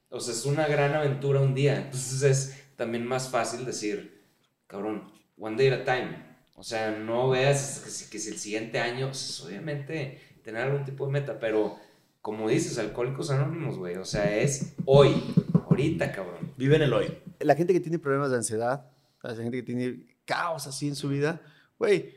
O 0.10 0.20
sea, 0.20 0.34
es 0.34 0.46
una 0.46 0.68
gran 0.68 0.96
aventura 0.96 1.40
un 1.40 1.54
día. 1.54 1.78
Entonces 1.78 2.24
es 2.24 2.64
también 2.78 3.06
más 3.06 3.30
fácil 3.30 3.64
decir, 3.64 4.24
cabrón, 4.66 5.12
one 5.38 5.56
day 5.56 5.68
at 5.68 5.82
a 5.82 5.86
time. 5.86 6.32
O 6.56 6.64
sea, 6.64 6.92
no 6.92 7.30
veas 7.30 7.82
que 7.84 7.92
si, 7.92 8.10
que 8.10 8.18
si 8.18 8.30
el 8.32 8.38
siguiente 8.40 8.80
año, 8.80 9.08
pues, 9.08 9.40
obviamente, 9.42 10.20
tener 10.44 10.64
algún 10.64 10.84
tipo 10.84 11.06
de 11.06 11.12
meta, 11.12 11.40
pero 11.40 11.78
como 12.22 12.50
dices, 12.50 12.80
alcohólicos 12.80 13.30
anónimos, 13.30 13.78
güey. 13.78 13.98
O 13.98 14.06
sea, 14.06 14.36
es 14.36 14.74
hoy, 14.86 15.24
ahorita, 15.54 16.12
cabrón. 16.12 16.54
Vive 16.58 16.76
en 16.76 16.82
el 16.82 16.94
hoy. 16.94 17.18
La 17.40 17.56
gente 17.56 17.72
que 17.72 17.80
tiene 17.80 18.00
problemas 18.00 18.32
de 18.32 18.38
ansiedad, 18.38 18.90
la 19.22 19.36
gente 19.36 19.58
que 19.58 19.64
tiene 19.64 20.11
caos 20.32 20.68
así 20.68 20.88
en 20.88 20.96
su 20.96 21.10
vida, 21.10 21.42
güey, 21.78 22.16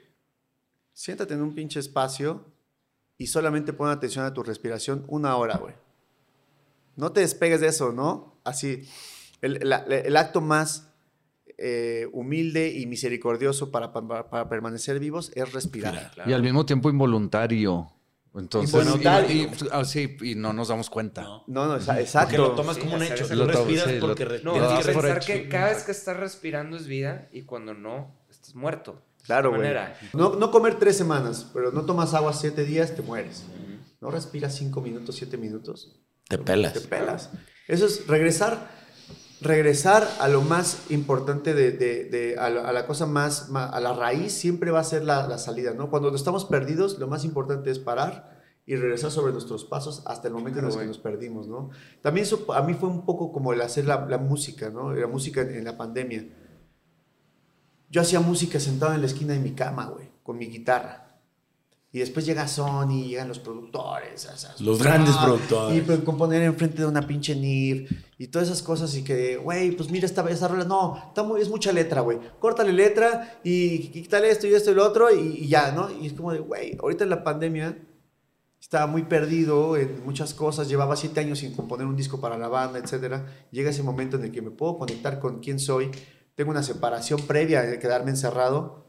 siéntate 0.92 1.34
en 1.34 1.42
un 1.42 1.54
pinche 1.54 1.80
espacio 1.80 2.46
y 3.18 3.26
solamente 3.26 3.72
pon 3.72 3.88
atención 3.90 4.24
a 4.24 4.32
tu 4.32 4.42
respiración 4.42 5.04
una 5.08 5.36
hora, 5.36 5.56
güey. 5.56 5.74
No 6.96 7.10
te 7.10 7.20
despegues 7.20 7.60
de 7.60 7.68
eso, 7.68 7.92
¿no? 7.92 8.38
Así, 8.44 8.88
el, 9.40 10.16
acto 10.16 10.40
más 10.40 10.92
eh, 11.58 12.06
humilde 12.12 12.72
y 12.72 12.86
misericordioso 12.86 13.70
para, 13.72 13.92
para- 13.92 14.48
permanecer 14.48 15.00
vivos 15.00 15.32
es 15.34 15.52
respirar. 15.52 16.12
Y 16.26 16.32
al 16.32 16.42
mismo 16.42 16.64
tiempo 16.64 16.90
involuntario. 16.90 17.90
Entonces, 18.36 18.84
y- 19.28 19.32
y- 19.42 19.50
ah, 19.70 19.84
sí, 19.84 20.16
y 20.22 20.34
no 20.34 20.52
nos 20.52 20.68
damos 20.68 20.90
cuenta. 20.90 21.22
No. 21.22 21.44
No, 21.46 21.66
no, 21.66 21.76
exacto. 21.76 22.36
lo 22.36 22.50
tomas 22.52 22.76
Sí, 22.76 22.82
como 22.82 22.96
un 22.96 23.02
hecho. 23.02 23.32
Lo 23.34 23.46
respiras 23.46 23.84
sí, 23.86 23.94
lo- 24.00 24.06
porque 24.08 24.24
No, 24.24 24.30
respiras. 24.30 24.54
Lo 24.56 24.78
que 24.86 24.92
por 24.92 25.02
pensar 25.04 25.16
hecho. 25.18 25.26
que 25.44 25.48
cada 25.48 25.66
vez 25.68 25.82
que 25.84 25.92
estás 25.92 26.16
respirando 26.16 26.76
es 26.76 26.86
vida 26.86 27.28
y 27.32 27.42
cuando 27.42 27.74
no, 27.74 28.12
estás 28.28 28.54
muerto. 28.54 29.00
Claro, 29.22 29.50
güey. 29.50 29.62
manera. 29.62 29.96
No, 30.12 30.34
no 30.34 30.50
comer 30.50 30.78
tres 30.78 30.96
semanas, 30.98 31.46
pero 31.54 31.70
no 31.72 31.84
tomas 31.86 32.12
agua 32.12 32.32
siete 32.32 32.64
días, 32.64 32.94
te 32.94 33.02
mueres. 33.02 33.44
No 34.00 34.10
respiras 34.10 34.54
cinco 34.54 34.80
minutos, 34.82 35.14
siete 35.16 35.36
minutos, 35.38 35.96
Te 36.28 36.36
pelas. 36.36 36.74
te 36.74 36.80
pelas. 36.80 37.30
Eso 37.68 37.86
es 37.86 38.06
regresar, 38.06 38.68
regresar 39.40 40.08
a 40.20 40.28
lo 40.28 40.42
más 40.42 40.90
importante 40.90 41.54
de, 41.54 41.72
de- 41.72 42.04
de- 42.04 42.38
a, 42.38 42.48
la, 42.50 42.62
a 42.68 42.72
la 42.72 42.86
cosa 42.86 43.06
más, 43.06 43.50
a 43.54 43.80
la 43.80 43.92
raíz 43.92 44.32
siempre 44.32 44.70
va 44.70 44.80
a 44.80 44.84
ser 44.84 45.04
la, 45.04 45.26
la 45.26 45.38
salida, 45.38 45.74
¿no? 45.74 45.90
Cuando 45.90 46.14
estamos 46.14 46.44
perdidos, 46.44 46.98
lo 46.98 47.08
más 47.08 47.24
importante 47.24 47.70
es 47.70 47.78
parar 47.78 48.32
y 48.66 48.76
regresar 48.76 49.10
sobre 49.10 49.32
nuestros 49.32 49.64
pasos 49.66 50.02
hasta 50.06 50.28
el 50.28 50.34
momento 50.34 50.60
en 50.60 50.66
el 50.66 50.70
que 50.78 50.86
nos 50.86 50.98
perdimos, 50.98 51.46
¿no? 51.48 51.70
También 52.00 52.24
eso 52.24 52.46
a 52.54 52.62
mí 52.62 52.72
fue 52.74 52.88
un 52.88 53.04
poco 53.04 53.32
como 53.32 53.52
el 53.52 53.60
hacer 53.60 53.84
la, 53.84 54.06
la 54.06 54.18
música, 54.18 54.70
¿no? 54.70 54.92
La 54.94 55.06
música 55.06 55.42
en, 55.42 55.54
en 55.56 55.64
la 55.64 55.76
pandemia. 55.76 56.26
Yo 57.90 58.00
hacía 58.00 58.20
música 58.20 58.58
sentado 58.58 58.94
en 58.94 59.00
la 59.00 59.06
esquina 59.06 59.34
de 59.34 59.40
mi 59.40 59.52
cama, 59.52 59.86
güey, 59.86 60.08
con 60.22 60.38
mi 60.38 60.46
guitarra. 60.46 61.03
Y 61.94 62.00
después 62.00 62.26
llega 62.26 62.48
Sony, 62.48 63.04
llegan 63.06 63.28
los 63.28 63.38
productores. 63.38 64.28
Los 64.58 64.82
grandes 64.82 65.14
ah, 65.16 65.26
productores. 65.26 65.78
Y 65.78 65.80
pues, 65.82 66.00
componer 66.00 66.42
enfrente 66.42 66.78
de 66.78 66.86
una 66.86 67.06
pinche 67.06 67.36
NIF 67.36 67.88
y 68.18 68.26
todas 68.26 68.48
esas 68.48 68.64
cosas. 68.64 68.96
Y 68.96 69.04
que, 69.04 69.36
güey, 69.36 69.70
pues 69.76 69.92
mira 69.92 70.04
esta, 70.04 70.28
esta 70.28 70.48
rola. 70.48 70.64
No, 70.64 71.00
está 71.06 71.22
muy, 71.22 71.40
es 71.40 71.48
mucha 71.48 71.70
letra, 71.70 72.00
güey. 72.00 72.18
Córtale 72.40 72.72
letra 72.72 73.38
y 73.44 73.90
quítale 73.90 74.28
esto 74.28 74.48
y 74.48 74.54
esto 74.54 74.72
y 74.72 74.74
lo 74.74 74.84
otro 74.84 75.14
y, 75.14 75.44
y 75.44 75.46
ya, 75.46 75.70
¿no? 75.70 75.88
Y 75.88 76.08
es 76.08 76.14
como 76.14 76.32
de, 76.32 76.40
güey, 76.40 76.76
ahorita 76.82 77.04
en 77.04 77.10
la 77.10 77.22
pandemia 77.22 77.78
estaba 78.60 78.88
muy 78.88 79.04
perdido 79.04 79.76
en 79.76 80.04
muchas 80.04 80.34
cosas. 80.34 80.68
Llevaba 80.68 80.96
siete 80.96 81.20
años 81.20 81.38
sin 81.38 81.54
componer 81.54 81.86
un 81.86 81.94
disco 81.94 82.20
para 82.20 82.36
la 82.36 82.48
banda, 82.48 82.80
etcétera. 82.80 83.24
Llega 83.52 83.70
ese 83.70 83.84
momento 83.84 84.16
en 84.16 84.24
el 84.24 84.32
que 84.32 84.42
me 84.42 84.50
puedo 84.50 84.78
conectar 84.78 85.20
con 85.20 85.38
quién 85.38 85.60
soy. 85.60 85.92
Tengo 86.34 86.50
una 86.50 86.64
separación 86.64 87.20
previa 87.20 87.62
de 87.62 87.78
quedarme 87.78 88.10
encerrado 88.10 88.83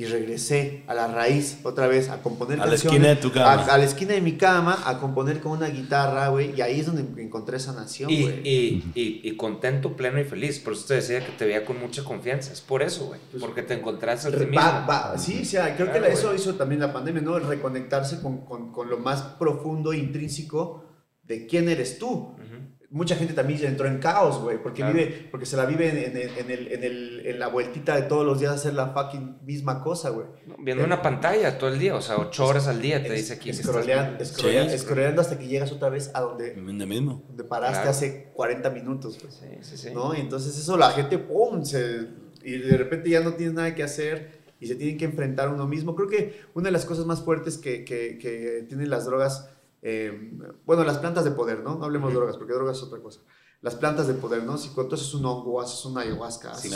y 0.00 0.06
regresé 0.06 0.82
a 0.86 0.94
la 0.94 1.08
raíz 1.08 1.58
otra 1.62 1.86
vez 1.86 2.08
a 2.08 2.22
componer 2.22 2.58
A 2.58 2.64
la 2.64 2.74
esquina 2.74 3.08
de 3.08 3.16
tu 3.16 3.30
cama. 3.30 3.52
A, 3.64 3.74
a 3.74 3.76
la 3.76 3.84
esquina 3.84 4.14
de 4.14 4.22
mi 4.22 4.38
cama 4.38 4.82
a 4.86 4.98
componer 4.98 5.40
con 5.40 5.52
una 5.52 5.68
guitarra, 5.68 6.28
güey, 6.28 6.54
y 6.56 6.62
ahí 6.62 6.80
es 6.80 6.86
donde 6.86 7.22
encontré 7.22 7.58
esa 7.58 7.74
nación, 7.74 8.08
Y, 8.10 8.22
güey. 8.22 8.40
y, 8.48 8.92
y, 8.94 9.20
y 9.22 9.36
contento, 9.36 9.96
pleno 9.96 10.18
y 10.18 10.24
feliz. 10.24 10.58
Por 10.58 10.72
eso 10.72 10.86
te 10.88 10.94
decía 10.94 11.20
que 11.20 11.32
te 11.32 11.44
veía 11.44 11.66
con 11.66 11.78
mucha 11.78 12.02
confianza. 12.02 12.50
Es 12.50 12.62
por 12.62 12.82
eso, 12.82 13.08
güey. 13.08 13.20
Porque 13.38 13.62
te 13.62 13.74
encontraste 13.74 14.28
a 14.28 14.30
ti 14.30 14.38
mismo. 14.46 14.56
Va- 14.58 14.86
va- 14.86 15.18
sí, 15.18 15.40
o 15.42 15.44
sea, 15.44 15.76
creo 15.76 15.88
Claro, 15.90 16.06
que 16.06 16.12
eso 16.12 16.28
güey. 16.28 16.40
hizo 16.40 16.54
también 16.54 16.80
la 16.80 16.94
pandemia, 16.94 17.20
¿no? 17.20 17.36
El 17.36 17.46
reconectarse 17.46 18.22
con, 18.22 18.46
con, 18.46 18.72
con 18.72 18.88
lo 18.88 18.96
más 18.96 19.20
profundo 19.38 19.92
e 19.92 19.98
intrínseco 19.98 20.82
de 21.24 21.46
quién 21.46 21.68
eres 21.68 21.98
tú. 21.98 22.08
Ujú. 22.08 22.59
Mucha 22.92 23.14
gente 23.14 23.34
también 23.34 23.64
entró 23.64 23.86
en 23.86 23.98
caos, 23.98 24.40
güey, 24.42 24.60
porque, 24.60 24.82
Claro. 24.82 24.94
vive, 24.94 25.28
porque 25.30 25.46
se 25.46 25.56
la 25.56 25.64
vive 25.64 25.88
en, 25.90 25.96
en 25.98 26.16
el- 26.16 26.38
en 26.38 26.50
el, 26.50 26.72
en, 26.72 26.82
el, 26.84 27.22
en 27.24 27.38
la 27.38 27.46
vueltita 27.46 27.94
de 27.94 28.02
todos 28.02 28.26
los 28.26 28.40
días 28.40 28.52
hacer 28.52 28.74
la 28.74 28.88
fucking 28.88 29.38
misma 29.44 29.80
cosa, 29.80 30.10
güey. 30.10 30.26
Viendo 30.58 30.84
una 30.84 31.00
pantalla 31.00 31.56
todo 31.56 31.70
el 31.70 31.78
día, 31.78 31.94
o 31.94 32.02
sea, 32.02 32.16
ocho 32.18 32.44
horas 32.46 32.66
al 32.66 32.82
día 32.82 33.00
te 33.00 33.12
dice 33.12 33.34
aquí. 33.34 33.50
Escroleando, 33.50 34.20
escroleando, 34.20 34.70
Sí. 34.70 34.76
escroleando 34.76 35.20
hasta 35.20 35.38
que 35.38 35.46
llegas 35.46 35.70
otra 35.70 35.88
vez 35.88 36.10
a 36.14 36.20
donde, 36.20 36.54
mismo. 36.56 37.22
donde 37.28 37.44
paraste 37.44 37.76
Claro. 37.76 37.90
hace 37.90 38.30
40 38.34 38.70
minutos, 38.70 39.18
güey. 39.22 39.32
Sí, 39.32 39.58
sí, 39.62 39.76
sí. 39.76 39.94
¿no? 39.94 40.12
Y 40.16 40.20
entonces 40.20 40.58
eso 40.58 40.76
la 40.76 40.90
gente, 40.90 41.18
¡pum! 41.18 41.64
Se, 41.64 42.08
y 42.42 42.58
de 42.58 42.76
repente 42.76 43.08
ya 43.08 43.20
no 43.20 43.34
tienes 43.34 43.54
nada 43.54 43.72
que 43.72 43.84
hacer 43.84 44.40
y 44.58 44.66
se 44.66 44.74
tienen 44.74 44.98
que 44.98 45.04
enfrentar 45.04 45.46
a 45.48 45.52
uno 45.52 45.68
mismo. 45.68 45.94
Creo 45.94 46.08
que 46.08 46.40
una 46.54 46.66
de 46.66 46.72
las 46.72 46.84
cosas 46.86 47.06
más 47.06 47.22
fuertes 47.22 47.56
que, 47.56 47.84
que, 47.84 48.18
que 48.18 48.64
tienen 48.68 48.90
las 48.90 49.04
drogas, 49.06 49.48
eh, 49.82 50.32
bueno, 50.66 50.84
las 50.84 50.98
plantas 50.98 51.24
de 51.24 51.30
poder, 51.30 51.60
¿no? 51.60 51.76
No 51.76 51.84
hablemos 51.84 52.10
de 52.10 52.16
drogas, 52.16 52.36
porque 52.36 52.52
drogas 52.52 52.76
es 52.78 52.82
otra 52.82 53.00
cosa. 53.00 53.20
Las 53.62 53.74
plantas 53.74 54.06
de 54.08 54.14
poder, 54.14 54.42
¿no? 54.44 54.56
Si 54.58 54.70
cuando 54.70 54.94
haces 54.94 55.12
un 55.14 55.24
hongo, 55.26 55.60
haces 55.60 55.84
una 55.84 56.00
ayahuasca, 56.02 56.52
haces 56.52 56.72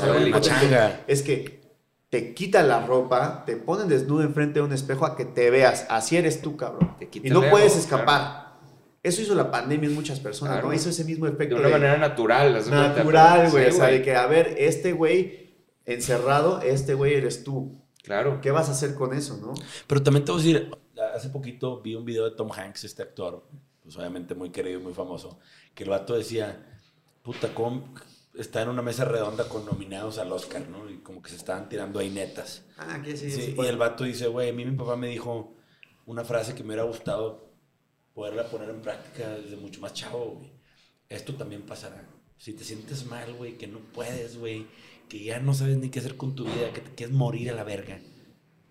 es 1.06 1.22
que 1.22 1.62
te 2.10 2.34
quitan 2.34 2.68
la 2.68 2.86
ropa, 2.86 3.42
te 3.44 3.56
ponen 3.56 3.88
desnudo 3.88 4.22
enfrente 4.22 4.60
de 4.60 4.66
un 4.66 4.72
espejo 4.72 5.04
a 5.06 5.16
que 5.16 5.24
te 5.24 5.50
veas. 5.50 5.86
Así 5.88 6.16
eres 6.16 6.42
tú, 6.42 6.56
cabrón. 6.56 6.96
Te 6.98 7.08
quita 7.08 7.26
Y 7.26 7.30
no 7.30 7.42
el 7.42 7.50
puedes 7.50 7.76
escapar. 7.76 8.44
Eso 9.02 9.20
hizo 9.20 9.34
la 9.34 9.50
pandemia 9.50 9.88
en 9.88 9.94
muchas 9.94 10.20
personas, 10.20 10.54
Claro. 10.54 10.68
¿no? 10.68 10.74
Hizo 10.74 10.88
ese 10.90 11.04
mismo 11.04 11.26
efecto 11.26 11.56
De 11.56 11.60
una 11.60 11.70
manera 11.70 11.96
natural. 11.98 12.54
de 12.54 12.60
cuenta, 12.60 12.88
natural, 12.96 13.38
pero- 13.40 13.50
güey. 13.50 13.64
sí, 13.64 13.70
o 13.70 13.76
sea, 13.76 13.86
de 13.88 14.02
que, 14.02 14.14
a 14.16 14.26
ver, 14.26 14.54
este 14.58 14.92
güey 14.92 15.56
encerrado, 15.84 16.60
este 16.62 16.94
güey 16.94 17.14
eres 17.14 17.44
tú. 17.44 17.82
Claro. 18.02 18.40
¿Qué 18.40 18.50
vas 18.50 18.68
a 18.68 18.72
hacer 18.72 18.94
con 18.94 19.12
eso, 19.14 19.38
no? 19.42 19.54
Pero 19.86 20.02
también 20.02 20.24
te 20.24 20.32
voy 20.32 20.40
a 20.40 20.44
decir, 20.44 20.70
hace 21.14 21.30
poquito 21.30 21.80
vi 21.80 21.94
un 21.94 22.04
video 22.04 22.24
de 22.24 22.36
Tom 22.36 22.50
Hanks, 22.50 22.84
este 22.84 23.02
actor, 23.02 23.46
pues 23.82 23.96
obviamente 23.96 24.34
muy 24.34 24.50
querido 24.50 24.80
y 24.80 24.82
muy 24.82 24.94
famoso, 24.94 25.38
que 25.74 25.84
el 25.84 25.90
vato 25.90 26.14
decía, 26.14 26.80
puta, 27.22 27.54
¿cómo 27.54 27.94
está 28.34 28.62
en 28.62 28.68
una 28.68 28.82
mesa 28.82 29.04
redonda 29.04 29.48
con 29.48 29.64
nominados 29.64 30.18
al 30.18 30.32
Oscar, 30.32 30.68
¿no? 30.68 30.90
Y 30.90 30.98
como 30.98 31.22
que 31.22 31.30
se 31.30 31.36
estaban 31.36 31.68
tirando 31.68 32.00
ahí 32.00 32.10
netas. 32.10 32.64
Ah, 32.76 33.00
que 33.02 33.16
sí. 33.16 33.30
Sí, 33.30 33.42
sí, 33.42 33.54
y 33.56 33.66
el 33.66 33.76
vato 33.76 34.04
dice, 34.04 34.26
güey, 34.26 34.50
a 34.50 34.52
mí 34.52 34.64
mi 34.64 34.76
papá 34.76 34.96
me 34.96 35.08
dijo 35.08 35.54
una 36.06 36.24
frase 36.24 36.54
que 36.54 36.62
me 36.62 36.68
hubiera 36.68 36.84
gustado 36.84 37.52
poderla 38.12 38.48
poner 38.48 38.70
en 38.70 38.80
práctica 38.80 39.30
desde 39.30 39.56
mucho 39.56 39.80
más 39.80 39.94
chavo, 39.94 40.36
güey. 40.38 40.52
Esto 41.08 41.34
también 41.34 41.62
pasará. 41.62 42.08
Si 42.38 42.52
te 42.52 42.64
sientes 42.64 43.06
mal, 43.06 43.32
güey, 43.34 43.56
que 43.56 43.66
no 43.66 43.78
puedes, 43.78 44.38
güey, 44.38 44.66
que 45.08 45.22
ya 45.22 45.38
no 45.38 45.54
sabes 45.54 45.76
ni 45.76 45.90
qué 45.90 46.00
hacer 46.00 46.16
con 46.16 46.34
tu 46.34 46.44
vida, 46.44 46.72
que 46.72 46.80
te 46.80 46.94
quieres 46.94 47.14
morir 47.14 47.50
a 47.50 47.54
la 47.54 47.64
verga. 47.64 48.00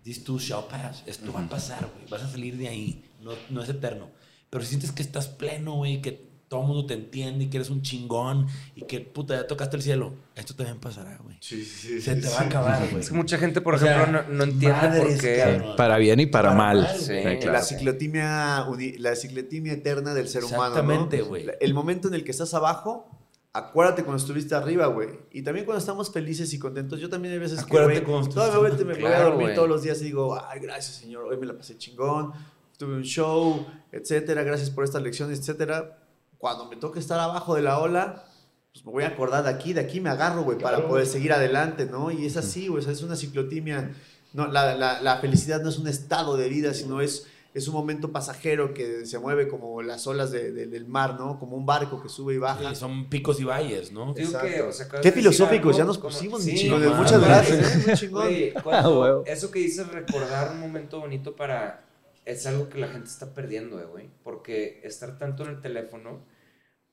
This 0.04 0.22
too 0.22 0.38
shall 0.38 0.64
pass. 0.68 1.02
Esto 1.06 1.32
va 1.32 1.40
a 1.40 1.48
pasar, 1.48 1.80
güey. 1.94 2.08
Vas 2.10 2.22
a 2.22 2.30
salir 2.30 2.56
de 2.58 2.68
ahí. 2.68 3.04
No, 3.22 3.32
no 3.50 3.62
es 3.62 3.68
eterno. 3.70 4.10
Pero 4.50 4.62
si 4.62 4.70
sientes 4.70 4.92
que 4.92 5.02
estás 5.02 5.28
pleno, 5.28 5.76
güey, 5.76 6.02
que 6.02 6.34
todo 6.46 6.60
el 6.60 6.66
mundo 6.68 6.86
te 6.86 6.94
entiende 6.94 7.44
y 7.44 7.48
que 7.48 7.56
eres 7.56 7.70
un 7.70 7.80
chingón 7.82 8.46
y 8.76 8.82
que, 8.82 9.00
puta, 9.00 9.34
ya 9.34 9.46
tocaste 9.46 9.76
el 9.76 9.82
cielo. 9.82 10.12
Esto 10.36 10.54
también 10.54 10.78
pasará, 10.78 11.16
güey. 11.24 11.38
Sí, 11.40 11.64
sí, 11.64 11.88
sí, 11.88 12.00
Se 12.02 12.14
sí, 12.16 12.20
te 12.20 12.28
va 12.28 12.40
a 12.40 12.42
acabar, 12.42 12.86
güey. 12.90 13.00
Es 13.02 13.08
que 13.08 13.14
mucha 13.14 13.38
gente, 13.38 13.60
por 13.62 13.74
O 13.74 13.78
sea, 13.78 14.02
ejemplo, 14.02 14.22
no, 14.24 14.28
no 14.28 14.44
entiende 14.44 14.78
por 14.80 14.88
madres, 14.90 15.20
qué. 15.22 15.36
cabrón. 15.38 15.76
Para 15.76 15.96
bien 15.96 16.20
y 16.20 16.26
para, 16.26 16.50
Para 16.50 16.58
mal. 16.58 16.82
mal, 16.82 16.96
Sí, 16.98 17.06
Sí, 17.06 17.12
La 17.24 17.38
claro. 17.38 17.64
ciclotimia, 17.64 18.66
la 18.98 19.16
ciclotimia 19.16 19.72
eterna 19.72 20.12
del 20.14 20.28
ser 20.28 20.44
humano. 20.44 20.60
¿no? 20.60 20.66
Exactamente, 20.68 21.22
güey. 21.22 21.46
El 21.60 21.72
momento 21.74 22.08
en 22.08 22.14
el 22.14 22.24
que 22.24 22.30
estás 22.30 22.52
abajo, 22.54 23.08
acuérdate 23.54 24.02
cuando 24.02 24.20
estuviste 24.20 24.54
arriba, 24.54 24.88
güey. 24.88 25.08
Y 25.30 25.42
también 25.42 25.64
cuando 25.64 25.78
estamos 25.78 26.12
felices 26.12 26.52
y 26.52 26.58
contentos. 26.58 27.00
Yo 27.00 27.08
también 27.08 27.32
hay 27.34 27.40
veces 27.40 27.60
Acuérdate 27.60 28.00
que, 28.04 28.10
güey, 28.10 28.28
todavía 28.28 28.84
me, 28.84 28.94
voy 28.94 29.12
a 29.12 29.22
dormir 29.22 29.54
todos 29.54 29.68
los 29.68 29.82
días 29.82 30.00
y 30.02 30.04
digo, 30.04 30.36
ay, 30.38 30.60
gracias, 30.60 30.96
señor, 30.96 31.24
hoy 31.24 31.38
me 31.38 31.46
la 31.46 31.56
pasé 31.56 31.78
chingón, 31.78 32.32
tuve 32.76 32.94
un 32.94 33.04
show, 33.04 33.64
etcétera, 33.92 34.42
gracias 34.42 34.70
por 34.70 34.84
esta 34.84 34.98
lección, 34.98 35.32
etcétera. 35.32 35.98
Cuando 36.36 36.68
me 36.68 36.76
toque 36.76 36.98
estar 36.98 37.18
abajo 37.20 37.54
de 37.54 37.62
la 37.62 37.78
ola, 37.78 38.24
pues 38.72 38.84
me 38.84 38.90
voy 38.90 39.04
a 39.04 39.08
acordar 39.08 39.44
de 39.44 39.50
aquí, 39.50 39.72
de 39.72 39.80
aquí 39.80 40.00
me 40.00 40.10
agarro, 40.10 40.42
güey, 40.42 40.58
para 40.58 40.76
Claro. 40.78 40.90
poder 40.90 41.06
seguir 41.06 41.32
adelante, 41.32 41.86
¿no? 41.86 42.10
Y 42.10 42.26
es 42.26 42.36
así, 42.36 42.66
güey, 42.66 42.80
o 42.80 42.84
sea, 42.84 42.92
es 42.92 43.02
una 43.02 43.14
ciclotimia. 43.14 43.92
No, 44.32 44.48
la, 44.48 44.74
la, 44.74 45.00
la 45.00 45.18
felicidad 45.18 45.62
no 45.62 45.68
es 45.68 45.78
un 45.78 45.86
estado 45.86 46.36
de 46.36 46.48
vida, 46.48 46.74
sino 46.74 47.00
es, 47.00 47.28
es 47.54 47.68
un 47.68 47.74
momento 47.74 48.10
pasajero 48.12 48.74
que 48.74 49.06
se 49.06 49.18
mueve 49.18 49.46
como 49.48 49.80
las 49.80 50.06
olas 50.08 50.30
de- 50.32 50.52
de- 50.52 50.66
del 50.66 50.86
mar, 50.86 51.14
¿no? 51.18 51.38
Como 51.38 51.56
un 51.56 51.64
barco 51.64 52.02
que 52.02 52.08
sube 52.08 52.34
y 52.34 52.38
baja. 52.38 52.68
Sí, 52.70 52.74
son 52.76 53.08
picos 53.08 53.40
y 53.40 53.44
valles, 53.44 53.92
¿no? 53.92 54.12
Digo 54.12 54.28
Exacto. 54.28 54.48
que, 54.48 54.60
o 54.62 54.72
sea, 54.72 54.86
acabas 54.86 55.02
Qué 55.04 55.12
filosóficos, 55.12 55.66
algo 55.68 55.78
ya 55.78 55.84
nos 55.84 55.98
pusimos, 55.98 56.42
Sí, 56.42 56.54
chingón. 56.56 56.82
no 56.84 56.94
Muchas 56.94 57.22
gracias, 57.24 57.76
¿eh? 57.76 57.82
Muy 57.86 57.94
chingón. 57.96 58.26
Güey, 58.26 58.52
Ah, 58.56 58.62
cuando- 58.62 59.00
huevo. 59.00 59.22
eso 59.26 59.50
que 59.52 59.60
dices 59.60 59.86
recordar 59.88 60.50
un 60.52 60.60
momento 60.60 60.98
bonito 61.00 61.36
para 61.36 61.86
es 62.24 62.44
algo 62.46 62.68
que 62.68 62.78
la 62.78 62.88
gente 62.88 63.08
está 63.08 63.32
perdiendo, 63.34 63.78
eh, 63.80 63.84
güey, 63.84 64.08
porque 64.24 64.80
estar 64.82 65.16
tanto 65.18 65.44
en 65.44 65.50
el 65.50 65.60
teléfono, 65.60 66.24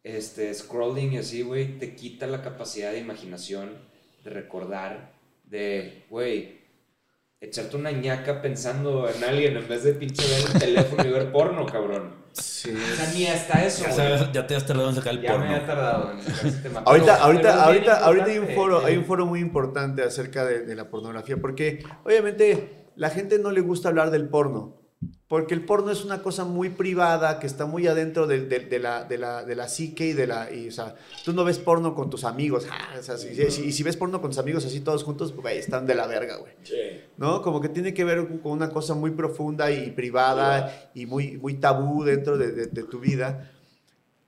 este 0.03 0.53
scrolling 0.53 1.13
y 1.13 1.17
así, 1.17 1.41
güey, 1.41 1.77
te 1.79 1.95
quita 1.95 2.27
la 2.27 2.41
capacidad 2.41 2.91
de 2.91 2.99
imaginación, 2.99 3.71
de 4.23 4.29
recordar, 4.29 5.13
de, 5.45 6.05
güey, 6.09 6.60
echarte 7.41 7.75
una 7.75 7.89
ñaca 7.91 8.39
pensando 8.39 9.09
en 9.09 9.23
alguien 9.23 9.57
en 9.57 9.67
vez 9.67 9.83
de 9.83 9.93
pinche 9.93 10.23
ver 10.27 10.41
el 10.53 10.59
teléfono 10.61 11.03
y 11.03 11.11
ver 11.11 11.31
porno, 11.31 11.65
cabrón. 11.65 12.13
Sí. 12.33 12.71
O 12.71 12.95
sea, 12.95 13.11
ni 13.13 13.25
hasta 13.25 13.65
eso, 13.65 13.83
Ya, 13.85 13.91
sabes- 13.91 14.31
ya 14.31 14.45
te 14.45 14.55
has 14.55 14.65
tardado 14.65 14.89
en 14.89 14.95
sacar 14.95 15.13
el 15.15 15.21
Ya 15.21 15.31
porno. 15.31 15.47
me 15.47 15.55
ha 15.55 15.65
tardado 15.65 16.11
en 16.11 16.21
sacar 16.21 16.45
ese 16.45 16.57
tema. 16.61 16.83
Ahorita, 16.85 17.05
Pero- 17.05 17.17
pero 17.17 17.23
ahorita, 17.25 17.49
bien 17.51 17.63
ahorita, 17.63 17.97
ahorita 18.05 18.25
hay 18.25 18.37
un 18.37 18.47
foro, 18.49 18.85
hay 18.85 18.93
eh. 18.93 18.97
un 18.99 19.05
foro 19.05 19.25
muy 19.25 19.39
importante 19.39 20.03
acerca 20.03 20.45
de, 20.45 20.59
de 20.65 20.75
la 20.75 20.89
pornografía, 20.91 21.37
porque 21.41 21.83
obviamente 22.05 22.85
la 22.95 23.09
gente 23.09 23.39
no 23.39 23.49
le 23.51 23.61
gusta 23.61 23.89
hablar 23.89 24.11
del 24.11 24.29
porno, 24.29 24.79
porque 25.27 25.53
el 25.53 25.63
porno 25.63 25.91
es 25.91 26.03
una 26.03 26.21
cosa 26.21 26.43
muy 26.43 26.69
privada 26.69 27.39
que 27.39 27.47
está 27.47 27.65
muy 27.65 27.87
adentro 27.87 28.27
de, 28.27 28.41
de- 28.45 28.59
de 28.59 28.79
la, 28.79 29.05
de, 29.05 29.17
la, 29.17 29.43
de 29.45 29.55
la 29.55 29.67
psique 29.69 30.07
y 30.07 30.13
de 30.13 30.27
la, 30.27 30.53
y, 30.53 30.67
o 30.67 30.71
sea, 30.71 30.95
tú 31.23 31.31
no 31.33 31.43
ves 31.45 31.57
porno 31.57 31.95
con 31.95 32.09
tus 32.09 32.23
amigos, 32.25 32.67
ah, 32.69 32.95
o 32.99 33.01
sea, 33.01 33.17
si- 33.17 33.33
si- 33.49 33.63
y 33.65 33.71
si 33.71 33.81
ves 33.83 33.95
porno 33.95 34.19
con 34.19 34.31
tus 34.31 34.39
amigos 34.39 34.65
así 34.65 34.81
todos 34.81 35.03
juntos, 35.03 35.33
güey, 35.33 35.57
están 35.57 35.87
de 35.87 35.95
la 35.95 36.05
verga, 36.05 36.35
güey. 36.37 36.51
¿no? 37.17 37.41
Como 37.41 37.61
que 37.61 37.69
tiene 37.69 37.93
que 37.93 38.03
ver 38.03 38.27
con 38.41 38.51
una 38.51 38.69
cosa 38.71 38.93
muy 38.93 39.11
profunda 39.11 39.71
y 39.71 39.91
privada 39.91 40.89
y 40.93 41.05
muy, 41.05 41.37
muy 41.37 41.53
tabú 41.55 42.03
dentro 42.03 42.37
de, 42.37 42.51
de- 42.51 42.67
de 42.67 42.83
tu 42.83 42.99
vida, 42.99 43.49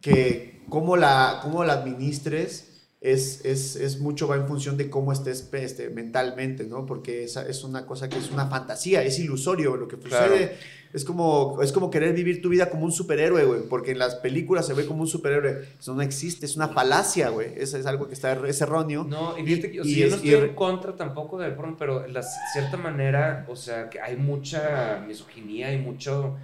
que 0.02 0.62
cómo 0.70 0.96
la, 0.98 1.40
cómo 1.44 1.64
la 1.64 1.74
administres 1.74 2.73
es, 3.04 3.44
es, 3.44 3.76
es 3.76 4.00
mucho 4.00 4.30
va 4.30 4.38
en 4.38 4.48
función 4.48 4.78
de 4.78 4.90
cómo 4.90 5.12
estés 5.12 5.50
este, 5.52 5.90
mentalmente, 5.90 6.64
¿no? 6.64 6.86
Porque 6.86 7.26
esa 7.26 7.46
es 7.46 7.66
una 7.66 7.86
cosa 7.86 8.08
que 8.08 8.18
es 8.18 8.32
una 8.32 8.48
fantasía, 8.48 9.04
es 9.04 9.20
ilusorio, 9.20 9.76
lo 9.76 9.90
que 9.90 9.98
Claro. 9.98 10.34
sucede 10.34 10.56
es 10.94 11.04
como, 11.04 11.60
es 11.62 11.74
como 11.74 11.90
querer 11.90 12.14
vivir 12.14 12.42
tu 12.42 12.48
vida 12.50 12.70
como 12.70 12.86
un 12.86 12.92
superhéroe, 12.94 13.44
güey, 13.44 13.62
porque 13.68 13.92
en 13.92 14.00
las 14.00 14.16
películas 14.16 14.68
se 14.68 14.74
ve 14.74 14.86
como 14.86 15.02
un 15.02 15.08
superhéroe, 15.08 15.66
eso 15.78 15.94
no 15.94 16.02
existe, 16.02 16.46
es 16.46 16.56
una 16.56 16.70
falacia, 16.70 17.28
güey, 17.30 17.52
eso 17.58 17.78
es 17.78 17.86
algo 17.88 18.08
que 18.08 18.14
está, 18.14 18.32
es 18.48 18.62
erróneo. 18.62 19.04
No, 19.04 19.38
y 19.38 19.44
fíjate 19.44 19.72
que, 19.72 19.82
o 19.82 19.84
sea, 19.84 19.92
Y 19.92 19.96
yo 19.98 20.06
es- 20.06 20.12
no 20.12 20.16
estoy 20.18 20.34
en 20.36 20.56
contra 20.56 20.96
tampoco 20.96 21.38
del 21.40 21.56
porno, 21.56 21.76
pero 21.78 22.00
de 22.02 22.22
cierta 22.54 22.78
manera, 22.78 23.46
o 23.50 23.56
sea, 23.58 23.90
que 23.90 24.00
hay 24.00 24.16
mucha 24.16 25.04
misoginia 25.06 25.74
y 25.74 25.78
mucho, 25.80 26.38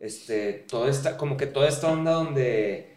este, 0.00 0.64
toda 0.68 0.88
esta, 0.88 1.16
como 1.18 1.36
que 1.36 1.46
toda 1.46 1.68
esta 1.68 1.88
onda 1.90 2.12
donde, 2.12 2.95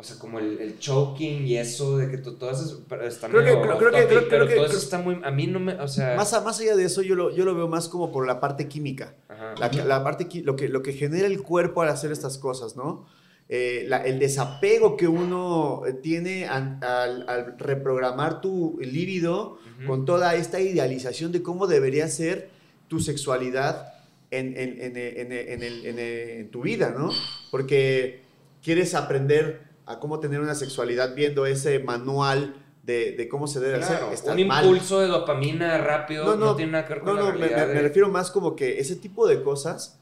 o 0.00 0.02
sea, 0.04 0.16
como 0.16 0.38
el, 0.38 0.60
el 0.60 0.78
choking 0.78 1.44
y 1.44 1.56
eso, 1.56 1.98
de 1.98 2.08
que 2.08 2.18
to- 2.18 2.36
todo 2.36 2.52
eso 2.52 2.84
pero 2.88 3.04
está 3.04 3.26
Creo 3.28 3.42
que- 3.42 3.50
creo- 3.50 3.78
creo 3.78 3.90
que- 3.90 4.06
creo- 4.06 4.08
pero 4.08 4.28
creo 4.28 4.46
que- 4.46 4.54
todo 4.54 4.64
eso 4.66 4.74
creo- 4.74 4.82
está 4.84 4.98
muy, 4.98 5.20
a 5.24 5.30
mí 5.32 5.48
no 5.48 5.58
me, 5.58 5.72
o 5.74 5.88
sea, 5.88 6.14
Más, 6.14 6.32
a- 6.34 6.40
más 6.42 6.60
allá 6.60 6.76
de 6.76 6.84
eso, 6.84 7.02
yo 7.02 7.16
lo, 7.16 7.34
yo 7.34 7.44
lo 7.44 7.52
veo 7.56 7.66
más 7.66 7.88
como 7.88 8.12
por 8.12 8.24
la 8.24 8.38
parte 8.38 8.68
química. 8.68 9.16
ajá. 9.28 9.54
La, 9.58 9.84
la 9.84 10.04
parte, 10.04 10.28
lo 10.44 10.54
que, 10.54 10.68
lo 10.68 10.82
que 10.82 10.92
genera 10.92 11.26
el 11.26 11.42
cuerpo 11.42 11.82
al 11.82 11.88
hacer 11.88 12.12
estas 12.12 12.38
cosas, 12.38 12.76
¿no? 12.76 13.06
Eh, 13.48 13.86
la- 13.88 14.04
el 14.04 14.18
desapego 14.20 14.96
que 14.96 15.08
uno 15.08 15.82
eh, 15.86 15.94
tiene 15.94 16.46
an- 16.46 16.78
al, 16.84 17.28
al 17.28 17.58
reprogramar 17.58 18.40
tu 18.40 18.78
líbido 18.80 19.58
con 19.86 20.04
toda 20.04 20.34
esta 20.36 20.60
idealización 20.60 21.32
de 21.32 21.42
cómo 21.42 21.66
debería 21.66 22.06
ser 22.08 22.50
tu 22.88 23.00
sexualidad 23.00 23.94
en, 24.30 24.56
en- 24.56 24.80
en- 24.80 24.96
en- 24.96 25.32
en 25.32 25.32
el- 25.62 25.86
en 25.86 25.98
el- 25.98 26.30
en 26.40 26.50
tu 26.50 26.62
vida, 26.62 26.94
¿no? 26.96 27.10
Porque 27.50 28.20
quieres 28.62 28.94
aprender 28.94 29.67
a 29.88 29.98
cómo 30.00 30.20
tener 30.20 30.40
una 30.40 30.54
sexualidad 30.54 31.14
viendo 31.14 31.46
ese 31.46 31.78
manual 31.80 32.54
de, 32.82 33.12
de 33.12 33.28
cómo 33.28 33.46
se 33.46 33.58
debe 33.60 33.78
Claro, 33.78 34.10
hacer. 34.12 34.30
Un 34.34 34.46
mal. 34.46 34.64
impulso 34.64 35.00
de 35.00 35.08
dopamina 35.08 35.78
rápido 35.78 36.36
no, 36.36 36.54
tiene 36.56 36.72
nada 36.72 36.86
que 36.86 36.94
ver 36.94 37.02
con 37.02 37.16
no, 37.16 37.22
la 37.22 37.32
no, 37.32 37.38
me, 37.38 37.46
me- 37.48 37.54
de- 37.54 37.74
me 37.74 37.82
refiero 37.82 38.08
más 38.08 38.30
como 38.30 38.54
que 38.56 38.78
ese 38.80 38.96
tipo 38.96 39.26
de 39.26 39.42
cosas. 39.42 39.98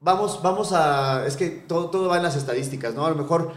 Vamos, 0.00 0.40
vamos 0.42 0.72
a. 0.72 1.26
Es 1.26 1.36
que 1.36 1.48
todo, 1.48 1.88
todo 1.90 2.08
va 2.08 2.18
en 2.18 2.22
las 2.22 2.36
estadísticas, 2.36 2.94
¿no? 2.94 3.06
A 3.06 3.10
lo 3.10 3.16
mejor. 3.16 3.52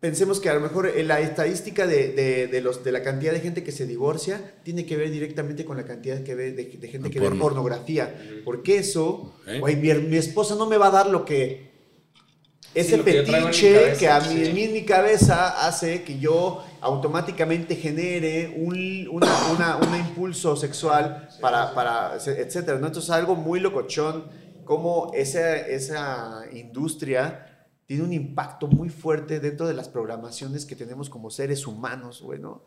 Pensemos 0.00 0.40
que 0.40 0.48
a 0.48 0.54
lo 0.54 0.60
mejor 0.60 0.90
la 1.04 1.20
estadística 1.20 1.86
de, 1.86 2.12
de- 2.12 2.46
de 2.46 2.60
los, 2.62 2.82
de 2.84 2.90
la 2.92 3.02
cantidad 3.02 3.32
de 3.34 3.40
gente 3.40 3.62
que 3.62 3.70
se 3.72 3.86
divorcia 3.86 4.54
tiene 4.64 4.86
que 4.86 4.96
ver 4.96 5.10
directamente 5.10 5.66
con 5.66 5.76
la 5.76 5.84
cantidad 5.84 6.22
que 6.22 6.34
ve, 6.34 6.52
de, 6.52 6.64
de 6.64 6.88
gente 6.88 7.08
El 7.08 7.12
que 7.12 7.20
ve 7.20 7.26
porno. 7.26 7.42
pornografía. 7.42 8.42
Porque 8.44 8.78
eso, 8.78 9.34
¿Eh? 9.46 9.60
mi, 9.76 9.92
mi 10.08 10.16
esposa 10.16 10.54
no 10.54 10.66
me 10.66 10.78
va 10.78 10.86
a 10.86 10.90
dar 10.90 11.10
lo 11.10 11.24
que. 11.26 11.69
Ese 12.80 12.96
fetiche 13.02 13.72
cabeza, 13.74 13.98
que 13.98 14.08
a 14.08 14.20
mí, 14.20 14.26
sí. 14.26 14.44
en 14.46 14.54
mi- 14.54 14.62
en 14.64 14.72
mi 14.72 14.82
cabeza 14.84 15.66
hace 15.66 16.02
que 16.02 16.18
yo 16.18 16.64
automáticamente 16.80 17.76
genere 17.76 18.54
un 18.56 19.08
una, 19.10 19.26
una- 19.56 19.76
un 19.76 19.94
impulso 19.96 20.56
sexual 20.56 21.28
para, 21.40 21.74
para 21.74 22.14
etcétera, 22.16 22.78
¿no? 22.78 22.86
Entonces 22.86 23.10
algo 23.10 23.34
muy 23.36 23.60
locochón, 23.60 24.24
como 24.64 25.10
esa, 25.14 25.56
esa 25.56 26.42
industria 26.52 27.46
tiene 27.86 28.04
un 28.04 28.12
impacto 28.12 28.68
muy 28.68 28.88
fuerte 28.88 29.40
dentro 29.40 29.66
de 29.66 29.74
las 29.74 29.88
programaciones 29.88 30.64
que 30.64 30.76
tenemos 30.76 31.10
como 31.10 31.28
seres 31.30 31.66
humanos, 31.66 32.22
güey, 32.22 32.38
¿no? 32.38 32.62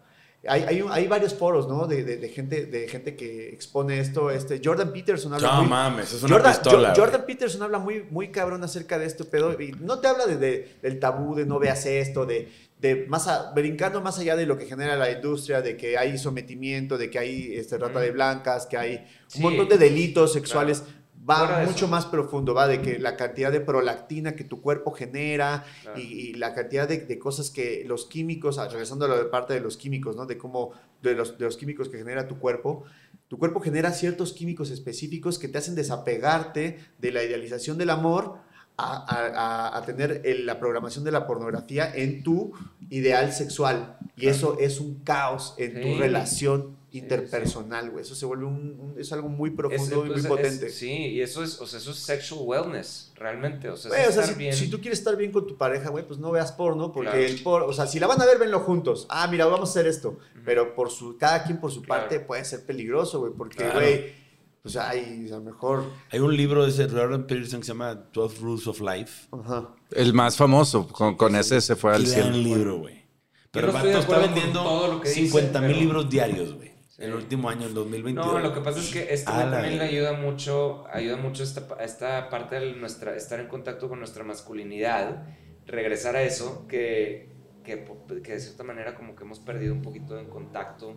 Hay, 0.46 0.64
hay, 0.68 0.82
un- 0.82 0.92
hay 0.92 1.08
varios 1.08 1.34
foros, 1.34 1.70
¿no? 1.70 1.88
De, 1.88 2.04
de- 2.04 2.18
de 2.18 2.30
gente, 2.30 2.66
de 2.66 2.88
gente 2.90 3.16
que 3.16 3.48
expone 3.50 4.00
esto. 4.00 4.30
Este, 4.30 4.60
Jordan 4.64 4.92
Peterson 4.92 5.34
habla 5.34 5.48
No 5.54 5.62
muy, 5.62 5.70
mames, 5.70 6.12
es 6.14 6.22
una 6.24 6.34
Jordan, 6.36 6.52
pistola. 6.54 6.90
Jo-. 6.94 7.02
Jordan 7.02 7.26
Peterson 7.26 7.62
habla 7.64 7.80
muy, 7.80 8.04
muy 8.10 8.30
cabrón 8.30 8.62
acerca 8.64 9.00
de 9.00 9.06
pedo 9.26 9.60
y 9.62 9.72
no 9.80 10.00
te 10.00 10.08
habla 10.08 10.26
de, 10.26 10.36
de- 10.38 10.76
del 10.82 11.00
tabú 11.00 11.34
de 11.36 11.46
no 11.46 11.60
veas 11.60 11.86
esto, 11.86 12.26
de, 12.26 12.50
de 12.82 13.06
más 13.08 13.28
a- 13.30 13.52
brincando 13.54 14.02
más 14.02 14.20
allá 14.20 14.36
de 14.36 14.46
lo 14.46 14.58
que 14.58 14.66
genera 14.66 14.98
la 14.98 15.10
industria, 15.12 15.62
de 15.62 15.78
que 15.78 15.98
hay 15.98 16.18
sometimiento, 16.18 16.98
de 16.98 17.10
que 17.10 17.20
hay 17.20 17.56
este, 17.56 17.78
rata 17.78 18.02
de 18.02 18.12
blancas, 18.12 18.66
que 18.66 18.76
hay 18.78 18.96
un 18.98 19.04
Sí. 19.28 19.40
montón 19.42 19.70
de 19.70 19.78
delitos 19.78 20.34
sexuales. 20.34 20.84
Va 21.30 21.60
mucho 21.66 21.76
eso. 21.86 21.88
más 21.88 22.06
profundo, 22.06 22.54
va 22.54 22.68
de 22.68 22.82
que 22.82 23.00
la 23.00 23.16
cantidad 23.16 23.52
de 23.52 23.62
prolactina 23.62 24.36
que 24.36 24.44
tu 24.44 24.62
cuerpo 24.62 24.92
genera 24.92 25.64
Claro. 25.84 26.00
y, 26.00 26.04
y 26.04 26.34
la 26.34 26.54
cantidad 26.54 26.88
de, 26.88 26.98
de 27.00 27.20
cosas 27.20 27.50
que 27.50 27.84
los 27.88 28.06
químicos, 28.06 28.58
ah, 28.58 28.68
regresando 28.68 29.06
a 29.06 29.08
la 29.08 29.32
parte 29.32 29.54
de 29.54 29.62
los 29.62 29.78
químicos, 29.78 30.16
¿no? 30.16 30.26
De 30.26 30.38
cómo, 30.38 30.72
de 31.02 31.14
los, 31.16 31.38
de 31.38 31.46
los 31.46 31.56
químicos 31.58 31.88
que 31.90 31.98
genera 31.98 32.28
tu 32.28 32.40
cuerpo, 32.40 32.84
tu 33.30 33.38
cuerpo 33.40 33.60
genera 33.62 33.92
ciertos 33.92 34.34
químicos 34.34 34.70
específicos 34.70 35.40
que 35.40 35.48
te 35.48 35.58
hacen 35.58 35.76
desapegarte 35.76 36.80
de 37.00 37.12
la 37.12 37.24
idealización 37.24 37.78
del 37.78 37.90
amor 37.90 38.36
a, 38.78 38.94
a- 38.98 39.28
a- 39.70 39.78
a 39.78 39.86
tener 39.86 40.22
el- 40.26 40.46
la 40.46 40.60
programación 40.60 41.04
de 41.04 41.12
la 41.12 41.26
pornografía 41.28 41.92
en 41.96 42.24
tu 42.24 42.54
ideal 42.90 43.32
sexual. 43.32 43.98
Y 44.18 44.28
eso 44.28 44.58
es 44.60 44.80
un 44.80 44.96
caos 45.04 45.56
en 45.58 45.76
Sí. 45.76 45.82
tu 45.82 45.98
relación 46.00 46.76
interpersonal, 46.94 47.90
güey. 47.92 48.04
Eso 48.04 48.16
se 48.16 48.26
vuelve 48.26 48.46
un, 48.46 48.78
un- 48.80 48.96
es 49.00 49.12
algo 49.12 49.28
muy 49.30 49.50
Es- 49.50 49.56
profundo 49.56 50.06
y 50.06 50.10
pues, 50.10 50.22
muy 50.22 50.30
potente. 50.30 50.68
es- 50.68 50.76
sí, 50.78 50.92
y 50.92 51.22
eso 51.22 51.44
es, 51.44 51.60
o 51.60 51.68
sea, 51.68 51.80
eso 51.80 51.92
es 51.92 51.98
sexual 51.98 52.42
wellness, 52.46 53.12
realmente. 53.16 53.70
O 53.70 53.76
sea, 53.78 53.90
es 53.92 53.98
Güey, 53.98 54.08
o 54.10 54.12
sea, 54.12 54.22
estar 54.22 54.34
si, 54.36 54.40
bien. 54.40 54.54
si 54.56 54.70
tú 54.70 54.80
quieres 54.80 55.00
estar 55.00 55.16
bien 55.18 55.32
con 55.32 55.46
tu 55.48 55.58
pareja, 55.58 55.90
güey, 55.90 56.06
pues 56.08 56.20
no 56.20 56.32
veas 56.32 56.52
porno, 56.52 56.92
porque 56.92 57.10
Claro. 57.12 57.26
el 57.26 57.42
porno, 57.44 57.68
o 57.68 57.74
sea, 57.74 57.88
si 57.88 58.00
la 58.00 58.08
van 58.08 58.22
a 58.22 58.26
ver, 58.26 58.38
venlo 58.40 58.60
juntos. 58.60 59.06
Ah, 59.10 59.28
mira, 59.28 59.46
vamos 59.46 59.70
a 59.70 59.72
hacer 59.72 59.88
esto. 59.88 60.18
Pero 60.46 60.76
por 60.76 60.90
su, 60.92 61.18
cada 61.18 61.44
quien 61.44 61.60
por 61.60 61.72
su 61.72 61.82
Claro. 61.82 62.02
parte 62.04 62.20
puede 62.20 62.46
ser 62.46 62.66
peligroso, 62.66 63.20
güey, 63.20 63.34
porque, 63.38 63.58
Claro. 63.58 63.80
güey, 63.80 64.14
pues 64.62 64.76
hay, 64.78 65.28
a 65.32 65.36
lo 65.38 65.42
mejor. 65.42 65.84
Hay 66.12 66.20
un 66.20 66.36
libro 66.38 66.64
de 66.64 66.70
ese 66.70 66.88
Jordan 66.88 67.26
Peterson 67.28 67.60
que 67.60 67.66
se 67.66 67.72
llama 67.74 67.96
12 67.96 68.38
Rules 68.40 68.68
of 68.68 68.80
Life. 68.82 69.28
Ajá. 69.32 69.70
El 69.92 70.14
más 70.14 70.38
famoso, 70.38 70.88
con, 70.88 71.16
con 71.16 71.36
ese 71.36 71.60
se 71.60 71.76
fue 71.76 71.94
al 71.94 72.06
cielo. 72.08 72.32
libro, 72.32 72.78
güey. 72.80 73.04
Pero 73.52 73.72
vato 73.72 73.88
está 73.88 74.18
vendiendo 74.18 74.64
todo 74.64 74.88
lo 74.94 75.02
que 75.02 75.10
dice, 75.10 75.22
50 75.22 75.60
mil 75.62 75.70
pero- 75.70 75.80
libros 75.80 76.10
diarios, 76.10 76.54
güey. 76.56 76.73
Sí. 76.96 77.02
El 77.04 77.16
último 77.16 77.50
año, 77.50 77.66
en 77.66 77.74
2022. 77.74 78.34
No, 78.34 78.40
lo 78.40 78.54
que 78.54 78.62
pasa 78.62 78.78
es 78.80 78.92
que 78.92 79.12
la 79.26 79.50
también 79.50 79.80
le 79.80 79.86
ayuda 79.86 80.14
mucho, 80.14 80.86
ayuda 80.94 81.18
mucho 81.18 81.42
esta, 81.42 81.68
pa- 81.68 81.84
esta 81.84 82.30
parte 82.30 82.60
de 82.60 82.74
nuestra, 82.76 83.16
estar 83.16 83.40
en 83.40 83.48
contacto 83.48 83.90
con 83.90 83.98
nuestra 83.98 84.24
masculinidad, 84.24 85.26
regresar 85.66 86.16
a 86.16 86.22
eso, 86.22 86.68
que, 86.68 87.32
que, 87.64 87.84
que 88.24 88.34
de 88.34 88.40
cierta 88.40 88.64
manera 88.64 88.94
como 88.94 89.16
que 89.16 89.24
hemos 89.24 89.40
perdido 89.40 89.74
un 89.74 89.82
poquito 89.82 90.20
en 90.20 90.28
contacto 90.30 90.96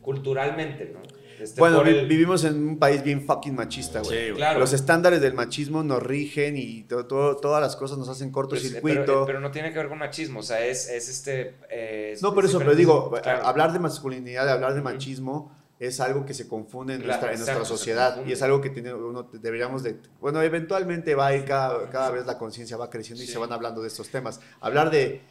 culturalmente, 0.00 0.92
¿no? 0.94 1.00
Este, 1.40 1.60
Bueno, 1.60 1.82
vi- 1.82 1.90
el- 1.90 2.06
vivimos 2.06 2.44
en 2.44 2.66
un 2.68 2.78
país 2.78 3.02
bien 3.02 3.24
fucking 3.26 3.54
machista, 3.54 4.00
güey. 4.00 4.28
Sí, 4.28 4.34
claro. 4.34 4.58
Los 4.60 4.72
estándares 4.72 5.20
del 5.20 5.34
machismo 5.34 5.82
nos 5.82 6.02
rigen 6.02 6.56
y 6.56 6.84
to- 6.84 7.06
to- 7.06 7.36
todas 7.36 7.60
las 7.60 7.76
cosas 7.76 7.98
nos 7.98 8.08
hacen 8.08 8.30
Pues, 8.30 8.34
cortocircuito. 8.46 9.00
pero, 9.04 9.26
pero 9.26 9.40
no 9.40 9.50
tiene 9.50 9.72
que 9.72 9.78
ver 9.78 9.88
con 9.88 9.98
machismo, 9.98 10.40
o 10.40 10.42
sea, 10.42 10.64
es, 10.64 10.88
es 10.88 11.08
este... 11.08 11.56
eh, 11.70 12.10
es- 12.14 12.22
no, 12.22 12.34
por 12.34 12.44
es 12.44 12.50
eso, 12.50 12.58
pero 12.58 12.74
digo, 12.74 13.10
Claro. 13.22 13.46
hablar 13.46 13.72
de 13.72 13.78
masculinidad, 13.78 14.48
hablar 14.48 14.74
de 14.74 14.82
machismo 14.82 15.56
es 15.78 15.98
algo 15.98 16.24
que 16.24 16.32
se 16.32 16.46
confunde 16.46 16.94
en 16.94 17.00
Claro, 17.00 17.08
nuestra, 17.14 17.30
en 17.32 17.38
nuestra 17.38 17.54
exacto, 17.54 17.74
se 17.74 17.78
sociedad 17.78 18.24
y 18.24 18.30
es 18.30 18.40
algo 18.42 18.60
que 18.60 18.70
tiene, 18.70 18.94
uno 18.94 19.24
deberíamos 19.32 19.82
de... 19.82 19.96
Bueno, 20.20 20.40
eventualmente 20.40 21.16
va 21.16 21.26
a 21.26 21.34
ir 21.34 21.44
cada, 21.44 21.90
cada 21.90 22.10
vez 22.12 22.24
la 22.24 22.38
conciencia 22.38 22.76
va 22.76 22.88
creciendo 22.88 23.20
y 23.22 23.26
Sí. 23.26 23.32
se 23.32 23.38
van 23.38 23.52
hablando 23.52 23.82
de 23.82 23.88
estos 23.88 24.08
temas. 24.08 24.40
Hablar 24.60 24.90
de, 24.92 25.22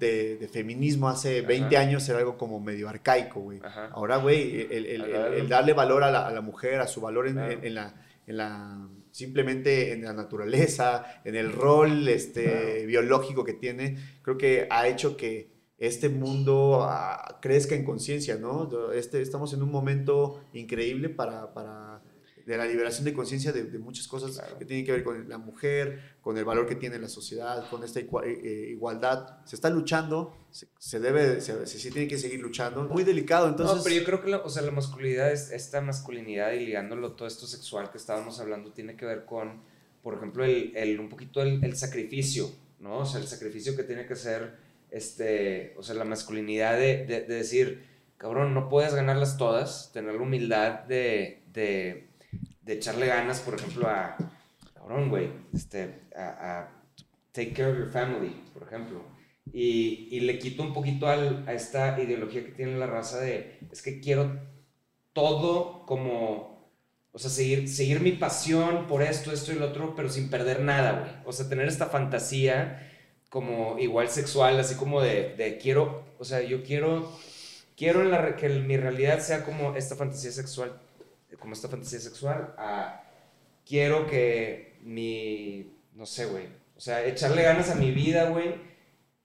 de, 0.00 0.36
de 0.38 0.48
feminismo 0.48 1.08
hace 1.08 1.42
20 1.42 1.76
Ajá. 1.76 1.86
años 1.86 2.08
era 2.08 2.18
algo 2.18 2.36
como 2.36 2.58
medio 2.58 2.88
arcaico, 2.88 3.40
güey. 3.40 3.60
Ahora, 3.92 4.16
güey, 4.16 4.62
el, 4.62 4.72
el- 4.72 4.86
el- 4.86 5.02
Hablar- 5.04 5.34
el 5.34 5.48
darle 5.48 5.72
valor 5.74 6.02
a 6.02 6.10
la, 6.10 6.26
a 6.26 6.32
la 6.32 6.40
mujer, 6.40 6.80
a 6.80 6.86
su 6.88 7.00
valor 7.00 7.28
en, 7.28 7.34
Claro. 7.34 7.52
en- 7.52 7.64
en 7.64 7.74
la, 7.74 7.94
en 8.26 8.36
la- 8.36 8.88
simplemente 9.12 9.92
en 9.92 10.02
la 10.04 10.12
naturaleza, 10.12 11.20
en 11.24 11.36
el 11.36 11.52
rol 11.52 12.08
este, 12.08 12.44
Claro. 12.44 12.86
biológico 12.86 13.44
que 13.44 13.52
tiene, 13.54 13.96
creo 14.22 14.38
que 14.38 14.66
ha 14.70 14.88
hecho 14.88 15.16
que 15.16 15.50
este 15.78 16.08
mundo 16.10 16.80
ah, 16.82 17.38
crezca 17.40 17.74
en 17.74 17.84
conciencia, 17.84 18.36
¿no? 18.36 18.68
Este, 18.92 19.22
estamos 19.22 19.52
en 19.54 19.62
un 19.62 19.70
momento 19.70 20.42
increíble 20.52 21.08
para, 21.08 21.54
para 21.54 21.89
de 22.46 22.56
la 22.56 22.66
liberación 22.66 23.04
de 23.04 23.12
conciencia 23.12 23.52
de, 23.52 23.64
de 23.64 23.78
muchas 23.78 24.06
cosas 24.08 24.32
Claro. 24.38 24.58
que 24.58 24.64
tienen 24.64 24.84
que 24.84 24.92
ver 24.92 25.04
con 25.04 25.28
la 25.28 25.38
mujer, 25.38 26.16
con 26.20 26.36
el 26.38 26.44
valor 26.44 26.66
que 26.66 26.74
tiene 26.76 26.98
la 26.98 27.08
sociedad, 27.08 27.68
con 27.70 27.82
esta 27.84 28.00
eh, 28.00 28.06
eh, 28.24 28.66
igualdad. 28.70 29.44
Se 29.44 29.56
está 29.56 29.70
luchando, 29.70 30.36
se, 30.50 30.66
se 30.78 31.00
debe, 31.00 31.40
se, 31.40 31.66
se- 31.66 31.90
tiene 31.90 32.08
que 32.08 32.18
seguir 32.18 32.40
luchando. 32.40 32.84
Muy 32.84 33.04
delicado, 33.04 33.48
entonces... 33.48 33.76
no, 33.76 33.82
pero 33.82 33.96
yo 33.96 34.04
creo 34.04 34.22
que 34.22 34.30
la, 34.30 34.38
o 34.38 34.48
sea, 34.50 34.62
la 34.62 34.70
masculinidad, 34.72 35.32
es, 35.32 35.50
esta 35.50 35.80
masculinidad 35.80 36.52
y 36.52 36.66
ligándolo 36.66 37.12
todo 37.12 37.26
esto 37.28 37.46
sexual 37.46 37.90
que 37.90 37.98
estábamos 37.98 38.38
hablando, 38.40 38.72
tiene 38.72 38.96
que 38.96 39.04
ver 39.06 39.24
con, 39.24 39.62
por 40.02 40.14
ejemplo, 40.14 40.44
el, 40.44 40.72
el- 40.76 40.98
un 41.00 41.08
poquito 41.08 41.42
el, 41.42 41.62
el 41.64 41.76
sacrificio, 41.76 42.50
¿no? 42.78 42.98
O 42.98 43.06
sea, 43.06 43.20
el 43.20 43.26
sacrificio 43.26 43.76
que 43.76 43.82
tiene 43.84 44.06
que 44.06 44.16
ser, 44.16 44.54
este, 44.90 45.74
o 45.76 45.82
sea, 45.82 45.94
la 45.94 46.04
masculinidad 46.04 46.76
de, 46.78 47.04
de- 47.06 47.22
de 47.22 47.34
decir, 47.34 47.84
cabrón, 48.16 48.52
no 48.54 48.68
puedes 48.68 48.94
ganarlas 48.94 49.36
todas, 49.38 49.90
tener 49.92 50.14
la 50.14 50.20
humildad 50.22 50.80
de, 50.80 51.42
de, 51.52 52.08
de 52.70 52.76
echarle 52.76 53.06
ganas, 53.06 53.40
por 53.40 53.54
ejemplo, 53.54 53.88
a, 53.88 54.16
cabrón, 54.74 55.08
güey, 55.08 55.28
este, 55.52 56.02
a, 56.16 56.68
take 57.32 57.52
care 57.52 57.70
of 57.72 57.78
your 57.78 57.90
family, 57.90 58.30
por 58.54 58.62
ejemplo. 58.62 59.02
Y, 59.52 60.06
y 60.12 60.20
le 60.20 60.38
quito 60.38 60.62
un 60.62 60.72
poquito 60.72 61.08
al- 61.08 61.44
a 61.48 61.52
esta 61.52 62.00
ideología 62.00 62.44
que 62.44 62.52
tiene 62.52 62.78
la 62.78 62.86
raza 62.86 63.18
de, 63.18 63.58
es 63.72 63.82
que 63.82 63.98
quiero 64.00 64.38
todo 65.12 65.84
como, 65.86 66.70
o 67.10 67.18
sea, 67.18 67.28
seguir, 67.30 67.68
seguir 67.68 68.00
mi 68.00 68.12
pasión 68.12 68.86
por 68.86 69.02
esto, 69.02 69.32
esto 69.32 69.50
y 69.52 69.56
lo 69.56 69.66
otro, 69.66 69.94
pero 69.96 70.08
sin 70.08 70.30
perder 70.30 70.60
nada, 70.60 71.00
güey. 71.00 71.10
O 71.24 71.32
sea, 71.32 71.48
tener 71.48 71.66
esta 71.66 71.86
fantasía 71.86 72.88
como 73.30 73.78
igual 73.80 74.08
sexual, 74.10 74.60
así 74.60 74.76
como 74.76 75.00
de, 75.02 75.34
de 75.36 75.58
quiero, 75.58 76.04
o 76.20 76.24
sea, 76.24 76.40
yo 76.42 76.62
quiero, 76.62 77.10
quiero 77.76 78.02
que 78.36 78.48
mi 78.48 78.76
realidad 78.76 79.18
sea 79.20 79.44
como 79.44 79.74
esta 79.74 79.96
fantasía 79.96 80.30
sexual, 80.30 80.80
como 81.40 81.54
esta 81.54 81.68
fantasía 81.68 81.98
sexual, 81.98 82.54
a 82.56 83.02
quiero 83.66 84.06
que 84.06 84.78
mi, 84.82 85.72
no 85.94 86.06
sé, 86.06 86.26
güey, 86.26 86.46
o 86.76 86.80
sea, 86.80 87.04
echarle 87.04 87.42
ganas 87.42 87.68
a 87.70 87.74
mi 87.74 87.90
vida, 87.90 88.30
güey. 88.30 88.54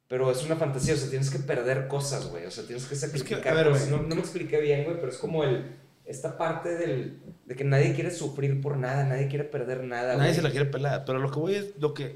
Pero 0.08 0.30
es 0.30 0.44
una 0.44 0.56
fantasía, 0.56 0.94
o 0.94 0.98
sea, 0.98 1.10
tienes 1.10 1.32
que 1.32 1.40
perder 1.40 1.88
cosas, 1.88 2.28
güey. 2.28 2.46
O 2.46 2.52
sea, 2.52 2.66
tienes 2.66 2.86
que 2.86 2.96
sacrificar 2.96 3.48
a 3.48 3.54
ver, 3.56 3.70
cosas. 3.70 3.90
güey. 3.90 4.02
No, 4.02 4.08
no 4.08 4.16
me 4.16 4.22
expliqué 4.22 4.60
bien, 4.62 4.84
güey, 4.84 4.98
pero 4.98 5.10
es 5.10 5.18
como 5.18 5.44
el, 5.44 5.76
esta 6.06 6.38
parte 6.38 6.76
del, 6.76 7.20
de 7.46 7.56
que 7.56 7.64
nadie 7.64 7.94
quiere 7.96 8.12
sufrir 8.12 8.62
por 8.62 8.78
nada, 8.78 9.04
nadie 9.06 9.28
quiere 9.28 9.46
perder 9.46 9.84
nada, 9.84 10.16
Nadie 10.18 10.34
se 10.34 10.42
la 10.42 10.52
quiere 10.52 10.66
pelar. 10.66 11.06
Pero 11.06 11.20
lo 11.20 11.32
que 11.32 11.40
voy 11.40 11.56
es, 11.56 11.74
lo 11.80 11.94
que, 11.94 12.16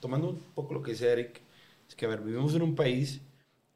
tomando 0.00 0.30
un 0.30 0.40
poco 0.54 0.74
lo 0.74 0.82
que 0.82 0.92
dice 0.92 1.12
Eric, 1.12 1.40
es 1.88 1.94
que, 1.94 2.06
a 2.06 2.08
ver, 2.08 2.20
vivimos 2.20 2.54
en 2.54 2.62
un 2.62 2.74
país 2.74 3.20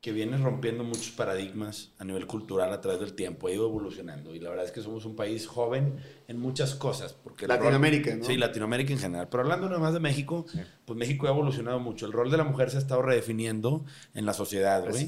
que 0.05 0.13
viene 0.13 0.37
rompiendo 0.37 0.85
muchos 0.85 1.13
paradigmas 1.13 1.93
a 1.99 2.05
nivel 2.05 2.27
cultural 2.27 2.71
a 2.75 2.81
través 2.83 3.01
del 3.01 3.15
tiempo, 3.15 3.47
ha 3.49 3.53
ido 3.53 3.65
evolucionando. 3.67 4.35
Y 4.35 4.39
la 4.39 4.51
verdad 4.51 4.67
es 4.67 4.71
que 4.71 4.83
somos 4.83 5.07
un 5.07 5.17
país 5.17 5.47
joven 5.47 5.97
en 6.29 6.39
muchas 6.39 6.75
cosas. 6.75 7.15
Porque 7.15 7.47
el 7.47 7.51
rol- 7.53 7.59
Latinoamérica, 7.61 8.15
¿no? 8.15 8.23
Sí, 8.23 8.37
Latinoamérica 8.37 8.93
en 8.93 8.99
general. 8.99 9.29
Pero 9.31 9.45
hablando 9.45 9.67
nada 9.67 9.81
más 9.81 9.95
de 9.95 10.01
México, 10.01 10.45
pues 10.85 10.99
México 10.99 11.27
ha 11.27 11.31
evolucionado 11.31 11.81
mucho. 11.81 12.05
El 12.05 12.13
rol 12.13 12.31
de 12.31 12.37
la 12.37 12.45
mujer 12.45 12.69
se 12.69 12.77
ha 12.77 12.81
estado 12.81 13.01
redefiniendo 13.01 13.87
en 14.13 14.27
la 14.27 14.35
sociedad, 14.35 14.83
güey. 14.83 15.05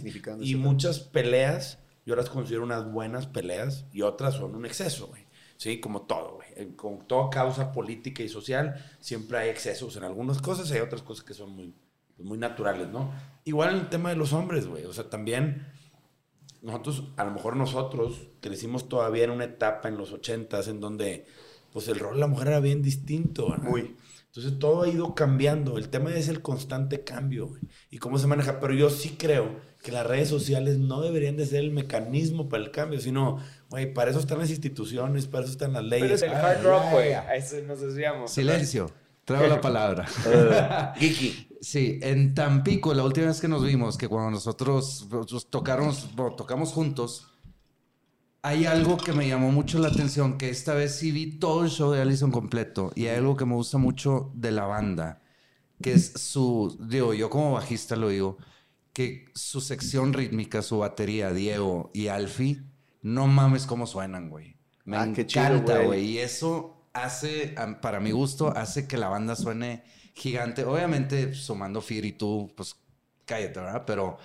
Y 0.47 0.55
muchas 0.57 1.01
peleas, 1.01 1.79
yo 2.07 2.17
las 2.17 2.31
considero 2.31 2.65
unas 2.65 2.91
buenas 2.91 3.27
peleas 3.27 3.85
y 3.93 4.01
otras 4.01 4.33
son 4.37 4.55
un 4.55 4.65
exceso, 4.65 5.09
güey. 5.09 5.27
Sí, 5.59 5.79
como 5.79 6.07
todo, 6.07 6.37
güey. 6.37 6.75
Con 6.75 7.07
toda 7.07 7.29
causa 7.29 7.71
política 7.71 8.23
y 8.23 8.31
social, 8.31 8.83
siempre 9.01 9.37
hay 9.37 9.51
excesos 9.51 9.95
en 9.99 10.05
algunas 10.05 10.41
cosas 10.41 10.71
y 10.71 10.73
hay 10.73 10.81
otras 10.81 11.03
cosas 11.03 11.23
que 11.23 11.35
son 11.35 11.51
muy, 11.51 11.75
pues, 12.17 12.27
muy 12.27 12.39
naturales, 12.39 12.89
¿no? 12.89 13.13
Igual 13.47 13.75
en 13.75 13.81
el 13.81 13.89
tema 13.89 14.11
de 14.11 14.17
los 14.17 14.33
hombres, 14.33 14.67
güey. 14.67 14.85
O 14.85 14.93
sea, 14.93 15.09
también 15.09 15.69
nosotros, 16.63 17.05
a 17.17 17.25
lo 17.25 17.31
mejor 17.31 17.55
nosotros, 17.57 18.29
crecimos 18.41 18.89
todavía 18.89 19.23
en 19.23 19.31
una 19.31 19.45
etapa 19.45 19.89
en 19.89 19.97
los 19.97 20.13
ochentas 20.13 20.67
en 20.67 20.81
donde, 20.81 21.27
pues 21.73 21.87
el 21.87 22.01
rol 22.01 22.15
de 22.15 22.21
la 22.21 22.27
mujer 22.27 22.49
era 22.49 22.61
bien 22.61 22.83
distinto, 22.83 23.51
¿verdad? 23.51 23.69
Muy. 23.69 23.97
Entonces 24.27 24.59
todo 24.59 24.83
ha 24.83 24.89
ido 24.89 25.15
cambiando. 25.15 25.79
El 25.79 25.89
tema 25.89 26.13
es 26.13 26.29
el 26.29 26.43
constante 26.43 27.05
cambio, 27.05 27.47
güey. 27.47 27.63
Y 27.89 27.99
cómo 27.99 28.19
se 28.19 28.27
maneja. 28.27 28.59
Pero 28.59 28.75
yo 28.75 28.91
sí 28.91 29.17
creo 29.17 29.61
que 29.81 29.93
las 29.93 30.05
redes 30.05 30.29
sociales 30.29 30.79
no 30.79 31.01
deberían 31.01 31.37
de 31.37 31.47
ser 31.47 31.61
el 31.61 31.71
mecanismo 31.71 32.49
para 32.49 32.65
el 32.65 32.73
cambio, 32.73 33.01
sino, 33.01 33.39
güey, 33.71 33.95
para 33.95 34.11
eso 34.11 34.19
están 34.19 34.41
las 34.41 34.51
instituciones, 34.51 35.29
para 35.29 35.45
eso 35.45 35.53
están 35.53 35.73
las 35.73 35.85
Pero 35.85 36.05
leyes. 36.05 36.23
es 36.23 36.23
el 36.23 36.35
hard 36.35 36.65
rock, 36.65 36.83
güey. 36.91 37.13
A 37.13 37.37
eso 37.37 37.57
nos 37.65 37.81
desviamos. 37.81 38.33
Silencio. 38.33 38.91
Traigo 39.25 39.47
la 39.47 39.61
palabra. 39.61 40.07
Geeky. 40.97 41.46
Sí, 41.61 41.99
en 42.03 42.35
Tampico, 42.35 42.93
la 42.95 43.05
última 43.05 43.27
vez 43.29 43.41
que 43.41 43.49
nos 43.49 43.65
vimos, 43.65 43.97
que 43.97 44.09
cuando 44.09 44.31
nosotros 44.31 45.07
nosotros 45.11 45.49
tocamos, 45.51 46.73
juntos, 46.73 47.29
hay 48.43 48.67
algo 48.67 48.97
que 48.97 49.13
me 49.13 49.27
llamó 49.29 49.51
mucho 49.51 49.79
la 49.79 49.89
atención, 49.89 50.39
que 50.39 50.51
esta 50.51 50.75
vez 50.75 50.95
sí 50.97 51.11
vi 51.11 51.39
todo 51.39 51.65
el 51.65 51.71
show 51.71 51.91
de 51.93 52.01
Allison 52.03 52.31
completo, 52.31 52.93
y 52.95 53.07
hay 53.07 53.17
algo 53.17 53.37
que 53.37 53.45
me 53.45 53.55
gusta 53.55 53.79
mucho 53.79 54.31
de 54.35 54.53
la 54.53 54.67
banda, 54.67 55.23
que 55.81 55.95
es 55.95 56.13
su, 56.15 56.77
digo, 56.89 57.15
yo 57.15 57.31
como 57.31 57.53
bajista 57.53 57.97
lo 57.97 58.09
digo, 58.11 58.39
que 58.93 59.27
su 59.35 59.61
sección 59.61 60.13
rítmica, 60.13 60.63
su 60.63 60.79
batería, 60.79 61.33
Diego 61.33 61.91
y 61.95 62.09
Alfie, 62.09 62.63
no 63.03 63.27
mames 63.27 63.67
cómo 63.67 63.87
suenan, 63.87 64.31
güey. 64.31 64.57
Me 64.85 64.97
Ah, 64.97 65.05
encanta, 65.05 65.83
güey. 65.83 66.05
Y 66.07 66.19
eso 66.19 66.89
hace, 66.93 67.55
para 67.83 68.01
mi 68.01 68.13
gusto, 68.13 68.57
hace 68.57 68.87
que 68.89 68.97
la 68.97 69.09
banda 69.09 69.37
suene 69.37 69.85
gigante. 70.17 70.65
Obviamente, 70.65 71.33
sumando 71.35 71.81
Fear 71.81 72.05
y 72.07 72.13
tú, 72.13 72.51
pues 72.57 72.75
cállate, 73.27 73.61
¿verdad? 73.61 73.85
Pero, 73.87 74.19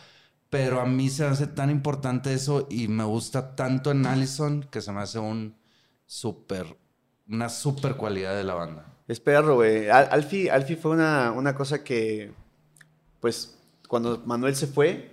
pero 0.50 0.80
a 0.82 0.86
mí 0.86 1.10
se 1.10 1.24
me 1.24 1.30
hace 1.30 1.46
tan 1.48 1.70
importante 1.70 2.34
eso 2.34 2.68
y 2.72 2.88
me 2.88 3.04
gusta 3.04 3.56
tanto 3.56 3.92
en 3.92 4.06
Allison 4.08 4.64
que 4.72 4.82
se 4.82 4.92
me 4.92 5.02
hace 5.02 5.20
un 5.20 5.56
súper, 6.08 6.78
una 7.28 7.50
súper 7.50 7.96
cualidad 7.96 8.36
de 8.36 8.44
la 8.44 8.54
banda. 8.56 8.88
Es 9.08 9.20
perro, 9.20 9.56
güey. 9.56 9.90
Al- 9.90 10.08
Alfie, 10.12 10.50
Alfie 10.50 10.78
fue 10.78 10.92
una, 10.92 11.32
una 11.34 11.54
cosa 11.56 11.84
que, 11.84 12.32
pues, 13.20 13.58
cuando 13.88 14.24
Manuel 14.26 14.56
se 14.56 14.68
fue, 14.68 15.12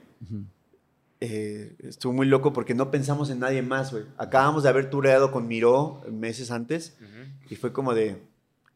eh, 1.20 1.74
estuvo 1.80 2.12
muy 2.12 2.26
loco 2.26 2.52
porque 2.52 2.74
no 2.74 2.90
pensamos 2.92 3.30
en 3.30 3.40
nadie 3.40 3.62
más, 3.62 3.90
güey. 3.90 4.04
Acabamos 4.18 4.62
de 4.62 4.68
haber 4.68 4.88
tureado 4.90 5.32
con 5.32 5.48
Miró 5.48 6.00
meses 6.12 6.50
antes 6.52 6.96
y 7.50 7.56
fue 7.56 7.72
como 7.72 7.92
de, 7.94 8.22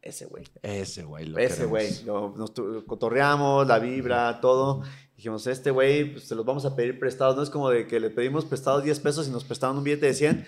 ese 0.02 0.26
güey. 0.26 0.44
Ese 0.62 1.04
güey, 1.04 1.26
lo 1.26 1.38
Ese 1.38 1.64
güey, 1.64 1.88
nos 2.04 2.50
cotorreamos, 2.86 3.66
la 3.66 3.78
vibra, 3.78 4.40
todo. 4.40 4.82
Dijimos, 5.16 5.46
este 5.46 5.70
güey, 5.70 6.12
pues 6.12 6.24
se 6.24 6.34
los 6.34 6.44
vamos 6.44 6.64
a 6.64 6.74
pedir 6.74 6.98
prestados. 6.98 7.36
No 7.36 7.42
es 7.44 7.50
como 7.50 7.70
de 7.70 7.86
que 7.86 8.00
le 8.00 8.10
pedimos 8.10 8.44
prestados 8.44 8.82
10 8.82 8.98
pesos 8.98 9.28
y 9.28 9.30
nos 9.30 9.44
prestaron 9.44 9.78
un 9.78 9.84
billete 9.84 10.06
de 10.06 10.14
100. 10.14 10.46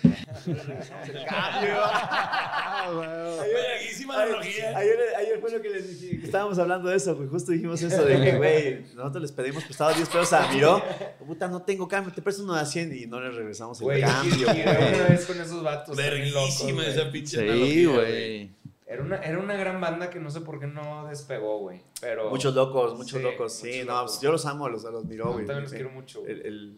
Ayer, 4.76 4.98
ayer 5.16 5.40
fue 5.40 5.50
lo 5.50 5.62
que 5.62 5.70
les 5.70 6.00
dije, 6.00 6.18
que 6.20 6.26
estábamos 6.26 6.58
hablando 6.58 6.88
de 6.88 6.96
eso, 6.96 7.14
güey. 7.16 7.28
Justo 7.28 7.52
dijimos 7.52 7.80
eso 7.82 8.04
de 8.04 8.20
que, 8.20 8.36
güey, 8.36 8.80
nosotros 8.94 9.22
les 9.22 9.32
pedimos 9.32 9.64
prestados 9.64 9.96
10 9.96 10.08
pesos 10.08 10.32
a 10.32 10.52
Miró. 10.52 10.82
Puta, 11.26 11.48
no 11.48 11.62
tengo 11.62 11.88
cambio, 11.88 12.12
te 12.12 12.22
presto 12.22 12.42
uno 12.42 12.54
de 12.54 12.64
100 12.66 12.96
y 12.96 13.06
no 13.06 13.20
les 13.20 13.34
regresamos 13.34 13.80
el 13.80 13.84
Güey, 13.84 14.00
cambio, 14.02 14.34
y- 14.52 14.56
y 14.56 14.60
era 14.60 14.72
una 14.96 15.08
vez 15.08 15.26
con 15.26 15.40
esos 15.40 15.62
vatos. 15.62 15.96
locos, 15.96 15.96
Verguísima 15.96 16.86
esa 16.86 17.10
pinche 17.10 17.38
Sí, 17.40 17.84
güey. 17.86 18.50
Era 18.86 19.02
una, 19.02 19.16
era 19.16 19.38
una 19.38 19.54
gran 19.56 19.80
banda 19.80 20.10
que 20.10 20.20
no 20.20 20.30
sé 20.30 20.42
por 20.42 20.60
qué 20.60 20.66
no 20.66 21.06
despegó, 21.08 21.58
güey. 21.60 21.80
Pero. 22.00 22.28
Muchos 22.30 22.54
locos, 22.54 22.94
muchos 22.96 23.18
Sí, 23.18 23.22
locos. 23.24 23.52
Sí, 23.54 23.66
muchos 23.68 23.86
no, 23.86 23.92
locos. 23.94 24.10
pues, 24.12 24.20
yo 24.20 24.32
los 24.32 24.46
amo, 24.46 24.68
los, 24.68 24.82
los 24.84 25.04
Miró, 25.06 25.24
Yo 25.26 25.32
güey. 25.32 25.46
también 25.46 25.62
los 25.62 25.70
Sí. 25.70 25.76
quiero 25.76 25.90
mucho. 25.90 26.26
El, 26.26 26.44
el- 26.46 26.76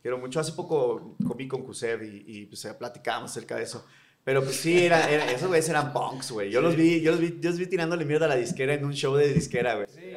quiero 0.00 0.18
mucho. 0.18 0.38
Hace 0.38 0.52
poco 0.52 1.16
comí 1.26 1.48
con 1.48 1.62
Kusev 1.64 2.02
y, 2.04 2.24
y 2.26 2.46
pues 2.46 2.64
platicábamos 2.78 3.32
acerca 3.32 3.56
de 3.56 3.64
eso. 3.64 3.84
Pero 4.22 4.42
pues 4.44 4.56
sí, 4.56 4.84
era, 4.84 5.08
era- 5.10 5.30
esos 5.32 5.48
güeyes 5.48 5.68
eran 5.70 5.92
punks, 5.92 6.30
güey. 6.32 6.50
Yo 6.50 6.60
los 6.60 6.76
vi, 6.76 7.00
yo 7.00 7.12
los 7.12 7.20
vi, 7.20 7.38
yo 7.40 7.48
los 7.50 7.58
vi 7.58 7.66
tirándole 7.66 8.04
mierda 8.04 8.26
a 8.26 8.28
la 8.28 8.36
disquera 8.36 8.74
en 8.74 8.84
un 8.84 8.92
show 8.92 9.14
de 9.16 9.32
disquera, 9.32 9.74
güey. 9.76 9.86
Sí, 9.88 10.12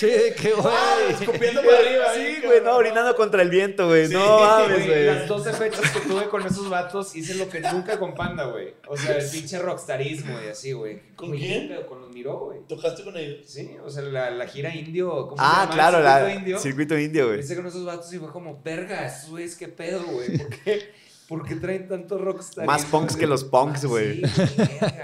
Sí, 0.00 0.08
qué 0.40 0.52
güey. 0.52 0.74
Escupiendo 1.10 1.62
para 1.62 1.78
arriba. 1.78 2.04
Sí, 2.14 2.46
güey, 2.46 2.60
no, 2.62 2.74
orinando 2.76 3.14
contra 3.14 3.42
el 3.42 3.50
viento, 3.50 3.86
güey. 3.88 4.08
no 4.08 4.40
mames, 4.40 4.68
güey, 4.78 4.86
güey. 4.88 5.04
Las 5.06 5.28
12 5.28 5.52
fechas 5.52 5.90
que 5.90 6.00
tuve 6.00 6.28
con 6.28 6.46
esos 6.46 6.70
vatos 6.70 7.14
hice 7.14 7.34
lo 7.34 7.48
que 7.50 7.60
nunca 7.60 7.98
con 7.98 8.14
Panda, 8.14 8.44
güey. 8.44 8.74
O 8.88 8.96
sea, 8.96 9.18
el 9.18 9.28
pinche 9.30 9.58
rockstarismo 9.58 10.38
y 10.44 10.48
así, 10.48 10.72
güey. 10.72 11.00
¿Con 11.14 11.28
Güey, 11.28 11.40
quién? 11.40 11.82
Con 11.86 12.00
los 12.00 12.10
miró, 12.12 12.38
güey. 12.46 12.60
¿Tocaste 12.66 13.04
con 13.04 13.16
ellos? 13.16 13.44
Sí, 13.46 13.76
o 13.84 13.90
sea, 13.90 14.02
la, 14.02 14.30
la 14.30 14.46
gira 14.46 14.74
indio. 14.74 15.10
¿cómo 15.28 15.36
se 15.36 15.42
Ah, 15.44 15.64
llama? 15.68 15.74
claro, 15.74 15.98
Circuito 15.98 16.24
la 16.26 16.34
indio. 16.34 16.58
circuito 16.58 16.98
indio, 16.98 17.26
güey. 17.28 17.40
Hice 17.40 17.56
con 17.56 17.66
esos 17.66 17.84
vatos 17.84 18.12
y 18.14 18.18
fue 18.18 18.30
como, 18.32 18.60
verga, 18.62 19.06
esos 19.06 19.28
güeyes, 19.30 19.54
qué 19.56 19.68
pedo, 19.68 20.02
güey. 20.04 20.38
¿Por 20.38 20.48
qué, 20.64 20.92
¿Por 21.28 21.46
qué 21.46 21.54
traen 21.56 21.88
tanto 21.88 22.16
rockstarismo? 22.16 22.72
Más 22.72 22.86
punks 22.86 23.16
que 23.16 23.26
los 23.26 23.44
punks, 23.44 23.84
güey. 23.84 24.22
Sí, 24.24 24.42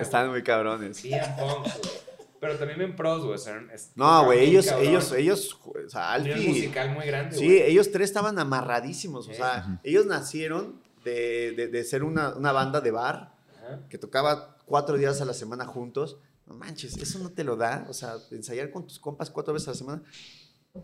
Están 0.00 0.30
muy 0.30 0.42
cabrones. 0.42 0.96
Sí, 0.96 1.10
punks, 1.38 1.78
güey. 1.82 2.05
Pero 2.40 2.56
también 2.58 2.78
bien 2.78 2.96
pros, 2.96 3.24
güey. 3.24 3.38
No, 3.94 4.24
güey, 4.26 4.44
ellos, 4.50 4.66
cabrón. 4.66 4.86
ellos, 4.88 5.12
ellos, 5.12 5.58
o 5.64 5.88
sea, 5.88 6.12
Alfie. 6.12 6.48
musical 6.48 6.90
muy 6.94 7.06
grande, 7.06 7.36
Sí, 7.36 7.44
güey. 7.46 7.62
ellos 7.62 7.90
tres 7.90 8.10
estaban 8.10 8.38
amarradísimos. 8.38 9.28
O 9.28 9.32
sea, 9.34 9.80
ellos 9.82 10.06
nacieron 10.06 10.80
de, 11.04 11.52
de- 11.52 11.68
de 11.68 11.84
ser 11.84 12.02
una, 12.04 12.34
una 12.34 12.52
banda 12.52 12.80
de 12.80 12.90
bar 12.90 13.32
que 13.88 13.98
tocaba 13.98 14.56
cuatro 14.66 14.96
días 14.96 15.20
a 15.20 15.24
la 15.24 15.34
semana 15.34 15.64
juntos. 15.66 16.18
No 16.46 16.54
manches, 16.54 16.96
eso 16.98 17.18
no 17.18 17.30
te 17.30 17.42
lo 17.42 17.56
da. 17.56 17.86
O 17.88 17.92
sea, 17.94 18.14
ensayar 18.30 18.70
con 18.70 18.86
tus 18.86 19.00
compas 19.00 19.30
cuatro 19.30 19.52
veces 19.54 19.68
a 19.68 19.70
la 19.72 19.76
semana. 19.76 20.02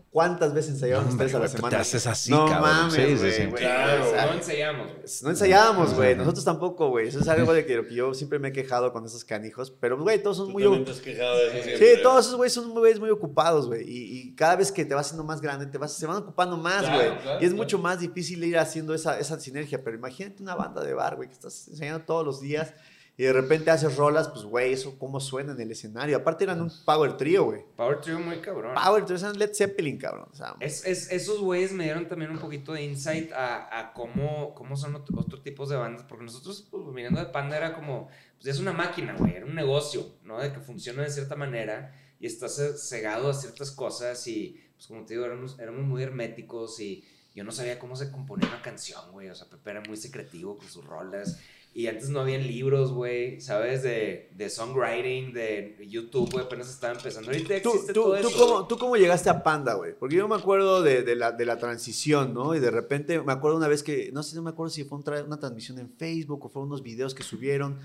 ¿Cuántas 0.09 0.53
veces 0.53 0.71
ensayaban 0.75 1.07
Hombre, 1.07 1.25
ustedes 1.25 1.35
a 1.35 1.39
la 1.39 1.47
semana? 1.47 1.69
te 1.77 1.81
haces 1.81 2.07
así, 2.07 2.31
no 2.31 2.45
cabrón. 2.45 2.61
mames, 2.61 2.93
Sí, 2.93 3.01
sí, 3.01 3.15
güey, 3.17 3.31
sí. 3.31 3.45
güey, 3.47 3.63
Claro, 3.63 4.07
o 4.07 4.09
sea, 4.11 4.25
no 4.27 4.33
ensayamos, 4.33 4.87
güey. 4.87 5.03
no 5.23 5.29
ensayábamos, 5.29 5.93
güey. 5.93 6.15
Nosotros 6.15 6.45
tampoco, 6.45 6.89
güey. 6.89 7.07
Eso 7.07 7.19
es 7.19 7.27
algo 7.27 7.53
de 7.53 7.65
que, 7.65 7.75
lo 7.77 7.87
que 7.87 7.95
yo 7.95 8.13
siempre 8.13 8.39
me 8.39 8.49
he 8.49 8.51
quejado 8.51 8.91
con 8.93 9.05
esos 9.05 9.23
canijos. 9.25 9.71
Pero, 9.71 9.97
güey, 9.97 10.21
todos 10.21 10.37
son 10.37 10.47
Tú 10.47 10.51
muy... 10.53 10.63
también 10.63 10.85
te 10.85 10.91
has 10.91 10.99
quejado 10.99 11.37
de 11.37 11.45
eso 11.47 11.57
Sí, 11.57 11.63
siempre. 11.63 11.95
Sí, 11.95 12.01
todos 12.03 12.25
esos 12.25 12.35
güeyes 12.37 12.53
son 12.53 12.71
güeyes 12.71 12.99
muy 12.99 13.09
ocupados, 13.09 13.67
güey. 13.67 13.83
Y, 13.89 14.19
y 14.29 14.35
cada 14.35 14.55
vez 14.55 14.71
que 14.71 14.85
te 14.85 14.93
vas 14.93 15.07
haciendo 15.07 15.23
más 15.23 15.41
grande, 15.41 15.65
te 15.65 15.77
vas, 15.77 15.93
se 15.93 16.05
van 16.05 16.17
ocupando 16.17 16.57
más, 16.57 16.81
Claro, 16.83 16.95
güey. 16.97 17.09
claro, 17.21 17.39
y 17.41 17.43
es 17.45 17.49
claro. 17.51 17.55
mucho 17.63 17.79
más 17.79 17.99
difícil 17.99 18.43
ir 18.43 18.57
haciendo 18.57 18.93
esa, 18.93 19.19
esa 19.19 19.39
sinergia. 19.39 19.83
Pero 19.83 19.97
imagínate 19.97 20.41
una 20.43 20.55
banda 20.55 20.83
de 20.83 20.93
bar, 20.93 21.15
güey, 21.15 21.27
que 21.27 21.33
estás 21.33 21.67
enseñando 21.67 22.05
todos 22.05 22.25
los 22.25 22.41
días 22.41 22.73
y 23.15 23.23
de 23.23 23.33
repente 23.33 23.69
haces 23.69 23.95
rolas, 23.95 24.27
pues, 24.29 24.43
güey, 24.43 24.73
eso 24.73 24.97
cómo 24.97 25.19
suena 25.19 25.51
en 25.53 25.61
el 25.61 25.71
escenario. 25.71 26.17
Aparte 26.17 26.45
eran 26.45 26.61
un 26.61 26.71
power 26.83 27.15
trio, 27.15 27.43
güey. 27.45 27.61
Power 27.75 28.01
Trio 28.01 28.19
muy 28.19 28.37
cabrón. 28.39 28.73
Power 28.73 29.05
trio, 29.05 29.17
eran 29.17 29.37
Led 29.37 29.53
Zeppelin, 29.53 29.97
cabrón. 29.99 30.27
O 30.31 30.35
sea, 30.35 30.55
Es, 30.59 30.83
es- 30.85 31.11
esos 31.11 31.39
güeyes 31.39 31.71
me 31.73 31.83
dieron 31.83 32.07
también 32.07 32.31
un 32.31 32.39
poquito 32.39 32.73
de 32.73 32.83
insight 32.83 33.31
a, 33.33 33.79
a 33.79 33.93
cómo, 33.93 34.55
cómo 34.55 34.75
son 34.75 34.95
otro, 34.95 35.19
otro 35.19 35.41
tipos 35.41 35.69
de 35.69 35.75
bandas, 35.75 36.05
porque 36.09 36.23
nosotros, 36.25 36.67
pues, 36.71 36.83
viniendo 36.93 37.19
de 37.19 37.27
Panda, 37.27 37.55
era 37.55 37.75
como, 37.75 38.07
pues 38.37 38.47
es 38.47 38.59
una 38.59 38.73
máquina, 38.73 39.15
güey, 39.17 39.35
era 39.35 39.45
un 39.45 39.53
negocio, 39.55 40.15
¿no? 40.23 40.39
De 40.39 40.51
que 40.51 40.59
funciona 40.59 41.03
de 41.03 41.11
cierta 41.11 41.35
manera 41.35 41.93
y 42.19 42.25
estás 42.25 42.59
cegado 42.89 43.29
a 43.29 43.33
ciertas 43.35 43.69
cosas 43.71 44.25
y, 44.27 44.59
pues 44.75 44.87
como 44.87 45.05
te 45.05 45.13
digo, 45.13 45.25
éramos, 45.25 45.59
éramos 45.59 45.85
muy 45.85 46.01
herméticos 46.01 46.79
y 46.79 47.03
yo 47.35 47.43
no 47.43 47.51
sabía 47.51 47.77
cómo 47.79 47.95
se 47.95 48.11
componía 48.11 48.47
una 48.47 48.61
canción, 48.61 49.11
güey, 49.11 49.29
o 49.29 49.35
sea, 49.35 49.47
Pepe 49.49 49.69
era 49.71 49.81
muy 49.87 49.97
secretivo 49.97 50.57
con 50.57 50.67
sus 50.67 50.83
rolas. 50.85 51.39
Y 51.75 51.87
antes 51.87 52.09
no 52.09 52.19
habían 52.19 52.45
libros, 52.45 52.91
güey, 52.91 53.41
¿sabes? 53.41 53.81
De, 53.81 54.29
de 54.35 54.49
songwriting, 54.49 55.33
de 55.33 55.75
YouTube, 55.89 56.29
güey, 56.31 56.45
apenas 56.45 56.69
estaba 56.69 56.93
empezando. 56.93 57.31
Ahorita 57.31 57.61
¿Tú, 57.63 57.69
existe 57.71 57.93
tú, 57.93 58.01
todo 58.03 58.21
tú 58.21 58.27
eso. 58.27 58.37
cómo, 58.39 58.53
güey. 58.57 58.67
¿Tú 58.67 58.77
cómo 58.77 58.95
llegaste 58.95 59.29
a 59.31 59.41
Panda, 59.41 59.73
güey? 59.73 59.93
Porque 59.97 60.15
yo 60.15 60.27
me 60.27 60.35
acuerdo 60.35 60.83
de, 60.83 61.01
de 61.01 61.15
la, 61.15 61.31
de 61.31 61.45
la 61.45 61.57
transición, 61.57 62.33
¿no? 62.33 62.53
Y 62.53 62.59
de 62.59 62.69
repente 62.69 63.19
me 63.21 63.33
acuerdo 63.33 63.57
una 63.57 63.67
vez 63.67 63.81
que, 63.81 64.11
no 64.13 64.21
sé, 64.21 64.35
no 64.35 64.43
me 64.43 64.51
acuerdo 64.51 64.69
si 64.69 64.83
fue 64.83 64.99
un 64.99 65.03
tra- 65.03 65.25
una 65.25 65.39
transmisión 65.39 65.79
en 65.79 65.89
Facebook 65.89 66.45
o 66.45 66.49
fueron 66.49 66.67
unos 66.69 66.83
videos 66.83 67.15
que 67.15 67.23
subieron 67.23 67.79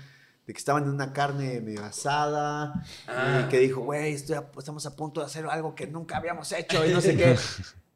de 0.45 0.53
que 0.53 0.57
estaban 0.59 0.83
en 0.83 0.89
una 0.89 1.11
carne 1.11 1.59
medio 1.61 1.83
asada 1.83 2.83
Ah. 3.07 3.43
y 3.45 3.49
que 3.49 3.57
dijo, 3.59 3.81
güey, 3.81 4.13
estamos 4.13 4.85
a 4.85 4.95
punto 4.95 5.19
de 5.21 5.25
hacer 5.25 5.45
algo 5.47 5.73
que 5.73 5.87
nunca 5.87 6.17
habíamos 6.17 6.51
hecho 6.51 6.85
y 6.85 6.91
no 6.93 7.01
sé 7.01 7.17
qué. 7.17 7.35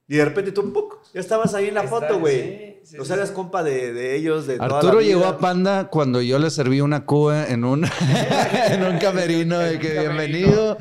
Y 0.05 0.17
de 0.17 0.25
repente 0.25 0.51
tú, 0.51 0.71
¡puc! 0.73 0.97
ya 1.13 1.21
estabas 1.21 1.53
ahí 1.53 1.69
en 1.69 1.75
la 1.75 1.83
foto, 1.87 2.19
güey. 2.19 2.72
Sí, 2.83 2.97
o 2.97 3.05
sea, 3.05 3.15
eras 3.15 3.29
sí. 3.29 3.35
compa 3.35 3.63
de, 3.63 3.93
de 3.93 4.15
ellos, 4.15 4.45
de 4.47 4.57
toda 4.57 4.67
la 4.69 4.75
Arturo 4.75 5.01
llegó 5.01 5.19
vida. 5.21 5.29
a 5.29 5.37
Panda 5.37 5.87
cuando 5.89 6.21
yo 6.21 6.39
le 6.39 6.49
serví 6.49 6.81
una 6.81 7.05
cuba 7.05 7.47
en 7.47 7.63
un, 7.65 7.85
en 8.69 8.83
un 8.83 8.97
camerino 8.99 9.57
de 9.59 9.79
que 9.79 9.95
camerino. 9.95 10.13
bienvenido, 10.15 10.77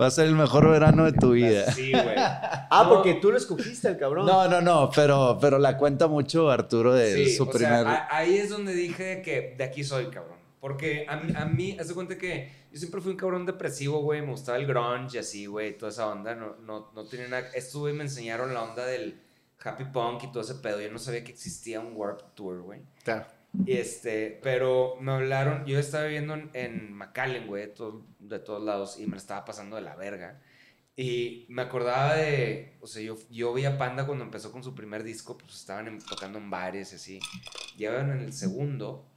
va 0.00 0.06
a 0.06 0.10
ser 0.10 0.26
el 0.26 0.34
mejor 0.34 0.68
verano 0.70 1.04
de 1.04 1.12
tu 1.12 1.32
vida. 1.32 1.70
Sí, 1.72 1.92
güey. 1.92 2.14
Ah, 2.16 2.82
No. 2.84 2.88
porque 2.96 3.14
tú 3.14 3.30
lo 3.30 3.36
escogiste, 3.38 3.88
el 3.88 3.96
cabrón. 3.98 4.26
No, 4.26 4.48
no, 4.48 4.60
no, 4.60 4.90
pero, 4.94 5.38
pero 5.40 5.58
la 5.58 5.76
cuenta 5.76 6.06
mucho 6.08 6.50
Arturo 6.50 6.92
de 6.94 7.14
Sí, 7.14 7.36
su 7.36 7.44
o 7.44 7.50
primer... 7.50 7.84
sea, 7.84 8.08
a- 8.10 8.16
ahí 8.18 8.36
es 8.36 8.50
donde 8.50 8.74
dije 8.74 9.22
que 9.22 9.54
de 9.56 9.64
aquí 9.64 9.84
soy, 9.84 10.06
cabrón. 10.06 10.34
Porque 10.60 11.04
a 11.08 11.16
mí, 11.16 11.32
a 11.36 11.44
mí, 11.44 11.76
haz 11.78 11.88
de 11.88 11.94
cuenta 11.94 12.16
que 12.16 12.50
yo 12.72 12.78
siempre 12.78 13.02
fui 13.02 13.12
un 13.12 13.18
cabrón 13.18 13.44
depresivo, 13.44 14.00
güey. 14.00 14.22
Me 14.22 14.30
gustaba 14.30 14.56
el 14.56 14.66
grunge 14.66 15.16
y 15.16 15.20
así, 15.20 15.44
güey. 15.44 15.76
Toda 15.76 15.92
esa 15.92 16.06
onda. 16.08 16.34
No, 16.34 16.56
no, 16.64 16.90
no 16.94 17.04
tenía 17.04 17.28
nada. 17.28 17.48
Estos, 17.54 17.82
güey, 17.82 17.92
me 17.92 18.02
enseñaron 18.04 18.54
la 18.54 18.62
onda 18.62 18.86
del 18.86 19.20
happy 19.64 19.84
punk 19.86 20.24
y 20.24 20.32
todo 20.32 20.42
ese 20.42 20.56
pedo. 20.56 20.80
Yo 20.80 20.90
no 20.92 20.98
sabía 20.98 21.24
que 21.24 21.32
existía 21.32 21.80
un 21.80 21.96
Warp 21.96 22.34
Tour, 22.34 22.62
güey. 22.62 22.82
Claro. 23.02 23.26
Y 23.66 23.72
este, 23.74 24.40
pero 24.42 24.96
me 25.00 25.12
hablaron, 25.12 25.64
yo 25.64 25.78
estaba 25.78 26.04
viviendo 26.04 26.34
en, 26.34 26.50
en 26.54 26.92
McAllen, 26.92 27.46
güey, 27.46 27.62
de, 27.66 27.68
todo- 27.72 28.04
de 28.18 28.38
todos 28.40 28.62
lados, 28.64 28.98
y 28.98 29.06
me 29.06 29.16
estaba 29.16 29.44
pasando 29.44 29.76
de 29.76 29.82
la 29.82 29.94
verga. 29.94 30.40
Y 30.96 31.46
me 31.48 31.62
acordaba 31.62 32.14
de, 32.14 32.76
o 32.80 32.86
sea, 32.86 33.02
yo, 33.02 33.16
yo 33.30 33.52
vi 33.54 33.64
a 33.64 33.78
Panda 33.78 34.06
cuando 34.06 34.24
empezó 34.24 34.50
con 34.52 34.62
su 34.62 34.74
primer 34.74 35.02
disco, 35.04 35.38
pues 35.38 35.54
estaban 35.54 35.86
en- 35.88 35.98
tocando 36.00 36.38
en 36.38 36.50
bares 36.50 36.92
y 36.92 36.96
así. 36.96 37.20
Llevan 37.76 38.10
en 38.10 38.18
el 38.20 38.32
segundo, 38.32 39.08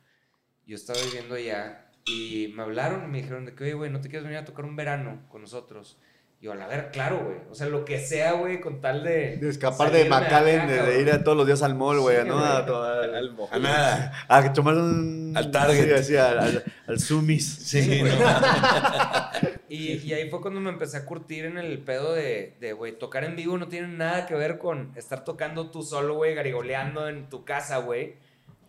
yo 0.65 0.75
estaba 0.75 0.99
viviendo 1.03 1.35
allá, 1.35 1.91
y 2.05 2.53
me 2.55 2.63
hablaron 2.63 3.03
y 3.05 3.07
me 3.07 3.17
dijeron 3.21 3.45
de 3.45 3.53
que, 3.55 3.63
oye, 3.65 3.73
güey, 3.73 3.91
¿no 3.91 4.01
te 4.01 4.07
quieres 4.09 4.23
venir 4.23 4.37
a 4.39 4.45
tocar 4.45 4.65
un 4.65 4.75
verano 4.75 5.25
con 5.29 5.41
nosotros? 5.41 5.99
Y 6.39 6.45
yo, 6.45 6.51
a 6.51 6.55
la 6.55 6.67
ver, 6.67 6.91
claro, 6.91 7.19
güey. 7.25 7.37
O 7.49 7.55
sea, 7.55 7.65
lo 7.67 7.83
que 7.83 7.99
sea, 7.99 8.33
güey, 8.33 8.61
con 8.61 8.79
tal 8.79 9.03
de... 9.03 9.37
De 9.37 9.49
escapar 9.49 9.91
de 9.91 10.05
McAllen, 10.05 10.67
de, 10.67 10.81
de 10.83 11.01
ir 11.01 11.11
a 11.11 11.23
todos 11.23 11.35
los 11.35 11.47
días 11.47 11.63
al 11.63 11.73
mall, 11.73 11.99
güey, 11.99 12.21
Sí, 12.21 12.27
¿no? 12.27 12.35
güey. 12.37 12.47
A, 12.47 12.65
to- 12.65 12.83
a- 12.83 13.03
A 13.51 13.59
nada. 13.59 14.13
a 14.27 14.53
tomar 14.53 14.75
un... 14.75 15.33
Al 15.35 15.49
Target. 15.49 15.85
Sí, 15.87 15.93
así, 15.93 16.15
al, 16.17 16.37
al, 16.39 16.63
al 16.87 16.99
Sumis. 16.99 17.43
Sí, 17.47 18.03
no. 18.03 18.09
Y, 19.69 19.93
y 19.97 20.13
ahí 20.13 20.29
fue 20.29 20.39
cuando 20.41 20.61
me 20.61 20.69
empecé 20.69 20.95
a 20.97 21.05
curtir 21.05 21.43
en 21.45 21.57
el 21.57 21.79
pedo 21.79 22.13
de, 22.13 22.55
de, 22.61 22.71
güey, 22.71 22.97
tocar 22.97 23.25
en 23.25 23.35
vivo 23.35 23.57
no 23.57 23.67
tiene 23.67 23.89
nada 23.89 24.25
que 24.25 24.33
ver 24.33 24.59
con 24.59 24.93
estar 24.95 25.25
tocando 25.25 25.71
tú 25.71 25.83
solo, 25.83 26.15
güey, 26.15 26.33
garigoleando 26.35 27.09
en 27.09 27.27
tu 27.29 27.43
casa, 27.43 27.77
güey. 27.79 28.15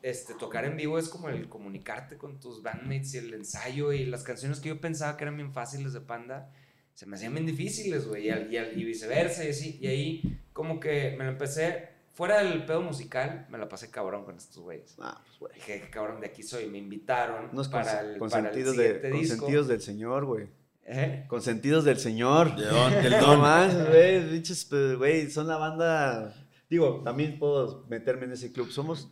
Este, 0.03 0.35
tocar 0.35 0.65
en 0.65 0.77
vivo 0.77 0.99
es 0.99 1.09
como 1.09 1.28
el 1.28 1.49
comunicarte 1.49 2.16
con 2.19 2.40
tus 2.40 2.62
bandmates 2.65 3.15
y 3.15 3.19
el 3.19 3.32
ensayo 3.35 3.93
y 3.93 4.07
las 4.07 4.24
canciones 4.24 4.59
que 4.61 4.70
yo 4.70 4.81
pensaba 4.81 5.16
que 5.16 5.23
eran 5.24 5.36
bien 5.36 5.53
fáciles 5.53 5.93
de 5.93 6.01
Panda, 6.01 6.51
se 6.99 7.07
me 7.07 7.15
hacían 7.15 7.33
bien 7.33 7.47
difíciles, 7.47 8.09
güey, 8.09 8.27
y, 8.27 8.31
al- 8.31 8.53
y 8.53 8.57
al- 8.57 8.77
y 8.77 8.83
viceversa 8.83 9.45
y 9.45 9.51
así. 9.51 9.79
Y 9.81 9.87
ahí 9.87 10.41
como 10.53 10.81
que 10.81 11.15
me 11.16 11.23
lo 11.27 11.31
empecé, 11.31 11.91
fuera 12.12 12.43
del 12.43 12.65
pedo 12.66 12.83
musical, 12.83 13.47
me 13.51 13.57
la 13.57 13.69
pasé 13.69 13.89
cabrón 13.89 14.25
con 14.25 14.37
estos 14.37 14.61
güeyes. 14.65 14.97
Ah, 14.99 15.20
pues, 15.25 15.39
güey. 15.39 15.55
Dije, 15.55 15.81
qué 15.83 15.91
cabrón, 15.91 16.20
de 16.20 16.27
aquí 16.27 16.43
soy. 16.43 16.66
Me 16.66 16.79
invitaron 16.79 17.51
Unos 17.53 17.69
para, 17.69 17.93
el, 17.93 17.97
para 17.99 18.11
el 18.15 18.19
consentidos, 18.19 18.75
siguiente 18.75 18.99
de, 19.11 19.12
disco. 19.12 19.37
consentidos 19.37 19.69
del 19.69 19.81
señor, 19.81 20.25
güey. 20.25 20.47
¿Eh? 20.87 21.25
Consentidos 21.29 21.85
del 21.85 21.99
señor. 21.99 22.57
De 22.57 22.65
don- 22.65 22.93
del 23.01 23.12
No 23.12 23.27
don. 23.29 23.41
más, 23.43 23.89
güey, 23.91 24.31
pinches, 24.31 24.65
pues, 24.65 24.97
güey, 24.97 25.31
son 25.31 25.47
la 25.47 25.57
banda. 25.57 26.35
Digo, 26.69 27.03
también 27.05 27.39
puedo 27.39 27.87
meterme 27.89 28.25
en 28.25 28.33
ese 28.33 28.51
club. 28.53 28.70
Somos 28.73 29.09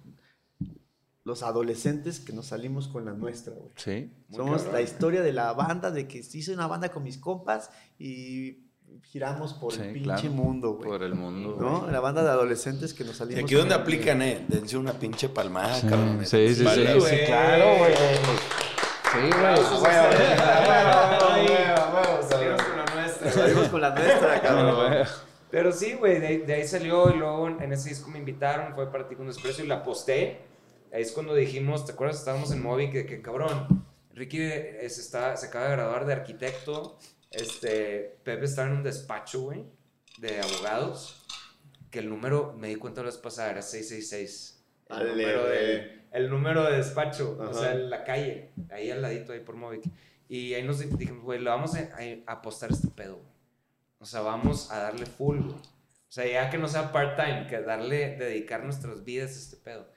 los 1.26 1.42
adolescentes 1.42 2.20
que 2.20 2.32
nos 2.32 2.46
salimos 2.46 2.86
con 2.86 3.04
la 3.04 3.12
nuestra, 3.12 3.52
güey. 3.52 3.72
Sí. 3.76 4.12
Somos 4.30 4.58
cabrón. 4.62 4.72
la 4.74 4.80
historia 4.80 5.22
de 5.22 5.32
la 5.32 5.52
banda, 5.54 5.90
de 5.90 6.06
que 6.06 6.18
hice 6.18 6.52
una 6.54 6.68
banda 6.68 6.88
con 6.90 7.02
mis 7.02 7.18
compas 7.18 7.68
y 7.98 8.62
giramos 9.02 9.52
por 9.54 9.72
Sí, 9.72 9.80
el 9.82 9.92
pinche 9.92 10.04
claro. 10.04 10.30
mundo, 10.30 10.74
güey. 10.74 10.88
Por 10.88 11.02
el 11.02 11.16
mundo. 11.16 11.56
¿No? 11.60 11.90
La 11.90 11.98
banda 11.98 12.22
de 12.22 12.30
adolescentes 12.30 12.94
que 12.94 13.02
nos 13.02 13.16
Y 13.16 13.18
salimos. 13.18 13.42
aquí 13.44 13.54
donde 13.56 13.74
con- 13.74 13.82
aplican, 13.82 14.22
eh, 14.22 14.44
dense 14.46 14.76
una 14.78 14.92
pinche 14.92 15.28
palmada, 15.28 15.74
Sí, 15.80 15.88
cabrón. 15.88 16.20
sí, 16.24 16.54
sí, 16.54 16.62
Vale, 16.62 16.92
sí, 16.94 16.98
güey. 17.00 17.18
sí, 17.18 17.24
claro, 17.26 17.76
güey. 17.78 17.92
Sí, 17.92 19.30
Salimos 22.28 22.62
con 22.62 22.76
la 22.76 22.94
nuestra. 22.94 23.32
Salimos 23.32 23.68
con 23.68 23.80
la 23.80 23.90
nuestra, 23.94 24.40
cabrón. 24.42 24.94
Pero 25.50 25.72
sí, 25.72 25.94
güey, 25.94 26.20
de, 26.20 26.26
ahí- 26.26 26.38
de 26.38 26.54
ahí 26.54 26.66
salió 26.66 27.10
y 27.14 27.18
luego 27.18 27.48
en 27.48 27.72
ese 27.72 27.88
disco 27.90 28.10
me 28.10 28.18
invitaron, 28.18 28.74
fue 28.74 28.90
para 28.90 29.08
ti 29.08 29.14
con 29.14 29.26
Desprecio 29.26 29.64
y 29.64 29.68
la 29.68 29.82
posté. 29.82 30.40
Ahí 30.92 31.02
es 31.02 31.12
cuando 31.12 31.34
dijimos, 31.34 31.84
¿te 31.86 31.92
acuerdas? 31.92 32.18
Estábamos 32.18 32.50
en 32.52 32.62
Moby, 32.62 32.90
que, 32.90 33.06
que 33.06 33.20
cabrón, 33.22 33.84
Ricky 34.14 34.38
se, 34.38 34.86
está, 34.86 35.36
se 35.36 35.46
acaba 35.46 35.66
de 35.66 35.72
graduar 35.72 36.06
de 36.06 36.12
arquitecto, 36.14 36.98
este, 37.30 38.18
Pepe 38.24 38.44
estaba 38.46 38.68
en 38.68 38.74
un 38.78 38.82
despacho, 38.82 39.40
güey, 39.42 39.64
de 40.18 40.40
abogados, 40.40 41.22
que 41.90 41.98
el 41.98 42.08
número, 42.08 42.54
me 42.56 42.68
di 42.68 42.76
cuenta 42.76 43.02
la 43.02 43.06
vez 43.06 43.18
pasada, 43.18 43.50
era 43.50 43.62
666. 43.62 44.64
El, 44.88 44.96
Ale, 44.96 45.10
número, 45.10 45.44
de, 45.48 46.02
el 46.12 46.30
número 46.30 46.64
de 46.64 46.76
despacho, 46.78 47.36
o 47.38 47.42
Ajá. 47.42 47.54
sea, 47.54 47.72
en 47.72 47.90
la 47.90 48.04
calle, 48.04 48.52
ahí 48.70 48.90
al 48.90 49.02
ladito, 49.02 49.32
ahí 49.32 49.40
por 49.40 49.56
Moby. 49.56 49.80
Y 50.28 50.54
ahí 50.54 50.62
nos 50.62 50.78
di- 50.78 50.88
dijimos, 50.96 51.22
güey, 51.24 51.40
le 51.40 51.50
vamos 51.50 51.74
a, 51.74 51.90
a 52.26 52.32
apostar 52.32 52.70
este 52.72 52.88
pedo, 52.88 53.16
güey. 53.16 53.28
O 53.98 54.04
sea, 54.06 54.20
vamos 54.20 54.70
a 54.70 54.78
darle 54.78 55.06
full, 55.06 55.38
güey. 55.40 55.56
O 55.56 56.12
sea, 56.16 56.26
ya 56.26 56.48
que 56.50 56.58
no 56.58 56.68
sea 56.68 56.92
part-time, 56.92 57.46
que 57.48 57.60
darle, 57.60 58.16
dedicar 58.16 58.62
nuestras 58.64 59.04
vidas 59.04 59.30
a 59.32 59.38
este 59.38 59.56
pedo. 59.56 59.90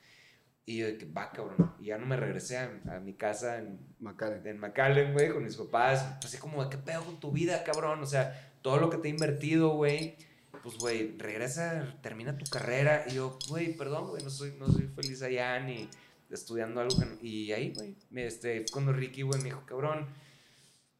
Y 0.70 0.78
yo 0.78 0.86
de 0.86 1.00
que, 1.00 1.06
va, 1.08 1.32
cabrón. 1.32 1.74
Y 1.80 1.86
ya 1.86 1.98
no 1.98 2.06
me 2.06 2.16
regresé 2.16 2.60
a, 2.60 2.70
a 2.91 3.00
mi 3.00 3.16
casa 3.16 3.58
en, 3.58 3.80
McAllen. 4.02 4.46
en 4.46 4.60
McAllen, 4.60 5.14
güey, 5.14 5.32
con 5.32 5.44
mis 5.44 5.56
papás. 5.56 6.06
Así 6.24 6.38
como, 6.38 6.70
¿qué 6.70 6.78
pedo 6.78 7.04
con 7.04 7.20
tu 7.20 7.32
vida, 7.32 7.64
cabrón? 7.64 8.04
O 8.04 8.06
sea, 8.06 8.54
todo 8.62 8.78
lo 8.78 8.91
que 8.91 8.98
te 8.98 9.08
he 9.08 9.10
invertido, 9.10 9.70
güey. 9.70 10.16
Pues, 10.62 10.78
güey, 10.78 11.18
regresa, 11.18 11.98
termina 12.04 12.38
tu 12.38 12.46
carrera. 12.46 13.04
Y 13.10 13.16
yo, 13.16 13.40
güey, 13.48 13.76
perdón, 13.76 14.10
güey, 14.10 14.24
no 14.24 14.30
soy, 14.30 14.54
no 14.60 14.68
soy 14.68 14.84
feliz 14.96 15.24
allá 15.24 15.60
ni 15.60 15.90
estudiando 16.30 16.82
algo. 16.82 17.00
que 17.00 17.06
no-". 17.08 17.18
Y 17.20 17.52
ahí, 17.52 17.74
güey, 17.74 17.96
este, 18.24 18.64
cuando 18.72 18.94
Ricky, 18.94 19.24
güey, 19.24 19.40
me 19.40 19.46
dijo, 19.46 19.64
cabrón, 19.66 20.06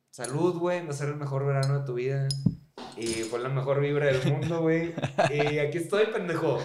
salud, 0.10 0.58
güey, 0.58 0.84
va 0.84 0.90
a 0.90 0.94
ser 0.94 1.10
el 1.10 1.18
mejor 1.18 1.46
verano 1.46 1.82
de 1.82 1.86
tu 1.86 1.94
vida. 1.94 2.28
Y 2.98 3.06
fue 3.06 3.38
la 3.38 3.50
mejor 3.50 3.82
vibra 3.82 4.08
del 4.08 4.34
mundo, 4.34 4.62
güey. 4.62 4.96
Y 5.32 5.60
aquí 5.60 5.78
estoy, 5.78 6.08
pendejo. 6.08 6.58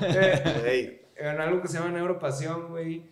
En 1.17 1.41
algo 1.41 1.61
que 1.63 1.69
se 1.69 1.79
llama 1.79 1.91
neuropasión, 1.91 2.69
güey. 2.69 3.05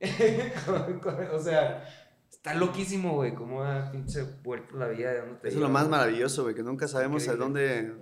O 1.32 1.38
sea, 1.40 1.84
está 2.30 2.54
loquísimo, 2.54 3.14
güey, 3.14 3.34
cómo 3.34 3.62
ha 3.62 3.90
pinche 3.90 4.22
vuelto 4.42 4.76
la 4.76 4.88
vida 4.88 5.12
de 5.12 5.20
donde 5.20 5.34
te 5.40 5.48
Eso 5.48 5.56
es 5.58 5.62
lo 5.62 5.68
más 5.68 5.88
maravilloso, 5.88 6.42
güey, 6.42 6.54
que 6.54 6.62
nunca 6.62 6.88
sabemos 6.88 7.26
a 7.28 7.36
dónde, 7.36 7.92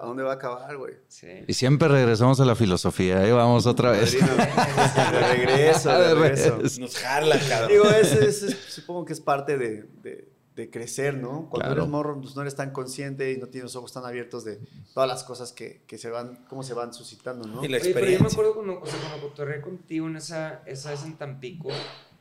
a 0.00 0.06
dónde 0.06 0.22
va 0.22 0.32
a 0.32 0.34
acabar, 0.34 0.76
güey. 0.76 0.94
Sí. 1.08 1.28
Y 1.46 1.52
siempre 1.54 1.88
regresamos 1.88 2.40
a 2.40 2.44
la 2.44 2.54
filosofía. 2.54 3.18
Ahí 3.20 3.32
vamos 3.32 3.66
otra 3.66 3.90
vez. 3.90 4.12
De 4.20 5.20
regreso, 5.34 5.90
de 5.90 6.14
regreso. 6.14 6.58
Nos 6.80 6.96
jala, 6.98 7.36
cabrón. 7.48 7.68
Digo, 7.68 7.84
ese, 7.84 8.26
ese 8.28 8.46
es- 8.48 8.56
supongo 8.68 9.04
que 9.04 9.12
es 9.12 9.20
parte 9.20 9.58
de, 9.58 9.82
de- 10.02 10.31
de 10.54 10.70
crecer, 10.70 11.14
¿no? 11.14 11.48
Cuando 11.48 11.66
Claro. 11.68 11.72
eres 11.82 11.88
morro, 11.88 12.20
pues 12.20 12.36
no 12.36 12.42
eres 12.42 12.54
tan 12.56 12.72
consciente 12.72 13.32
y 13.32 13.38
no 13.38 13.46
tienes 13.48 13.64
los 13.64 13.76
ojos 13.76 13.92
tan 13.92 14.04
abiertos 14.04 14.44
de 14.44 14.58
todas 14.92 15.08
las 15.08 15.24
cosas 15.24 15.52
que, 15.52 15.82
que 15.86 15.96
se 15.98 16.10
van, 16.10 16.44
cómo 16.48 16.62
se 16.62 16.74
van 16.74 16.92
suscitando, 16.92 17.46
¿no? 17.48 17.64
Y 17.64 17.68
la 17.68 17.78
Oye, 17.78 17.92
pero 17.94 18.06
yo 18.06 18.18
me 18.20 18.26
experiencia. 18.26 18.26
acuerdo 18.34 18.54
cuando, 18.54 18.80
o 18.80 18.86
sea, 18.86 19.00
cuando 19.00 19.28
cotorreé 19.28 19.60
contigo 19.62 20.06
en 20.08 20.16
esa, 20.16 20.62
esa 20.66 20.90
vez 20.90 21.04
en 21.04 21.16
Tampico, 21.16 21.68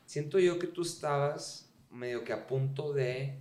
siento 0.06 0.40
yo 0.40 0.60
que 0.60 0.68
tú 0.68 0.82
estabas 0.82 1.70
medio 1.90 2.24
que 2.24 2.32
a 2.32 2.48
punto 2.48 2.94
de 2.94 3.38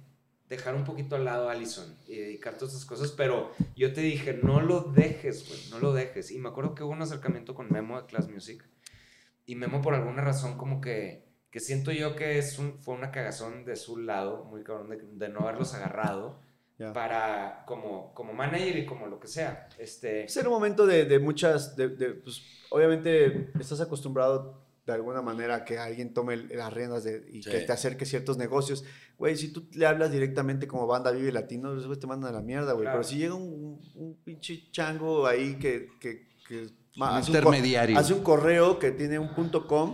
dejar 0.48 0.74
un 0.74 0.82
poquito 0.82 1.14
al 1.14 1.24
lado 1.24 1.48
a 1.48 1.52
Allison 1.52 1.94
y 2.08 2.16
dedicarte 2.16 2.64
a 2.64 2.68
esas 2.68 2.84
cosas, 2.84 3.12
pero 3.12 3.52
yo 3.76 3.92
te 3.92 4.00
dije, 4.00 4.40
no 4.42 4.60
lo 4.60 4.80
dejes, 4.80 5.46
güey, 5.48 5.60
no 5.70 5.78
lo 5.78 5.92
dejes. 5.92 6.32
Y 6.32 6.38
me 6.38 6.48
acuerdo 6.48 6.74
que 6.74 6.82
hubo 6.82 6.90
un 6.90 7.02
acercamiento 7.02 7.54
con 7.54 7.70
Memo 7.72 8.00
de 8.00 8.06
Class 8.08 8.28
Music 8.28 8.64
y 9.46 9.54
Memo 9.54 9.80
por 9.82 9.94
alguna 9.94 10.22
razón 10.22 10.56
como 10.58 10.80
que, 10.80 11.29
que 11.50 11.60
siento 11.60 11.90
yo 11.92 12.14
que 12.16 12.38
es 12.38 12.58
un, 12.58 12.78
fue 12.80 12.94
una 12.94 13.10
cagazón 13.10 13.64
de 13.64 13.76
su 13.76 13.96
lado, 13.98 14.44
muy 14.44 14.62
cabrón, 14.62 14.90
de, 14.90 14.98
de 15.02 15.28
no 15.28 15.40
haberlos 15.40 15.74
agarrado 15.74 16.38
Ya. 16.80 16.94
para, 16.94 17.62
como, 17.66 18.14
como 18.14 18.32
manager 18.32 18.74
y 18.78 18.86
como 18.86 19.06
lo 19.06 19.20
que 19.20 19.28
sea. 19.28 19.68
Este, 19.78 20.24
Es 20.24 20.34
en 20.38 20.46
un 20.46 20.54
momento 20.54 20.86
de, 20.86 21.04
de 21.04 21.18
muchas, 21.18 21.76
de, 21.76 21.88
de, 21.88 22.14
pues, 22.14 22.40
obviamente 22.70 23.50
estás 23.60 23.82
acostumbrado 23.82 24.62
de 24.86 24.94
alguna 24.94 25.20
manera 25.20 25.56
a 25.56 25.64
que 25.66 25.78
alguien 25.78 26.14
tome 26.14 26.38
las 26.38 26.72
riendas 26.72 27.04
de, 27.04 27.22
y 27.30 27.42
Sí. 27.42 27.50
que 27.50 27.58
te 27.60 27.72
acerque 27.72 28.06
ciertos 28.06 28.38
negocios. 28.38 28.82
Güey, 29.18 29.36
si 29.36 29.52
tú 29.52 29.68
le 29.74 29.84
hablas 29.84 30.10
directamente 30.10 30.66
como 30.66 30.86
banda 30.86 31.10
Vive 31.10 31.30
Latino, 31.32 31.74
güey 31.84 31.98
te 31.98 32.06
mandan 32.06 32.30
a 32.34 32.38
la 32.38 32.42
mierda, 32.42 32.72
güey. 32.72 32.84
Claro. 32.84 33.00
Pero 33.00 33.04
si 33.10 33.18
llega 33.18 33.34
un, 33.34 33.78
un 33.94 34.14
pinche 34.24 34.70
chango 34.70 35.26
ahí 35.26 35.56
que, 35.58 35.90
que, 36.00 36.28
que 36.48 36.62
hace, 36.98 37.30
un 37.30 37.96
hace 37.98 38.14
un 38.14 38.22
correo 38.22 38.78
que 38.78 38.90
tiene 38.92 39.18
un 39.18 39.34
punto 39.34 39.66
com 39.66 39.92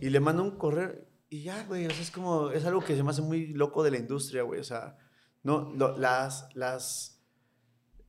y 0.00 0.10
le 0.10 0.20
manda 0.20 0.42
un 0.42 0.52
correo 0.58 0.94
y 1.28 1.42
ya, 1.42 1.64
güey, 1.66 1.86
o 1.86 1.90
sea, 1.90 2.00
es 2.02 2.10
como, 2.10 2.50
es 2.50 2.64
algo 2.64 2.80
que 2.84 2.94
se 2.96 3.02
me 3.02 3.10
hace 3.10 3.22
muy 3.22 3.48
loco 3.48 3.82
de 3.82 3.90
la 3.90 3.98
industria, 3.98 4.42
güey. 4.42 4.60
O 4.60 4.64
sea, 4.64 4.96
no, 5.42 5.72
lo- 5.74 5.96
las, 5.98 6.48
las 6.54 7.20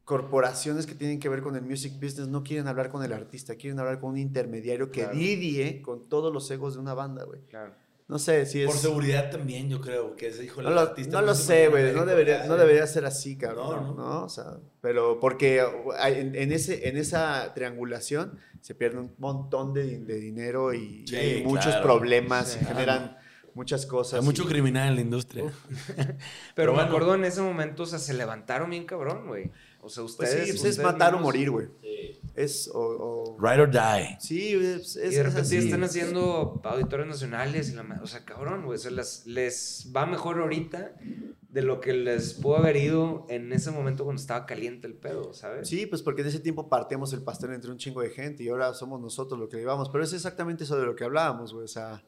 corporaciones 0.03 0.85
que 0.85 0.93
tienen 0.93 1.19
que 1.19 1.29
ver 1.29 1.41
con 1.41 1.55
el 1.55 1.63
music 1.63 1.93
business 1.95 2.27
no 2.27 2.43
quieren 2.43 2.67
hablar 2.67 2.89
con 2.89 3.03
el 3.03 3.11
artista, 3.13 3.55
quieren 3.55 3.79
hablar 3.79 3.99
con 3.99 4.11
un 4.11 4.17
intermediario 4.19 4.91
que 4.91 5.01
Claro. 5.01 5.15
lidie 5.17 5.81
con 5.81 6.07
todos 6.07 6.31
los 6.31 6.49
egos 6.51 6.75
de 6.75 6.79
una 6.81 6.93
banda, 6.93 7.23
güey. 7.23 7.41
claro. 7.47 7.73
No 8.07 8.19
sé 8.19 8.45
si 8.45 8.61
es... 8.61 8.67
Por 8.67 8.75
seguridad 8.77 9.31
también, 9.31 9.67
yo 9.67 9.81
creo, 9.81 10.15
que 10.15 10.27
ese 10.27 10.43
hijo 10.45 10.61
No 10.61 10.69
lo, 10.69 10.93
no 10.95 11.21
lo 11.21 11.33
sé, 11.33 11.69
güey. 11.69 11.91
No 11.91 12.05
debería, 12.05 12.45
no 12.45 12.55
debería 12.55 12.85
ser 12.85 13.05
así, 13.05 13.35
cabrón. 13.35 13.67
No, 13.67 13.93
No, 13.95 13.95
no. 13.95 14.23
O 14.25 14.29
sea, 14.29 14.57
pero 14.81 15.19
porque 15.19 15.63
en, 16.05 16.35
en 16.35 16.51
ese, 16.51 16.87
en 16.87 16.97
esa 16.97 17.51
triangulación 17.55 18.39
se 18.61 18.75
pierde 18.75 18.99
un 18.99 19.15
montón 19.17 19.73
de, 19.73 19.99
de 19.99 20.19
dinero 20.19 20.73
y, 20.73 21.05
Sí, 21.07 21.41
muchos 21.45 21.65
claro. 21.65 21.83
problemas, 21.83 22.49
Sí. 22.49 22.59
se 22.59 22.65
generan 22.65 23.17
muchas 23.55 23.87
cosas. 23.87 24.19
Hay 24.19 24.25
mucho 24.25 24.43
y- 24.43 24.47
criminal 24.47 24.89
en 24.89 24.95
la 24.95 25.01
industria. 25.01 25.45
Pero, 25.95 26.07
Pero 26.55 26.71
me 26.73 26.75
bueno. 26.77 26.89
acuerdo 26.89 27.15
en 27.15 27.25
ese 27.25 27.41
momento, 27.41 27.83
o 27.83 27.85
sea, 27.87 27.97
se 27.97 28.13
levantaron 28.13 28.69
bien 28.69 28.85
cabrón, 28.85 29.25
güey. 29.27 29.49
O 29.81 29.89
sea, 29.89 30.01
Pues 30.03 30.11
ustedes. 30.13 30.31
sí, 30.31 30.37
pues 30.39 30.49
es 30.49 30.55
ustedes 30.57 30.77
matar 30.79 31.13
o 31.13 31.17
mismos- 31.17 31.23
morir, 31.23 31.49
güey. 31.51 31.67
Es, 32.35 32.69
o, 32.73 32.79
o- 32.79 33.37
Ride 33.39 33.61
or 33.61 33.71
die. 33.71 34.17
Sí, 34.19 34.53
es, 34.53 34.95
es, 34.95 34.95
Y 34.95 34.99
de 34.99 35.07
es 35.07 35.17
repente 35.17 35.41
así. 35.41 35.57
están 35.57 35.83
haciendo 35.83 36.59
auditorios 36.63 37.07
nacionales 37.07 37.69
y 37.69 37.73
la 37.73 37.83
O 38.03 38.07
sea, 38.07 38.25
cabrón, 38.25 38.65
güey. 38.65 38.75
O 38.75 38.79
sea, 38.79 38.91
les, 38.91 39.25
les 39.25 39.91
va 39.95 40.05
mejor 40.05 40.39
ahorita 40.39 40.95
de 41.49 41.61
lo 41.61 41.79
que 41.79 41.93
les 41.93 42.33
pudo 42.33 42.57
haber 42.57 42.75
ido 42.75 43.25
en 43.29 43.53
ese 43.53 43.71
momento 43.71 44.03
cuando 44.03 44.21
estaba 44.21 44.45
caliente 44.45 44.87
el 44.87 44.95
pedo, 44.95 45.33
¿sabes? 45.33 45.69
Sí, 45.69 45.85
pues 45.85 46.01
porque 46.01 46.21
en 46.23 46.27
ese 46.27 46.41
tiempo 46.41 46.67
partíamos 46.67 47.13
el 47.13 47.21
pastel 47.23 47.53
entre 47.53 47.71
un 47.71 47.77
chingo 47.77 48.01
de 48.01 48.09
gente 48.09 48.43
y 48.43 48.49
ahora 48.49 48.73
somos 48.73 48.99
nosotros 48.99 49.39
lo 49.39 49.47
que 49.47 49.55
llevamos. 49.57 49.87
Pero 49.89 50.03
es 50.03 50.11
exactamente 50.11 50.65
eso 50.65 50.77
de 50.77 50.85
lo 50.85 50.95
que 50.95 51.05
hablábamos, 51.05 51.53
güey. 51.53 51.63
O 51.63 51.69
sea, 51.69 52.03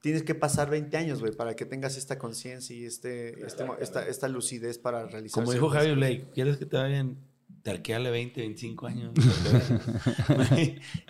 tienes 0.00 0.24
que 0.24 0.34
pasar 0.34 0.68
20 0.70 0.96
años, 0.96 1.20
güey, 1.20 1.32
para 1.32 1.54
que 1.54 1.64
tengas 1.64 1.96
esta 1.96 2.18
conciencia 2.18 2.74
y 2.76 2.84
este, 2.84 3.44
este 3.46 3.64
esta, 3.78 4.06
esta 4.08 4.26
lucidez 4.28 4.78
para 4.78 5.06
realizar. 5.06 5.42
Como 5.44 5.52
dijo 5.52 5.70
ciertas 5.70 5.86
Javi 5.88 5.94
Blake, 5.96 6.30
¿quieres 6.34 6.56
que 6.56 6.66
te 6.66 6.76
vayan? 6.76 7.16
Tarqueale 7.64 8.10
20, 8.10 8.40
25 8.42 8.86
años. 8.86 9.12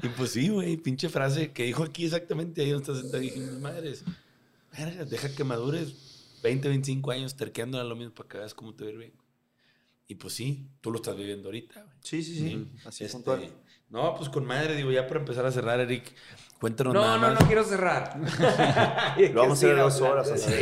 Y 0.03 0.09
pues 0.17 0.31
sí, 0.31 0.49
güey, 0.49 0.77
pinche 0.77 1.09
frase 1.09 1.53
que 1.53 1.65
dijo 1.65 1.83
aquí 1.83 2.05
exactamente 2.07 2.63
ahí 2.63 2.71
donde 2.71 2.85
estás 2.85 3.01
sentado. 3.01 3.21
Dije, 3.23 3.41
mis 3.41 3.59
madres, 3.61 4.05
verga, 4.77 5.05
deja 5.05 5.35
que 5.35 5.45
madures 5.45 6.37
20, 6.43 6.69
25 6.69 7.11
años 7.11 7.37
terqueando 7.37 7.81
a 7.81 7.85
lo 7.85 7.97
mismo 7.97 8.15
para 8.15 8.29
que 8.29 8.39
veas 8.39 8.55
cómo 8.55 8.73
te 8.75 8.85
va 8.85 8.91
a 8.91 8.93
ir 8.93 8.99
bien. 8.99 9.13
Y 10.07 10.15
pues 10.17 10.35
sí, 10.35 10.69
tú 10.81 10.91
lo 10.91 10.97
estás 10.97 11.17
viviendo 11.17 11.49
ahorita, 11.49 11.83
güey. 11.83 11.95
Sí, 12.03 12.23
sí, 12.23 12.37
sí. 12.37 12.69
Así 12.85 13.05
Este, 13.05 13.17
puntual. 13.17 13.51
no, 13.91 14.15
pues 14.17 14.29
con 14.29 14.45
madre, 14.47 14.77
digo, 14.77 14.93
ya 14.93 15.07
para 15.09 15.21
empezar 15.21 15.47
a 15.47 15.51
cerrar, 15.51 15.81
Eric, 15.81 16.13
cuéntanos 16.61 16.93
No, 16.95 17.01
nada 17.01 17.33
no, 17.35 17.41
no 17.41 17.47
quiero 17.47 17.65
cerrar. 17.65 18.17
Lo 19.33 19.41
vamos 19.41 19.63
a 19.63 19.67
hacer 19.67 19.77
dos 19.77 20.01
horas, 20.03 20.31
así. 20.31 20.53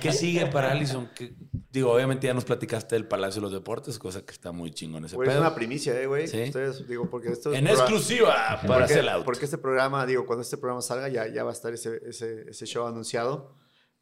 ¿Qué 0.00 0.12
sigue 0.12 0.46
para 0.46 0.70
Allison? 0.72 1.08
¿Qué- 1.14 1.34
Digo, 1.72 1.90
obviamente 1.90 2.26
ya 2.26 2.34
nos 2.34 2.44
platicaste 2.44 2.94
del 2.96 3.08
Palacio 3.08 3.40
de 3.40 3.44
los 3.46 3.52
Deportes, 3.52 3.98
cosa 3.98 4.22
que 4.24 4.32
está 4.32 4.52
muy 4.52 4.70
chingón 4.72 5.06
ese 5.06 5.16
Güey, 5.16 5.26
es 5.28 5.32
pedo. 5.34 5.40
una 5.40 5.54
primicia, 5.54 5.98
eh, 5.98 6.06
güey. 6.06 6.28
Sí. 6.28 6.42
Ustedes, 6.42 6.86
digo, 6.86 7.08
porque 7.08 7.30
esto 7.30 7.50
es 7.50 7.58
En 7.58 7.64
programa- 7.64 7.88
exclusiva 7.88 8.34
para 8.66 8.80
porque, 8.80 8.94
Sellout. 8.94 9.24
porque 9.24 9.44
este 9.46 9.56
programa, 9.58 10.04
digo, 10.04 10.26
cuando 10.26 10.42
este 10.42 10.58
programa 10.58 10.82
salga 10.82 11.08
ya, 11.08 11.26
ya 11.28 11.44
va 11.44 11.50
a 11.50 11.54
estar 11.54 11.72
ese, 11.72 11.98
ese, 12.06 12.50
ese 12.50 12.66
show 12.66 12.86
anunciado. 12.86 13.54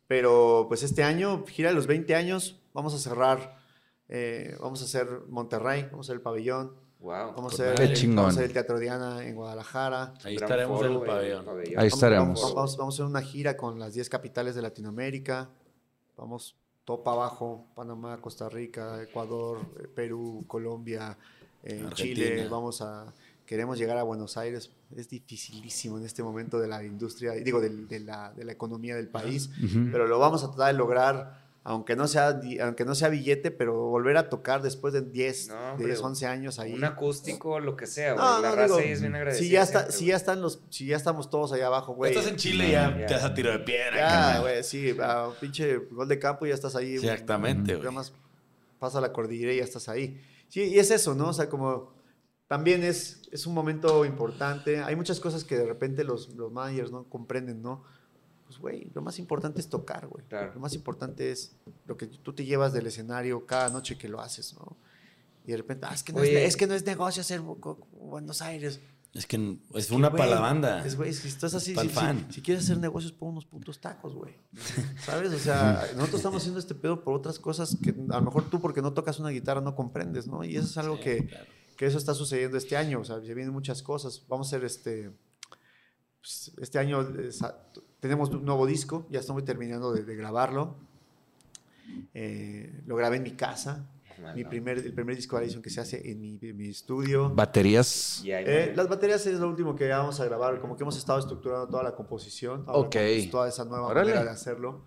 Pero 0.08 0.64
pues 0.68 0.82
este 0.82 1.04
año, 1.04 1.44
gira 1.46 1.68
de 1.68 1.76
los 1.76 1.86
20 1.86 2.16
años, 2.16 2.60
vamos 2.74 2.92
a 2.94 2.98
cerrar, 2.98 3.56
eh, 4.08 4.56
vamos 4.60 4.82
a 4.82 4.84
hacer 4.86 5.06
Monterrey, 5.28 5.84
vamos 5.92 6.06
a 6.06 6.10
hacer 6.10 6.16
el 6.16 6.22
pabellón, 6.22 6.74
Wow. 6.98 7.34
vamos 7.36 7.60
a 7.60 7.72
hacer, 7.72 7.92
chingón. 7.94 8.16
vamos 8.16 8.30
a 8.34 8.38
hacer 8.40 8.44
el 8.46 8.52
Teatro 8.52 8.80
Diana 8.80 9.24
en 9.24 9.36
Guadalajara. 9.36 10.14
Ahí 10.24 10.34
estaremos 10.34 10.84
en 10.84 10.92
el 10.92 11.00
pabellón. 11.02 11.48
Ahí 11.48 11.74
Vamos- 11.76 11.92
estaremos. 11.94 12.40
Vamos, 12.42 12.54
vamos- 12.56 12.76
vamos 12.76 12.94
a 12.94 12.96
hacer 12.96 13.06
una 13.06 13.22
gira 13.22 13.56
con 13.56 13.78
las 13.78 13.94
10 13.94 14.08
capitales 14.10 14.56
de 14.56 14.62
Latinoamérica. 14.62 15.50
Vamos 16.16 16.56
todo 16.90 17.04
para 17.04 17.18
abajo, 17.18 17.66
Panamá, 17.76 18.18
Costa 18.20 18.48
Rica, 18.48 19.00
Ecuador, 19.00 19.58
eh, 19.78 19.86
Perú, 19.94 20.42
Colombia, 20.48 21.16
eh. 21.62 21.84
Chile. 21.94 22.48
Vamos 22.50 22.82
a 22.82 23.12
queremos 23.46 23.78
llegar 23.78 23.96
a 23.96 24.02
Buenos 24.02 24.36
Aires. 24.36 24.70
Es 24.96 25.08
dificilísimo 25.08 25.98
en 25.98 26.04
este 26.04 26.22
momento 26.24 26.58
de 26.58 26.66
la 26.68 26.82
industria, 26.84 27.32
digo, 27.32 27.60
del- 27.60 27.86
de, 27.86 28.00
la, 28.00 28.32
de 28.32 28.44
la 28.44 28.52
economía 28.52 28.96
del 28.96 29.06
país, 29.08 29.50
pero 29.92 30.06
lo 30.08 30.18
vamos 30.18 30.42
a 30.42 30.48
tratar 30.48 30.72
de 30.72 30.78
lograr. 30.78 31.39
Aunque 31.62 31.94
no, 31.94 32.08
sea, 32.08 32.40
aunque 32.62 32.86
no 32.86 32.94
sea 32.94 33.08
billete, 33.10 33.50
pero 33.50 33.74
volver 33.90 34.16
a 34.16 34.30
tocar 34.30 34.62
después 34.62 34.94
de 34.94 35.02
10, 35.02 35.48
No, 35.48 35.72
hombre, 35.72 35.86
10 35.88 36.00
11 36.00 36.26
años 36.26 36.58
ahí. 36.58 36.72
Un 36.72 36.84
acústico, 36.84 37.60
lo 37.60 37.76
que 37.76 37.86
sea, 37.86 38.14
güey. 38.14 38.24
No, 38.24 38.40
la 38.40 38.48
no, 38.48 38.56
raza 38.56 38.66
digo, 38.68 38.78
ahí 38.78 38.92
es 38.92 39.00
bien 39.02 39.14
agradecida. 39.14 39.44
si 39.46 39.50
ya, 39.52 39.62
está, 39.62 39.78
siempre, 39.80 39.96
si 39.98 40.06
ya 40.06 40.16
están 40.16 40.40
los, 40.40 40.62
si 40.70 40.86
ya 40.86 40.96
estamos 40.96 41.28
todos 41.28 41.52
allá 41.52 41.66
abajo, 41.66 41.94
güey. 41.94 42.12
Estás 42.12 42.28
en 42.30 42.36
Chile 42.36 42.70
ya 42.70 42.96
Ya. 42.98 43.06
te 43.06 43.12
das 43.14 43.24
a 43.24 43.34
tiro 43.34 43.50
de 43.52 43.58
piedra. 43.58 43.94
Ya, 43.96 44.40
güey, 44.40 44.64
sí, 44.64 44.96
a 45.02 45.28
pinche 45.38 45.76
gol 45.90 46.08
de 46.08 46.18
campo 46.18 46.46
y 46.46 46.48
ya 46.48 46.54
estás 46.54 46.74
ahí. 46.76 46.94
Exactamente, 46.94 47.72
Nada 47.72 47.84
güey. 47.84 47.94
más 47.94 48.12
pasa 48.78 48.98
la 49.02 49.12
cordillera 49.12 49.52
y 49.52 49.58
ya 49.58 49.64
estás 49.64 49.90
ahí. 49.90 50.18
Sí, 50.48 50.62
y 50.62 50.78
es 50.78 50.90
eso, 50.90 51.14
¿no? 51.14 51.28
O 51.28 51.32
sea, 51.34 51.50
como 51.50 51.92
también 52.48 52.82
es, 52.82 53.20
es 53.30 53.46
un 53.46 53.52
momento 53.52 54.06
importante. 54.06 54.80
Hay 54.82 54.96
muchas 54.96 55.20
cosas 55.20 55.44
que 55.44 55.58
de 55.58 55.66
repente 55.66 56.04
los, 56.04 56.30
los 56.30 56.50
managers 56.50 56.90
no 56.90 57.04
comprenden, 57.04 57.60
¿no? 57.60 57.84
Pues, 58.50 58.58
güey, 58.58 58.90
lo 58.92 59.00
más 59.00 59.16
importante 59.20 59.60
es 59.60 59.68
tocar, 59.68 60.08
güey. 60.08 60.24
Claro. 60.26 60.52
Lo 60.54 60.58
más 60.60 60.74
importante 60.74 61.30
es 61.30 61.54
lo 61.86 61.96
que 61.96 62.08
tú 62.08 62.32
te 62.32 62.44
llevas 62.44 62.72
del 62.72 62.84
escenario 62.88 63.46
cada 63.46 63.68
noche 63.68 63.96
que 63.96 64.08
lo 64.08 64.20
haces, 64.20 64.54
¿no? 64.54 64.76
Y 65.46 65.52
de 65.52 65.58
repente, 65.58 65.86
ah, 65.88 65.94
es 65.94 66.02
que 66.02 66.12
no, 66.12 66.20
es, 66.20 66.28
Oye. 66.30 66.44
es 66.44 66.56
que 66.56 66.66
no 66.66 66.74
es 66.74 66.84
negocio 66.84 67.20
hacer 67.20 67.40
Bu- 67.42 67.60
Bu- 67.60 67.86
Buenos 67.92 68.42
Aires. 68.42 68.80
Es 69.14 69.24
que 69.26 69.56
es 69.76 69.90
una 69.92 70.10
para 70.10 70.26
la 70.26 70.40
banda. 70.40 70.84
Es, 70.84 70.96
güey, 70.96 71.12
si 71.12 71.28
estás 71.28 71.54
así, 71.54 71.76
si, 71.76 71.88
fan. 71.90 72.26
si- 72.26 72.34
si 72.34 72.42
quieres 72.42 72.64
hacer 72.64 72.78
negocios, 72.78 73.12
pon 73.12 73.28
unos 73.30 73.46
putos 73.46 73.80
tacos, 73.80 74.14
güey. 74.16 74.34
¿Sabes? 75.06 75.32
O 75.32 75.38
sea, 75.38 75.86
nosotros 75.94 76.16
estamos 76.18 76.42
haciendo 76.42 76.58
este 76.58 76.74
pedo 76.74 77.04
por 77.04 77.14
otras 77.14 77.38
cosas 77.38 77.76
que 77.80 77.90
a 77.90 78.16
lo 78.18 78.22
mejor 78.22 78.50
tú, 78.50 78.60
porque 78.60 78.82
no 78.82 78.92
tocas 78.94 79.20
una 79.20 79.28
guitarra, 79.30 79.60
no 79.60 79.76
comprendes, 79.76 80.26
¿no? 80.26 80.42
Y 80.42 80.56
eso 80.56 80.66
es 80.66 80.76
algo 80.76 80.96
Sí, 80.96 81.02
que, 81.04 81.26
claro. 81.28 81.46
que 81.76 81.86
eso 81.86 81.98
está 81.98 82.14
sucediendo 82.14 82.56
este 82.56 82.76
año. 82.76 82.98
O 82.98 83.04
sea, 83.04 83.20
se 83.20 83.32
vienen 83.32 83.52
muchas 83.52 83.80
cosas. 83.80 84.24
Vamos 84.28 84.48
a 84.48 84.56
hacer 84.56 84.64
este. 84.66 85.12
pues, 86.20 86.52
este 86.60 86.78
año 86.80 87.00
eh, 87.00 87.30
tenemos 88.00 88.30
un 88.30 88.44
nuevo 88.44 88.66
disco, 88.66 89.06
ya 89.10 89.20
estamos 89.20 89.44
terminando 89.44 89.92
de, 89.92 90.02
de 90.04 90.16
grabarlo. 90.16 90.74
Eh, 92.14 92.82
lo 92.86 92.96
grabé 92.96 93.16
en 93.16 93.22
mi 93.22 93.32
casa. 93.32 93.86
Ah, 94.22 94.32
Mi 94.34 94.44
primer, 94.44 94.78
el 94.78 94.92
primer 94.92 95.16
disco 95.16 95.36
de 95.36 95.44
Allison 95.44 95.62
que 95.62 95.70
se 95.70 95.80
hace 95.80 96.10
en 96.10 96.20
mi, 96.20 96.38
en 96.42 96.56
mi 96.56 96.68
estudio. 96.68 97.30
Baterías. 97.30 98.22
Eh, 98.26 98.72
las 98.76 98.86
baterías 98.88 99.24
es 99.26 99.40
lo 99.40 99.48
último 99.48 99.74
que 99.74 99.88
vamos 99.88 100.20
a 100.20 100.24
grabar, 100.26 100.60
como 100.60 100.76
que 100.76 100.82
hemos 100.82 100.96
estado 100.98 101.18
estructurando 101.18 101.66
toda 101.68 101.82
la 101.82 101.94
composición, 101.94 102.64
Ok. 102.68 102.90
pues, 102.92 103.30
toda 103.30 103.48
esa 103.48 103.64
nueva 103.64 103.86
Órale. 103.86 104.10
manera 104.10 104.24
de 104.24 104.30
hacerlo. 104.30 104.84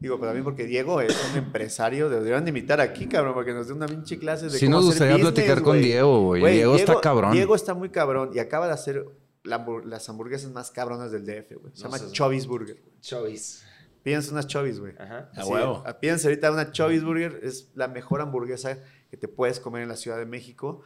Digo, 0.00 0.16
pero 0.16 0.26
también 0.28 0.44
porque 0.44 0.64
Diego 0.66 1.00
es 1.00 1.16
un 1.32 1.38
empresario, 1.38 2.10
deberían 2.10 2.44
de 2.44 2.50
invitar 2.50 2.80
aquí, 2.80 3.06
cabrón, 3.06 3.34
para 3.34 3.46
que 3.46 3.54
nos 3.54 3.68
dé 3.68 3.72
una 3.72 3.86
pinche 3.86 4.18
clase 4.18 4.46
de 4.46 4.58
Sí 4.58 4.66
cómo 4.66 4.78
nos 4.78 4.84
hacer 4.88 4.90
gustaría 4.90 5.14
business, 5.14 5.32
platicar 5.32 5.62
con 5.62 5.72
güey. 5.76 5.82
Diego, 5.84 6.22
güey. 6.26 6.40
Güey, 6.42 6.54
Diego 6.56 6.76
está 6.76 7.00
cabrón. 7.00 7.32
Diego 7.32 7.54
está 7.54 7.72
muy 7.72 7.88
cabrón 7.90 8.30
y 8.34 8.40
acaba 8.40 8.66
de 8.66 8.72
hacer 8.72 9.06
la 9.46 9.64
las 9.84 10.08
hamburguesas 10.08 10.50
más 10.50 10.70
cabronas 10.70 11.10
del 11.12 11.24
DF, 11.24 11.52
güey. 11.60 11.72
Se 11.74 11.84
No 11.84 11.90
llama 11.96 12.12
Chubby's 12.12 12.46
Burger. 12.46 12.76
Choice. 13.00 13.64
Pídense 14.02 14.30
unas 14.30 14.46
Chubby's, 14.46 14.78
güey. 14.78 14.94
Ajá. 14.98 15.30
A 15.34 15.44
huevo. 15.46 15.84
Pídense 16.00 16.28
ahorita 16.28 16.50
una 16.52 16.70
Chubby's 16.70 17.02
Burger. 17.02 17.40
Es 17.42 17.70
la 17.74 17.88
mejor 17.88 18.20
hamburguesa 18.20 18.78
que 19.10 19.16
te 19.16 19.26
puedes 19.28 19.58
comer 19.58 19.82
en 19.82 19.88
la 19.88 19.96
Ciudad 19.96 20.18
de 20.18 20.26
México. 20.26 20.82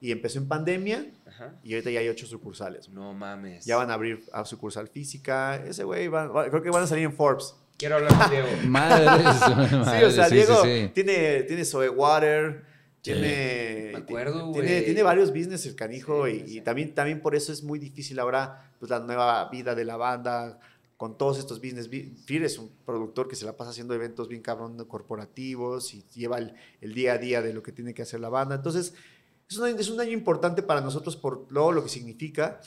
Y 0.00 0.10
empezó 0.12 0.38
en 0.38 0.48
pandemia 0.48 1.06
Ajá. 1.26 1.54
y 1.62 1.72
ahorita 1.72 1.90
ya 1.90 2.00
hay 2.00 2.08
ocho 2.08 2.26
sucursales. 2.26 2.86
güey. 2.88 2.96
No 2.96 3.14
mames. 3.14 3.64
Ya 3.64 3.76
van 3.76 3.90
a 3.90 3.94
abrir 3.94 4.24
a 4.32 4.44
sucursal 4.44 4.88
física. 4.88 5.56
Ese 5.56 5.84
güey, 5.84 6.08
creo 6.10 6.62
que 6.62 6.70
van 6.70 6.82
a 6.82 6.86
salir 6.86 7.04
en 7.04 7.12
Forbes. 7.14 7.54
Quiero 7.78 7.96
hablar 7.96 8.16
con 8.18 8.30
Diego. 8.30 8.46
Madres. 8.66 9.36
sí, 9.98 10.04
o 10.04 10.10
sea, 10.10 10.28
sí, 10.28 10.34
Diego 10.34 10.62
sí, 10.62 10.82
sí. 10.82 10.90
tiene, 10.94 11.42
tiene 11.44 11.64
Soe 11.64 11.88
Water, 11.88 12.62
Sí. 12.62 12.73
Tiene, 13.04 13.90
Me 13.92 13.98
acuerdo, 13.98 14.50
tiene, 14.52 14.80
tiene 14.82 15.02
varios 15.02 15.30
business 15.30 15.66
el 15.66 15.74
canijo 15.74 16.26
Sí, 16.26 16.32
y, 16.32 16.48
sí. 16.48 16.58
y 16.58 16.60
también, 16.62 16.94
también 16.94 17.20
por 17.20 17.34
eso 17.34 17.52
es 17.52 17.62
muy 17.62 17.78
difícil 17.78 18.18
ahora 18.18 18.72
pues, 18.78 18.90
la 18.90 19.00
nueva 19.00 19.48
vida 19.50 19.74
de 19.74 19.84
la 19.84 19.96
banda 19.96 20.58
con 20.96 21.18
todos 21.18 21.38
estos 21.38 21.60
business. 21.60 21.88
Fir 21.88 22.44
es 22.44 22.58
un 22.58 22.70
productor 22.86 23.28
que 23.28 23.36
se 23.36 23.44
la 23.44 23.56
pasa 23.56 23.70
haciendo 23.70 23.94
eventos 23.94 24.28
bien 24.28 24.40
cabrón 24.40 24.82
corporativos 24.86 25.92
y 25.92 26.02
lleva 26.14 26.38
el, 26.38 26.54
el 26.80 26.94
día 26.94 27.12
a 27.12 27.18
día 27.18 27.42
de 27.42 27.52
lo 27.52 27.62
que 27.62 27.72
tiene 27.72 27.92
que 27.92 28.02
hacer 28.02 28.20
la 28.20 28.30
banda. 28.30 28.54
Entonces, 28.54 28.94
es 29.50 29.58
un, 29.58 29.68
es 29.78 29.90
un 29.90 30.00
año 30.00 30.12
importante 30.12 30.62
para 30.62 30.80
nosotros 30.80 31.16
por 31.16 31.46
todo 31.48 31.72
lo 31.72 31.82
que 31.82 31.90
significa, 31.90 32.60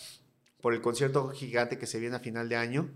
por 0.62 0.74
el 0.74 0.82
concierto 0.82 1.30
gigante 1.30 1.80
que 1.80 1.88
se 1.88 2.00
viene 2.00 2.16
a 2.16 2.20
final 2.20 2.48
de 2.48 2.58
año 2.58 2.90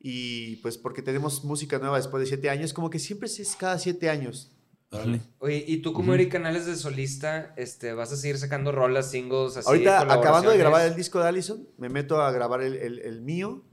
y 0.00 0.56
pues 0.56 0.78
porque 0.78 1.00
tenemos 1.00 1.44
música 1.44 1.78
nueva 1.78 1.96
después 1.96 2.20
de 2.22 2.26
siete 2.26 2.50
años, 2.50 2.72
como 2.72 2.90
que 2.90 2.98
siempre 2.98 3.28
es 3.28 3.56
cada 3.56 3.78
siete 3.78 4.10
años. 4.10 4.50
Órale. 4.92 5.20
Oye, 5.38 5.64
¿y 5.66 5.78
tú 5.78 5.92
como. 5.92 6.12
Eric 6.14 6.30
Canales 6.30 6.66
de 6.66 6.76
solista, 6.76 7.54
este, 7.56 7.94
vas 7.94 8.12
a 8.12 8.16
seguir 8.16 8.36
sacando 8.38 8.72
rolas, 8.72 9.10
singles, 9.10 9.56
así? 9.56 9.66
Ahorita, 9.66 10.02
acabando 10.12 10.50
de 10.50 10.58
grabar 10.58 10.86
el 10.86 10.94
disco 10.94 11.18
de 11.20 11.28
Allison, 11.28 11.66
me 11.78 11.88
meto 11.88 12.20
a 12.20 12.30
grabar 12.30 12.60
el, 12.62 12.74
el- 12.76 12.98
el 13.00 13.22
mío. 13.22 13.64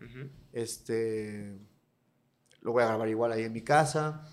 Este, 0.53 1.57
lo 2.61 2.71
voy 2.71 2.83
a 2.83 2.87
grabar 2.87 3.07
igual 3.09 3.31
ahí 3.31 3.43
en 3.43 3.53
mi 3.53 3.61
casa. 3.61 4.23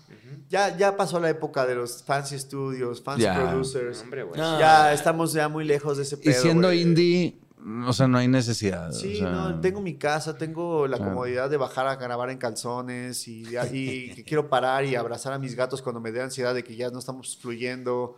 Ya, 0.49 0.75
ya 0.77 0.95
pasó 0.97 1.19
la 1.19 1.29
época 1.29 1.65
de 1.65 1.75
los 1.75 2.03
fancy 2.03 2.39
studios, 2.39 3.01
fancy 3.03 3.25
producers. 3.35 4.01
Hombre, 4.01 4.23
güey. 4.23 4.39
No. 4.39 4.59
Ya 4.59 4.93
estamos 4.93 5.33
ya 5.33 5.47
muy 5.49 5.65
lejos 5.65 5.97
de 5.97 6.03
ese 6.03 6.15
Y 6.15 6.19
pedo. 6.19 6.41
siendo 6.41 6.67
güey. 6.69 6.81
indie, 6.81 7.39
o 7.87 7.93
sea, 7.93 8.07
no 8.07 8.17
hay 8.17 8.27
necesidad. 8.27 8.91
Sí, 8.91 9.15
o 9.15 9.17
sea, 9.19 9.31
no, 9.31 9.59
tengo 9.61 9.81
mi 9.81 9.95
casa, 9.97 10.37
tengo 10.37 10.87
la 10.87 10.97
Claro. 10.97 11.11
comodidad 11.13 11.49
de 11.49 11.57
bajar 11.57 11.87
a 11.87 11.95
grabar 11.95 12.29
en 12.29 12.37
calzones 12.37 13.27
y, 13.27 13.43
y 13.71 14.11
que 14.15 14.23
quiero 14.25 14.49
parar 14.49 14.85
y 14.85 14.95
abrazar 14.95 15.33
a 15.33 15.39
mis 15.39 15.55
gatos 15.55 15.81
cuando 15.81 15.99
me 15.99 16.11
dé 16.11 16.21
ansiedad 16.21 16.53
de 16.53 16.63
que 16.63 16.75
ya 16.75 16.89
no 16.89 16.99
estamos 16.99 17.37
fluyendo. 17.37 18.17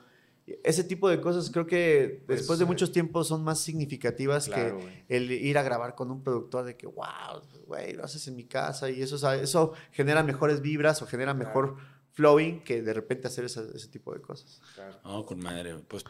Ese 0.63 0.83
tipo 0.83 1.07
de 1.09 1.21
cosas 1.21 1.51
creo 1.51 1.67
que 1.67 2.23
Pues, 2.25 2.39
después 2.39 2.57
de 2.57 2.65
eh, 2.65 2.67
muchos 2.67 2.91
tiempos 2.91 3.27
son 3.27 3.43
más 3.43 3.59
significativas 3.59 4.47
Claro, 4.47 4.79
que 4.79 5.05
el 5.15 5.31
ir 5.31 5.57
a 5.59 5.63
grabar 5.63 5.93
con 5.93 6.09
un 6.09 6.23
productor 6.23 6.65
de 6.65 6.75
que, 6.75 6.87
wow, 6.87 7.41
güey, 7.67 7.93
lo 7.93 8.03
haces 8.03 8.27
en 8.27 8.35
mi 8.35 8.45
casa 8.45 8.89
y 8.89 9.01
eso, 9.01 9.15
o 9.15 9.19
sea, 9.19 9.35
eso 9.35 9.73
genera 9.91 10.23
mejores 10.23 10.61
vibras 10.61 11.01
o 11.03 11.05
genera 11.05 11.33
Claro. 11.35 11.47
mejor 11.47 11.75
flowing 12.13 12.63
que 12.63 12.81
de 12.81 12.93
repente 12.93 13.27
hacer 13.27 13.45
ese, 13.45 13.61
ese 13.75 13.87
tipo 13.89 14.11
de 14.13 14.21
cosas. 14.21 14.59
Claro. 14.73 14.97
No, 15.05 15.23
con 15.25 15.39
madre. 15.39 15.75
Pues 15.87 16.03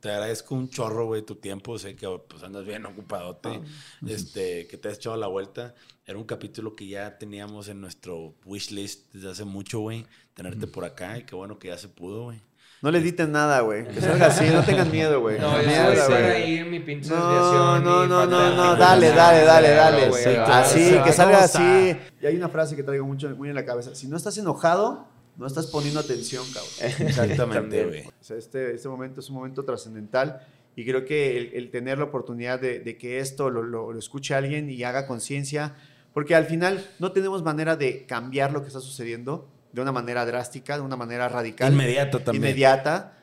te 0.00 0.10
agradezco 0.10 0.54
un 0.54 0.68
chorro, 0.68 1.06
güey, 1.06 1.22
tu 1.22 1.36
tiempo. 1.36 1.78
Sé 1.78 1.96
que 1.96 2.08
pues, 2.28 2.42
andas 2.42 2.64
bien 2.64 2.86
ocupadote. 2.86 3.60
Este, 4.06 4.66
que 4.66 4.76
te 4.76 4.88
has 4.88 4.98
echado 4.98 5.16
la 5.16 5.26
vuelta. 5.26 5.74
Era 6.06 6.18
un 6.18 6.24
capítulo 6.24 6.74
que 6.76 6.86
ya 6.86 7.18
teníamos 7.18 7.68
en 7.68 7.80
nuestro 7.80 8.34
wish 8.44 8.70
list 8.70 9.12
desde 9.12 9.30
hace 9.30 9.44
mucho, 9.44 9.80
güey. 9.80 10.06
Tenerte 10.34 10.66
por 10.66 10.84
acá 10.84 11.18
y 11.18 11.24
qué 11.24 11.34
bueno 11.34 11.58
que 11.58 11.68
ya 11.68 11.78
se 11.78 11.88
pudo, 11.88 12.24
güey. 12.24 12.40
No 12.80 12.92
le 12.92 12.98
editen 12.98 13.32
nada, 13.32 13.60
güey. 13.60 13.86
Que 13.92 14.00
salga 14.00 14.26
así, 14.26 14.44
no 14.50 14.62
tengan 14.62 14.90
miedo, 14.90 15.20
güey. 15.20 15.38
No, 15.38 15.60
yo 15.60 15.68
voy 15.68 16.14
a 16.14 16.26
ahí 16.28 16.62
mi 16.64 16.78
pinche 16.78 17.10
No, 17.10 17.80
no, 17.80 18.06
no, 18.06 18.24
no, 18.24 18.54
no, 18.54 18.76
dale, 18.76 19.10
dale, 19.10 19.44
dale, 19.44 19.70
dale. 19.70 20.08
güey, 20.08 20.22
Sí, 20.22 20.30
claro. 20.30 20.52
así, 20.54 20.94
que 21.04 21.12
salga 21.12 21.42
así. 21.44 21.96
Y 22.22 22.26
hay 22.26 22.36
una 22.36 22.48
frase 22.48 22.76
que 22.76 22.84
traigo 22.84 23.04
mucho 23.04 23.28
muy 23.30 23.48
en 23.48 23.56
la 23.56 23.64
cabeza. 23.64 23.94
Si 23.96 24.06
no 24.06 24.16
estás 24.16 24.38
enojado, 24.38 25.08
no 25.38 25.46
estás 25.46 25.68
poniendo 25.68 26.00
atención, 26.00 26.44
cabrón. 26.52 26.72
Exactamente, 27.08 27.84
güey. 27.86 28.02
O 28.06 28.12
sea, 28.24 28.36
este, 28.36 28.74
este 28.74 28.88
momento 28.88 29.20
es 29.20 29.28
un 29.30 29.36
momento 29.36 29.64
trascendental 29.64 30.46
y 30.76 30.84
creo 30.84 31.04
que 31.04 31.38
el, 31.38 31.50
el 31.54 31.70
tener 31.70 31.98
la 31.98 32.04
oportunidad 32.04 32.60
de, 32.60 32.80
de 32.80 32.98
que 32.98 33.18
esto 33.20 33.48
lo, 33.48 33.62
lo- 33.62 33.92
lo 33.92 33.98
escuche 33.98 34.34
alguien 34.34 34.68
y 34.68 34.82
haga 34.84 35.06
conciencia, 35.06 35.74
Porque 36.12 36.34
al 36.34 36.46
final 36.46 36.84
no 36.98 37.12
tenemos 37.12 37.42
manera 37.42 37.76
de 37.76 38.04
cambiar 38.06 38.52
lo 38.52 38.60
que 38.62 38.68
está 38.68 38.80
sucediendo 38.80 39.48
de 39.72 39.82
una 39.82 39.92
manera 39.92 40.24
drástica, 40.26 40.76
de 40.76 40.82
una 40.82 40.96
manera 40.96 41.28
radical. 41.28 41.72
Inmediata 41.72 42.18
también. 42.24 42.42
Inmediata. 42.42 43.17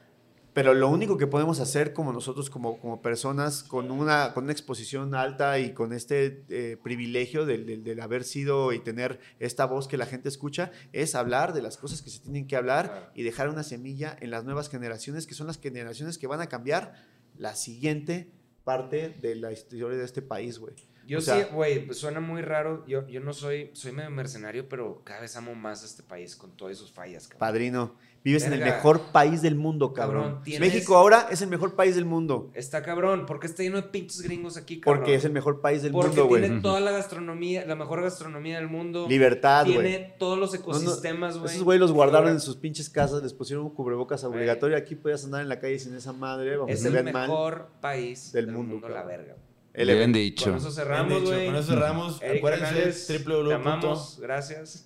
Pero 0.56 0.74
lo 0.74 0.88
único 0.90 1.18
que 1.18 1.28
podemos 1.28 1.60
hacer 1.60 1.92
como 1.94 2.14
nosotros, 2.14 2.50
como, 2.50 2.80
como 2.80 3.02
personas, 3.02 3.62
con 3.62 3.92
una, 3.92 4.34
con 4.34 4.46
una 4.46 4.54
exposición 4.54 5.14
alta 5.14 5.60
y 5.60 5.74
con 5.74 5.92
este 5.92 6.46
eh, 6.50 6.78
privilegio 6.82 7.46
del, 7.46 7.66
del- 7.66 7.84
del 7.84 8.00
haber 8.00 8.24
sido 8.24 8.72
y 8.72 8.80
tener 8.80 9.20
esta 9.40 9.66
voz 9.66 9.88
que 9.90 9.98
la 9.98 10.06
gente 10.06 10.30
escucha, 10.30 10.72
es 10.94 11.14
hablar 11.14 11.54
de 11.54 11.62
las 11.62 11.76
cosas 11.76 12.02
que 12.02 12.10
se 12.10 12.20
tienen 12.22 12.48
que 12.48 12.56
hablar 12.56 13.12
y 13.14 13.24
dejar 13.24 13.50
una 13.50 13.64
semilla 13.64 14.18
en 14.22 14.32
las 14.32 14.46
nuevas 14.46 14.70
generaciones, 14.70 15.28
que 15.28 15.34
son 15.36 15.46
las 15.48 15.60
generaciones 15.60 16.18
que 16.18 16.26
van 16.26 16.40
a 16.40 16.48
cambiar 16.48 16.94
la 17.38 17.54
siguiente 17.54 18.32
parte 18.64 19.10
de 19.22 19.36
la 19.36 19.52
historia 19.52 19.98
de 19.98 20.06
este 20.06 20.22
país, 20.22 20.58
güey. 20.58 20.74
Yo 21.06 21.20
O 21.20 21.22
sea- 21.22 21.38
sí, 21.44 21.54
güey, 21.54 21.86
pues 21.86 22.00
suena 22.00 22.20
muy 22.20 22.42
raro. 22.42 22.84
Yo, 22.88 23.06
yo 23.08 23.20
no 23.20 23.32
soy, 23.34 23.70
soy 23.74 23.92
medio 23.92 24.10
mercenario, 24.10 24.68
pero 24.68 25.04
cada 25.04 25.20
vez 25.22 25.36
amo 25.36 25.54
más 25.54 25.84
a 25.84 25.86
este 25.86 26.02
país 26.02 26.36
con 26.36 26.56
todas 26.58 26.78
sus 26.78 26.92
fallas, 26.92 27.28
cabrón. 27.28 27.40
Padrino, 27.40 27.96
vives 28.26 28.44
en 28.46 28.54
el 28.54 28.60
mejor 28.60 29.00
país 29.14 29.42
del 29.42 29.56
mundo, 29.56 29.94
cabrón. 29.94 30.24
Cabrón, 30.24 30.44
tienes- 30.44 30.60
México 30.74 30.98
ahora 30.98 31.28
es 31.32 31.42
el 31.42 31.48
mejor 31.48 31.76
país 31.76 31.96
del 31.96 32.04
mundo. 32.06 32.50
Está 32.56 32.82
cabrón, 32.82 33.26
porque 33.26 33.48
está 33.48 33.64
lleno 33.64 33.78
de 33.78 33.84
pinches 33.84 34.22
gringos 34.22 34.58
aquí, 34.58 34.82
cabrón. 34.82 35.00
Porque 35.00 35.16
es 35.16 35.24
el 35.24 35.32
mejor 35.32 35.62
país 35.62 35.84
del 35.84 35.92
Porque 35.94 36.08
mundo, 36.10 36.28
tiene 36.28 36.48
güey. 36.50 36.62
toda 36.62 36.80
la 36.82 36.92
gastronomía, 36.92 37.66
la 37.66 37.76
mejor 37.76 38.02
gastronomía 38.02 38.58
del 38.58 38.68
mundo. 38.68 39.06
Libertad, 39.08 39.66
güey. 39.66 39.78
Tiene 39.78 40.16
todos 40.20 40.38
los 40.38 40.52
No, 40.54 40.58
no, 40.60 40.64
ecosistemas, 40.64 41.38
güey. 41.38 41.52
Esos 41.52 41.64
güey 41.64 41.80
los 41.80 41.92
guardaron 41.92 42.32
en 42.32 42.40
sus 42.42 42.58
pinches 42.58 42.90
casas, 42.90 43.22
les 43.24 43.34
pusieron 43.34 43.64
un 43.66 43.72
cubrebocas 43.74 44.24
obligatorio. 44.24 44.76
Aquí 44.76 44.96
podías 44.96 45.24
andar 45.24 45.42
en 45.42 45.48
la 45.50 45.60
calle 45.60 45.78
sin 45.80 45.94
esa 45.96 46.12
madre, 46.12 46.58
vamos, 46.58 46.72
Es 46.74 46.84
el 46.84 47.04
mejor 47.04 47.70
país 47.80 48.32
del 48.34 48.48
del, 48.48 48.56
mundo, 48.56 48.74
mundo, 48.74 48.90
la 48.90 49.02
cabrón. 49.04 49.18
verga. 49.18 49.36
El 49.76 49.88
Bien 49.88 49.98
evento. 49.98 50.20
dicho. 50.20 50.46
Con 50.52 50.58
eso 50.58 50.72
cerramos, 50.72 51.22
güey. 51.24 51.46
Con 51.48 51.56
eso 51.56 51.68
cerramos. 51.74 52.22
Eric 52.22 52.38
Acuérdense, 52.38 52.66
Canales, 52.74 53.08
te 53.08 53.18
www. 53.20 53.54
amamos, 53.54 54.18
gracias. 54.22 54.86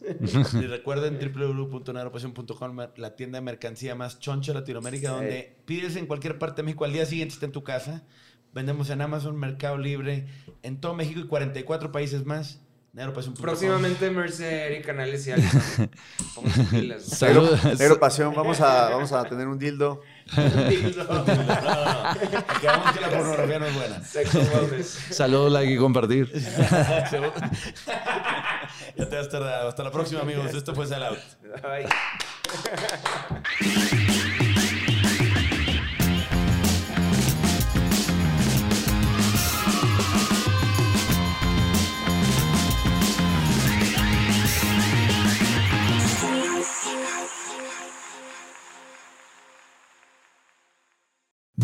Y 0.53 0.65
recuerden 0.67 1.19
www.neuropasión.com, 1.19 2.77
la 2.95 3.15
tienda 3.15 3.37
de 3.37 3.41
mercancía 3.41 3.95
más 3.95 4.19
choncha 4.19 4.53
de 4.53 4.59
Latinoamérica, 4.59 5.09
Sí. 5.09 5.13
donde 5.15 5.57
pides 5.65 5.95
en 5.95 6.05
cualquier 6.07 6.37
parte 6.39 6.61
de 6.61 6.65
México, 6.65 6.85
al 6.85 6.93
día 6.93 7.05
siguiente 7.05 7.33
está 7.35 7.45
en 7.45 7.51
tu 7.51 7.63
casa. 7.63 8.03
Vendemos 8.53 8.89
en 8.89 9.01
Amazon, 9.01 9.37
Mercado 9.37 9.77
Libre, 9.77 10.25
en 10.63 10.81
todo 10.81 10.95
México 10.95 11.19
y 11.19 11.27
44 11.27 11.91
países 11.91 12.25
más. 12.25 12.59
Próximamente 13.39 14.09
Mercer, 14.09 14.71
Eric 14.71 14.85
Canales 14.87 15.25
y 15.27 15.31
Alison. 15.31 15.91
Saludos. 16.99 17.63
Negro 17.79 17.99
Pasión, 17.99 18.33
vamos 18.35 18.59
a, 18.61 18.89
vamos 18.89 19.11
a 19.11 19.23
tener 19.25 19.47
un 19.47 19.59
dildo. 19.59 20.01
No, 20.35 20.43
no, 20.43 21.25
no. 21.25 21.63
Acabamos 22.47 22.91
que 22.93 23.01
la 23.01 23.09
pornografía 23.09 23.59
no 23.59 23.65
es 23.65 23.75
buena. 23.75 24.01
Saludos, 25.11 25.51
like 25.51 25.73
y 25.73 25.77
compartir. 25.77 26.31
ya 28.97 29.09
te 29.09 29.15
vas 29.15 29.29
tardado. 29.29 29.69
Hasta 29.69 29.83
la 29.83 29.91
próxima, 29.91 30.21
amigos. 30.21 30.53
Esto 30.53 30.73
fue 30.75 30.87
Sal 30.87 31.03
Out. 31.03 31.19
Bye. 31.61 31.87